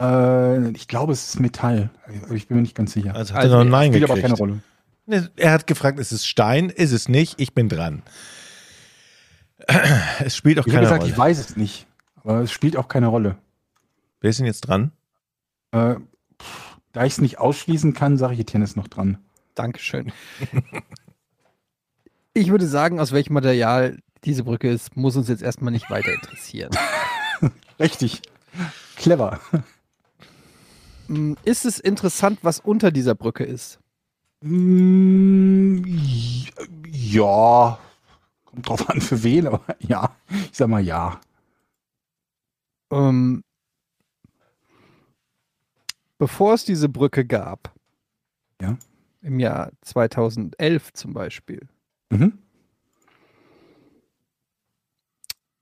Äh, 0.00 0.70
ich 0.72 0.86
glaube, 0.88 1.12
es 1.14 1.28
ist 1.28 1.40
Metall. 1.40 1.90
Ich 2.32 2.48
bin 2.48 2.58
mir 2.58 2.62
nicht 2.62 2.76
ganz 2.76 2.92
sicher. 2.92 3.14
also 3.16 3.32
hat 3.34 3.42
Also, 3.44 3.54
er 3.56 3.58
noch 3.60 3.64
ein 3.64 3.70
Nein 3.70 3.92
Spielt 3.92 4.04
aber 4.04 4.14
gekriegt. 4.14 4.38
keine 4.38 4.60
Rolle. 5.06 5.30
Er 5.36 5.52
hat 5.52 5.66
gefragt, 5.66 5.98
ist 5.98 6.12
es 6.12 6.26
Stein? 6.26 6.68
Ist 6.70 6.92
es 6.92 7.08
nicht? 7.08 7.40
Ich 7.40 7.54
bin 7.54 7.68
dran. 7.68 8.02
Es 10.20 10.36
spielt 10.36 10.58
auch 10.58 10.66
Ich 10.66 10.72
habe 10.74 10.84
keine 10.84 10.86
gesagt, 10.86 11.02
Rolle. 11.02 11.12
ich 11.12 11.18
weiß 11.18 11.38
es 11.38 11.56
nicht. 11.56 11.86
Aber 12.22 12.40
es 12.40 12.50
spielt 12.52 12.76
auch 12.76 12.88
keine 12.88 13.06
Rolle. 13.08 13.36
Wer 14.20 14.30
ist 14.30 14.38
denn 14.38 14.46
jetzt 14.46 14.62
dran? 14.62 14.92
Äh, 15.72 15.96
pff, 16.40 16.78
da 16.92 17.04
ich 17.04 17.14
es 17.14 17.20
nicht 17.20 17.38
ausschließen 17.38 17.92
kann, 17.94 18.16
sage 18.16 18.34
ich 18.34 18.40
Etienne 18.40 18.64
ist 18.64 18.76
noch 18.76 18.88
dran. 18.88 19.18
Dankeschön. 19.54 20.12
ich 22.34 22.48
würde 22.50 22.66
sagen, 22.66 22.98
aus 23.00 23.12
welchem 23.12 23.34
Material 23.34 23.98
diese 24.24 24.44
Brücke 24.44 24.70
ist, 24.70 24.96
muss 24.96 25.16
uns 25.16 25.28
jetzt 25.28 25.42
erstmal 25.42 25.72
nicht 25.72 25.90
weiter 25.90 26.12
interessieren. 26.12 26.70
Richtig. 27.78 28.22
Clever. 28.96 29.40
Mm, 31.08 31.34
Ist 31.44 31.64
es 31.66 31.78
interessant, 31.78 32.38
was 32.42 32.60
unter 32.60 32.90
dieser 32.90 33.14
Brücke 33.14 33.44
ist? 33.44 33.78
Mm, 34.40 35.82
Ja. 36.90 37.78
Kommt 38.54 38.68
drauf 38.68 38.88
an, 38.88 39.00
für 39.00 39.22
wen, 39.22 39.46
aber 39.48 39.64
ja. 39.80 40.14
Ich 40.30 40.56
sag 40.56 40.68
mal 40.68 40.80
ja. 40.84 41.20
Ähm, 42.92 43.42
bevor 46.18 46.54
es 46.54 46.64
diese 46.64 46.88
Brücke 46.88 47.24
gab, 47.26 47.74
Ja. 48.60 48.78
im 49.22 49.40
Jahr 49.40 49.72
2011 49.82 50.92
zum 50.92 51.12
Beispiel, 51.12 51.68
Mhm. 52.10 52.38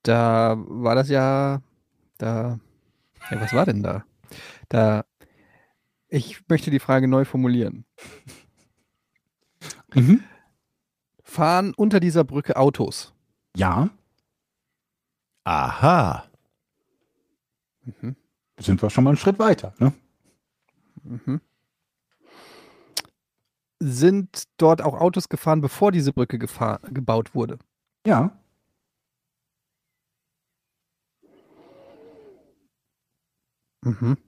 da 0.03 0.57
war 0.59 0.95
das 0.95 1.09
ja, 1.09 1.62
da, 2.18 2.59
ja, 3.30 3.40
was 3.40 3.53
war 3.55 3.64
denn 3.66 3.82
da? 3.82 4.05
Da, 4.68 5.05
ich 6.09 6.43
möchte 6.49 6.70
die 6.70 6.80
Frage 6.80 7.09
neu 7.09 7.24
formulieren. 7.24 7.84
Mhm. 9.95 10.22
Fahren 11.33 11.72
unter 11.74 11.99
dieser 11.99 12.24
Brücke 12.24 12.57
Autos? 12.57 13.14
Ja. 13.57 13.89
Aha. 15.45 16.24
Mhm. 17.85 18.16
Sind 18.59 18.83
wir 18.83 18.91
schon 18.91 19.05
mal 19.05 19.11
einen 19.11 19.16
Schritt 19.16 19.39
weiter. 19.39 19.74
Ne? 19.78 19.95
Mhm. 21.03 21.41
Sind 23.80 24.45
dort 24.59 24.83
auch 24.83 24.95
Autos 24.95 25.28
gefahren, 25.28 25.62
bevor 25.62 25.91
diese 25.91 26.12
Brücke 26.12 26.39
gebaut 26.39 27.35
wurde? 27.35 27.59
Ja. 28.07 28.39
Mhm. 33.80 34.18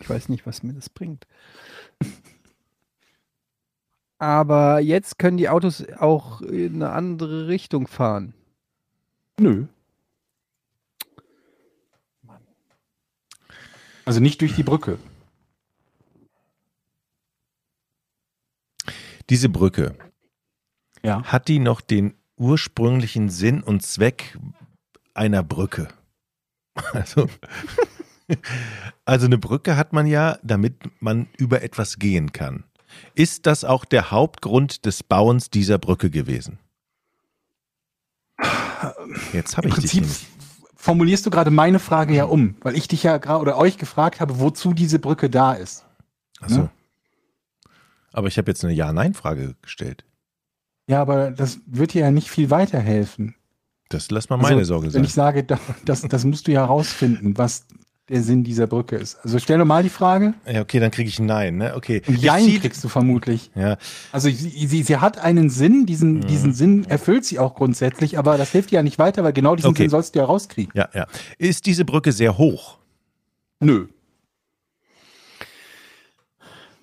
Ich 0.00 0.08
weiß 0.08 0.28
nicht, 0.28 0.46
was 0.46 0.62
mir 0.62 0.72
das 0.72 0.88
bringt. 0.88 1.26
Aber 4.18 4.80
jetzt 4.80 5.18
können 5.18 5.36
die 5.36 5.48
Autos 5.48 5.84
auch 5.98 6.40
in 6.40 6.76
eine 6.82 6.90
andere 6.90 7.46
Richtung 7.48 7.86
fahren. 7.86 8.34
Nö. 9.38 9.66
Also 14.04 14.20
nicht 14.20 14.40
durch 14.40 14.54
die 14.54 14.62
Brücke. 14.62 14.98
Diese 19.30 19.48
Brücke, 19.48 19.94
Ja. 21.02 21.22
hat 21.24 21.48
die 21.48 21.58
noch 21.58 21.80
den 21.80 22.14
ursprünglichen 22.36 23.28
Sinn 23.28 23.62
und 23.62 23.82
Zweck 23.82 24.38
einer 25.14 25.42
Brücke? 25.42 25.88
Also, 26.92 27.28
also 29.04 29.26
eine 29.26 29.36
Brücke 29.36 29.76
hat 29.76 29.92
man 29.92 30.06
ja, 30.06 30.38
damit 30.44 30.76
man 31.02 31.26
über 31.36 31.62
etwas 31.62 31.98
gehen 31.98 32.30
kann. 32.32 32.62
Ist 33.14 33.46
das 33.46 33.64
auch 33.64 33.84
der 33.84 34.10
Hauptgrund 34.10 34.84
des 34.86 35.02
Bauens 35.02 35.50
dieser 35.50 35.78
Brücke 35.78 36.10
gewesen? 36.10 36.58
Jetzt 39.32 39.56
habe 39.56 39.68
ich 39.68 39.74
dich 39.74 39.82
Prinzip 39.92 40.00
nämlich. 40.02 40.26
formulierst 40.76 41.26
du 41.26 41.30
gerade 41.30 41.50
meine 41.50 41.78
Frage 41.78 42.14
ja 42.14 42.24
um, 42.24 42.56
weil 42.62 42.76
ich 42.76 42.86
dich 42.88 43.02
ja 43.02 43.18
gerade 43.18 43.40
oder 43.40 43.56
euch 43.58 43.78
gefragt 43.78 44.20
habe, 44.20 44.38
wozu 44.38 44.72
diese 44.74 44.98
Brücke 44.98 45.28
da 45.28 45.52
ist. 45.54 45.84
Achso. 46.40 46.58
ne? 46.62 46.70
Aber 48.12 48.28
ich 48.28 48.38
habe 48.38 48.50
jetzt 48.50 48.64
eine 48.64 48.72
Ja-Nein-Frage 48.72 49.54
gestellt. 49.62 50.04
Ja, 50.88 51.02
aber 51.02 51.30
das 51.30 51.58
wird 51.66 51.94
dir 51.94 52.02
ja 52.02 52.10
nicht 52.10 52.30
viel 52.30 52.50
weiterhelfen. 52.50 53.34
Das 53.90 54.10
lass 54.10 54.28
mal 54.28 54.36
meine 54.36 54.56
Also, 54.58 54.74
Sorge 54.74 54.86
Wenn 54.86 54.92
sein. 54.92 55.04
ich 55.04 55.14
sage, 55.14 55.44
da- 55.44 55.58
das, 55.84 56.02
das 56.02 56.24
musst 56.24 56.46
du 56.46 56.52
ja 56.52 56.60
herausfinden, 56.62 57.36
was 57.36 57.66
der 58.08 58.22
Sinn 58.22 58.42
dieser 58.44 58.66
Brücke 58.66 58.96
ist. 58.96 59.16
Also 59.22 59.38
stell 59.38 59.58
doch 59.58 59.64
mal 59.66 59.82
die 59.82 59.88
Frage. 59.90 60.32
Ja, 60.50 60.62
okay, 60.62 60.80
dann 60.80 60.90
kriege 60.90 61.08
ich 61.08 61.18
ein 61.18 61.26
Nein, 61.26 61.56
ne? 61.58 61.74
Okay. 61.76 62.00
Jein 62.06 62.44
zieh- 62.44 62.58
kriegst 62.58 62.82
du 62.82 62.88
vermutlich. 62.88 63.50
Ja, 63.54 63.76
Also 64.12 64.30
sie, 64.30 64.66
sie, 64.66 64.82
sie 64.82 64.96
hat 64.96 65.18
einen 65.18 65.50
Sinn, 65.50 65.84
diesen, 65.84 66.14
Mhm. 66.14 66.26
diesen 66.26 66.52
Sinn 66.54 66.84
erfüllt 66.84 67.24
sie 67.26 67.38
auch 67.38 67.54
grundsätzlich, 67.54 68.18
aber 68.18 68.38
das 68.38 68.50
hilft 68.52 68.70
dir 68.70 68.76
ja 68.76 68.82
nicht 68.82 68.98
weiter, 68.98 69.24
weil 69.24 69.32
genau 69.34 69.56
diesen 69.56 69.70
Okay. 69.70 69.82
Sinn 69.84 69.90
sollst 69.90 70.14
du 70.14 70.20
ja 70.20 70.24
rauskriegen. 70.24 70.72
ja, 70.74 70.88
ja. 70.94 71.06
Ist 71.36 71.66
diese 71.66 71.84
Brücke 71.84 72.12
sehr 72.12 72.38
hoch? 72.38 72.78
Nö. 73.60 73.88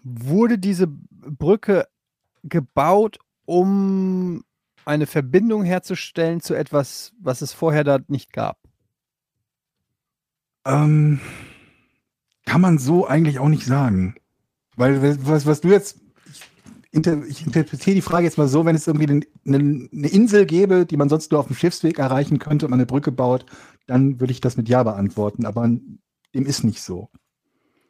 Wurde 0.04 0.60
diese 0.60 0.88
Brücke 0.88 1.88
gebaut, 2.44 3.18
um 3.46 4.44
eine 4.86 5.08
Verbindung 5.08 5.64
herzustellen 5.64 6.42
zu 6.42 6.54
etwas, 6.54 7.14
was 7.20 7.42
es 7.42 7.52
vorher 7.54 7.84
da 7.84 7.98
nicht 8.08 8.32
gab? 8.32 8.60
Ähm, 10.66 11.20
kann 12.46 12.62
man 12.62 12.78
so 12.78 13.08
eigentlich 13.08 13.40
auch 13.40 13.50
nicht 13.50 13.66
sagen. 13.66 14.16
Weil 14.76 15.26
was, 15.26 15.46
was 15.46 15.62
du 15.62 15.70
jetzt, 15.70 16.00
ich, 16.30 16.42
inter, 16.92 17.24
ich 17.26 17.46
interpretiere 17.46 17.96
die 17.96 18.02
Frage 18.02 18.26
jetzt 18.26 18.38
mal 18.38 18.48
so, 18.48 18.66
wenn 18.66 18.76
es 18.76 18.88
irgendwie 18.88 19.24
eine, 19.46 19.88
eine, 19.92 20.08
Insel 20.08 20.46
gäbe, 20.46 20.86
die 20.86 20.98
man 20.98 21.10
sonst 21.10 21.32
nur 21.32 21.40
auf 21.40 21.48
dem 21.48 21.56
Schiffsweg 21.56 22.00
erreichen 22.00 22.40
könnte 22.40 22.66
und 22.66 22.72
man 22.72 22.80
eine 22.80 22.86
Brücke 22.86 23.12
baut, 23.12 23.46
dann 23.88 24.20
würde 24.20 24.32
ich 24.32 24.42
das 24.42 24.58
mit 24.58 24.68
Ja 24.68 24.84
beantworten. 24.84 25.46
Aber 25.46 25.70
dem 26.34 26.46
ist 26.46 26.64
nicht 26.64 26.82
so. 26.82 27.10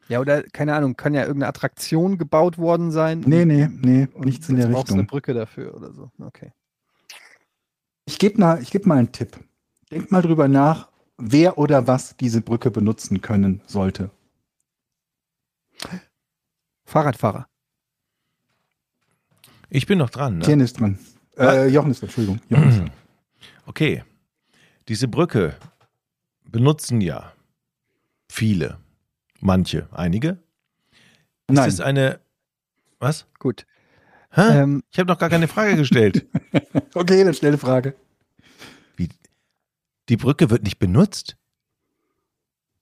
Ja, 0.07 0.19
oder 0.19 0.43
keine 0.43 0.75
Ahnung, 0.75 0.95
kann 0.95 1.15
ja 1.15 1.21
irgendeine 1.21 1.47
Attraktion 1.47 2.19
gebaut 2.19 2.59
worden 2.59 2.91
sein. 2.91 3.23
Nee, 3.25 3.45
nee, 3.45 3.67
nee, 3.67 4.07
Und 4.13 4.25
nichts 4.25 4.47
in 4.49 4.57
der 4.57 4.67
brauchst 4.67 4.89
du 4.89 4.93
eine 4.93 5.01
Richtung. 5.01 5.07
Brücke 5.07 5.33
dafür 5.33 5.73
oder 5.75 5.91
so. 5.91 6.11
Okay. 6.19 6.51
Ich 8.05 8.19
gebe 8.19 8.39
mal, 8.39 8.61
ich 8.61 8.69
geb 8.69 8.85
mal 8.85 8.99
einen 8.99 9.11
Tipp. 9.11 9.39
Denk 9.91 10.11
mal 10.11 10.21
drüber 10.21 10.47
nach, 10.47 10.89
wer 11.17 11.57
oder 11.57 11.87
was 11.87 12.15
diese 12.17 12.41
Brücke 12.41 12.71
benutzen 12.71 13.21
können 13.21 13.61
sollte. 13.65 14.11
Fahrradfahrer. 16.85 17.47
Ich 19.69 19.85
bin 19.87 19.97
noch 19.97 20.09
dran, 20.09 20.37
ne? 20.37 20.45
Ken 20.45 20.59
ist 20.59 20.79
dran. 20.79 20.99
Äh, 21.37 21.67
Jochen 21.67 21.91
ist 21.91 22.01
dran, 22.01 22.07
Entschuldigung. 22.07 22.39
Jochen 22.49 22.69
ist 22.69 22.77
dran. 22.79 22.91
Okay. 23.67 24.03
Diese 24.87 25.07
Brücke 25.07 25.55
benutzen 26.43 27.01
ja 27.01 27.33
viele. 28.29 28.77
Manche, 29.39 29.87
einige. 29.91 30.37
Nein, 31.49 31.67
Ist 31.67 31.75
es 31.75 31.81
eine. 31.81 32.19
Was? 32.99 33.25
Gut. 33.39 33.65
Hä? 34.31 34.61
Ähm, 34.61 34.83
Ich 34.91 34.99
habe 34.99 35.07
noch 35.07 35.17
gar 35.17 35.29
keine 35.29 35.47
Frage 35.47 35.75
gestellt. 35.75 36.27
okay, 36.93 37.23
dann 37.23 37.33
schnelle 37.33 37.57
Frage. 37.57 37.95
Die 40.09 40.17
Brücke 40.17 40.49
wird 40.49 40.63
nicht 40.63 40.79
benutzt? 40.79 41.35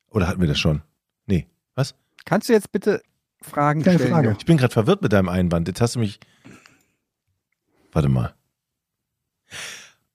Oder 0.09 0.28
hatten 0.28 0.41
wir 0.41 0.47
das 0.47 0.59
schon? 0.59 0.82
Nee. 1.26 1.47
Was? 1.76 1.95
kannst 2.25 2.47
du 2.50 2.54
jetzt 2.54 2.71
bitte 2.71 3.01
Fragen 3.41 3.83
Keine 3.83 3.97
stellen? 4.00 4.13
Frage. 4.13 4.36
Ich 4.39 4.45
bin 4.45 4.58
gerade 4.58 4.74
verwirrt 4.74 5.01
mit 5.01 5.12
deinem 5.12 5.29
Einwand. 5.29 5.67
Jetzt 5.67 5.82
hast 5.82 5.95
du 5.95 6.00
mich. 6.00 6.20
Warte 7.91 8.09
mal. 8.09 8.33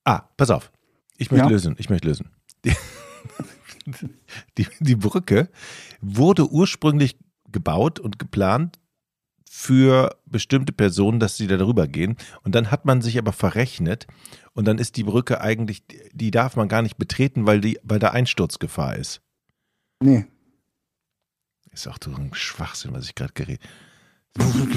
Ah, 0.05 0.23
pass 0.37 0.51
auf. 0.51 0.73
Ich 1.17 1.31
möchte 1.31 1.47
Ja? 1.47 1.51
lösen. 1.51 1.75
Ich 1.79 1.91
möchte 1.91 2.09
lösen. 2.09 2.31
Die, 2.65 2.75
die, 4.59 4.67
die 4.81 4.97
Brücke 4.97 5.51
wurde 6.01 6.49
ursprünglich 6.49 7.19
gebaut 7.51 7.99
und 8.01 8.19
geplant 8.19 8.79
für 9.59 10.17
bestimmte 10.25 10.73
Personen, 10.73 11.19
dass 11.19 11.37
sie 11.37 11.49
da 11.49 11.57
drüber 11.57 11.89
gehen. 11.89 12.17
Und 12.45 12.55
dann 12.55 12.71
hat 12.71 12.85
man 12.85 13.03
sich 13.03 13.19
aber 13.19 13.33
verrechnet 13.33 14.07
und 14.53 14.69
dann 14.69 14.79
ist 14.79 14.97
die 14.97 15.03
Brücke 15.03 15.41
eigentlich, 15.41 15.83
die 16.13 16.31
darf 16.31 16.55
man 16.55 16.69
gar 16.69 16.81
nicht 16.81 16.97
betreten, 16.97 17.45
weil, 17.45 17.61
die, 17.61 17.77
weil 17.83 17.99
da 17.99 18.11
Einsturzgefahr 18.11 18.95
ist. 18.95 19.21
Nee. 20.01 20.27
Ist 21.73 21.89
auch 21.89 21.99
so 22.01 22.13
ein 22.13 22.31
Schwachsinn, 22.35 22.93
was 22.93 23.07
ich 23.07 23.17
gerade 23.17 23.33
geredet 23.35 23.61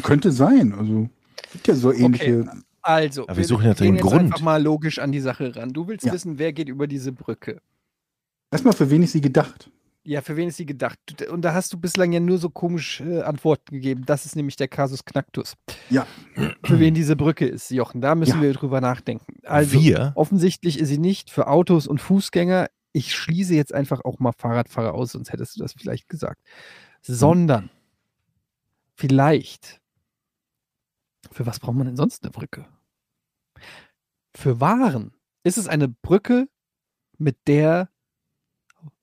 Könnte 0.01 0.31
sein. 0.31 0.73
Also, 0.73 1.11
gibt 1.51 1.67
ja 1.67 1.75
so 1.75 1.93
ähnliche. 1.93 2.49
Also, 2.81 3.27
Aber 3.27 3.37
wir 3.37 3.45
suchen 3.45 3.65
ja 3.67 3.73
gehen 3.73 3.85
den 3.85 3.95
jetzt 3.97 4.03
Grund. 4.03 4.19
einfach 4.19 4.41
mal 4.41 4.63
logisch 4.63 4.97
an 4.97 5.11
die 5.11 5.19
Sache 5.19 5.55
ran. 5.55 5.73
Du 5.73 5.87
willst 5.87 6.07
Ja. 6.07 6.11
wissen, 6.11 6.39
wer 6.39 6.53
geht 6.53 6.69
über 6.69 6.87
diese 6.87 7.11
Brücke? 7.11 7.61
Erstmal, 8.49 8.73
für 8.73 8.89
wen 8.89 9.03
ist 9.03 9.11
sie 9.11 9.21
gedacht? 9.21 9.69
Ja, 10.03 10.21
für 10.21 10.35
wen 10.35 10.47
ist 10.47 10.57
sie 10.57 10.65
gedacht? 10.65 10.99
Und 11.29 11.43
da 11.43 11.53
hast 11.53 11.71
du 11.73 11.77
bislang 11.79 12.11
ja 12.11 12.19
nur 12.19 12.39
so 12.39 12.49
komische 12.49 13.03
äh, 13.03 13.21
Antworten 13.21 13.75
gegeben. 13.75 14.03
Das 14.05 14.25
ist 14.25 14.35
nämlich 14.35 14.55
der 14.55 14.67
Kasus 14.67 15.05
Knacktus. 15.05 15.55
Ja. 15.91 16.07
Für 16.63 16.79
wen 16.79 16.95
diese 16.95 17.15
Brücke 17.15 17.45
ist, 17.47 17.69
Jochen. 17.69 18.01
Da 18.01 18.15
müssen 18.15 18.37
Ja. 18.37 18.41
wir 18.41 18.53
drüber 18.53 18.81
nachdenken. 18.81 19.37
Also, 19.43 19.79
Wir? 19.79 20.11
offensichtlich 20.15 20.79
ist 20.79 20.87
sie 20.87 20.97
nicht 20.97 21.29
für 21.29 21.47
Autos 21.47 21.85
und 21.87 22.01
Fußgänger. 22.01 22.67
Ich 22.93 23.15
schließe 23.15 23.53
jetzt 23.53 23.73
einfach 23.75 24.03
auch 24.03 24.17
mal 24.19 24.31
Fahrradfahrer 24.33 24.93
aus, 24.95 25.11
sonst 25.11 25.31
hättest 25.31 25.55
du 25.55 25.61
das 25.61 25.73
vielleicht 25.73 26.09
gesagt. 26.09 26.41
Sondern 27.01 27.69
vielleicht 28.95 29.79
Für 31.31 31.45
was 31.45 31.59
braucht 31.59 31.75
man 31.75 31.85
denn 31.87 31.95
sonst 31.95 32.23
eine 32.23 32.31
Brücke? 32.31 32.65
Für 34.35 34.59
Waren. 34.59 35.13
Ist 35.43 35.57
es 35.59 35.67
eine 35.67 35.87
Brücke, 35.87 36.47
mit 37.17 37.37
der 37.47 37.89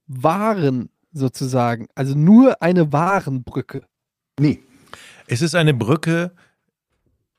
Waren 0.08 0.88
sozusagen, 1.12 1.88
also 1.94 2.14
nur 2.16 2.60
eine 2.62 2.92
Warenbrücke. 2.92 3.86
Nee. 4.38 4.60
Es 5.26 5.42
ist 5.42 5.54
eine 5.54 5.74
Brücke, 5.74 6.32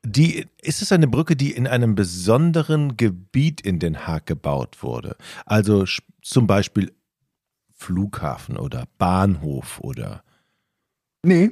die, 0.05 0.45
ist 0.61 0.81
es 0.81 0.91
eine 0.91 1.07
Brücke, 1.07 1.35
die 1.35 1.51
in 1.51 1.67
einem 1.67 1.95
besonderen 1.95 2.95
Gebiet 2.97 3.61
in 3.61 3.79
Den 3.79 4.07
Haag 4.07 4.25
gebaut 4.25 4.81
wurde? 4.81 5.17
Also 5.45 5.85
zum 6.21 6.47
Beispiel 6.47 6.93
Flughafen 7.73 8.57
oder 8.57 8.87
Bahnhof 8.97 9.79
oder. 9.81 10.23
Nee. 11.23 11.51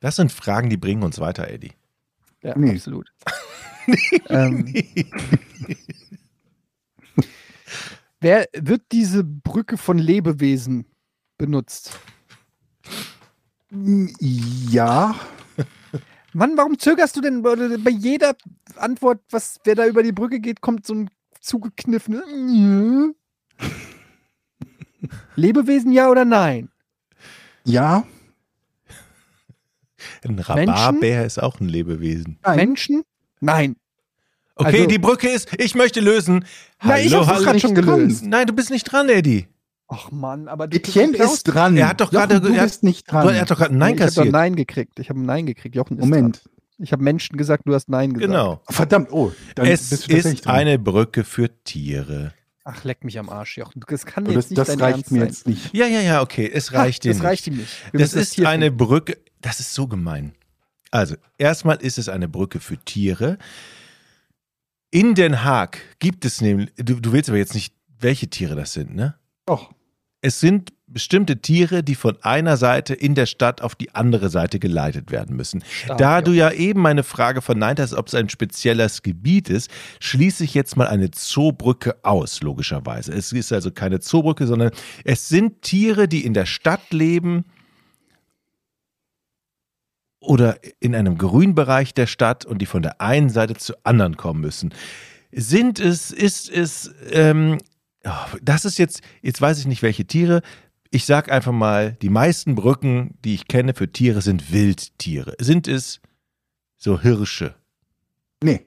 Das 0.00 0.16
sind 0.16 0.32
Fragen, 0.32 0.70
die 0.70 0.76
bringen 0.76 1.02
uns 1.02 1.20
weiter, 1.20 1.48
Eddie. 1.48 1.72
Ja, 2.42 2.56
Nee. 2.56 2.72
absolut. 2.72 3.12
ähm, 4.28 4.66
wer 8.20 8.46
wird 8.54 8.82
diese 8.92 9.24
Brücke 9.24 9.76
von 9.76 9.98
Lebewesen 9.98 10.86
benutzt? 11.38 11.98
Ja. 13.70 15.14
Mann, 16.32 16.56
warum 16.56 16.78
zögerst 16.78 17.16
du 17.16 17.20
denn 17.20 17.42
bei 17.42 17.90
jeder 17.90 18.36
Antwort, 18.76 19.20
was 19.30 19.58
wer 19.64 19.74
da 19.74 19.86
über 19.86 20.02
die 20.02 20.12
Brücke 20.12 20.40
geht, 20.40 20.60
kommt 20.60 20.86
so 20.86 20.94
ein 20.94 21.10
zugekniffenes 21.40 22.22
Lebewesen 25.34 25.92
ja 25.92 26.08
oder 26.08 26.24
nein? 26.24 26.70
Ja. 27.64 28.04
Ein 30.22 30.38
Rhabarbär 30.38 31.24
ist 31.24 31.42
auch 31.42 31.60
ein 31.60 31.68
Lebewesen. 31.68 32.38
Nein. 32.42 32.56
Menschen? 32.56 33.02
Nein. 33.40 33.76
Okay, 34.60 34.76
Also- 34.78 34.86
die 34.86 34.98
Brücke 34.98 35.28
ist, 35.28 35.48
ich 35.58 35.74
möchte 35.74 36.00
lösen. 36.00 36.44
Nein, 36.82 37.06
ich 37.06 37.14
hab's 37.14 37.44
nicht 37.52 37.60
schon 37.62 37.74
dran. 37.74 37.98
gelöst. 37.98 38.24
Nein, 38.24 38.46
du 38.46 38.52
bist 38.52 38.70
nicht 38.70 38.84
dran, 38.84 39.08
Eddie. 39.08 39.46
Ach 39.88 40.10
Mann, 40.12 40.46
aber 40.46 40.68
du 40.68 40.76
Etienne 40.76 41.16
ist 41.16 41.42
dran. 41.44 41.76
Er 41.76 41.88
hat 41.88 42.00
doch 42.00 42.10
gerade- 42.10 42.40
Du 42.40 42.48
er 42.48 42.58
hat- 42.60 42.68
bist 42.68 42.84
nicht 42.84 43.10
dran. 43.10 43.28
Er 43.28 43.40
hat 43.40 43.50
doch 43.50 43.58
gerade 43.58 43.74
ein 43.74 43.78
Nein 43.78 43.94
ich 43.96 44.00
habe 44.02 44.10
doch 44.10 44.16
kassiert. 44.16 44.32
Nein 44.32 44.54
gekriegt. 44.56 45.00
Ich 45.00 45.08
habe 45.08 45.18
ein 45.18 45.26
Nein 45.26 45.46
gekriegt. 45.46 45.74
Jochen 45.74 45.96
ist 45.98 46.04
Moment. 46.04 46.44
Dran. 46.44 46.52
Ich 46.82 46.92
habe 46.92 47.02
Menschen 47.02 47.36
gesagt, 47.36 47.64
du 47.66 47.74
hast 47.74 47.88
Nein 47.88 48.12
gesagt. 48.14 48.30
Genau. 48.30 48.60
Verdammt, 48.70 49.08
oh. 49.12 49.32
Dann 49.56 49.66
Es 49.66 49.90
bist 49.90 49.92
du 49.92 49.96
tatsächlich 50.12 50.34
ist 50.34 50.46
dran. 50.46 50.54
eine 50.54 50.78
Brücke 50.78 51.24
für 51.24 51.50
Tiere. 51.64 52.32
Ach, 52.64 52.84
leck 52.84 53.04
mich 53.04 53.18
am 53.18 53.28
Arsch, 53.28 53.58
Jochen. 53.58 53.82
Das 53.88 54.06
kann 54.06 54.26
Oh, 54.26 54.30
jetzt 54.30 54.36
das 54.44 54.50
nicht 54.50 54.58
das 54.58 54.68
dein 54.68 54.80
reicht 54.80 54.96
Ernst 54.98 55.10
mir 55.10 55.18
sein. 55.20 55.28
jetzt 55.28 55.46
nicht. 55.48 55.74
Ja, 55.74 55.86
ja, 55.86 56.00
ja, 56.00 56.22
okay. 56.22 56.48
Es 56.52 56.72
reicht 56.72 57.00
ha, 57.00 57.02
dir 57.02 57.08
Das 57.10 57.18
nicht. 57.18 57.26
reicht 57.26 57.46
ihm 57.48 57.56
nicht. 57.56 57.68
Wir 57.92 58.00
Das 58.00 58.14
ist 58.14 58.30
Tier 58.34 58.48
eine 58.48 58.66
finden. 58.66 58.76
Brücke. 58.78 59.16
Das 59.40 59.58
ist 59.60 59.74
so 59.74 59.88
gemein. 59.88 60.34
Also, 60.92 61.16
erstmal 61.36 61.78
ist 61.78 61.98
es 61.98 62.08
eine 62.08 62.28
Brücke 62.28 62.60
für 62.60 62.76
Tiere. 62.78 63.38
In 64.90 65.14
Den 65.14 65.44
Haag 65.44 65.78
gibt 66.00 66.24
es 66.24 66.40
nämlich, 66.40 66.70
du, 66.76 67.00
du 67.00 67.12
willst 67.12 67.28
aber 67.28 67.38
jetzt 67.38 67.54
nicht, 67.54 67.74
welche 68.00 68.28
Tiere 68.28 68.56
das 68.56 68.72
sind, 68.72 68.94
ne? 68.94 69.14
Doch. 69.46 69.70
Es 70.20 70.40
sind 70.40 70.72
bestimmte 70.86 71.40
Tiere, 71.40 71.82
die 71.84 71.94
von 71.94 72.16
einer 72.22 72.56
Seite 72.56 72.94
in 72.94 73.14
der 73.14 73.26
Stadt 73.26 73.62
auf 73.62 73.76
die 73.76 73.94
andere 73.94 74.28
Seite 74.28 74.58
geleitet 74.58 75.12
werden 75.12 75.36
müssen. 75.36 75.62
Stark, 75.62 75.98
da 75.98 76.20
du 76.20 76.32
ja 76.32 76.50
eben 76.50 76.80
meine 76.80 77.04
Frage 77.04 77.40
verneint 77.40 77.78
hast, 77.78 77.94
ob 77.94 78.08
es 78.08 78.14
ein 78.14 78.28
spezielles 78.28 79.02
Gebiet 79.02 79.48
ist, 79.48 79.70
schließe 80.00 80.42
ich 80.42 80.54
jetzt 80.54 80.76
mal 80.76 80.88
eine 80.88 81.12
Zoobrücke 81.12 81.96
aus, 82.02 82.42
logischerweise. 82.42 83.12
Es 83.12 83.32
ist 83.32 83.52
also 83.52 83.70
keine 83.70 84.00
Zoobrücke, 84.00 84.46
sondern 84.46 84.72
es 85.04 85.28
sind 85.28 85.62
Tiere, 85.62 86.08
die 86.08 86.24
in 86.24 86.34
der 86.34 86.46
Stadt 86.46 86.92
leben 86.92 87.44
oder 90.20 90.58
in 90.80 90.94
einem 90.94 91.18
Grünbereich 91.18 91.94
der 91.94 92.06
Stadt 92.06 92.44
und 92.44 92.58
die 92.58 92.66
von 92.66 92.82
der 92.82 93.00
einen 93.00 93.30
Seite 93.30 93.54
zur 93.54 93.76
anderen 93.84 94.16
kommen 94.16 94.40
müssen. 94.40 94.72
Sind 95.32 95.78
es, 95.80 96.10
ist 96.10 96.50
es, 96.50 96.92
ähm, 97.12 97.58
oh, 98.04 98.10
das 98.42 98.64
ist 98.64 98.78
jetzt, 98.78 99.00
jetzt 99.22 99.40
weiß 99.40 99.58
ich 99.58 99.66
nicht, 99.66 99.82
welche 99.82 100.04
Tiere. 100.06 100.42
Ich 100.90 101.06
sag 101.06 101.30
einfach 101.30 101.52
mal, 101.52 101.92
die 102.02 102.08
meisten 102.10 102.54
Brücken, 102.56 103.14
die 103.24 103.34
ich 103.34 103.46
kenne 103.48 103.74
für 103.74 103.90
Tiere, 103.92 104.22
sind 104.22 104.52
Wildtiere. 104.52 105.34
Sind 105.40 105.68
es 105.68 106.00
so 106.76 107.00
Hirsche? 107.00 107.54
Nee. 108.42 108.66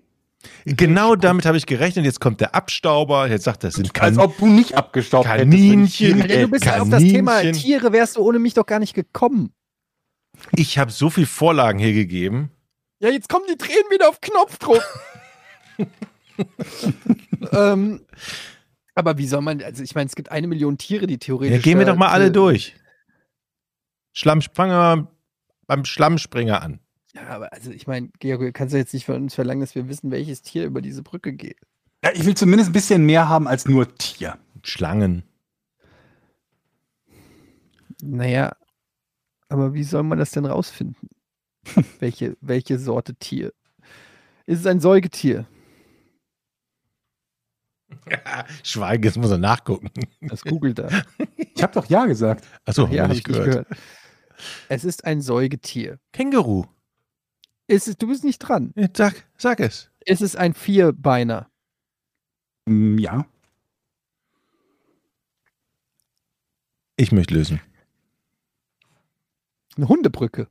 Genau 0.66 1.16
damit 1.16 1.46
habe 1.46 1.58
ich 1.58 1.66
gerechnet. 1.66 2.06
Jetzt 2.06 2.20
kommt 2.20 2.42
der 2.42 2.54
Abstauber. 2.56 3.28
Jetzt 3.30 3.44
sagt 3.44 3.64
er, 3.64 3.70
es 3.70 3.76
sind 3.76 3.88
Als 4.02 4.16
Kan 4.18 4.26
ob 4.26 4.38
du 4.38 4.46
nicht 4.48 4.76
abgestaubt 4.76 5.28
hättest. 5.28 5.52
Kaninchen. 5.52 5.88
hier- 6.16 6.22
Alter, 6.24 6.42
du 6.42 6.48
bist 6.50 6.66
Äh, 6.66 6.80
auf 6.80 6.90
das 6.90 7.02
Thema 7.04 7.38
Kaninchen. 7.40 7.62
Tiere, 7.62 7.92
wärst 7.94 8.16
du 8.18 8.22
ohne 8.22 8.40
mich 8.40 8.54
doch 8.54 8.66
gar 8.66 8.80
nicht 8.80 8.94
gekommen. 8.94 9.52
Ich 10.56 10.78
habe 10.78 10.92
so 10.92 11.10
viel 11.10 11.26
Vorlagen 11.26 11.80
hier 11.80 11.94
gegeben. 11.94 12.52
Ja, 13.00 13.10
jetzt 13.10 13.30
kommen 13.30 13.46
die 13.50 13.58
Tränen 13.58 13.90
wieder 13.92 14.10
auf 14.10 14.22
Knopfdruck. 14.22 14.84
ähm, 17.52 18.06
aber 18.96 19.18
wie 19.18 19.28
soll 19.28 19.42
man, 19.42 19.62
also 19.62 19.84
ich 19.84 19.96
meine, 19.96 20.08
es 20.08 20.16
gibt 20.16 20.32
eine 20.32 20.48
Million 20.48 20.78
Tiere, 20.78 21.08
die 21.08 21.18
theoretisch. 21.18 21.56
Ja, 21.56 21.62
gehen 21.62 21.80
wir 21.80 21.86
doch 21.86 21.96
mal 21.96 22.10
alle 22.10 22.32
durch. 22.32 22.76
Schlamm, 24.14 24.42
fangen 24.42 24.72
wir 24.72 24.96
mal 24.96 25.08
beim 25.66 25.86
Schlammspringer 25.86 26.62
an. 26.62 26.80
Ja, 27.14 27.28
aber 27.28 27.54
also 27.54 27.72
ich 27.72 27.88
meine, 27.88 28.10
Georg, 28.20 28.54
kannst 28.54 28.74
du 28.74 28.78
jetzt 28.78 28.94
nicht 28.94 29.06
von 29.06 29.16
uns 29.16 29.36
verlangen, 29.36 29.62
dass 29.62 29.76
wir 29.76 29.88
wissen, 29.88 30.12
welches 30.12 30.42
Tier 30.42 30.66
über 30.66 30.82
diese 30.82 31.04
Brücke 31.04 31.34
geht. 31.34 31.58
Ja, 32.04 32.12
ich 32.14 32.26
will 32.26 32.36
zumindest 32.36 32.70
ein 32.70 32.74
bisschen 32.74 33.06
mehr 33.06 33.30
haben 33.30 33.48
als 33.48 33.66
nur 33.66 33.96
Tier. 33.96 34.38
Schlangen. 34.64 35.24
Naja, 38.02 38.56
aber 39.54 39.74
wie 39.74 39.84
soll 39.84 40.04
man 40.04 40.18
das 40.18 40.32
denn 40.32 40.46
rausfinden? 40.46 41.10
welche, 42.00 42.36
welche 42.42 42.80
Sorte 42.80 43.14
Tier? 43.16 43.54
Ist 44.46 44.60
es 44.60 44.66
ein 44.66 44.80
Säugetier? 44.82 45.46
Schweigen, 48.64 49.04
jetzt 49.04 49.18
muss 49.18 49.30
er 49.32 49.38
nachgucken. 49.38 49.90
Das 50.22 50.42
googelt 50.44 50.80
er. 50.80 51.06
Ich 51.56 51.62
habe 51.62 51.74
doch 51.74 51.86
Ja 51.86 52.06
gesagt. 52.06 52.46
Achso, 52.66 52.88
ja, 52.88 53.04
hab 53.04 53.10
habe 53.10 53.14
ich 53.14 53.24
gehört. 53.24 53.46
gehört. 53.46 53.68
Es 54.68 54.84
ist 54.84 55.06
ein 55.06 55.22
Säugetier. 55.22 56.00
Känguru. 56.12 56.66
Ist 57.68 57.88
es, 57.88 57.96
du 57.98 58.08
bist 58.08 58.24
nicht 58.24 58.40
dran. 58.40 58.74
Ja, 58.76 58.88
Sag, 58.94 59.26
sag 59.38 59.60
es. 59.60 59.92
Ist 60.06 60.22
es 60.22 60.36
ein 60.36 60.54
Vierbeiner? 60.54 61.50
Hm, 62.68 62.98
Ja. 62.98 63.26
Ich 66.96 67.12
möchte 67.12 67.34
lösen. 67.34 67.62
Eine 69.78 69.88
Hundebrücke? 69.88 70.48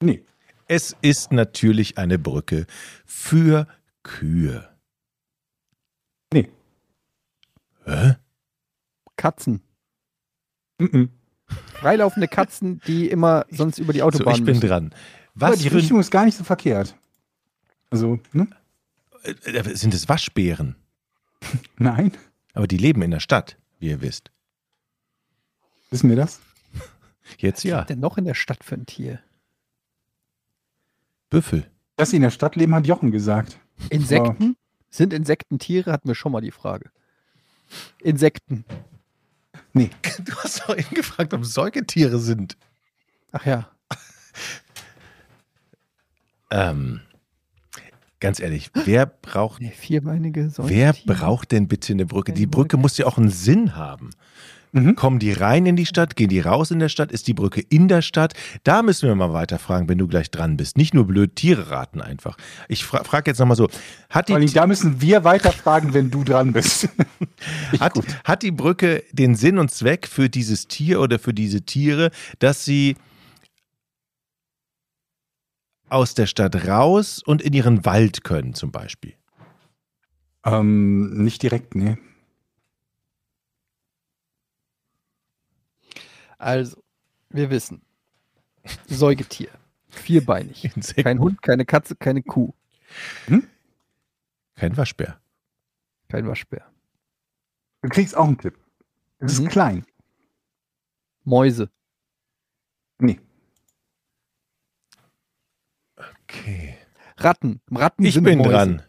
Nee. 0.00 0.24
Es 0.66 0.96
ist 1.02 1.32
natürlich 1.32 1.98
eine 1.98 2.18
Brücke 2.18 2.66
für 3.04 3.66
Kühe. 4.02 4.68
Nee. 6.32 6.48
Hä? 7.84 8.16
Katzen? 9.16 9.60
Mhm. 10.78 11.10
Freilaufende 11.74 12.28
Katzen, 12.28 12.80
die 12.86 13.08
immer 13.08 13.44
sonst 13.50 13.78
über 13.78 13.92
die 13.92 13.98
So, 14.00 14.06
Autobahn 14.06 14.34
ich 14.34 14.44
bin 14.44 14.54
müssen. 14.56 14.66
dran. 14.66 14.94
Aber 15.36 15.50
Was 15.52 15.58
die 15.60 15.70
für, 15.70 15.76
Richtung 15.76 16.00
ist 16.00 16.10
gar 16.10 16.24
nicht 16.24 16.36
so 16.38 16.44
verkehrt. 16.44 16.96
Also, 17.90 18.18
ne? 18.32 18.48
äh, 19.22 19.74
sind 19.74 19.92
es 19.94 20.08
Waschbären? 20.08 20.76
Nein. 21.76 22.12
Aber 22.54 22.66
die 22.66 22.78
leben 22.78 23.02
in 23.02 23.10
der 23.10 23.20
Stadt, 23.20 23.58
wie 23.78 23.88
ihr 23.88 24.00
wisst. 24.00 24.30
Wissen 25.90 26.08
wir 26.08 26.16
das? 26.16 26.40
Jetzt 27.38 27.58
Was 27.58 27.64
ja. 27.64 27.80
ist 27.80 27.90
denn 27.90 28.00
noch 28.00 28.18
in 28.18 28.24
der 28.24 28.34
Stadt 28.34 28.62
für 28.64 28.74
ein 28.74 28.86
Tier? 28.86 29.20
Büffel. 31.30 31.70
Dass 31.96 32.10
sie 32.10 32.16
in 32.16 32.22
der 32.22 32.30
Stadt 32.30 32.56
leben, 32.56 32.74
hat 32.74 32.86
Jochen 32.86 33.10
gesagt. 33.10 33.58
Insekten? 33.90 34.56
Sind 34.90 35.12
Insekten 35.12 35.58
Tiere? 35.58 35.92
Hatten 35.92 36.08
wir 36.08 36.14
schon 36.14 36.32
mal 36.32 36.40
die 36.40 36.50
Frage. 36.50 36.90
Insekten. 38.00 38.64
Nee. 39.72 39.90
Du 40.24 40.32
hast 40.36 40.60
doch 40.68 40.76
eben 40.76 40.94
gefragt, 40.94 41.34
ob 41.34 41.44
Säugetiere 41.44 42.18
sind. 42.18 42.56
Ach 43.32 43.44
ja. 43.44 43.68
Ähm, 46.50 47.00
ganz 48.20 48.38
ehrlich, 48.38 48.70
wer 48.84 49.06
braucht, 49.06 49.60
Nee, 49.60 49.70
vierbeinige 49.70 50.42
wer 50.44 50.50
Säugetiere. 50.50 51.18
braucht 51.18 51.50
denn 51.50 51.66
bitte 51.66 51.92
eine 51.94 52.06
Brücke? 52.06 52.32
Die 52.32 52.46
Brücke 52.46 52.76
muss 52.76 52.96
ja 52.96 53.06
auch 53.06 53.18
einen 53.18 53.30
Sinn 53.30 53.74
haben. 53.74 54.10
Mhm. 54.74 54.96
Kommen 54.96 55.18
die 55.18 55.32
rein 55.32 55.66
in 55.66 55.76
die 55.76 55.86
Stadt? 55.86 56.16
Gehen 56.16 56.28
die 56.28 56.40
raus 56.40 56.70
in 56.70 56.80
der 56.80 56.88
Stadt? 56.88 57.12
Ist 57.12 57.28
die 57.28 57.34
Brücke 57.34 57.60
in 57.60 57.88
der 57.88 58.02
Stadt? 58.02 58.34
Da 58.64 58.82
müssen 58.82 59.08
wir 59.08 59.14
mal 59.14 59.32
weiter 59.32 59.58
fragen, 59.58 59.88
wenn 59.88 59.98
du 59.98 60.08
gleich 60.08 60.30
dran 60.30 60.56
bist. 60.56 60.76
Nicht 60.76 60.94
nur 60.94 61.06
blöd 61.06 61.36
Tiere 61.36 61.70
raten 61.70 62.00
einfach. 62.00 62.36
Ich 62.68 62.84
fra 62.84 63.04
frage 63.04 63.30
jetzt 63.30 63.38
nochmal 63.38 63.56
so. 63.56 63.68
Hat 64.10 64.28
die, 64.28 64.46
da 64.46 64.66
müssen 64.66 65.00
wir 65.00 65.24
weiter 65.24 65.52
fragen, 65.52 65.94
wenn 65.94 66.10
du 66.10 66.24
dran 66.24 66.52
bist. 66.52 66.88
hat, 67.80 67.98
hat 68.24 68.42
die 68.42 68.50
Brücke 68.50 69.04
den 69.12 69.36
Sinn 69.36 69.58
und 69.58 69.70
Zweck 69.70 70.08
für 70.08 70.28
dieses 70.28 70.66
Tier 70.66 71.00
oder 71.00 71.18
für 71.18 71.32
diese 71.32 71.62
Tiere, 71.62 72.10
dass 72.40 72.64
sie 72.64 72.96
aus 75.88 76.14
der 76.14 76.26
Stadt 76.26 76.66
raus 76.66 77.22
und 77.24 77.40
in 77.40 77.52
ihren 77.52 77.84
Wald 77.84 78.24
können 78.24 78.54
zum 78.54 78.72
Beispiel? 78.72 79.14
ähm, 80.44 81.22
nicht 81.22 81.42
direkt, 81.42 81.74
nee. 81.74 81.96
Also, 86.44 86.82
wir 87.30 87.48
wissen. 87.48 87.80
Säugetier. 88.86 89.48
Vierbeinig. 89.88 90.62
Insekten. 90.76 91.02
Kein 91.02 91.18
Hund, 91.18 91.40
keine 91.40 91.64
Katze, 91.64 91.96
keine 91.96 92.22
Kuh, 92.22 92.52
Kein 94.54 94.76
Waschbär. 94.76 95.18
kein 96.08 96.26
Waschbär. 96.28 96.70
Du 97.80 97.88
kriegst 97.88 98.14
auch 98.14 98.26
einen 98.26 98.36
Tipp. 98.36 98.58
Es 99.20 99.38
Mhm. 99.40 99.46
ist 99.46 99.52
klein. 99.52 99.86
Mäuse. 101.24 101.70
Nee. 102.98 103.18
Okay. 105.96 106.76
Ratten. 107.16 107.62
Ratten 107.70 108.04
Ich 108.04 108.12
sind 108.14 108.24
bin 108.24 108.38
Mäuse. 108.38 108.50
dran. 108.50 108.82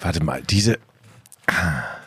Warte 0.00 0.24
mal, 0.24 0.42
diese. 0.42 0.78
Ah. 1.46 1.99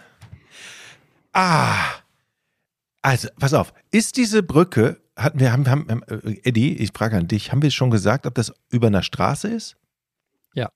Also, 1.34 3.28
pass 3.40 3.54
auf. 3.54 3.74
Ist 3.92 4.18
diese 4.18 4.44
Brücke, 4.44 5.02
hatten 5.18 5.40
wir, 5.40 5.52
haben, 5.52 5.68
haben, 5.70 6.04
äh, 6.04 6.40
Eddie, 6.44 6.78
ich 6.78 6.92
frage 6.94 7.18
an 7.18 7.28
dich, 7.28 7.52
haben 7.52 7.62
wir 7.62 7.72
schon 7.72 7.90
gesagt, 7.92 8.26
ob 8.26 8.36
das 8.36 8.54
über 8.70 8.88
einer 8.88 9.04
Straße 9.04 9.50
ist? 9.50 9.76
Ja. 10.56 10.70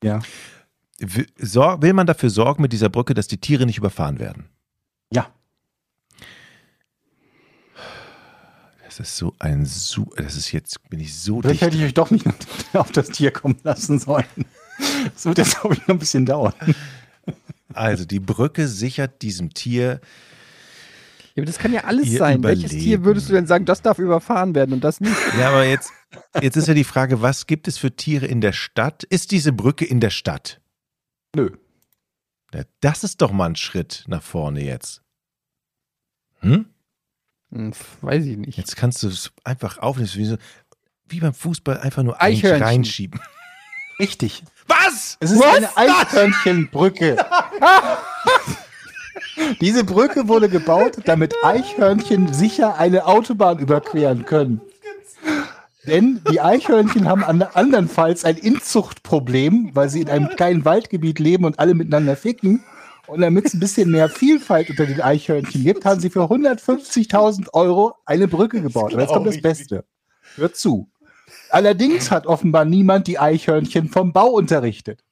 Will, 1.00 1.28
sor- 1.38 1.82
will 1.82 1.94
man 1.94 2.08
dafür 2.08 2.30
sorgen 2.32 2.64
mit 2.64 2.74
dieser 2.74 2.90
Brücke, 2.90 3.14
dass 3.14 3.28
die 3.28 3.38
Tiere 3.38 3.66
nicht 3.68 3.78
überfahren 3.78 4.20
werden? 4.20 4.50
Ja. 5.14 5.28
Das 8.84 9.00
ist 9.00 9.16
so 9.18 9.34
ein 9.38 9.66
Su 9.66 10.06
das 10.16 10.36
ist 10.36 10.52
jetzt, 10.52 10.90
bin 10.90 11.00
ich 11.00 11.16
so 11.16 11.42
Vielleicht 11.42 11.56
dicht. 11.56 11.62
hätte 11.62 11.78
ich 11.78 11.84
euch 11.84 11.94
doch 11.94 12.10
nicht 12.10 12.26
auf 12.74 12.92
das 12.92 13.10
Tier 13.10 13.30
kommen 13.32 13.60
lassen 13.64 14.00
sollen. 14.00 14.26
Das 15.14 15.26
wird 15.26 15.38
jetzt, 15.38 15.60
glaube 15.60 15.76
ich, 15.76 15.82
noch 15.82 15.90
ein 15.96 16.00
bisschen 16.00 16.26
dauern. 16.26 16.54
Also, 17.74 18.06
die 18.06 18.20
Brücke 18.20 18.68
sichert 18.68 19.22
diesem 19.22 19.54
Tier 19.54 20.02
Ja, 21.38 21.41
aber 21.41 21.45
das 21.45 21.59
kann 21.59 21.72
ja 21.72 21.84
alles 21.84 22.07
Ihr 22.07 22.18
sein. 22.18 22.41
Welches 22.41 22.72
Überleben. 22.72 22.84
Tier 22.84 23.05
würdest 23.05 23.30
du 23.30 23.34
denn 23.34 23.45
sagen, 23.45 23.65
das 23.65 23.84
darf 23.84 23.99
überfahren 23.99 24.55
werden 24.55 24.73
und 24.73 24.84
das 24.84 24.99
nicht? 24.99 25.15
Ja, 25.38 25.49
aber 25.49 25.65
jetzt, 25.65 25.91
jetzt 26.41 26.57
ist 26.57 26.68
ja 26.68 26.73
die 26.73 26.84
Frage, 26.84 27.22
was 27.22 27.45
gibt 27.45 27.68
es 27.68 27.77
für 27.77 27.95
Tiere 27.95 28.26
in 28.26 28.41
der 28.41 28.53
Stadt? 28.53 29.03
Ist 29.03 29.30
diese 29.30 29.53
Brücke 29.53 29.85
in 29.85 29.99
der 29.99 30.09
Stadt? 30.09 30.59
Nö. 31.35 31.51
Ja, 32.55 32.64
das 32.80 33.03
ist 33.03 33.22
doch 33.22 33.31
mal 33.31 33.45
ein 33.49 33.55
Schritt 33.55 34.03
nach 34.07 34.23
vorne 34.23 34.64
jetzt. 34.64 35.03
Hm? 36.39 36.65
Hm, 37.51 37.73
weiß 38.01 38.26
ich 38.26 38.38
nicht. 38.38 38.57
Jetzt 38.57 38.76
kannst 38.76 39.03
du 39.03 39.07
es 39.07 39.31
einfach 39.43 39.77
aufnehmen, 39.77 40.09
wie, 40.15 40.26
so, 40.26 40.38
wie 41.05 41.19
beim 41.19 41.35
Fußball 41.35 41.77
einfach 41.81 42.01
nur 42.01 42.19
Eichhörnchen. 42.19 42.64
reinschieben. 42.64 43.22
Richtig. 43.99 44.43
Was? 44.65 45.18
Es 45.19 45.30
ist 45.30 45.43
eine 45.43 45.77
Eichhörnchenbrücke. 45.77 47.15
Diese 49.61 49.84
Brücke 49.84 50.27
wurde 50.27 50.49
gebaut, 50.49 50.99
damit 51.05 51.35
Eichhörnchen 51.43 52.34
sicher 52.34 52.77
eine 52.77 53.05
Autobahn 53.05 53.59
überqueren 53.59 54.26
können. 54.26 54.61
Denn 55.85 56.22
die 56.30 56.41
Eichhörnchen 56.41 57.07
haben 57.07 57.23
an, 57.23 57.41
andernfalls 57.41 58.26
ein 58.26 58.35
Inzuchtproblem, 58.35 59.72
weil 59.73 59.89
sie 59.89 60.01
in 60.01 60.09
einem 60.09 60.30
kleinen 60.30 60.65
Waldgebiet 60.65 61.19
leben 61.19 61.45
und 61.45 61.59
alle 61.59 61.73
miteinander 61.73 62.18
ficken. 62.18 62.64
Und 63.07 63.22
damit 63.22 63.45
es 63.45 63.53
ein 63.53 63.61
bisschen 63.61 63.89
mehr 63.89 64.09
Vielfalt 64.09 64.69
unter 64.69 64.85
den 64.85 64.99
Eichhörnchen 64.99 65.64
gibt, 65.64 65.85
haben 65.85 66.01
sie 66.01 66.09
für 66.09 66.23
150.000 66.23 67.53
Euro 67.53 67.95
eine 68.05 68.27
Brücke 68.27 68.61
gebaut. 68.61 68.93
Und 68.93 68.99
jetzt 68.99 69.14
kommt 69.14 69.27
das 69.27 69.41
Beste. 69.41 69.85
Hört 70.35 70.57
zu. 70.57 70.89
Allerdings 71.49 72.11
hat 72.11 72.27
offenbar 72.27 72.65
niemand 72.65 73.07
die 73.07 73.18
Eichhörnchen 73.18 73.88
vom 73.88 74.11
Bau 74.11 74.27
unterrichtet. 74.27 75.05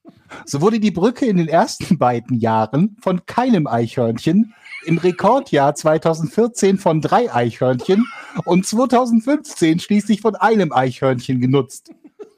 So 0.45 0.62
wurde 0.62 0.80
die 0.80 0.91
Brücke 0.91 1.26
in 1.26 1.38
den 1.38 1.48
ersten 1.48 1.98
beiden 1.98 2.40
Jahren 2.40 2.98
von 3.02 3.26
keinem 3.26 3.68
Eichhörnchen, 3.68 4.53
im 4.86 4.98
Rekordjahr 4.98 5.76
2014 5.76 6.78
von 6.78 7.02
drei 7.02 7.34
Eichhörnchen 7.34 8.06
und 8.45 8.66
2015 8.66 9.80
schließlich 9.80 10.22
von 10.22 10.36
einem 10.36 10.72
Eichhörnchen 10.72 11.41
genutzt. 11.41 11.91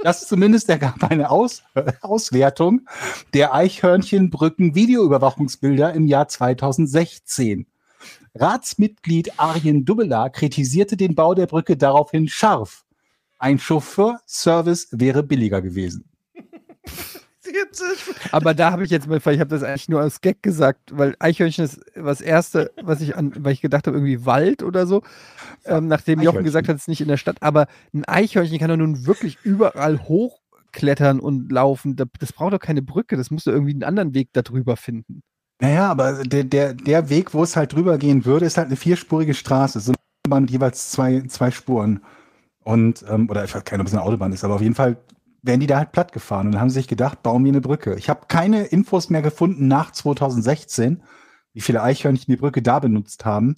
Das 0.03 0.27
zumindest 0.27 0.67
ergab 0.69 1.03
eine 1.03 1.29
Aus 1.29 1.61
Auswertung 2.01 2.87
der 3.33 3.53
Eichhörnchenbrücken-Videoüberwachungsbilder 3.53 5.93
im 5.93 6.07
Jahr 6.07 6.27
2016. 6.27 7.67
Ratsmitglied 8.35 9.39
Arjen 9.39 9.85
Dubbeler 9.85 10.29
kritisierte 10.29 10.97
den 10.97 11.15
Bau 11.15 11.33
der 11.33 11.47
Brücke 11.47 11.77
daraufhin 11.77 12.27
scharf. 12.27 12.83
Ein 13.39 13.59
Chauffeurservice 13.59 14.89
wäre 14.91 15.23
billiger 15.23 15.61
gewesen. 15.61 16.06
Aber 18.31 18.53
da 18.53 18.71
habe 18.71 18.83
ich 18.83 18.89
jetzt 18.89 19.07
mal, 19.07 19.17
ich 19.17 19.39
habe 19.39 19.47
das 19.47 19.63
eigentlich 19.63 19.89
nur 19.89 20.01
als 20.01 20.21
Gag 20.21 20.41
gesagt, 20.43 20.97
weil 20.97 21.15
Eichhörnchen 21.19 21.65
ist 21.65 21.81
das 21.95 22.21
erste, 22.21 22.71
was 22.81 23.01
ich 23.01 23.15
an, 23.15 23.33
weil 23.39 23.53
ich 23.53 23.61
gedacht 23.61 23.87
habe, 23.87 23.97
irgendwie 23.97 24.25
Wald 24.25 24.63
oder 24.63 24.87
so. 24.87 25.03
Ähm, 25.65 25.87
nachdem 25.87 26.21
Jochen 26.21 26.43
gesagt 26.43 26.67
hat, 26.67 26.75
es 26.75 26.83
ist 26.83 26.87
nicht 26.87 27.01
in 27.01 27.07
der 27.07 27.17
Stadt. 27.17 27.37
Aber 27.41 27.67
ein 27.93 28.05
Eichhörnchen 28.05 28.59
kann 28.59 28.69
doch 28.69 28.77
nun 28.77 29.05
wirklich 29.05 29.37
überall 29.43 29.99
hochklettern 30.03 31.19
und 31.19 31.51
laufen. 31.51 31.95
Das, 31.95 32.33
braucht 32.33 32.53
doch 32.53 32.59
keine 32.59 32.81
Brücke. 32.81 33.17
Das 33.17 33.31
musst 33.31 33.47
du 33.47 33.51
irgendwie 33.51 33.73
einen 33.73 33.83
anderen 33.83 34.13
Weg 34.13 34.29
darüber 34.33 34.77
finden. 34.77 35.21
Naja, 35.59 35.89
aber 35.89 36.23
der, 36.23 36.43
der, 36.43 36.73
der 36.73 37.09
Weg, 37.09 37.33
wo 37.33 37.43
es 37.43 37.55
halt 37.55 37.73
drüber 37.73 37.97
gehen 37.97 38.25
würde, 38.25 38.45
ist 38.45 38.57
halt 38.57 38.67
eine 38.67 38.75
vierspurige 38.75 39.33
Straße. 39.33 39.79
So 39.79 39.91
eine 39.91 39.97
Autobahn 40.25 40.47
jeweils 40.47 40.91
zwei, 40.91 41.21
zwei 41.27 41.51
Spuren. 41.51 42.01
Und, 42.63 43.03
ähm, 43.09 43.29
oder 43.29 43.45
ich 43.45 43.55
weiß 43.55 43.63
keine, 43.63 43.81
ob 43.81 43.87
es 43.87 43.93
eine 43.93 44.03
Autobahn 44.03 44.33
ist, 44.33 44.43
aber 44.43 44.55
auf 44.55 44.61
jeden 44.61 44.75
Fall 44.75 44.97
werden 45.47 45.59
die 45.61 45.67
da 45.67 45.77
halt 45.77 45.91
platt 45.91 46.11
gefahren 46.11 46.47
und 46.47 46.59
haben 46.59 46.69
sich 46.69 46.87
gedacht, 46.87 47.23
bauen 47.23 47.43
wir 47.43 47.51
eine 47.51 47.61
Brücke. 47.61 47.95
Ich 47.95 48.09
habe 48.09 48.25
keine 48.27 48.65
Infos 48.65 49.09
mehr 49.09 49.21
gefunden 49.21 49.67
nach 49.67 49.91
2016, 49.91 51.03
wie 51.53 51.61
viele 51.61 51.81
Eichhörnchen 51.81 52.31
die 52.31 52.37
Brücke 52.37 52.61
da 52.61 52.79
benutzt 52.79 53.25
haben. 53.25 53.55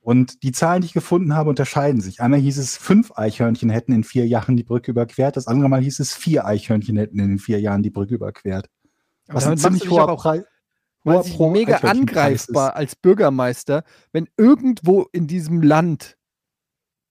Und 0.00 0.42
die 0.42 0.50
Zahlen, 0.52 0.80
die 0.80 0.86
ich 0.86 0.92
gefunden 0.94 1.34
habe, 1.34 1.50
unterscheiden 1.50 2.00
sich. 2.00 2.20
Einmal 2.20 2.40
hieß 2.40 2.58
es, 2.58 2.76
fünf 2.76 3.12
Eichhörnchen 3.16 3.70
hätten 3.70 3.92
in 3.92 4.02
vier 4.02 4.26
Jahren 4.26 4.56
die 4.56 4.64
Brücke 4.64 4.90
überquert. 4.90 5.36
Das 5.36 5.46
andere 5.46 5.68
Mal 5.68 5.80
hieß 5.80 6.00
es, 6.00 6.12
vier 6.14 6.44
Eichhörnchen 6.44 6.96
hätten 6.96 7.20
in 7.20 7.38
vier 7.38 7.60
Jahren 7.60 7.82
die 7.84 7.90
Brücke 7.90 8.14
überquert. 8.14 8.68
Was 9.28 9.46
ein 9.46 9.58
ziemlich 9.58 9.88
hoher 9.88 10.08
auch- 10.08 10.22
Preis. 10.22 10.42
Hoher 11.04 11.22
pro 11.24 11.50
mega 11.50 11.78
angreifbar 11.78 12.76
als 12.76 12.94
Bürgermeister, 12.96 13.82
wenn 14.12 14.28
irgendwo 14.36 15.08
in 15.12 15.26
diesem 15.26 15.60
Land 15.62 16.16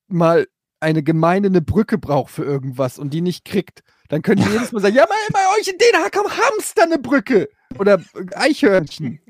mal 0.07 0.47
eine 0.81 1.03
Gemeinde 1.03 1.47
eine 1.47 1.61
Brücke 1.61 1.97
braucht 1.97 2.31
für 2.31 2.43
irgendwas 2.43 2.99
und 2.99 3.13
die 3.13 3.21
nicht 3.21 3.45
kriegt, 3.45 3.83
dann 4.09 4.21
können 4.21 4.43
die 4.43 4.51
jedes 4.51 4.71
Mal 4.71 4.81
sagen, 4.81 4.95
ja, 4.95 5.05
bei, 5.05 5.15
bei 5.31 5.39
euch 5.57 5.67
in 5.67 5.77
Den 5.77 6.01
Haag 6.01 6.17
haben 6.17 6.29
Hamster 6.29 6.83
eine 6.83 6.97
Brücke 6.97 7.49
oder 7.79 8.01
äh, 8.15 8.35
Eichhörnchen 8.35 9.21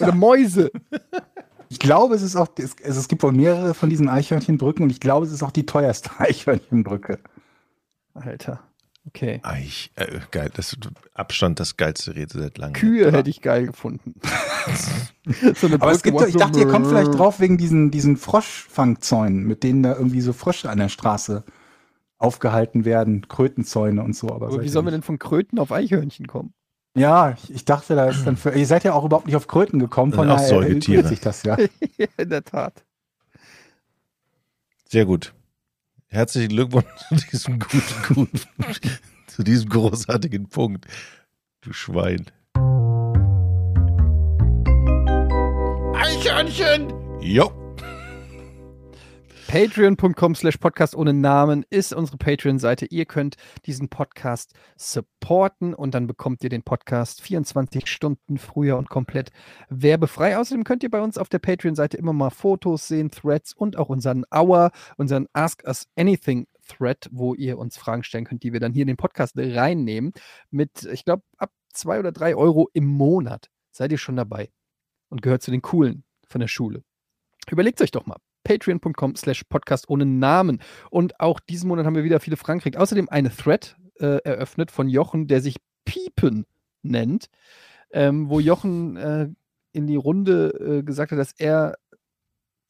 oder 0.00 0.14
Mäuse. 0.14 0.70
Ich 1.68 1.78
glaube, 1.78 2.14
es 2.14 2.22
ist 2.22 2.36
auch, 2.36 2.48
es, 2.56 2.76
es 2.82 3.08
gibt 3.08 3.22
wohl 3.22 3.32
mehrere 3.32 3.74
von 3.74 3.90
diesen 3.90 4.08
Eichhörnchenbrücken 4.08 4.84
und 4.84 4.90
ich 4.90 5.00
glaube, 5.00 5.26
es 5.26 5.32
ist 5.32 5.42
auch 5.42 5.50
die 5.50 5.66
teuerste 5.66 6.10
Eichhörnchenbrücke. 6.18 7.18
Alter, 8.14 8.62
okay. 9.06 9.40
Eich, 9.42 9.90
äh, 9.96 10.20
geil, 10.30 10.50
das 10.54 10.72
ist 10.72 10.88
Abstand 11.12 11.60
das 11.60 11.76
geilste 11.76 12.14
Rätsel 12.14 12.42
seit 12.42 12.58
langem. 12.58 12.74
Kühe 12.74 13.12
hätte 13.12 13.30
ich 13.30 13.40
geil 13.40 13.66
gefunden. 13.66 14.14
so 15.54 15.66
eine 15.66 15.80
Aber 15.80 15.92
es 15.92 16.02
gibt, 16.02 16.20
doch- 16.20 16.26
ich 16.26 16.36
dachte, 16.36 16.58
ihr 16.58 16.68
kommt 16.68 16.86
vielleicht 16.88 17.14
drauf 17.14 17.40
wegen 17.40 17.58
diesen, 17.58 17.90
diesen 17.90 18.16
Froschfangzäunen, 18.16 19.44
mit 19.44 19.62
denen 19.62 19.82
da 19.82 19.94
irgendwie 19.94 20.20
so 20.20 20.32
Frösche 20.32 20.70
an 20.70 20.78
der 20.78 20.88
Straße 20.88 21.44
aufgehalten 22.18 22.84
werden, 22.84 23.28
Krötenzäune 23.28 24.02
und 24.02 24.16
so. 24.16 24.30
Aber, 24.30 24.48
Aber 24.48 24.62
wie 24.62 24.68
sollen 24.68 24.86
wir 24.86 24.92
denn 24.92 25.02
von 25.02 25.18
Kröten 25.18 25.58
auf 25.58 25.72
Eichhörnchen 25.72 26.26
kommen? 26.26 26.54
Ja, 26.96 27.34
ich, 27.48 27.64
dachte, 27.64 27.96
da 27.96 28.08
ist 28.08 28.24
dann 28.24 28.36
für, 28.36 28.50
ihr 28.50 28.66
seid 28.66 28.84
ja 28.84 28.92
auch 28.92 29.04
überhaupt 29.04 29.26
nicht 29.26 29.34
auf 29.34 29.48
Kröten 29.48 29.80
gekommen, 29.80 30.12
von 30.12 30.28
daher 30.28 30.46
sich 31.08 31.20
das 31.20 31.42
ja. 31.42 31.56
ja, 31.98 32.06
in 32.16 32.30
der 32.30 32.44
Tat. 32.44 32.84
Sehr 34.88 35.04
gut. 35.04 35.34
Herzlichen 36.14 36.50
Glückwunsch 36.50 36.86
zu 37.08 37.26
diesem 37.32 37.58
guten, 37.58 38.14
guten, 38.14 38.40
zu 39.26 39.42
diesem 39.42 39.68
großartigen 39.68 40.48
Punkt. 40.48 40.86
Du 41.60 41.72
Schwein. 41.72 42.26
Eichhörnchen! 45.96 46.92
Jo. 47.20 47.63
Patreon.com 49.54 50.34
slash 50.34 50.56
Podcast 50.56 50.96
ohne 50.96 51.12
Namen 51.12 51.64
ist 51.70 51.92
unsere 51.92 52.18
Patreon-Seite. 52.18 52.86
Ihr 52.86 53.04
könnt 53.04 53.36
diesen 53.66 53.88
Podcast 53.88 54.52
supporten 54.76 55.74
und 55.74 55.94
dann 55.94 56.08
bekommt 56.08 56.42
ihr 56.42 56.50
den 56.50 56.64
Podcast 56.64 57.22
24 57.22 57.86
Stunden 57.86 58.38
früher 58.38 58.76
und 58.76 58.90
komplett 58.90 59.30
werbefrei. 59.68 60.38
Außerdem 60.38 60.64
könnt 60.64 60.82
ihr 60.82 60.90
bei 60.90 61.00
uns 61.00 61.18
auf 61.18 61.28
der 61.28 61.38
Patreon-Seite 61.38 61.96
immer 61.96 62.12
mal 62.12 62.30
Fotos 62.30 62.88
sehen, 62.88 63.12
Threads 63.12 63.52
und 63.52 63.78
auch 63.78 63.90
unseren 63.90 64.24
Hour, 64.34 64.72
unseren 64.96 65.28
Ask 65.34 65.62
Us 65.64 65.86
Anything 65.94 66.48
Thread, 66.66 67.08
wo 67.12 67.34
ihr 67.34 67.56
uns 67.56 67.76
Fragen 67.76 68.02
stellen 68.02 68.24
könnt, 68.24 68.42
die 68.42 68.52
wir 68.52 68.58
dann 68.58 68.72
hier 68.72 68.82
in 68.82 68.88
den 68.88 68.96
Podcast 68.96 69.34
reinnehmen. 69.36 70.14
Mit, 70.50 70.82
ich 70.82 71.04
glaube, 71.04 71.22
ab 71.38 71.52
zwei 71.72 72.00
oder 72.00 72.10
drei 72.10 72.34
Euro 72.34 72.70
im 72.72 72.86
Monat 72.86 73.50
seid 73.70 73.92
ihr 73.92 73.98
schon 73.98 74.16
dabei 74.16 74.50
und 75.10 75.22
gehört 75.22 75.42
zu 75.42 75.52
den 75.52 75.62
Coolen 75.62 76.02
von 76.26 76.40
der 76.40 76.48
Schule. 76.48 76.82
Überlegt 77.48 77.80
euch 77.80 77.92
doch 77.92 78.06
mal. 78.06 78.18
Patreon.com 78.44 79.16
slash 79.16 79.44
Podcast 79.44 79.88
ohne 79.88 80.06
Namen. 80.06 80.60
Und 80.90 81.18
auch 81.20 81.40
diesen 81.40 81.68
Monat 81.68 81.86
haben 81.86 81.96
wir 81.96 82.04
wieder 82.04 82.20
viele 82.20 82.36
Fragen 82.36 82.60
gekriegt. 82.60 82.76
Außerdem 82.76 83.08
eine 83.08 83.34
Thread 83.34 83.76
äh, 83.98 84.18
eröffnet 84.24 84.70
von 84.70 84.88
Jochen, 84.88 85.26
der 85.26 85.40
sich 85.40 85.56
Piepen 85.84 86.46
nennt, 86.82 87.26
ähm, 87.90 88.28
wo 88.28 88.40
Jochen 88.40 88.96
äh, 88.96 89.28
in 89.72 89.86
die 89.86 89.96
Runde 89.96 90.78
äh, 90.80 90.82
gesagt 90.82 91.12
hat, 91.12 91.18
dass 91.18 91.32
er 91.32 91.74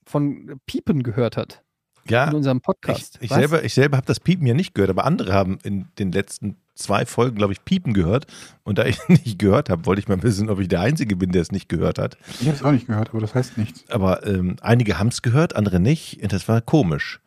von 0.07 0.61
Piepen 0.67 1.03
gehört 1.03 1.37
hat. 1.37 1.63
Ja, 2.09 2.29
in 2.29 2.35
unserem 2.35 2.59
ich, 2.59 2.63
Podcast. 2.63 3.19
ich 3.21 3.31
Was? 3.31 3.39
selber, 3.39 3.65
ich 3.65 3.75
selber 3.75 3.97
habe 3.97 4.07
das 4.07 4.21
Piepen 4.21 4.47
ja 4.47 4.55
nicht 4.55 4.75
gehört, 4.75 4.91
aber 4.91 5.05
andere 5.05 5.33
haben 5.33 5.59
in 5.63 5.89
den 5.99 6.13
letzten 6.13 6.57
zwei 6.75 7.07
Folgen, 7.07 7.37
glaube 7.37 7.53
ich, 7.53 7.65
Piepen 7.65 7.95
gehört. 7.95 8.27
Und 8.63 8.79
da 8.79 8.85
ich 8.85 8.99
nicht 9.09 9.39
gehört 9.39 9.71
habe, 9.71 9.87
wollte 9.87 10.01
ich 10.01 10.09
mal 10.09 10.23
wissen, 10.23 10.51
ob 10.51 10.61
ich 10.61 10.69
der 10.69 10.81
Einzige 10.81 11.17
bin, 11.17 11.33
der 11.33 11.43
es 11.43 11.53
nicht 11.53 11.69
gehört 11.69 11.99
hat. 11.99 12.17
Ich 12.41 12.47
habe 12.47 12.57
es 12.57 12.63
auch 12.63 12.73
nicht 12.73 12.87
gehört, 12.87 13.11
aber 13.11 13.21
das 13.21 13.35
heißt 13.35 13.59
nichts. 13.59 13.85
Aber 13.91 14.27
ähm, 14.27 14.57
einige 14.61 14.99
haben 14.99 15.09
es 15.09 15.23
gehört, 15.23 15.57
andere 15.57 15.81
nicht. 15.81 16.23
Und 16.23 16.33
das 16.33 16.49
war 16.49 16.61
komisch. 16.61 17.21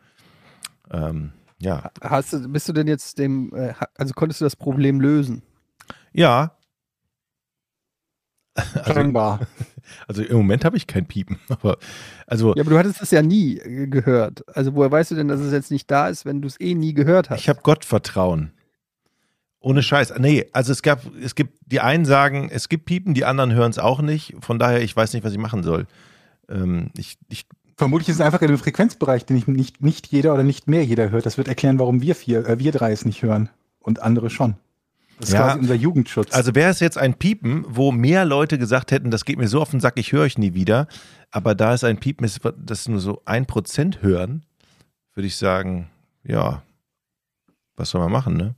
Ähm, 0.90 1.32
ja, 1.60 1.90
Hast 2.00 2.32
du, 2.32 2.48
bist 2.48 2.68
du 2.68 2.72
denn 2.72 2.86
jetzt 2.86 3.18
dem, 3.18 3.52
äh, 3.54 3.74
also 3.96 4.14
konntest 4.14 4.40
du 4.40 4.44
das 4.44 4.56
Problem 4.56 5.00
lösen? 5.00 5.42
ja. 6.12 6.52
Also, 8.74 8.92
Scheinbar. 8.92 9.46
also 10.08 10.22
im 10.24 10.36
Moment 10.36 10.64
habe 10.64 10.76
ich 10.76 10.88
kein 10.88 11.06
Piepen. 11.06 11.38
Aber 11.48 11.78
also 12.26 12.56
Ja, 12.56 12.62
aber 12.62 12.70
du 12.70 12.78
hattest 12.78 13.00
es 13.00 13.12
ja 13.12 13.22
nie 13.22 13.56
äh, 13.58 13.86
gehört. 13.86 14.42
Also 14.56 14.74
woher 14.74 14.90
weißt 14.90 15.12
du 15.12 15.14
denn, 15.14 15.28
dass 15.28 15.38
es 15.38 15.52
jetzt 15.52 15.70
nicht 15.70 15.88
da 15.88 16.08
ist, 16.08 16.24
wenn 16.24 16.42
du 16.42 16.48
es 16.48 16.60
eh 16.60 16.74
nie 16.74 16.92
gehört 16.92 17.30
hast? 17.30 17.38
Ich 17.38 17.48
habe 17.48 17.60
Gott 17.62 17.84
vertrauen. 17.84 18.50
Ohne 19.60 19.82
Scheiß. 19.82 20.14
Nee, 20.18 20.46
also 20.52 20.70
es 20.72 20.82
gab, 20.82 21.02
es 21.20 21.34
gibt, 21.34 21.58
die 21.66 21.80
einen 21.80 22.04
sagen, 22.04 22.48
es 22.50 22.68
gibt 22.68 22.84
Piepen, 22.84 23.14
die 23.14 23.24
anderen 23.24 23.52
hören 23.52 23.70
es 23.70 23.78
auch 23.78 24.00
nicht. 24.00 24.34
Von 24.40 24.58
daher, 24.58 24.82
ich 24.82 24.94
weiß 24.94 25.12
nicht, 25.14 25.24
was 25.24 25.32
ich 25.32 25.38
machen 25.38 25.62
soll. 25.64 25.86
Ähm, 26.48 26.90
ich, 26.96 27.18
ich, 27.28 27.46
Vermutlich 27.76 28.08
ist 28.08 28.16
es 28.16 28.20
einfach 28.20 28.40
in 28.42 28.48
einem 28.48 28.58
Frequenzbereich, 28.58 29.24
den 29.26 29.36
ich 29.36 29.46
nicht, 29.46 29.82
nicht 29.82 30.06
jeder 30.08 30.34
oder 30.34 30.42
nicht 30.44 30.68
mehr 30.68 30.84
jeder 30.84 31.10
hört. 31.10 31.26
Das 31.26 31.38
wird 31.38 31.48
erklären, 31.48 31.78
warum 31.78 32.02
wir 32.02 32.14
vier, 32.14 32.46
äh, 32.46 32.58
wir 32.58 32.72
drei 32.72 32.92
es 32.92 33.04
nicht 33.04 33.22
hören 33.22 33.50
und 33.80 34.00
andere 34.02 34.30
schon. 34.30 34.54
Das 35.18 35.30
ist 35.30 35.34
Ja. 35.34 35.42
quasi 35.46 35.58
unser 35.60 35.74
Jugendschutz. 35.74 36.32
also 36.32 36.54
wäre 36.54 36.70
es 36.70 36.78
jetzt 36.78 36.96
ein 36.96 37.14
Piepen, 37.14 37.64
wo 37.68 37.90
mehr 37.90 38.24
Leute 38.24 38.58
gesagt 38.58 38.92
hätten, 38.92 39.10
das 39.10 39.24
geht 39.24 39.38
mir 39.38 39.48
so 39.48 39.60
auf 39.60 39.70
den 39.70 39.80
Sack, 39.80 39.94
ich 39.96 40.12
höre 40.12 40.22
euch 40.22 40.38
nie 40.38 40.54
wieder. 40.54 40.86
Aber 41.32 41.56
da 41.56 41.74
es 41.74 41.82
ein 41.82 41.98
Piepen 41.98 42.24
ist, 42.24 42.40
das 42.56 42.86
nur 42.88 43.00
so 43.00 43.22
ein 43.24 43.46
Prozent 43.46 44.02
hören, 44.02 44.44
würde 45.14 45.26
ich 45.26 45.36
sagen, 45.36 45.90
ja, 46.22 46.62
was 47.76 47.90
soll 47.90 48.00
man 48.00 48.12
machen, 48.12 48.36
ne? 48.36 48.54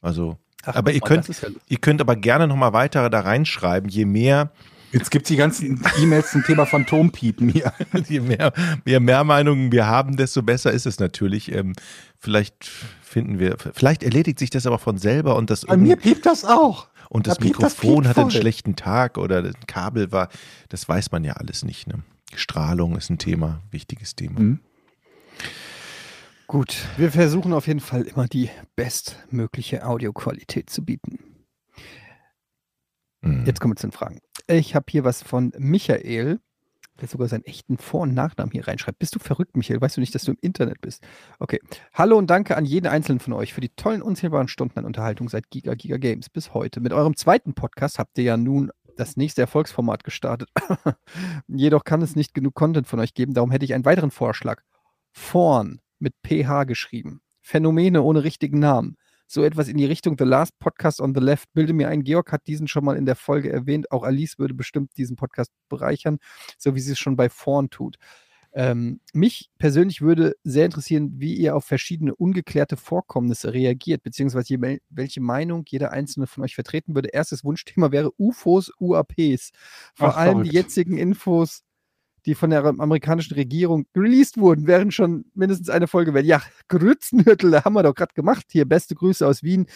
Also, 0.00 0.38
Ach, 0.64 0.76
aber 0.76 0.92
ihr 0.92 1.00
mal, 1.00 1.06
könnt- 1.08 1.28
das 1.28 1.40
ja 1.40 1.48
ihr 1.68 1.78
könnt 1.78 2.00
aber 2.00 2.16
gerne 2.16 2.46
nochmal 2.46 2.72
weiter 2.72 3.08
da 3.10 3.20
reinschreiben, 3.20 3.88
je 3.90 4.04
mehr 4.04 4.50
Jetzt 4.92 5.12
gibt's 5.12 5.28
die 5.28 5.36
ganzen 5.36 5.80
E-Mails 6.02 6.32
zum 6.32 6.42
Thema 6.42 6.66
Phantompiepen 6.66 7.48
hier. 7.48 7.72
Je 8.08 8.18
mehr, 8.18 8.52
je 8.84 8.98
mehr 8.98 9.22
Meinungen 9.22 9.70
wir 9.70 9.86
haben, 9.86 10.16
desto 10.16 10.42
besser 10.42 10.72
ist 10.72 10.84
es 10.84 10.98
natürlich. 10.98 11.52
Ähm, 11.52 11.74
vielleicht 12.18 12.64
finden 13.00 13.38
wir, 13.38 13.56
vielleicht 13.72 14.02
erledigt 14.02 14.40
sich 14.40 14.50
das 14.50 14.66
aber 14.66 14.80
von 14.80 14.98
selber 14.98 15.36
und 15.36 15.48
das, 15.48 15.64
Bei 15.64 15.76
mir 15.76 15.94
piept 15.94 16.26
das 16.26 16.44
auch. 16.44 16.88
und 17.08 17.28
das 17.28 17.34
da 17.36 17.38
das 17.38 17.44
Mikrofon 17.44 18.02
piept 18.02 18.08
hat 18.08 18.18
einen 18.18 18.30
schlechten 18.32 18.74
Tag 18.74 19.16
oder 19.16 19.42
das 19.42 19.54
Kabel 19.68 20.10
war, 20.10 20.28
das 20.70 20.88
weiß 20.88 21.12
man 21.12 21.22
ja 21.22 21.34
alles 21.34 21.64
nicht. 21.64 21.86
Ne? 21.86 22.02
Strahlung 22.34 22.96
ist 22.96 23.10
ein 23.10 23.18
Thema, 23.18 23.60
wichtiges 23.70 24.16
Thema. 24.16 24.40
Mhm. 24.40 24.58
Gut, 26.50 26.88
wir 26.96 27.12
versuchen 27.12 27.52
auf 27.52 27.68
jeden 27.68 27.78
Fall 27.78 28.02
immer 28.02 28.26
die 28.26 28.50
bestmögliche 28.74 29.86
Audioqualität 29.86 30.68
zu 30.68 30.84
bieten. 30.84 31.20
Mhm. 33.20 33.46
Jetzt 33.46 33.60
kommen 33.60 33.74
wir 33.74 33.76
zu 33.76 33.86
den 33.86 33.92
Fragen. 33.92 34.18
Ich 34.48 34.74
habe 34.74 34.86
hier 34.88 35.04
was 35.04 35.22
von 35.22 35.52
Michael, 35.56 36.40
der 37.00 37.06
sogar 37.06 37.28
seinen 37.28 37.44
echten 37.44 37.78
Vor- 37.78 38.00
und 38.00 38.14
Nachnamen 38.14 38.50
hier 38.50 38.66
reinschreibt. 38.66 38.98
Bist 38.98 39.14
du 39.14 39.20
verrückt, 39.20 39.56
Michael? 39.56 39.80
Weißt 39.80 39.96
du 39.96 40.00
nicht, 40.00 40.12
dass 40.12 40.24
du 40.24 40.32
im 40.32 40.38
Internet 40.40 40.80
bist? 40.80 41.06
Okay. 41.38 41.60
Hallo 41.94 42.18
und 42.18 42.28
danke 42.28 42.56
an 42.56 42.64
jeden 42.64 42.88
einzelnen 42.88 43.20
von 43.20 43.32
euch 43.34 43.54
für 43.54 43.60
die 43.60 43.68
tollen, 43.76 44.02
unzählbaren 44.02 44.48
Stunden 44.48 44.76
an 44.76 44.86
Unterhaltung 44.86 45.28
seit 45.28 45.50
Giga 45.50 45.74
Giga 45.74 45.98
Games 45.98 46.28
bis 46.30 46.52
heute. 46.52 46.80
Mit 46.80 46.92
eurem 46.92 47.14
zweiten 47.14 47.54
Podcast 47.54 48.00
habt 48.00 48.18
ihr 48.18 48.24
ja 48.24 48.36
nun 48.36 48.72
das 48.96 49.16
nächste 49.16 49.42
Erfolgsformat 49.42 50.02
gestartet. 50.02 50.48
Jedoch 51.46 51.84
kann 51.84 52.02
es 52.02 52.16
nicht 52.16 52.34
genug 52.34 52.56
Content 52.56 52.88
von 52.88 52.98
euch 52.98 53.14
geben, 53.14 53.34
darum 53.34 53.52
hätte 53.52 53.64
ich 53.64 53.72
einen 53.72 53.84
weiteren 53.84 54.10
Vorschlag. 54.10 54.64
Vorn 55.12 55.80
mit 56.00 56.14
PH 56.26 56.64
geschrieben. 56.64 57.20
Phänomene 57.42 58.02
ohne 58.02 58.24
richtigen 58.24 58.58
Namen 58.58 58.96
so 59.30 59.44
etwas 59.44 59.68
in 59.68 59.76
die 59.76 59.84
Richtung 59.84 60.16
The 60.18 60.24
Last 60.24 60.58
Podcast 60.58 61.00
on 61.00 61.14
the 61.14 61.20
Left. 61.20 61.52
Bilde 61.52 61.72
mir 61.72 61.88
ein, 61.88 62.02
Georg 62.02 62.32
hat 62.32 62.48
diesen 62.48 62.66
schon 62.66 62.84
mal 62.84 62.96
in 62.96 63.06
der 63.06 63.14
Folge 63.14 63.52
erwähnt. 63.52 63.92
Auch 63.92 64.02
Alice 64.02 64.38
würde 64.38 64.54
bestimmt 64.54 64.96
diesen 64.96 65.14
Podcast 65.14 65.52
bereichern, 65.68 66.18
so 66.58 66.74
wie 66.74 66.80
sie 66.80 66.92
es 66.92 66.98
schon 66.98 67.14
bei 67.14 67.28
Vorn 67.28 67.70
tut. 67.70 67.96
Ähm, 68.52 68.98
mich 69.12 69.48
persönlich 69.58 70.00
würde 70.00 70.34
sehr 70.42 70.64
interessieren, 70.64 71.12
wie 71.18 71.34
ihr 71.34 71.54
auf 71.54 71.64
verschiedene 71.64 72.12
ungeklärte 72.16 72.76
Vorkommnisse 72.76 73.54
reagiert, 73.54 74.02
beziehungsweise 74.02 74.58
welche 74.88 75.20
Meinung 75.20 75.62
jeder 75.68 75.92
einzelne 75.92 76.26
von 76.26 76.42
euch 76.42 76.56
vertreten 76.56 76.96
würde. 76.96 77.10
Erstes 77.10 77.44
Wunschthema 77.44 77.92
wäre 77.92 78.10
UFOs, 78.18 78.72
UAPs. 78.80 79.52
Vor 79.94 80.08
Ach, 80.08 80.16
allem 80.16 80.42
die 80.42 80.50
verrückt. 80.50 80.54
jetzigen 80.54 80.98
Infos, 80.98 81.62
die 82.26 82.34
von 82.34 82.50
der 82.50 82.64
amerikanischen 82.64 83.34
Regierung 83.34 83.86
released 83.96 84.38
wurden, 84.38 84.66
wären 84.66 84.90
schon 84.90 85.24
mindestens 85.34 85.70
eine 85.70 85.86
Folge 85.86 86.14
wert. 86.14 86.26
Ja, 86.26 86.42
Grützenhüttel, 86.68 87.62
haben 87.64 87.74
wir 87.74 87.82
doch 87.82 87.94
gerade 87.94 88.14
gemacht. 88.14 88.46
Hier, 88.50 88.66
beste 88.66 88.94
Grüße 88.94 89.26
aus 89.26 89.42
Wien. 89.42 89.66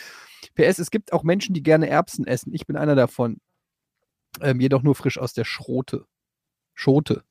PS, 0.55 0.79
es 0.79 0.91
gibt 0.91 1.13
auch 1.13 1.23
Menschen, 1.23 1.55
die 1.55 1.63
gerne 1.63 1.89
Erbsen 1.89 2.27
essen. 2.27 2.53
Ich 2.55 2.67
bin 2.67 2.77
einer 2.77 2.95
davon. 2.95 3.39
Ähm, 4.41 4.61
jedoch 4.61 4.83
nur 4.83 4.95
frisch 4.95 5.19
aus 5.19 5.33
der 5.33 5.45
Schrote. 5.45 6.07
Schote. 6.75 7.23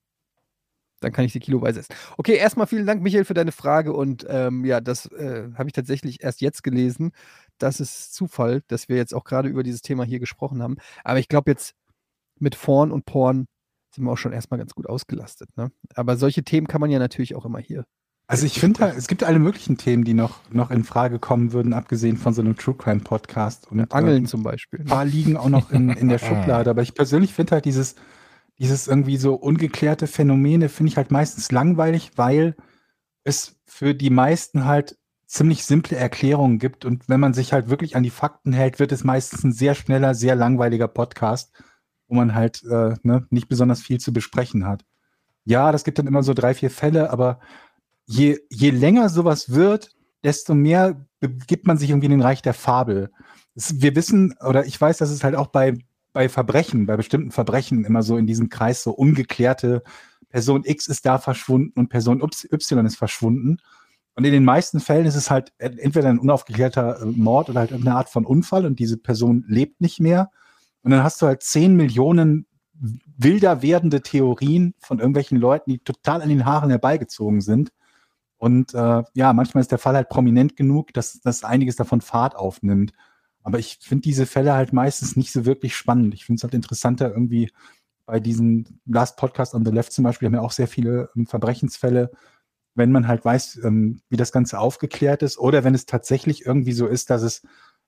Dann 1.02 1.12
kann 1.12 1.26
ich 1.26 1.34
sie 1.34 1.42
kiloweise 1.42 1.82
essen. 1.82 1.94
Okay, 2.18 2.36
erstmal 2.36 2.66
vielen 2.66 2.86
Dank, 2.86 3.04
Michael, 3.04 3.26
für 3.26 3.34
deine 3.34 3.52
Frage. 3.52 3.92
Und 3.94 4.26
ähm, 4.30 4.64
ja, 4.64 4.80
das 4.80 5.08
äh, 5.08 5.50
habe 5.56 5.68
ich 5.68 5.74
tatsächlich 5.74 6.24
erst 6.24 6.42
jetzt 6.42 6.64
gelesen. 6.64 7.12
Das 7.58 7.82
ist 7.82 8.14
Zufall, 8.14 8.64
dass 8.68 8.88
wir 8.88 8.96
jetzt 8.96 9.14
auch 9.14 9.26
gerade 9.26 9.50
über 9.50 9.64
dieses 9.64 9.82
Thema 9.82 10.06
hier 10.06 10.20
gesprochen 10.20 10.64
haben. 10.64 10.78
Aber 11.04 11.20
ich 11.20 11.28
glaube, 11.28 11.52
jetzt 11.52 11.76
mit 12.40 12.60
Porn 12.60 12.92
und 12.92 13.06
Porn 13.06 13.48
sind 13.94 14.06
wir 14.06 14.12
auch 14.12 14.18
schon 14.18 14.34
erstmal 14.34 14.58
ganz 14.58 14.74
gut 14.74 14.88
ausgelastet. 14.88 15.50
Ne? 15.56 15.72
Aber 15.96 16.18
solche 16.18 16.44
Themen 16.44 16.68
kann 16.68 16.82
man 16.82 16.90
ja 16.90 17.00
natürlich 17.00 17.36
auch 17.36 17.46
immer 17.46 17.60
hier. 17.60 17.86
Also 18.26 18.46
ich 18.46 18.60
finde, 18.60 18.94
es 18.98 19.08
gibt 19.08 19.24
alle 19.24 19.38
möglichen 19.38 19.78
Themen, 19.78 20.06
die 20.06 20.14
noch, 20.14 20.40
noch 20.50 20.72
in 20.72 20.84
Frage 20.84 21.20
kommen 21.20 21.52
würden, 21.52 21.74
abgesehen 21.74 22.18
von 22.18 22.34
so 22.34 22.42
einem 22.42 22.56
True 22.56 22.76
Crime 22.76 23.02
Podcast. 23.02 23.70
Und, 23.70 23.94
Angeln 23.94 24.24
äh, 24.24 24.28
zum 24.28 24.44
Beispiel. 24.44 24.80
Ein 24.80 24.86
paar 24.86 25.06
liegen 25.06 25.38
auch 25.38 25.50
noch 25.50 25.72
in, 25.72 25.90
in 25.90 26.08
der 26.08 26.18
Schublade. 26.20 26.70
Aber 26.70 26.82
ich 26.82 26.96
persönlich 26.96 27.34
finde 27.34 27.52
halt 27.52 27.66
dieses, 27.66 27.96
dieses 28.60 28.88
irgendwie 28.88 29.18
so 29.18 29.36
ungeklärte 29.36 30.08
Phänomene, 30.08 30.70
finde 30.70 30.92
ich 30.92 30.98
halt 30.98 31.12
meistens 31.12 31.52
langweilig, 31.52 32.12
weil 32.16 32.56
es 33.24 33.58
für 33.66 33.94
die 33.94 34.10
meisten 34.10 34.66
halt 34.66 34.98
ziemlich 35.28 35.66
simple 35.66 35.98
Erklärungen 35.98 36.60
gibt. 36.60 36.86
Und 36.86 37.10
wenn 37.10 37.20
man 37.20 37.34
sich 37.34 37.52
halt 37.52 37.70
wirklich 37.70 37.96
an 37.96 38.04
die 38.04 38.10
Fakten 38.10 38.54
hält, 38.54 38.80
wird 38.80 38.92
es 38.92 39.04
meistens 39.04 39.44
ein 39.44 39.52
sehr 39.52 39.76
schneller, 39.76 40.16
sehr 40.16 40.36
langweiliger 40.36 40.88
Podcast, 40.88 41.52
wo 42.14 42.18
man 42.18 42.36
halt 42.36 42.64
äh, 42.64 42.94
ne, 43.02 43.26
nicht 43.32 43.48
besonders 43.48 43.82
viel 43.82 44.00
zu 44.00 44.14
besprechen 44.14 44.68
hat. 44.68 44.86
Ja, 45.46 45.72
das 45.72 45.84
gibt 45.84 45.98
dann 45.98 46.06
immer 46.06 46.22
so 46.22 46.36
drei, 46.36 46.54
vier 46.54 46.70
Fälle, 46.70 47.10
aber 47.10 47.40
je, 48.06 48.38
je 48.50 48.70
länger 48.70 49.10
sowas 49.10 49.50
wird, 49.50 49.90
desto 50.24 50.54
mehr 50.54 51.06
begibt 51.20 51.66
man 51.66 51.78
sich 51.80 51.90
irgendwie 51.90 52.06
in 52.06 52.12
den 52.12 52.22
Reich 52.22 52.44
der 52.44 52.54
Fabel. 52.54 53.10
Es, 53.56 53.82
wir 53.82 53.96
wissen, 53.96 54.36
oder 54.46 54.66
ich 54.66 54.80
weiß, 54.80 54.98
dass 54.98 55.10
es 55.10 55.24
halt 55.24 55.36
auch 55.36 55.48
bei, 55.48 55.74
bei 56.14 56.30
Verbrechen, 56.30 56.86
bei 56.86 56.98
bestimmten 56.98 57.32
Verbrechen 57.32 57.84
immer 57.84 58.04
so 58.04 58.16
in 58.16 58.28
diesem 58.28 58.50
Kreis 58.50 58.84
so 58.84 58.92
ungeklärte 58.92 59.82
Person 60.30 60.64
X 60.66 60.88
ist 60.88 61.06
da 61.08 61.18
verschwunden 61.18 61.80
und 61.80 61.90
Person 61.90 62.22
Y 62.22 62.86
ist 62.86 62.96
verschwunden. 62.96 63.58
Und 64.16 64.26
in 64.26 64.32
den 64.32 64.46
meisten 64.46 64.80
Fällen 64.80 65.08
ist 65.08 65.16
es 65.16 65.32
halt 65.32 65.52
entweder 65.58 66.10
ein 66.10 66.20
unaufgeklärter 66.20 67.02
äh, 67.02 67.06
Mord 67.06 67.50
oder 67.50 67.62
halt 67.62 67.72
irgendeine 67.72 67.98
Art 67.98 68.10
von 68.10 68.26
Unfall 68.26 68.68
und 68.68 68.78
diese 68.78 68.98
Person 68.98 69.44
lebt 69.48 69.82
nicht 69.82 70.00
mehr. 70.00 70.30
Und 70.84 70.92
dann 70.92 71.04
hast 71.04 71.22
du 71.22 71.28
halt 71.28 71.44
zehn 71.44 71.76
Millionen 71.76 72.46
wilder 73.18 73.62
werdende 73.62 74.02
Theorien 74.02 74.74
von 74.80 75.00
irgendwelchen 75.00 75.38
Leuten, 75.38 75.72
die 75.72 75.80
total 75.80 76.22
an 76.22 76.30
den 76.30 76.46
Haaren 76.46 76.70
herbeigezogen 76.70 77.42
sind. 77.42 77.72
Und 78.38 78.74
äh, 78.74 79.04
ja, 79.14 79.32
manchmal 79.32 79.62
ist 79.62 79.72
der 79.72 79.78
Fall 79.78 79.96
halt 79.96 80.10
prominent 80.10 80.58
genug, 80.58 80.94
dass, 80.94 81.22
dass 81.22 81.46
einiges 81.46 81.78
davon 81.78 82.02
Fahrt 82.02 82.36
aufnimmt. 82.36 82.92
Aber 83.42 83.60
ich 83.60 83.80
finde 83.82 84.02
diese 84.02 84.26
Fälle 84.26 84.54
halt 84.54 84.74
meistens 84.74 85.16
nicht 85.16 85.32
so 85.32 85.46
wirklich 85.46 85.76
spannend. 85.76 86.14
Ich 86.14 86.26
finde 86.26 86.40
es 86.40 86.44
halt 86.44 86.54
interessanter 86.54 87.10
irgendwie 87.12 87.50
bei 88.06 88.20
diesem 88.20 88.66
Last 88.86 89.18
Podcast 89.18 89.54
on 89.54 89.66
the 89.66 89.72
Left 89.72 89.94
zum 89.94 90.04
Beispiel 90.04 90.26
haben 90.26 90.34
wir 90.34 90.42
auch 90.42 90.52
sehr 90.52 90.68
viele 90.68 91.10
ähm, 91.16 91.26
Verbrechensfälle, 91.26 92.12
wenn 92.76 92.92
man 92.92 93.08
halt 93.08 93.24
weiß, 93.24 93.62
ähm, 93.64 94.02
wie 94.10 94.18
das 94.18 94.32
Ganze 94.32 94.60
aufgeklärt 94.60 95.24
ist 95.24 95.38
oder 95.38 95.64
wenn 95.64 95.76
es 95.76 95.86
tatsächlich 95.86 96.46
irgendwie 96.46 96.74
so 96.74 96.88
ist, 96.88 97.10
dass 97.10 97.22
es 97.22 97.44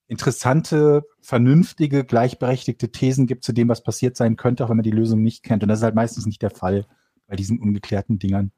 interessante, 0.07 1.03
vernünftige, 1.21 2.05
gleichberechtigte 2.05 2.91
Thesen 2.91 3.27
gibt 3.27 3.43
zu 3.43 3.53
dem, 3.53 3.69
was 3.69 3.83
passiert 3.83 4.15
sein 4.15 4.35
könnte, 4.35 4.63
auch 4.63 4.69
wenn 4.69 4.77
man 4.77 4.83
die 4.83 4.91
Lösung 4.91 5.21
nicht 5.21 5.43
kennt. 5.43 5.63
Und 5.63 5.69
das 5.69 5.79
ist 5.79 5.83
halt 5.83 5.95
meistens 5.95 6.25
nicht 6.25 6.41
der 6.41 6.51
Fall 6.51 6.85
bei 7.27 7.35
diesen 7.35 7.59
ungeklärten 7.59 8.19
Dingern. 8.19 8.51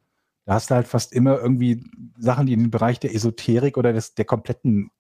Da 0.45 0.53
hast 0.53 0.69
du 0.69 0.76
halt 0.76 0.88
fast 0.88 1.14
immer 1.14 1.40
irgendwie 1.40 1.84
Sachen, 2.18 2.48
die 2.48 2.53
in 2.53 2.61
den 2.61 2.72
Bereich 2.72 2.99
der 2.99 3.14
Esoterik 3.14 3.78
oder 3.78 3.94
des, 3.94 4.15
der 4.15 4.26
kompletten 4.26 4.91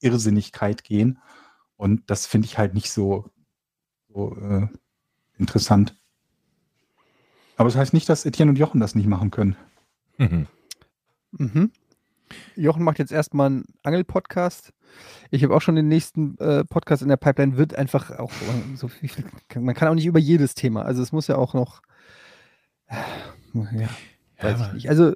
Irrsinnigkeit 0.00 0.84
gehen. 0.84 1.18
Und 1.76 2.02
das 2.10 2.26
finde 2.26 2.46
ich 2.46 2.58
halt 2.58 2.74
nicht 2.74 2.90
so, 2.90 3.30
so 4.08 4.36
äh, 4.36 4.68
interessant. 5.38 5.94
Aber 7.56 7.68
das 7.68 7.76
heißt 7.76 7.92
nicht, 7.94 8.08
dass 8.08 8.24
Etienne 8.24 8.50
und 8.50 8.58
Jochen 8.58 8.80
das 8.80 8.94
nicht 8.94 9.06
machen 9.06 9.30
können. 9.30 9.56
Mhm. 10.18 10.46
Mhm. 11.32 11.70
Jochen 12.56 12.82
macht 12.84 12.98
jetzt 12.98 13.12
erstmal 13.12 13.46
einen 13.46 13.64
Angel-Podcast. 13.82 14.72
Ich 15.30 15.42
habe 15.44 15.54
auch 15.54 15.60
schon 15.60 15.76
den 15.76 15.88
nächsten 15.88 16.38
äh, 16.38 16.64
Podcast 16.64 17.02
in 17.02 17.08
der 17.08 17.16
Pipeline. 17.16 17.56
Wird 17.56 17.74
einfach 17.74 18.10
auch 18.18 18.32
so 18.76 18.88
viel. 18.88 19.10
Man 19.54 19.74
kann 19.74 19.88
auch 19.88 19.94
nicht 19.94 20.06
über 20.06 20.18
jedes 20.18 20.54
Thema. 20.54 20.82
Also 20.84 21.02
es 21.02 21.12
muss 21.12 21.26
ja 21.26 21.36
auch 21.36 21.54
noch. 21.54 21.82
Äh, 23.54 23.82
ja, 23.82 23.88
weiß 24.40 24.58
Ja, 24.60 24.66
ich 24.66 24.72
nicht. 24.74 24.88
Also 24.88 25.12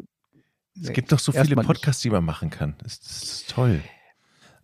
Es 0.80 0.92
gibt 0.92 1.10
doch 1.10 1.18
so 1.18 1.32
viele 1.32 1.40
Erstmal 1.40 1.64
nicht. 1.64 1.66
Podcasts, 1.66 2.02
die 2.02 2.10
man 2.10 2.24
machen 2.24 2.50
kann. 2.50 2.76
Das, 2.84 3.00
das 3.00 3.22
ist 3.24 3.50
toll. 3.50 3.82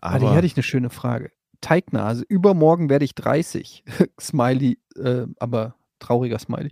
Aber 0.01 0.15
Aber 0.15 0.29
hier 0.29 0.37
hatte 0.37 0.47
ich 0.47 0.55
eine 0.55 0.63
schöne 0.63 0.91
Frage. 0.91 1.33
Teignase, 1.61 2.25
übermorgen 2.29 2.89
werde 2.89 3.05
ich 3.05 3.17
30. 3.17 3.83
Smiley, 4.21 4.79
äh, 4.95 5.27
aber 5.41 5.75
trauriger 5.99 6.39
Smiley. 6.39 6.71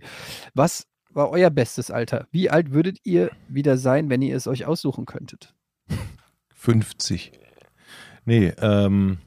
Was 0.53 0.87
war 1.09 1.29
euer 1.29 1.49
bestes 1.49 1.91
Alter? 1.91 2.27
Wie 2.31 2.49
alt 2.49 2.71
würdet 2.71 2.99
ihr 3.03 3.31
wieder 3.49 3.77
sein, 3.77 4.09
wenn 4.09 4.21
ihr 4.21 4.37
es 4.37 4.47
euch 4.47 4.65
aussuchen 4.65 5.05
könntet? 5.05 5.53
50. 6.55 7.31
Nee, 8.25 8.53
ähm, 8.59 9.17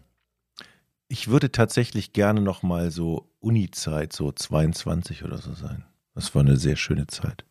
ich 1.08 1.28
würde 1.28 1.52
tatsächlich 1.52 2.12
gerne 2.12 2.40
noch 2.40 2.62
mal 2.62 2.90
so 2.90 3.30
Uni-Zeit, 3.40 4.12
so 4.12 4.32
22 4.32 5.24
oder 5.24 5.38
so 5.38 5.52
sein. 5.52 5.84
Das 6.14 6.34
war 6.34 6.42
eine 6.42 6.56
sehr 6.56 6.76
schöne 6.76 7.06
Zeit. 7.06 7.44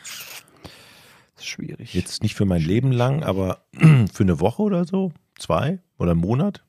Das 0.00 1.44
ist 1.44 1.46
schwierig. 1.46 1.92
Jetzt 1.94 2.22
nicht 2.22 2.34
für 2.34 2.46
mein 2.46 2.62
Leben 2.62 2.92
lang, 2.92 3.22
aber 3.22 3.64
für 4.12 4.22
eine 4.22 4.40
Woche 4.40 4.62
oder 4.62 4.84
so, 4.84 5.12
zwei 5.38 5.80
oder 5.98 6.12
einen 6.12 6.20
Monat. 6.20 6.64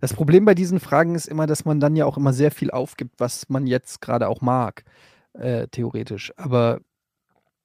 Das 0.00 0.14
Problem 0.14 0.44
bei 0.44 0.54
diesen 0.54 0.80
Fragen 0.80 1.14
ist 1.14 1.26
immer, 1.26 1.46
dass 1.46 1.64
man 1.64 1.80
dann 1.80 1.96
ja 1.96 2.04
auch 2.06 2.16
immer 2.16 2.32
sehr 2.32 2.50
viel 2.50 2.70
aufgibt, 2.70 3.18
was 3.18 3.48
man 3.48 3.66
jetzt 3.66 4.00
gerade 4.00 4.28
auch 4.28 4.40
mag, 4.40 4.84
äh, 5.34 5.68
theoretisch. 5.68 6.32
Aber 6.36 6.80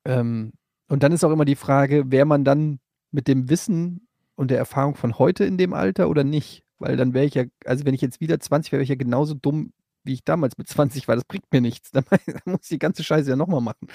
ähm, 0.06 0.54
und 0.92 1.04
dann 1.04 1.12
ist 1.14 1.24
auch 1.24 1.32
immer 1.32 1.46
die 1.46 1.56
Frage, 1.56 2.12
wäre 2.12 2.26
man 2.26 2.44
dann 2.44 2.80
mit 3.12 3.28
dem 3.30 3.50
Wissen 3.50 4.08
und 4.36 4.52
der 4.52 4.58
Erfahrung 4.58 4.96
von 4.96 5.18
heute 5.18 5.46
in 5.46 5.58
dem 5.58 5.74
Alter 5.74 6.10
oder 6.10 6.24
nicht? 6.26 6.64
Weil 6.80 6.98
dann 6.98 7.14
wäre 7.14 7.26
ich 7.26 7.34
ja, 7.36 7.46
also 7.66 7.86
wenn 7.86 7.94
ich 7.94 8.02
jetzt 8.02 8.20
wieder 8.20 8.40
20 8.40 8.72
wäre, 8.72 8.80
wäre 8.80 8.84
ich 8.84 8.90
ja 8.90 8.96
genauso 8.96 9.34
dumm, 9.34 9.72
wie 10.04 10.14
ich 10.14 10.24
damals 10.26 10.58
mit 10.58 10.68
20 10.68 11.08
war. 11.08 11.16
Das 11.16 11.24
bringt 11.24 11.46
mir 11.52 11.62
nichts. 11.62 11.92
Dann 11.94 12.04
muss 12.46 12.62
ich 12.64 12.70
die 12.70 12.80
ganze 12.80 13.04
Scheiße 13.04 13.30
ja 13.30 13.36
nochmal 13.36 13.62
machen. 13.62 13.88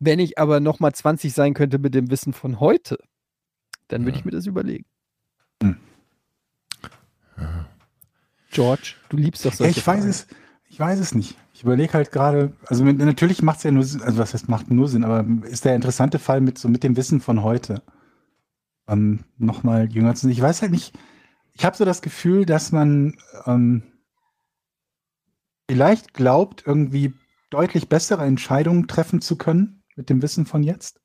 Wenn 0.00 0.18
ich 0.18 0.38
aber 0.38 0.58
nochmal 0.58 0.92
20 0.94 1.32
sein 1.32 1.54
könnte 1.54 1.78
mit 1.78 1.94
dem 1.94 2.10
Wissen 2.10 2.32
von 2.32 2.58
heute, 2.60 2.98
dann 3.88 4.04
würde 4.04 4.16
Ja. 4.16 4.20
ich 4.20 4.24
mir 4.24 4.30
das 4.32 4.46
überlegen. 4.46 4.86
Hm. 5.62 5.76
George, 8.50 8.94
du 9.08 9.16
liebst 9.16 9.44
doch 9.44 9.52
solche 9.52 9.78
ich 9.80 9.86
weiß 9.86 9.98
Fragen. 9.98 10.08
es, 10.10 10.26
ich 10.74 10.80
weiß 10.80 10.98
es 10.98 11.14
nicht. 11.14 11.36
Ich 11.52 11.62
überlege 11.62 11.92
halt 11.92 12.10
gerade, 12.10 12.52
also 12.66 12.82
natürlich 12.82 13.42
macht 13.42 13.58
es 13.58 13.62
ja 13.62 13.70
nur 13.70 13.84
Sinn, 13.84 14.02
also 14.02 14.18
was 14.18 14.34
heißt 14.34 14.48
macht 14.48 14.72
nur 14.72 14.88
Sinn, 14.88 15.04
aber 15.04 15.24
ist 15.44 15.64
der 15.64 15.76
interessante 15.76 16.18
Fall 16.18 16.40
mit 16.40 16.58
so 16.58 16.68
mit 16.68 16.82
dem 16.82 16.96
Wissen 16.96 17.20
von 17.20 17.44
heute 17.44 17.80
ähm, 18.88 19.20
nochmal 19.38 19.88
jünger 19.92 20.16
zu 20.16 20.22
sein. 20.22 20.32
Ich 20.32 20.42
weiß 20.42 20.62
halt 20.62 20.72
nicht, 20.72 20.92
ich 21.52 21.64
habe 21.64 21.76
so 21.76 21.84
das 21.84 22.02
Gefühl, 22.02 22.44
dass 22.44 22.72
man 22.72 23.16
ähm, 23.46 23.84
vielleicht 25.70 26.12
glaubt, 26.12 26.64
irgendwie 26.66 27.14
deutlich 27.50 27.88
bessere 27.88 28.24
Entscheidungen 28.24 28.88
treffen 28.88 29.20
zu 29.20 29.38
können 29.38 29.84
mit 29.94 30.10
dem 30.10 30.22
Wissen 30.22 30.44
von 30.44 30.64
jetzt. 30.64 31.00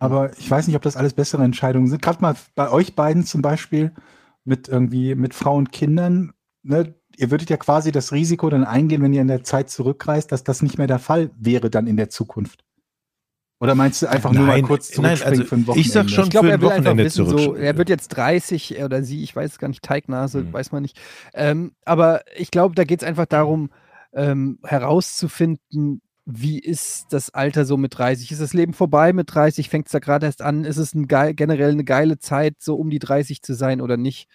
Aber 0.00 0.36
ich 0.36 0.50
weiß 0.50 0.66
nicht, 0.66 0.74
ob 0.74 0.82
das 0.82 0.96
alles 0.96 1.12
bessere 1.12 1.44
Entscheidungen 1.44 1.86
sind. 1.86 2.02
Gerade 2.02 2.20
mal 2.20 2.34
bei 2.56 2.68
euch 2.72 2.96
beiden 2.96 3.24
zum 3.24 3.40
Beispiel 3.40 3.92
mit 4.42 4.66
irgendwie 4.66 5.14
mit 5.14 5.32
Frau 5.32 5.54
und 5.54 5.70
Kindern. 5.70 6.32
Ne? 6.64 6.96
Ihr 7.18 7.30
würdet 7.30 7.50
ja 7.50 7.56
quasi 7.56 7.92
das 7.92 8.12
Risiko 8.12 8.50
dann 8.50 8.64
eingehen, 8.64 9.02
wenn 9.02 9.12
ihr 9.12 9.20
in 9.22 9.28
der 9.28 9.44
Zeit 9.44 9.70
zurückreist, 9.70 10.32
dass 10.32 10.44
das 10.44 10.62
nicht 10.62 10.78
mehr 10.78 10.86
der 10.86 10.98
Fall 10.98 11.30
wäre 11.38 11.70
dann 11.70 11.86
in 11.86 11.96
der 11.96 12.10
Zukunft. 12.10 12.64
Oder 13.60 13.74
meinst 13.76 14.02
du 14.02 14.08
einfach 14.08 14.32
nur 14.32 14.42
mal 14.46 14.54
Nein, 14.54 14.64
kurz 14.64 14.88
nein, 14.90 15.16
zurückspringen 15.16 15.40
also 15.40 15.44
für 15.48 15.54
ein 15.54 15.66
Wochenende? 15.68 15.80
ich 15.86 15.92
sag 15.92 16.10
schon- 16.10 16.24
Ich 16.24 16.30
glaube, 16.30 16.46
für 16.48 16.50
er 16.52 16.58
ein 16.58 16.60
will 16.60 16.68
einfach 16.68 16.84
Wochenende 16.90 17.04
wissen, 17.04 17.26
so, 17.26 17.54
er 17.54 17.76
wird 17.78 17.88
jetzt 17.88 18.08
30 18.08 18.82
oder 18.82 19.02
sie, 19.04 19.22
ich 19.22 19.34
weiß 19.34 19.52
es 19.52 19.58
gar 19.58 19.68
nicht, 19.68 19.82
Teignase, 19.82 20.40
Hm. 20.40 20.52
weiß 20.52 20.72
man 20.72 20.82
nicht. 20.82 21.00
Ähm, 21.32 21.72
aber 21.84 22.22
ich 22.36 22.50
glaube, 22.50 22.74
da 22.74 22.84
geht 22.84 23.00
es 23.02 23.08
einfach 23.08 23.26
darum, 23.26 23.70
ähm, 24.12 24.58
herauszufinden, 24.64 26.02
wie 26.26 26.58
ist 26.58 27.06
das 27.10 27.30
Alter 27.30 27.64
so 27.64 27.76
mit 27.76 27.96
30? 27.96 28.32
Ist 28.32 28.40
das 28.40 28.54
Leben 28.54 28.72
vorbei 28.72 29.12
mit 29.12 29.32
30? 29.34 29.68
Fängt 29.68 29.86
es 29.86 29.92
da 29.92 29.98
gerade 29.98 30.26
erst 30.26 30.42
an? 30.42 30.64
Ist 30.64 30.78
es 30.78 30.94
ein 30.94 31.06
geil, 31.06 31.34
generell 31.34 31.70
eine 31.72 31.84
geile 31.84 32.18
Zeit, 32.18 32.56
so 32.60 32.76
um 32.76 32.90
die 32.90 32.98
30 32.98 33.42
zu 33.42 33.54
sein 33.54 33.80
oder 33.80 33.96
nicht? 33.96 34.28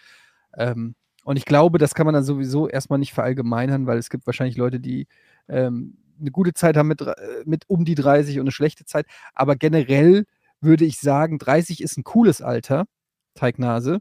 Ähm, 0.55 0.95
und 1.29 1.37
ich 1.37 1.45
glaube, 1.45 1.77
das 1.77 1.93
kann 1.93 2.07
man 2.07 2.15
dann 2.15 2.23
sowieso 2.23 2.67
erstmal 2.67 2.97
nicht 2.97 3.13
verallgemeinern, 3.13 3.85
weil 3.85 3.99
es 3.99 4.09
gibt 4.09 4.25
wahrscheinlich 4.25 4.57
Leute, 4.57 4.79
die 4.79 5.05
ähm, 5.47 5.95
eine 6.19 6.31
gute 6.31 6.55
Zeit 6.55 6.75
haben 6.75 6.87
mit, 6.87 7.01
äh, 7.01 7.13
mit 7.45 7.65
um 7.67 7.85
die 7.85 7.93
30 7.93 8.37
und 8.39 8.45
eine 8.45 8.51
schlechte 8.51 8.83
Zeit. 8.83 9.05
Aber 9.35 9.55
generell 9.55 10.25
würde 10.59 10.85
ich 10.85 10.99
sagen, 10.99 11.37
30 11.37 11.83
ist 11.83 11.99
ein 11.99 12.03
cooles 12.03 12.41
Alter, 12.41 12.85
Teignase, 13.35 13.99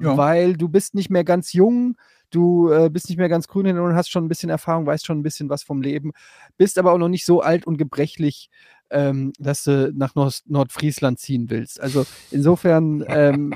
Ja. 0.00 0.16
weil 0.16 0.56
du 0.56 0.70
bist 0.70 0.94
nicht 0.94 1.10
mehr 1.10 1.22
ganz 1.22 1.52
jung, 1.52 1.98
du 2.30 2.70
äh, 2.70 2.88
bist 2.88 3.10
nicht 3.10 3.18
mehr 3.18 3.28
ganz 3.28 3.46
grün 3.46 3.78
und 3.78 3.94
hast 3.94 4.10
schon 4.10 4.24
ein 4.24 4.28
bisschen 4.28 4.48
Erfahrung, 4.48 4.86
weißt 4.86 5.04
schon 5.04 5.18
ein 5.18 5.22
bisschen 5.22 5.50
was 5.50 5.62
vom 5.62 5.82
Leben, 5.82 6.12
bist 6.56 6.78
aber 6.78 6.94
auch 6.94 6.98
noch 6.98 7.10
nicht 7.10 7.26
so 7.26 7.42
alt 7.42 7.66
und 7.66 7.76
gebrechlich, 7.76 8.48
ähm, 8.88 9.34
dass 9.38 9.64
du 9.64 9.92
nach 9.94 10.14
Nord 10.14 10.44
Nordfriesland 10.46 11.18
ziehen 11.18 11.50
willst. 11.50 11.78
Also 11.78 12.06
insofern 12.30 13.04
ähm, 13.08 13.52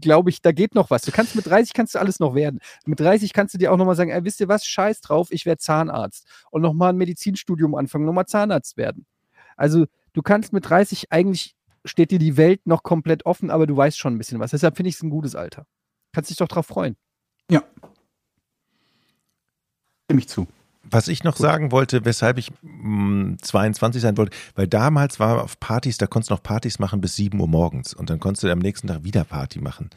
glaube 0.00 0.30
ich, 0.30 0.42
da 0.42 0.52
geht 0.52 0.74
noch 0.74 0.90
was. 0.90 1.02
Du 1.02 1.10
kannst 1.10 1.34
mit 1.36 1.46
30 1.46 1.72
kannst 1.72 1.94
du 1.94 1.98
alles 1.98 2.20
noch 2.20 2.34
werden. 2.34 2.60
Mit 2.84 3.00
30 3.00 3.32
kannst 3.32 3.54
du 3.54 3.58
dir 3.58 3.72
auch 3.72 3.76
nochmal 3.76 3.96
sagen, 3.96 4.10
ey, 4.10 4.24
wisst 4.24 4.40
ihr 4.40 4.48
was, 4.48 4.64
scheiß 4.64 5.00
drauf, 5.00 5.28
ich 5.30 5.46
werde 5.46 5.58
Zahnarzt 5.58 6.26
und 6.50 6.62
nochmal 6.62 6.90
ein 6.90 6.96
Medizinstudium 6.96 7.74
anfangen, 7.74 8.04
nochmal 8.04 8.26
Zahnarzt 8.26 8.76
werden. 8.76 9.06
Also 9.56 9.86
du 10.12 10.22
kannst 10.22 10.52
mit 10.52 10.68
30 10.68 11.12
eigentlich 11.12 11.54
steht 11.84 12.10
dir 12.10 12.18
die 12.18 12.36
Welt 12.36 12.66
noch 12.66 12.82
komplett 12.82 13.26
offen, 13.26 13.50
aber 13.50 13.66
du 13.66 13.76
weißt 13.76 13.98
schon 13.98 14.14
ein 14.14 14.18
bisschen 14.18 14.38
was. 14.38 14.50
Deshalb 14.50 14.76
finde 14.76 14.90
ich 14.90 14.96
es 14.96 15.02
ein 15.02 15.10
gutes 15.10 15.34
Alter. 15.34 15.66
Kannst 16.12 16.30
dich 16.30 16.36
doch 16.36 16.48
drauf 16.48 16.66
freuen. 16.66 16.96
Stimme 20.10 20.20
ich 20.20 20.28
zu. 20.28 20.46
Was 20.90 21.08
ich 21.08 21.22
noch 21.24 21.36
sagen 21.36 21.70
wollte, 21.72 22.04
weshalb 22.04 22.38
ich 22.38 22.50
mh, 22.62 23.36
22 23.42 24.02
sein 24.02 24.16
wollte, 24.16 24.36
weil 24.54 24.66
damals 24.66 25.20
war 25.20 25.42
auf 25.44 25.60
Partys, 25.60 25.98
da 25.98 26.06
konntest 26.06 26.30
du 26.30 26.34
noch 26.34 26.42
Partys 26.42 26.78
machen 26.78 27.00
bis 27.00 27.16
7 27.16 27.38
Uhr 27.38 27.46
morgens 27.48 27.94
und 27.94 28.10
dann 28.10 28.18
konntest 28.18 28.42
du 28.44 28.50
am 28.50 28.58
nächsten 28.58 28.88
Tag 28.88 29.04
wieder 29.04 29.24
Party 29.24 29.60
machen. 29.60 29.90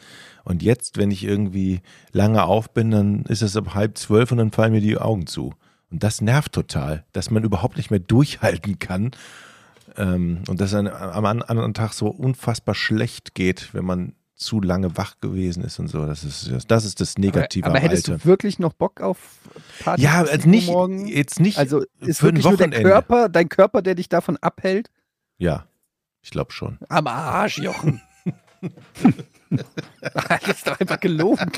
Und 0.43 0.61
jetzt, 0.61 0.97
wenn 0.97 1.09
ich 1.11 1.23
irgendwie 1.23 1.81
lange 2.11 2.43
auf 2.43 2.71
bin, 2.73 2.91
dann 2.91 3.23
ist 3.23 3.41
es 3.41 3.55
ab 3.57 3.73
halb 3.73 3.97
zwölf 3.97 4.31
und 4.31 4.37
dann 4.37 4.51
fallen 4.51 4.73
mir 4.73 4.81
die 4.81 4.97
Augen 4.97 5.25
zu. 5.25 5.53
Und 5.89 6.03
das 6.03 6.21
nervt 6.21 6.51
total, 6.53 7.03
dass 7.13 7.31
man 7.31 7.43
überhaupt 7.43 7.77
nicht 7.77 7.89
mehr 7.91 7.99
durchhalten 7.99 8.77
kann 8.79 9.11
ähm, 9.97 10.43
und 10.47 10.59
dass 10.61 10.73
es 10.73 10.75
am 10.75 11.25
an- 11.25 11.41
anderen 11.41 11.73
Tag 11.73 11.93
so 11.93 12.07
unfassbar 12.07 12.75
schlecht 12.75 13.35
geht, 13.35 13.73
wenn 13.73 13.85
man 13.85 14.13
zu 14.43 14.61
lange 14.61 14.95
wach 14.97 15.19
gewesen 15.21 15.63
ist 15.63 15.79
und 15.79 15.87
so. 15.87 16.05
Das 16.05 16.23
ist 16.23 16.51
das, 16.67 16.85
ist 16.85 16.99
das 17.01 17.17
Negative 17.17 17.65
aber 17.65 17.75
am 17.77 17.81
hättest 17.81 18.09
Alter. 18.09 18.19
du 18.23 18.25
wirklich 18.29 18.59
noch 18.59 18.73
Bock 18.73 19.01
auf 19.01 19.17
Partys? 19.79 20.03
Ja, 20.03 20.19
also 20.19 20.31
7 20.33 20.45
Uhr 20.45 20.49
nicht, 20.51 20.67
morgen? 20.67 21.07
jetzt 21.07 21.39
nicht 21.39 21.57
Also 21.57 21.83
ist 21.99 22.19
für 22.19 22.27
ein 22.27 22.35
wirklich 22.43 22.45
nur 22.45 22.57
der. 22.57 22.83
Körper, 22.83 23.29
dein 23.29 23.49
Körper, 23.49 23.81
der 23.81 23.95
dich 23.95 24.09
davon 24.09 24.37
abhält? 24.37 24.89
Ja, 25.37 25.65
ich 26.21 26.29
glaube 26.31 26.51
schon. 26.51 26.77
Am 26.89 27.07
Arsch, 27.07 27.57
Jochen. 27.59 28.01
das 29.49 30.47
ist 30.47 30.67
doch 30.67 30.79
einfach 30.79 30.99
gelogen. 30.99 31.51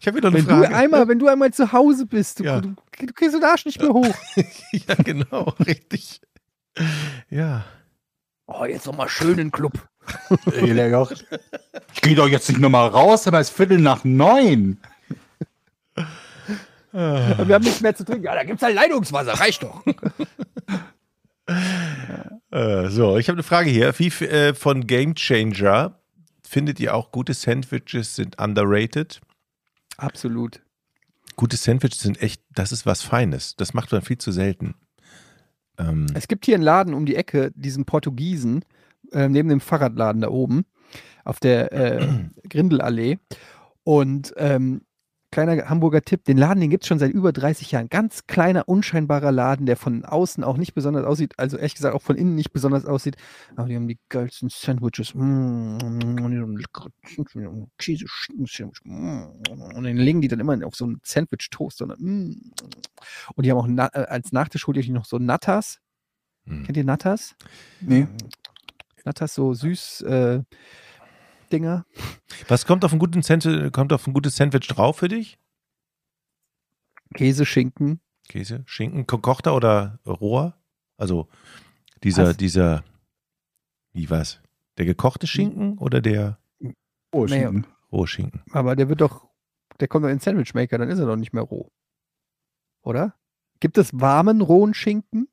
Ich 0.00 0.06
habe 0.06 0.16
wieder 0.18 0.28
eine 0.28 0.36
Wenn 0.38 0.46
du, 0.46 0.50
Frage. 0.62 0.74
einmal, 0.74 1.08
wenn 1.08 1.18
du 1.18 1.28
einmal 1.28 1.52
zu 1.52 1.72
Hause 1.72 2.06
bist, 2.06 2.40
du, 2.40 2.44
Ja. 2.44 2.60
du, 2.60 2.74
du 2.98 3.12
kriegst 3.14 3.34
den 3.34 3.44
Arsch 3.44 3.64
nicht 3.64 3.80
mehr 3.80 3.90
hoch. 3.92 4.14
ja, 4.72 4.94
genau, 4.96 5.54
richtig. 5.66 6.20
Ja. 7.30 7.64
Oh, 8.46 8.64
jetzt 8.64 8.86
nochmal 8.86 9.08
schön 9.08 9.30
in 9.30 9.36
den 9.36 9.50
Club. 9.52 9.88
Joch. 10.90 11.12
Ich 11.94 12.00
gehe 12.00 12.14
doch 12.14 12.28
jetzt 12.28 12.48
nicht 12.48 12.60
nochmal 12.60 12.88
raus, 12.88 13.26
aber 13.26 13.40
es 13.40 13.50
ist 13.50 13.56
Viertel 13.56 13.78
nach 13.78 14.04
neun. 14.04 14.78
Wir 16.92 17.54
haben 17.54 17.64
nichts 17.64 17.80
mehr 17.80 17.94
zu 17.94 18.04
trinken. 18.04 18.24
Ja, 18.24 18.34
da 18.34 18.44
gibt's 18.44 18.62
halt 18.62 18.74
Leitungswasser, 18.74 19.32
reicht 19.32 19.62
doch. 19.62 19.82
Äh, 22.50 22.88
so, 22.88 23.16
ich 23.16 23.28
habe 23.28 23.36
eine 23.36 23.42
Frage 23.42 23.70
hier. 23.70 23.98
Wie 23.98 24.08
äh, 24.08 24.54
von 24.54 24.86
Game 24.86 25.14
Changer 25.14 25.98
findet 26.46 26.80
ihr 26.80 26.94
auch 26.94 27.10
gute 27.10 27.34
Sandwiches 27.34 28.14
sind 28.14 28.38
underrated? 28.38 29.20
Absolut. 29.96 30.60
Gute 31.36 31.56
Sandwiches 31.56 32.00
sind 32.00 32.20
echt, 32.22 32.42
das 32.54 32.72
ist 32.72 32.84
was 32.84 33.02
Feines. 33.02 33.56
Das 33.56 33.72
macht 33.72 33.90
man 33.92 34.02
viel 34.02 34.18
zu 34.18 34.32
selten. 34.32 34.74
Ähm, 35.78 36.06
Es 36.14 36.28
gibt 36.28 36.44
hier 36.44 36.56
einen 36.56 36.64
Laden 36.64 36.92
um 36.92 37.06
die 37.06 37.16
Ecke, 37.16 37.52
diesen 37.54 37.86
Portugiesen, 37.86 38.64
äh, 39.12 39.28
neben 39.28 39.48
dem 39.48 39.60
Fahrradladen 39.60 40.22
da 40.22 40.28
oben, 40.28 40.64
auf 41.24 41.40
der 41.40 41.72
äh, 41.72 42.06
Grindelallee. 42.48 43.18
Und 43.84 44.32
ähm, 44.36 44.82
kleiner 45.32 45.68
Hamburger 45.68 46.02
Tipp, 46.02 46.24
den 46.24 46.36
Laden, 46.36 46.60
den 46.60 46.70
gibt 46.70 46.84
es 46.84 46.88
schon 46.88 47.00
seit 47.00 47.10
über 47.10 47.32
30 47.32 47.72
Jahren. 47.72 47.88
Ganz 47.88 48.26
kleiner, 48.28 48.68
unscheinbarer 48.68 49.32
Laden, 49.32 49.66
der 49.66 49.76
von 49.76 50.04
außen 50.04 50.44
auch 50.44 50.56
nicht 50.56 50.74
besonders 50.74 51.04
aussieht, 51.04 51.32
also 51.38 51.56
ehrlich 51.56 51.74
gesagt 51.74 51.94
auch 51.94 52.02
von 52.02 52.16
innen 52.16 52.36
nicht 52.36 52.52
besonders 52.52 52.84
aussieht. 52.84 53.16
Aber 53.56 53.66
die 53.66 53.74
haben 53.74 53.88
die 53.88 53.98
geilsten 54.08 54.50
Sandwiches. 54.50 55.14
Mm, 55.14 55.78
und. 55.78 56.20
Mm, 58.84 59.82
den 59.82 59.96
legen 59.96 60.20
die 60.20 60.28
dann 60.28 60.38
immer 60.38 60.64
auf 60.64 60.76
so 60.76 60.84
einen 60.84 61.00
Sandwich-Toast. 61.02 61.82
Und, 61.82 61.98
mm. 61.98 62.52
und 63.34 63.44
die 63.44 63.50
haben 63.50 63.58
auch 63.58 63.66
na, 63.66 63.88
äh, 63.94 64.04
als 64.04 64.30
Nachtisch 64.32 64.66
holt 64.66 64.76
ihr 64.76 64.92
noch 64.92 65.06
so 65.06 65.18
Nattas. 65.18 65.80
hm. 66.44 66.64
Kennt 66.64 66.76
ihr 66.76 66.84
Nattas? 66.84 67.34
Nee. 67.80 68.06
Nattas, 69.04 69.34
so 69.34 69.52
süß 69.54 70.02
äh, 70.02 70.42
Dinger. 71.50 71.84
Was 72.48 72.66
kommt 72.66 72.84
auf 72.84 72.92
ein 72.92 72.98
guten 72.98 73.22
Sandwich, 73.22 73.72
kommt 73.72 73.92
auf 73.92 74.06
ein 74.06 74.12
gutes 74.14 74.36
Sandwich 74.36 74.66
drauf 74.68 74.98
für 74.98 75.08
dich? 75.08 75.38
Käse, 77.14 77.44
Schinken. 77.44 78.00
Käse, 78.28 78.62
Schinken, 78.66 79.06
gekochter 79.06 79.54
oder 79.54 79.98
roher? 80.06 80.56
Also 80.96 81.28
Dieser, 82.04 82.28
Was? 82.28 82.36
dieser, 82.36 82.84
wie 83.92 84.08
was? 84.08 84.40
Der 84.78 84.86
gekochte 84.86 85.26
Schinken 85.26 85.78
oder 85.78 86.00
der 86.00 86.38
Oh, 87.14 87.26
Naja. 87.26 87.48
Schinken. 87.50 87.66
rohe 87.90 88.06
Schinken? 88.06 88.42
Aber 88.52 88.74
der 88.74 88.88
wird 88.88 89.02
doch, 89.02 89.28
der 89.80 89.88
kommt 89.88 90.04
doch 90.04 90.08
in 90.08 90.16
den 90.16 90.20
Sandwichmaker, 90.22 90.78
dann 90.78 90.88
ist 90.88 90.98
er 90.98 91.06
doch 91.06 91.16
nicht 91.16 91.34
mehr 91.34 91.42
roh. 91.42 91.70
Oder? 92.82 93.14
Gibt 93.60 93.76
es 93.76 93.90
warmen, 93.92 94.40
rohen 94.40 94.72
Schinken? 94.72 95.28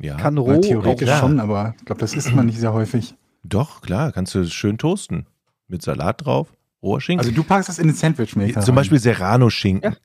Ja. 0.00 0.16
Kann 0.16 0.36
Ja, 0.36 0.42
roh 0.42 0.60
theoretisch 0.60 1.06
klar. 1.08 1.20
schon, 1.20 1.40
aber 1.40 1.74
ich 1.78 1.84
glaube, 1.84 2.00
das 2.00 2.14
isst 2.14 2.34
man 2.34 2.46
nicht 2.46 2.58
sehr 2.58 2.72
häufig. 2.72 3.14
Doch, 3.44 3.80
klar, 3.82 4.12
kannst 4.12 4.34
du 4.34 4.44
schön 4.46 4.78
toasten. 4.78 5.26
Mit 5.68 5.82
Salat 5.82 6.24
drauf, 6.24 6.52
roher 6.82 7.00
Schinken. 7.00 7.24
Also 7.26 7.34
du 7.34 7.42
packst 7.44 7.68
das 7.68 7.78
in 7.78 7.86
den 7.88 7.96
Sandwichmaker. 7.96 8.60
Zum. 8.60 8.74
Beispiel 8.74 8.98
Serrano-Schinken. 8.98 9.96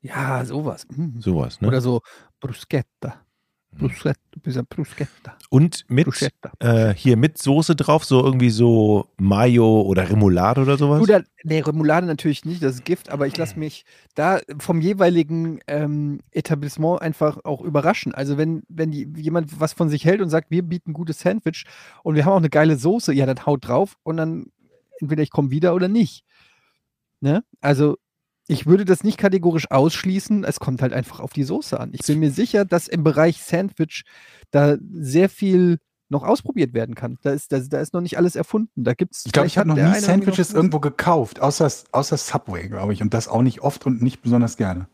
Ja, 0.00 0.44
sowas. 0.44 0.86
Mhm. 0.94 1.20
Sowas, 1.20 1.60
ne? 1.60 1.68
Oder 1.68 1.80
so 1.80 2.00
Bruschetta. 2.40 3.16
Bruschetta, 3.72 4.18
bisschen 4.42 4.66
Bruschetta. 4.66 5.36
Und 5.50 5.84
mit 5.88 6.08
äh, 6.60 6.94
hier 6.94 7.16
mit 7.16 7.38
Soße 7.38 7.76
drauf, 7.76 8.04
so 8.04 8.24
irgendwie 8.24 8.50
so 8.50 9.08
Mayo 9.18 9.82
oder 9.82 10.08
Remoulade 10.08 10.62
oder 10.62 10.76
sowas. 10.76 11.00
Du, 11.00 11.06
da, 11.06 11.20
nee, 11.44 11.60
Remoulade 11.60 12.06
natürlich 12.06 12.44
nicht, 12.44 12.62
das 12.62 12.76
ist 12.76 12.84
Gift, 12.84 13.10
aber 13.10 13.26
ich 13.26 13.36
lasse 13.36 13.58
mich 13.58 13.84
da 14.14 14.40
vom 14.58 14.80
jeweiligen 14.80 15.60
ähm, 15.66 16.20
Etablissement 16.32 17.02
einfach 17.02 17.38
auch 17.44 17.60
überraschen. 17.60 18.14
Also 18.14 18.36
wenn, 18.38 18.62
wenn 18.68 18.90
die, 18.90 19.08
jemand 19.16 19.60
was 19.60 19.74
von 19.74 19.88
sich 19.88 20.04
hält 20.04 20.20
und 20.20 20.30
sagt, 20.30 20.50
wir 20.50 20.62
bieten 20.62 20.92
gutes 20.92 21.20
Sandwich 21.20 21.64
und 22.02 22.14
wir 22.14 22.24
haben 22.24 22.32
auch 22.32 22.38
eine 22.38 22.50
geile 22.50 22.76
Soße, 22.76 23.12
ja, 23.12 23.26
dann 23.26 23.46
haut 23.46 23.66
drauf 23.68 23.96
und 24.02 24.16
dann 24.16 24.46
entweder 25.00 25.22
ich 25.22 25.30
komme 25.30 25.50
wieder 25.50 25.74
oder 25.74 25.88
nicht. 25.88 26.24
Ne? 27.20 27.44
Also 27.60 27.96
ich 28.48 28.66
würde 28.66 28.84
das 28.84 29.04
nicht 29.04 29.18
kategorisch 29.18 29.70
ausschließen, 29.70 30.42
es 30.42 30.58
kommt 30.58 30.80
halt 30.82 30.92
einfach 30.92 31.20
auf 31.20 31.32
die 31.32 31.44
Soße 31.44 31.78
an. 31.78 31.90
Ich 31.92 32.06
bin 32.06 32.18
mir 32.18 32.30
sicher, 32.30 32.64
dass 32.64 32.88
im 32.88 33.04
Bereich 33.04 33.42
Sandwich 33.42 34.04
da 34.50 34.76
sehr 34.90 35.28
viel 35.28 35.78
noch 36.08 36.24
ausprobiert 36.24 36.72
werden 36.72 36.94
kann. 36.94 37.18
Da 37.20 37.32
ist, 37.32 37.52
da, 37.52 37.58
da 37.58 37.80
ist 37.80 37.92
noch 37.92 38.00
nicht 38.00 38.16
alles 38.16 38.36
erfunden. 38.36 38.84
Da 38.84 38.94
gibt's 38.94 39.26
Ich 39.26 39.32
glaube, 39.32 39.46
ich 39.46 39.58
habe 39.58 39.68
noch 39.68 39.76
nie 39.76 40.00
Sandwiches 40.00 40.54
irgendwo 40.54 40.80
gekauft, 40.80 41.40
außer, 41.40 41.70
außer 41.92 42.16
Subway, 42.16 42.68
glaube 42.68 42.94
ich. 42.94 43.02
Und 43.02 43.12
das 43.12 43.28
auch 43.28 43.42
nicht 43.42 43.60
oft 43.60 43.84
und 43.84 44.00
nicht 44.00 44.22
besonders 44.22 44.56
gerne. 44.56 44.88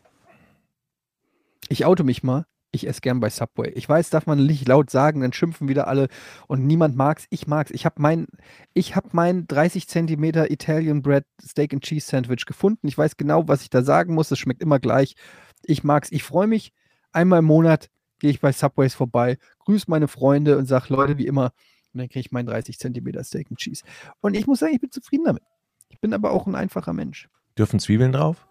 Ich 1.69 1.85
oute 1.85 2.03
mich 2.03 2.23
mal. 2.23 2.45
Ich 2.75 2.87
esse 2.87 3.01
gern 3.01 3.19
bei 3.19 3.29
Subway. 3.29 3.71
Ich 3.75 3.87
weiß, 3.87 4.09
darf 4.09 4.25
man 4.25 4.45
nicht 4.45 4.67
laut 4.67 4.89
sagen, 4.89 5.21
dann 5.21 5.33
schimpfen 5.33 5.67
wieder 5.67 5.87
alle 5.87 6.09
und 6.47 6.65
niemand 6.65 6.95
mag's. 6.95 7.25
Ich 7.29 7.47
mag's. 7.47 7.71
Ich 7.71 7.85
habe 7.85 8.01
mein, 8.01 8.27
ich 8.73 8.95
habe 8.95 9.09
mein 9.13 9.47
30 9.47 9.87
Zentimeter 9.87 10.51
Italian 10.51 11.01
Bread 11.01 11.25
Steak 11.41 11.73
and 11.73 11.83
Cheese 11.83 12.07
Sandwich 12.07 12.45
gefunden. 12.45 12.87
Ich 12.87 12.97
weiß 12.97 13.17
genau, 13.17 13.47
was 13.47 13.61
ich 13.61 13.69
da 13.69 13.81
sagen 13.81 14.13
muss. 14.13 14.29
Es 14.29 14.39
schmeckt 14.39 14.61
immer 14.61 14.79
gleich. 14.79 15.15
Ich 15.63 15.83
mag's. 15.83 16.11
Ich 16.11 16.23
freue 16.23 16.47
mich. 16.47 16.73
Einmal 17.11 17.39
im 17.39 17.45
Monat 17.45 17.89
gehe 18.19 18.29
ich 18.29 18.41
bei 18.41 18.51
Subways 18.51 18.93
vorbei, 18.93 19.37
grüße 19.59 19.85
meine 19.87 20.07
Freunde 20.07 20.57
und 20.57 20.65
sage, 20.65 20.93
Leute, 20.93 21.17
wie 21.17 21.27
immer. 21.27 21.53
Und 21.93 21.99
dann 21.99 22.09
kriege 22.09 22.19
ich 22.19 22.31
mein 22.31 22.45
30 22.45 22.77
Zentimeter 22.77 23.23
Steak 23.23 23.47
and 23.49 23.59
Cheese. 23.59 23.83
Und 24.19 24.35
ich 24.35 24.47
muss 24.47 24.59
sagen, 24.59 24.73
ich 24.73 24.81
bin 24.81 24.91
zufrieden 24.91 25.23
damit. 25.25 25.43
Ich 25.89 26.01
bin 26.01 26.13
aber 26.13 26.31
auch 26.31 26.45
ein 26.45 26.55
einfacher 26.55 26.91
Mensch. 26.91 27.29
Dürfen 27.57 27.79
Zwiebeln 27.79 28.11
drauf? 28.11 28.45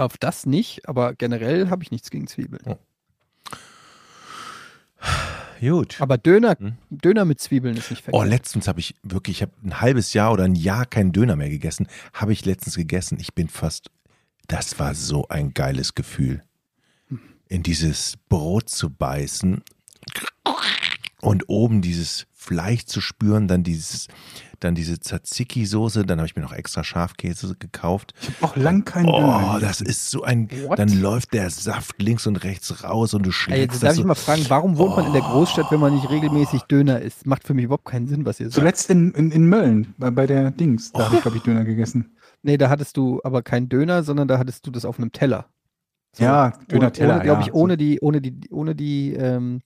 Auf 0.00 0.16
das 0.16 0.46
nicht, 0.46 0.88
aber 0.88 1.14
generell 1.14 1.68
habe 1.68 1.82
ich 1.82 1.90
nichts 1.90 2.10
gegen 2.10 2.26
Zwiebeln. 2.26 2.76
Gut. 5.60 6.00
Aber 6.00 6.16
Döner, 6.16 6.56
Hm? 6.58 6.76
Döner 6.88 7.26
mit 7.26 7.38
Zwiebeln 7.40 7.76
ist 7.76 7.90
nicht 7.90 8.00
Oh, 8.08 8.12
verkehrt. 8.12 8.28
letztens 8.30 8.66
habe 8.66 8.80
ich 8.80 8.94
wirklich, 9.02 9.38
ich 9.38 9.42
habe 9.42 9.52
ein 9.62 9.80
halbes 9.82 10.14
Jahr 10.14 10.32
oder 10.32 10.44
ein 10.44 10.54
Jahr 10.54 10.86
keinen 10.86 11.12
Döner 11.12 11.36
mehr 11.36 11.50
gegessen. 11.50 11.86
Habe 12.14 12.32
ich 12.32 12.46
letztens 12.46 12.76
gegessen. 12.76 13.18
Ich 13.20 13.34
bin 13.34 13.48
fast, 13.50 13.90
das 14.48 14.78
war 14.78 14.94
so 14.94 15.28
ein 15.28 15.52
geiles 15.52 15.94
Gefühl, 15.94 16.42
in 17.48 17.62
dieses 17.62 18.16
Brot 18.30 18.70
zu 18.70 18.88
beißen 18.88 19.62
und 21.20 21.48
oben 21.50 21.82
dieses 21.82 22.26
Fleisch 22.32 22.86
zu 22.86 23.02
spüren, 23.02 23.46
dann 23.46 23.62
dieses, 23.62 24.08
dann 24.60 24.74
diese 24.74 24.94
Tzatziki-Soße, 25.00 26.04
dann 26.04 26.18
habe 26.18 26.26
ich 26.26 26.36
mir 26.36 26.42
noch 26.42 26.52
extra 26.52 26.84
Schafkäse 26.84 27.54
gekauft. 27.58 28.14
Ich 28.20 28.28
habe 28.28 28.44
auch 28.46 28.56
lang 28.56 28.84
keinen 28.84 29.08
Oh, 29.08 29.18
Döner 29.20 29.58
das 29.60 29.78
gegessen. 29.78 29.86
ist 29.86 30.10
so 30.10 30.22
ein, 30.22 30.48
What? 30.66 30.78
dann 30.78 31.00
läuft 31.00 31.32
der 31.34 31.50
Saft 31.50 32.00
links 32.02 32.26
und 32.26 32.36
rechts 32.44 32.84
raus 32.84 33.14
und 33.14 33.24
du 33.24 33.30
Ey, 33.30 33.32
schlägst 33.32 33.60
jetzt 33.60 33.82
darf 33.82 33.88
das 33.90 33.96
ich 33.96 34.02
so. 34.02 34.06
mal 34.08 34.14
fragen, 34.14 34.44
warum 34.48 34.78
wohnt 34.78 34.96
man 34.96 35.06
in 35.06 35.12
der 35.12 35.22
Großstadt, 35.22 35.70
wenn 35.70 35.80
man 35.80 35.94
nicht 35.94 36.08
regelmäßig 36.10 36.62
Döner 36.62 37.00
isst? 37.00 37.26
Macht 37.26 37.44
für 37.44 37.54
mich 37.54 37.64
überhaupt 37.64 37.84
keinen 37.86 38.06
Sinn, 38.08 38.24
was 38.24 38.38
ihr 38.40 38.46
sagt. 38.46 38.54
Zuletzt 38.54 38.90
in, 38.90 39.12
in, 39.12 39.30
in 39.30 39.46
Mölln, 39.46 39.94
bei, 39.98 40.10
bei 40.10 40.26
der 40.26 40.50
Dings. 40.50 40.92
Da 40.92 41.04
habe 41.04 41.14
Oh. 41.14 41.16
ich, 41.16 41.22
glaube 41.22 41.36
ich, 41.38 41.42
Döner 41.42 41.64
gegessen. 41.64 42.16
Nee, 42.42 42.56
da 42.56 42.70
hattest 42.70 42.96
du 42.96 43.20
aber 43.22 43.42
keinen 43.42 43.68
Döner, 43.68 44.02
sondern 44.02 44.26
da 44.26 44.38
hattest 44.38 44.66
du 44.66 44.70
das 44.70 44.86
auf 44.86 44.98
einem 44.98 45.12
Teller. 45.12 45.44
So, 46.16 46.24
Ja, 46.24 46.54
Döner-Teller, 46.72 47.16
Ohne, 47.16 47.22
glaube 47.22 47.40
ich, 47.42 47.48
ja. 47.48 47.52
ohne 47.52 47.76
die, 47.76 48.00
ohne 48.00 48.22
die, 48.22 48.48
ohne 48.50 48.74
die, 48.74 49.12
ähm, 49.12 49.60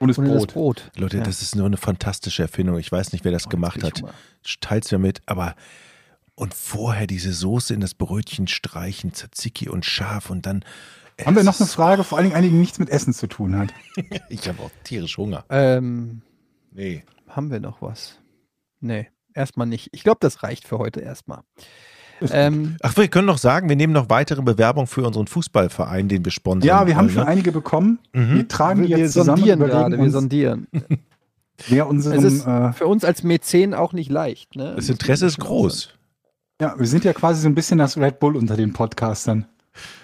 Und 0.00 0.08
das 0.08 0.18
ohne 0.18 0.28
das 0.32 0.46
Brot. 0.46 0.52
Brot. 0.54 0.90
Leute, 0.96 1.18
Ja. 1.18 1.22
das 1.22 1.42
ist 1.42 1.54
nur 1.54 1.66
eine 1.66 1.76
fantastische 1.76 2.42
Erfindung. 2.42 2.78
Ich 2.78 2.90
weiß 2.90 3.12
nicht, 3.12 3.24
wer 3.24 3.32
das 3.32 3.46
Oh, 3.46 3.50
gemacht 3.50 3.82
hat. 3.84 4.00
Hunger. 4.02 4.14
Teils 4.60 4.90
mir 4.90 4.98
mit, 4.98 5.22
aber 5.26 5.54
und 6.34 6.54
vorher 6.54 7.06
diese 7.06 7.32
Soße 7.34 7.74
in 7.74 7.80
das 7.80 7.94
Brötchen 7.94 8.48
streichen, 8.48 9.12
Tzatziki 9.12 9.68
und 9.68 9.84
scharf 9.84 10.30
und 10.30 10.46
dann. 10.46 10.64
Haben 11.22 11.34
wir 11.36 11.40
Es 11.40 11.46
noch 11.46 11.60
eine 11.60 11.68
Frage, 11.68 12.02
vor 12.02 12.16
allen 12.18 12.30
Dingen 12.30 12.42
die 12.42 12.48
nichts 12.56 12.78
mit 12.78 12.88
Essen 12.88 13.12
zu 13.12 13.26
tun 13.26 13.56
hat. 13.58 13.74
Ich 14.30 14.48
habe 14.48 14.62
auch 14.62 14.70
tierisch 14.84 15.18
Hunger. 15.18 15.44
Ähm, 15.50 16.22
Nee. 16.72 17.04
haben 17.28 17.50
wir 17.50 17.60
noch 17.60 17.82
was? 17.82 18.18
Nee, 18.80 19.08
erstmal 19.34 19.66
nicht. 19.66 19.90
Ich 19.92 20.02
glaube, 20.02 20.16
das 20.20 20.42
reicht 20.42 20.66
für 20.66 20.78
heute 20.78 21.00
erstmal. 21.00 21.42
Ähm, 22.30 22.76
Ach, 22.82 22.96
wir 22.96 23.08
können 23.08 23.26
noch 23.26 23.38
sagen, 23.38 23.68
wir 23.68 23.76
nehmen 23.76 23.92
noch 23.92 24.10
weitere 24.10 24.42
Bewerbungen 24.42 24.86
für 24.86 25.06
unseren 25.06 25.26
Fußballverein, 25.26 26.08
den 26.08 26.24
wir 26.24 26.32
sponsern. 26.32 26.66
Ja, 26.66 26.86
wir 26.86 26.96
haben 26.96 27.08
schon 27.08 27.24
ne? 27.24 27.28
einige 27.28 27.52
bekommen. 27.52 27.98
Mhm. 28.12 28.34
Wir 28.36 28.48
tragen 28.48 28.82
die 28.82 28.90
wir 28.90 28.98
jetzt 28.98 29.12
zusammen 29.12 29.42
und 29.42 29.48
sondieren 29.48 29.60
gerade, 29.60 29.96
wir 29.96 30.04
uns, 30.04 30.12
sondieren. 30.12 30.66
wer 31.68 31.84
Es 31.84 31.90
unseren, 31.90 32.24
ist 32.24 32.46
äh, 32.46 32.72
für 32.72 32.86
uns 32.86 33.04
als 33.04 33.22
Mäzen 33.22 33.74
auch 33.74 33.92
nicht 33.92 34.10
leicht. 34.10 34.56
Ne? 34.56 34.74
Das 34.76 34.88
Interesse 34.88 35.26
ist 35.26 35.38
groß. 35.38 35.90
ja, 36.60 36.74
wir 36.78 36.86
sind 36.86 37.04
ja 37.04 37.12
quasi 37.12 37.42
so 37.42 37.48
ein 37.48 37.54
bisschen 37.54 37.78
das 37.78 37.96
Red 37.96 38.20
Bull 38.20 38.36
unter 38.36 38.56
den 38.56 38.72
Podcastern. 38.72 39.46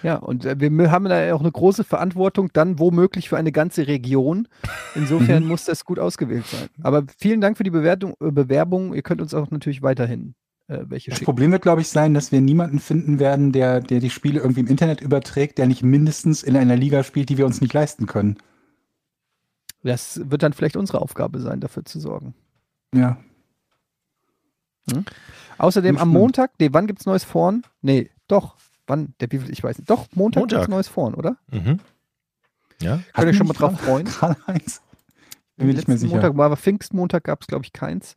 Ja, 0.01 0.15
und 0.15 0.45
äh, 0.45 0.55
wir 0.59 0.91
haben 0.91 1.05
da 1.05 1.33
auch 1.33 1.41
eine 1.41 1.51
große 1.51 1.83
Verantwortung, 1.83 2.49
dann 2.53 2.79
womöglich 2.79 3.29
für 3.29 3.37
eine 3.37 3.51
ganze 3.51 3.87
Region. 3.87 4.47
Insofern 4.95 5.45
muss 5.45 5.65
das 5.65 5.85
gut 5.85 5.99
ausgewählt 5.99 6.45
sein. 6.47 6.69
Aber 6.81 7.03
vielen 7.17 7.41
Dank 7.41 7.57
für 7.57 7.63
die 7.63 7.69
Bewertung, 7.69 8.13
äh, 8.21 8.31
Bewerbung. 8.31 8.93
Ihr 8.93 9.01
könnt 9.01 9.21
uns 9.21 9.33
auch 9.33 9.51
natürlich 9.51 9.81
weiterhin 9.81 10.35
äh, 10.67 10.79
welche 10.87 11.09
Das 11.11 11.19
schicken. 11.19 11.25
Problem 11.25 11.51
wird, 11.51 11.61
glaube 11.61 11.81
ich, 11.81 11.87
sein, 11.89 12.13
dass 12.13 12.31
wir 12.31 12.41
niemanden 12.41 12.79
finden 12.79 13.19
werden, 13.19 13.51
der, 13.51 13.79
der 13.81 13.99
die 13.99 14.09
Spiele 14.09 14.39
irgendwie 14.39 14.59
im 14.61 14.67
Internet 14.67 15.01
überträgt, 15.01 15.57
der 15.57 15.67
nicht 15.67 15.83
mindestens 15.83 16.43
in 16.43 16.55
einer 16.57 16.75
Liga 16.75 17.03
spielt, 17.03 17.29
die 17.29 17.37
wir 17.37 17.45
uns 17.45 17.61
nicht 17.61 17.73
leisten 17.73 18.05
können. 18.05 18.37
Das 19.83 20.19
wird 20.29 20.43
dann 20.43 20.53
vielleicht 20.53 20.75
unsere 20.75 21.01
Aufgabe 21.01 21.39
sein, 21.39 21.59
dafür 21.61 21.85
zu 21.85 21.99
sorgen. 21.99 22.33
Ja. 22.93 23.17
Außerdem 25.57 25.93
Nicht 25.95 26.01
am 26.01 26.09
schlimm. 26.09 26.21
Montag, 26.21 26.51
nee, 26.59 26.69
wann 26.71 26.87
gibt's 26.87 27.05
neues 27.05 27.23
Vorn? 27.23 27.63
Nee, 27.81 28.09
doch. 28.27 28.55
Wann? 28.85 29.13
Der, 29.19 29.27
viel- 29.29 29.49
ich 29.49 29.63
weiß 29.63 29.77
nicht. 29.79 29.89
Doch, 29.89 30.07
Montag, 30.13 30.41
Montag. 30.41 30.59
gibt's 30.59 30.69
neues 30.69 30.87
Vorn, 30.87 31.13
oder? 31.13 31.37
Mhm. 31.51 31.79
Ja. 32.81 32.99
Könnt 33.13 33.27
ihr 33.27 33.33
schon 33.33 33.47
mal 33.47 33.53
drauf 33.53 33.79
freuen? 33.79 34.05
Gerade 34.05 34.37
eins. 34.45 34.81
Bin 35.57 35.67
mir 35.67 35.73
nicht 35.73 35.87
mehr 35.87 35.97
sicher. 35.97 36.13
Montag 36.13 36.37
war 36.37 36.45
aber 36.45 36.57
Pfingstmontag, 36.57 37.23
gab 37.25 37.41
es, 37.41 37.47
glaube 37.47 37.65
ich, 37.65 37.73
keins. 37.73 38.15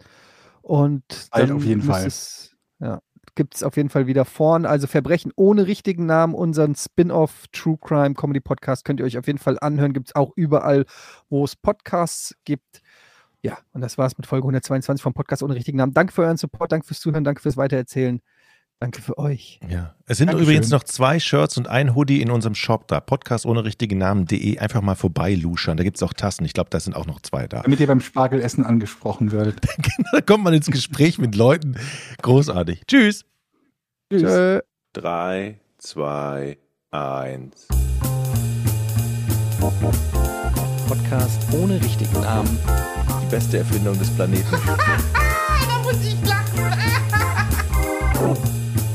Und 0.62 1.04
dann 1.32 1.52
auf 1.52 1.64
jeden 1.64 1.82
Fall. 1.82 2.06
Es, 2.06 2.56
ja, 2.78 3.00
gibt 3.34 3.54
es 3.54 3.62
auf 3.62 3.76
jeden 3.76 3.88
Fall 3.88 4.06
wieder 4.06 4.24
vorn. 4.24 4.66
Also 4.66 4.86
Verbrechen 4.86 5.32
ohne 5.36 5.66
richtigen 5.66 6.06
Namen, 6.06 6.34
unseren 6.34 6.74
Spin-off 6.74 7.46
True 7.52 7.78
Crime 7.80 8.14
Comedy 8.14 8.40
Podcast 8.40 8.84
könnt 8.84 9.00
ihr 9.00 9.06
euch 9.06 9.18
auf 9.18 9.26
jeden 9.26 9.38
Fall 9.38 9.58
anhören. 9.60 9.92
Gibt 9.92 10.08
es 10.08 10.14
auch 10.14 10.32
überall, 10.36 10.84
wo 11.28 11.44
es 11.44 11.56
Podcasts 11.56 12.34
gibt. 12.44 12.82
Ja, 13.42 13.58
und 13.72 13.80
das 13.80 13.96
war's 13.96 14.18
mit 14.18 14.26
Folge 14.26 14.44
122 14.44 15.02
vom 15.02 15.14
Podcast 15.14 15.42
ohne 15.42 15.54
richtigen 15.54 15.78
Namen. 15.78 15.94
Danke 15.94 16.12
für 16.12 16.22
euren 16.22 16.36
Support, 16.36 16.72
danke 16.72 16.86
fürs 16.86 17.00
Zuhören, 17.00 17.24
danke 17.24 17.40
fürs 17.40 17.56
Weitererzählen. 17.56 18.20
Danke 18.80 19.02
für 19.02 19.18
euch. 19.18 19.60
Ja. 19.68 19.94
Es 20.06 20.16
sind 20.16 20.28
Dankeschön. 20.28 20.48
übrigens 20.48 20.70
noch 20.70 20.82
zwei 20.84 21.20
Shirts 21.20 21.58
und 21.58 21.68
ein 21.68 21.94
Hoodie 21.94 22.22
in 22.22 22.30
unserem 22.30 22.54
Shop 22.54 22.88
da. 22.88 23.00
Podcast 23.00 23.44
ohne 23.44 23.62
richtigen 23.62 23.98
Namen.de. 23.98 24.58
Einfach 24.58 24.80
mal 24.80 24.94
vorbei 24.94 25.34
luschern. 25.34 25.76
Da 25.76 25.84
gibt 25.84 25.98
es 25.98 26.02
auch 26.02 26.14
Tassen. 26.14 26.46
Ich 26.46 26.54
glaube, 26.54 26.70
da 26.70 26.80
sind 26.80 26.96
auch 26.96 27.04
noch 27.04 27.20
zwei 27.20 27.46
da. 27.46 27.60
Damit 27.60 27.78
ihr 27.78 27.86
beim 27.86 28.00
Spargelessen 28.00 28.64
angesprochen 28.64 29.32
werdet. 29.32 29.60
da 30.12 30.22
kommt 30.22 30.44
man 30.44 30.54
ins 30.54 30.68
Gespräch 30.68 31.18
mit 31.18 31.34
Leuten. 31.34 31.76
Großartig. 32.22 32.84
Tschüss. 32.86 33.26
Tschüss. 34.10 34.22
Tschö. 34.22 34.60
3, 34.94 35.60
2, 35.76 36.58
1. 36.90 37.68
Podcast 40.88 41.42
ohne 41.52 41.74
richtigen 41.84 42.22
Namen. 42.22 42.58
Die 43.22 43.30
beste 43.30 43.58
Erfindung 43.58 43.98
des 43.98 44.08
Planeten. 44.16 44.56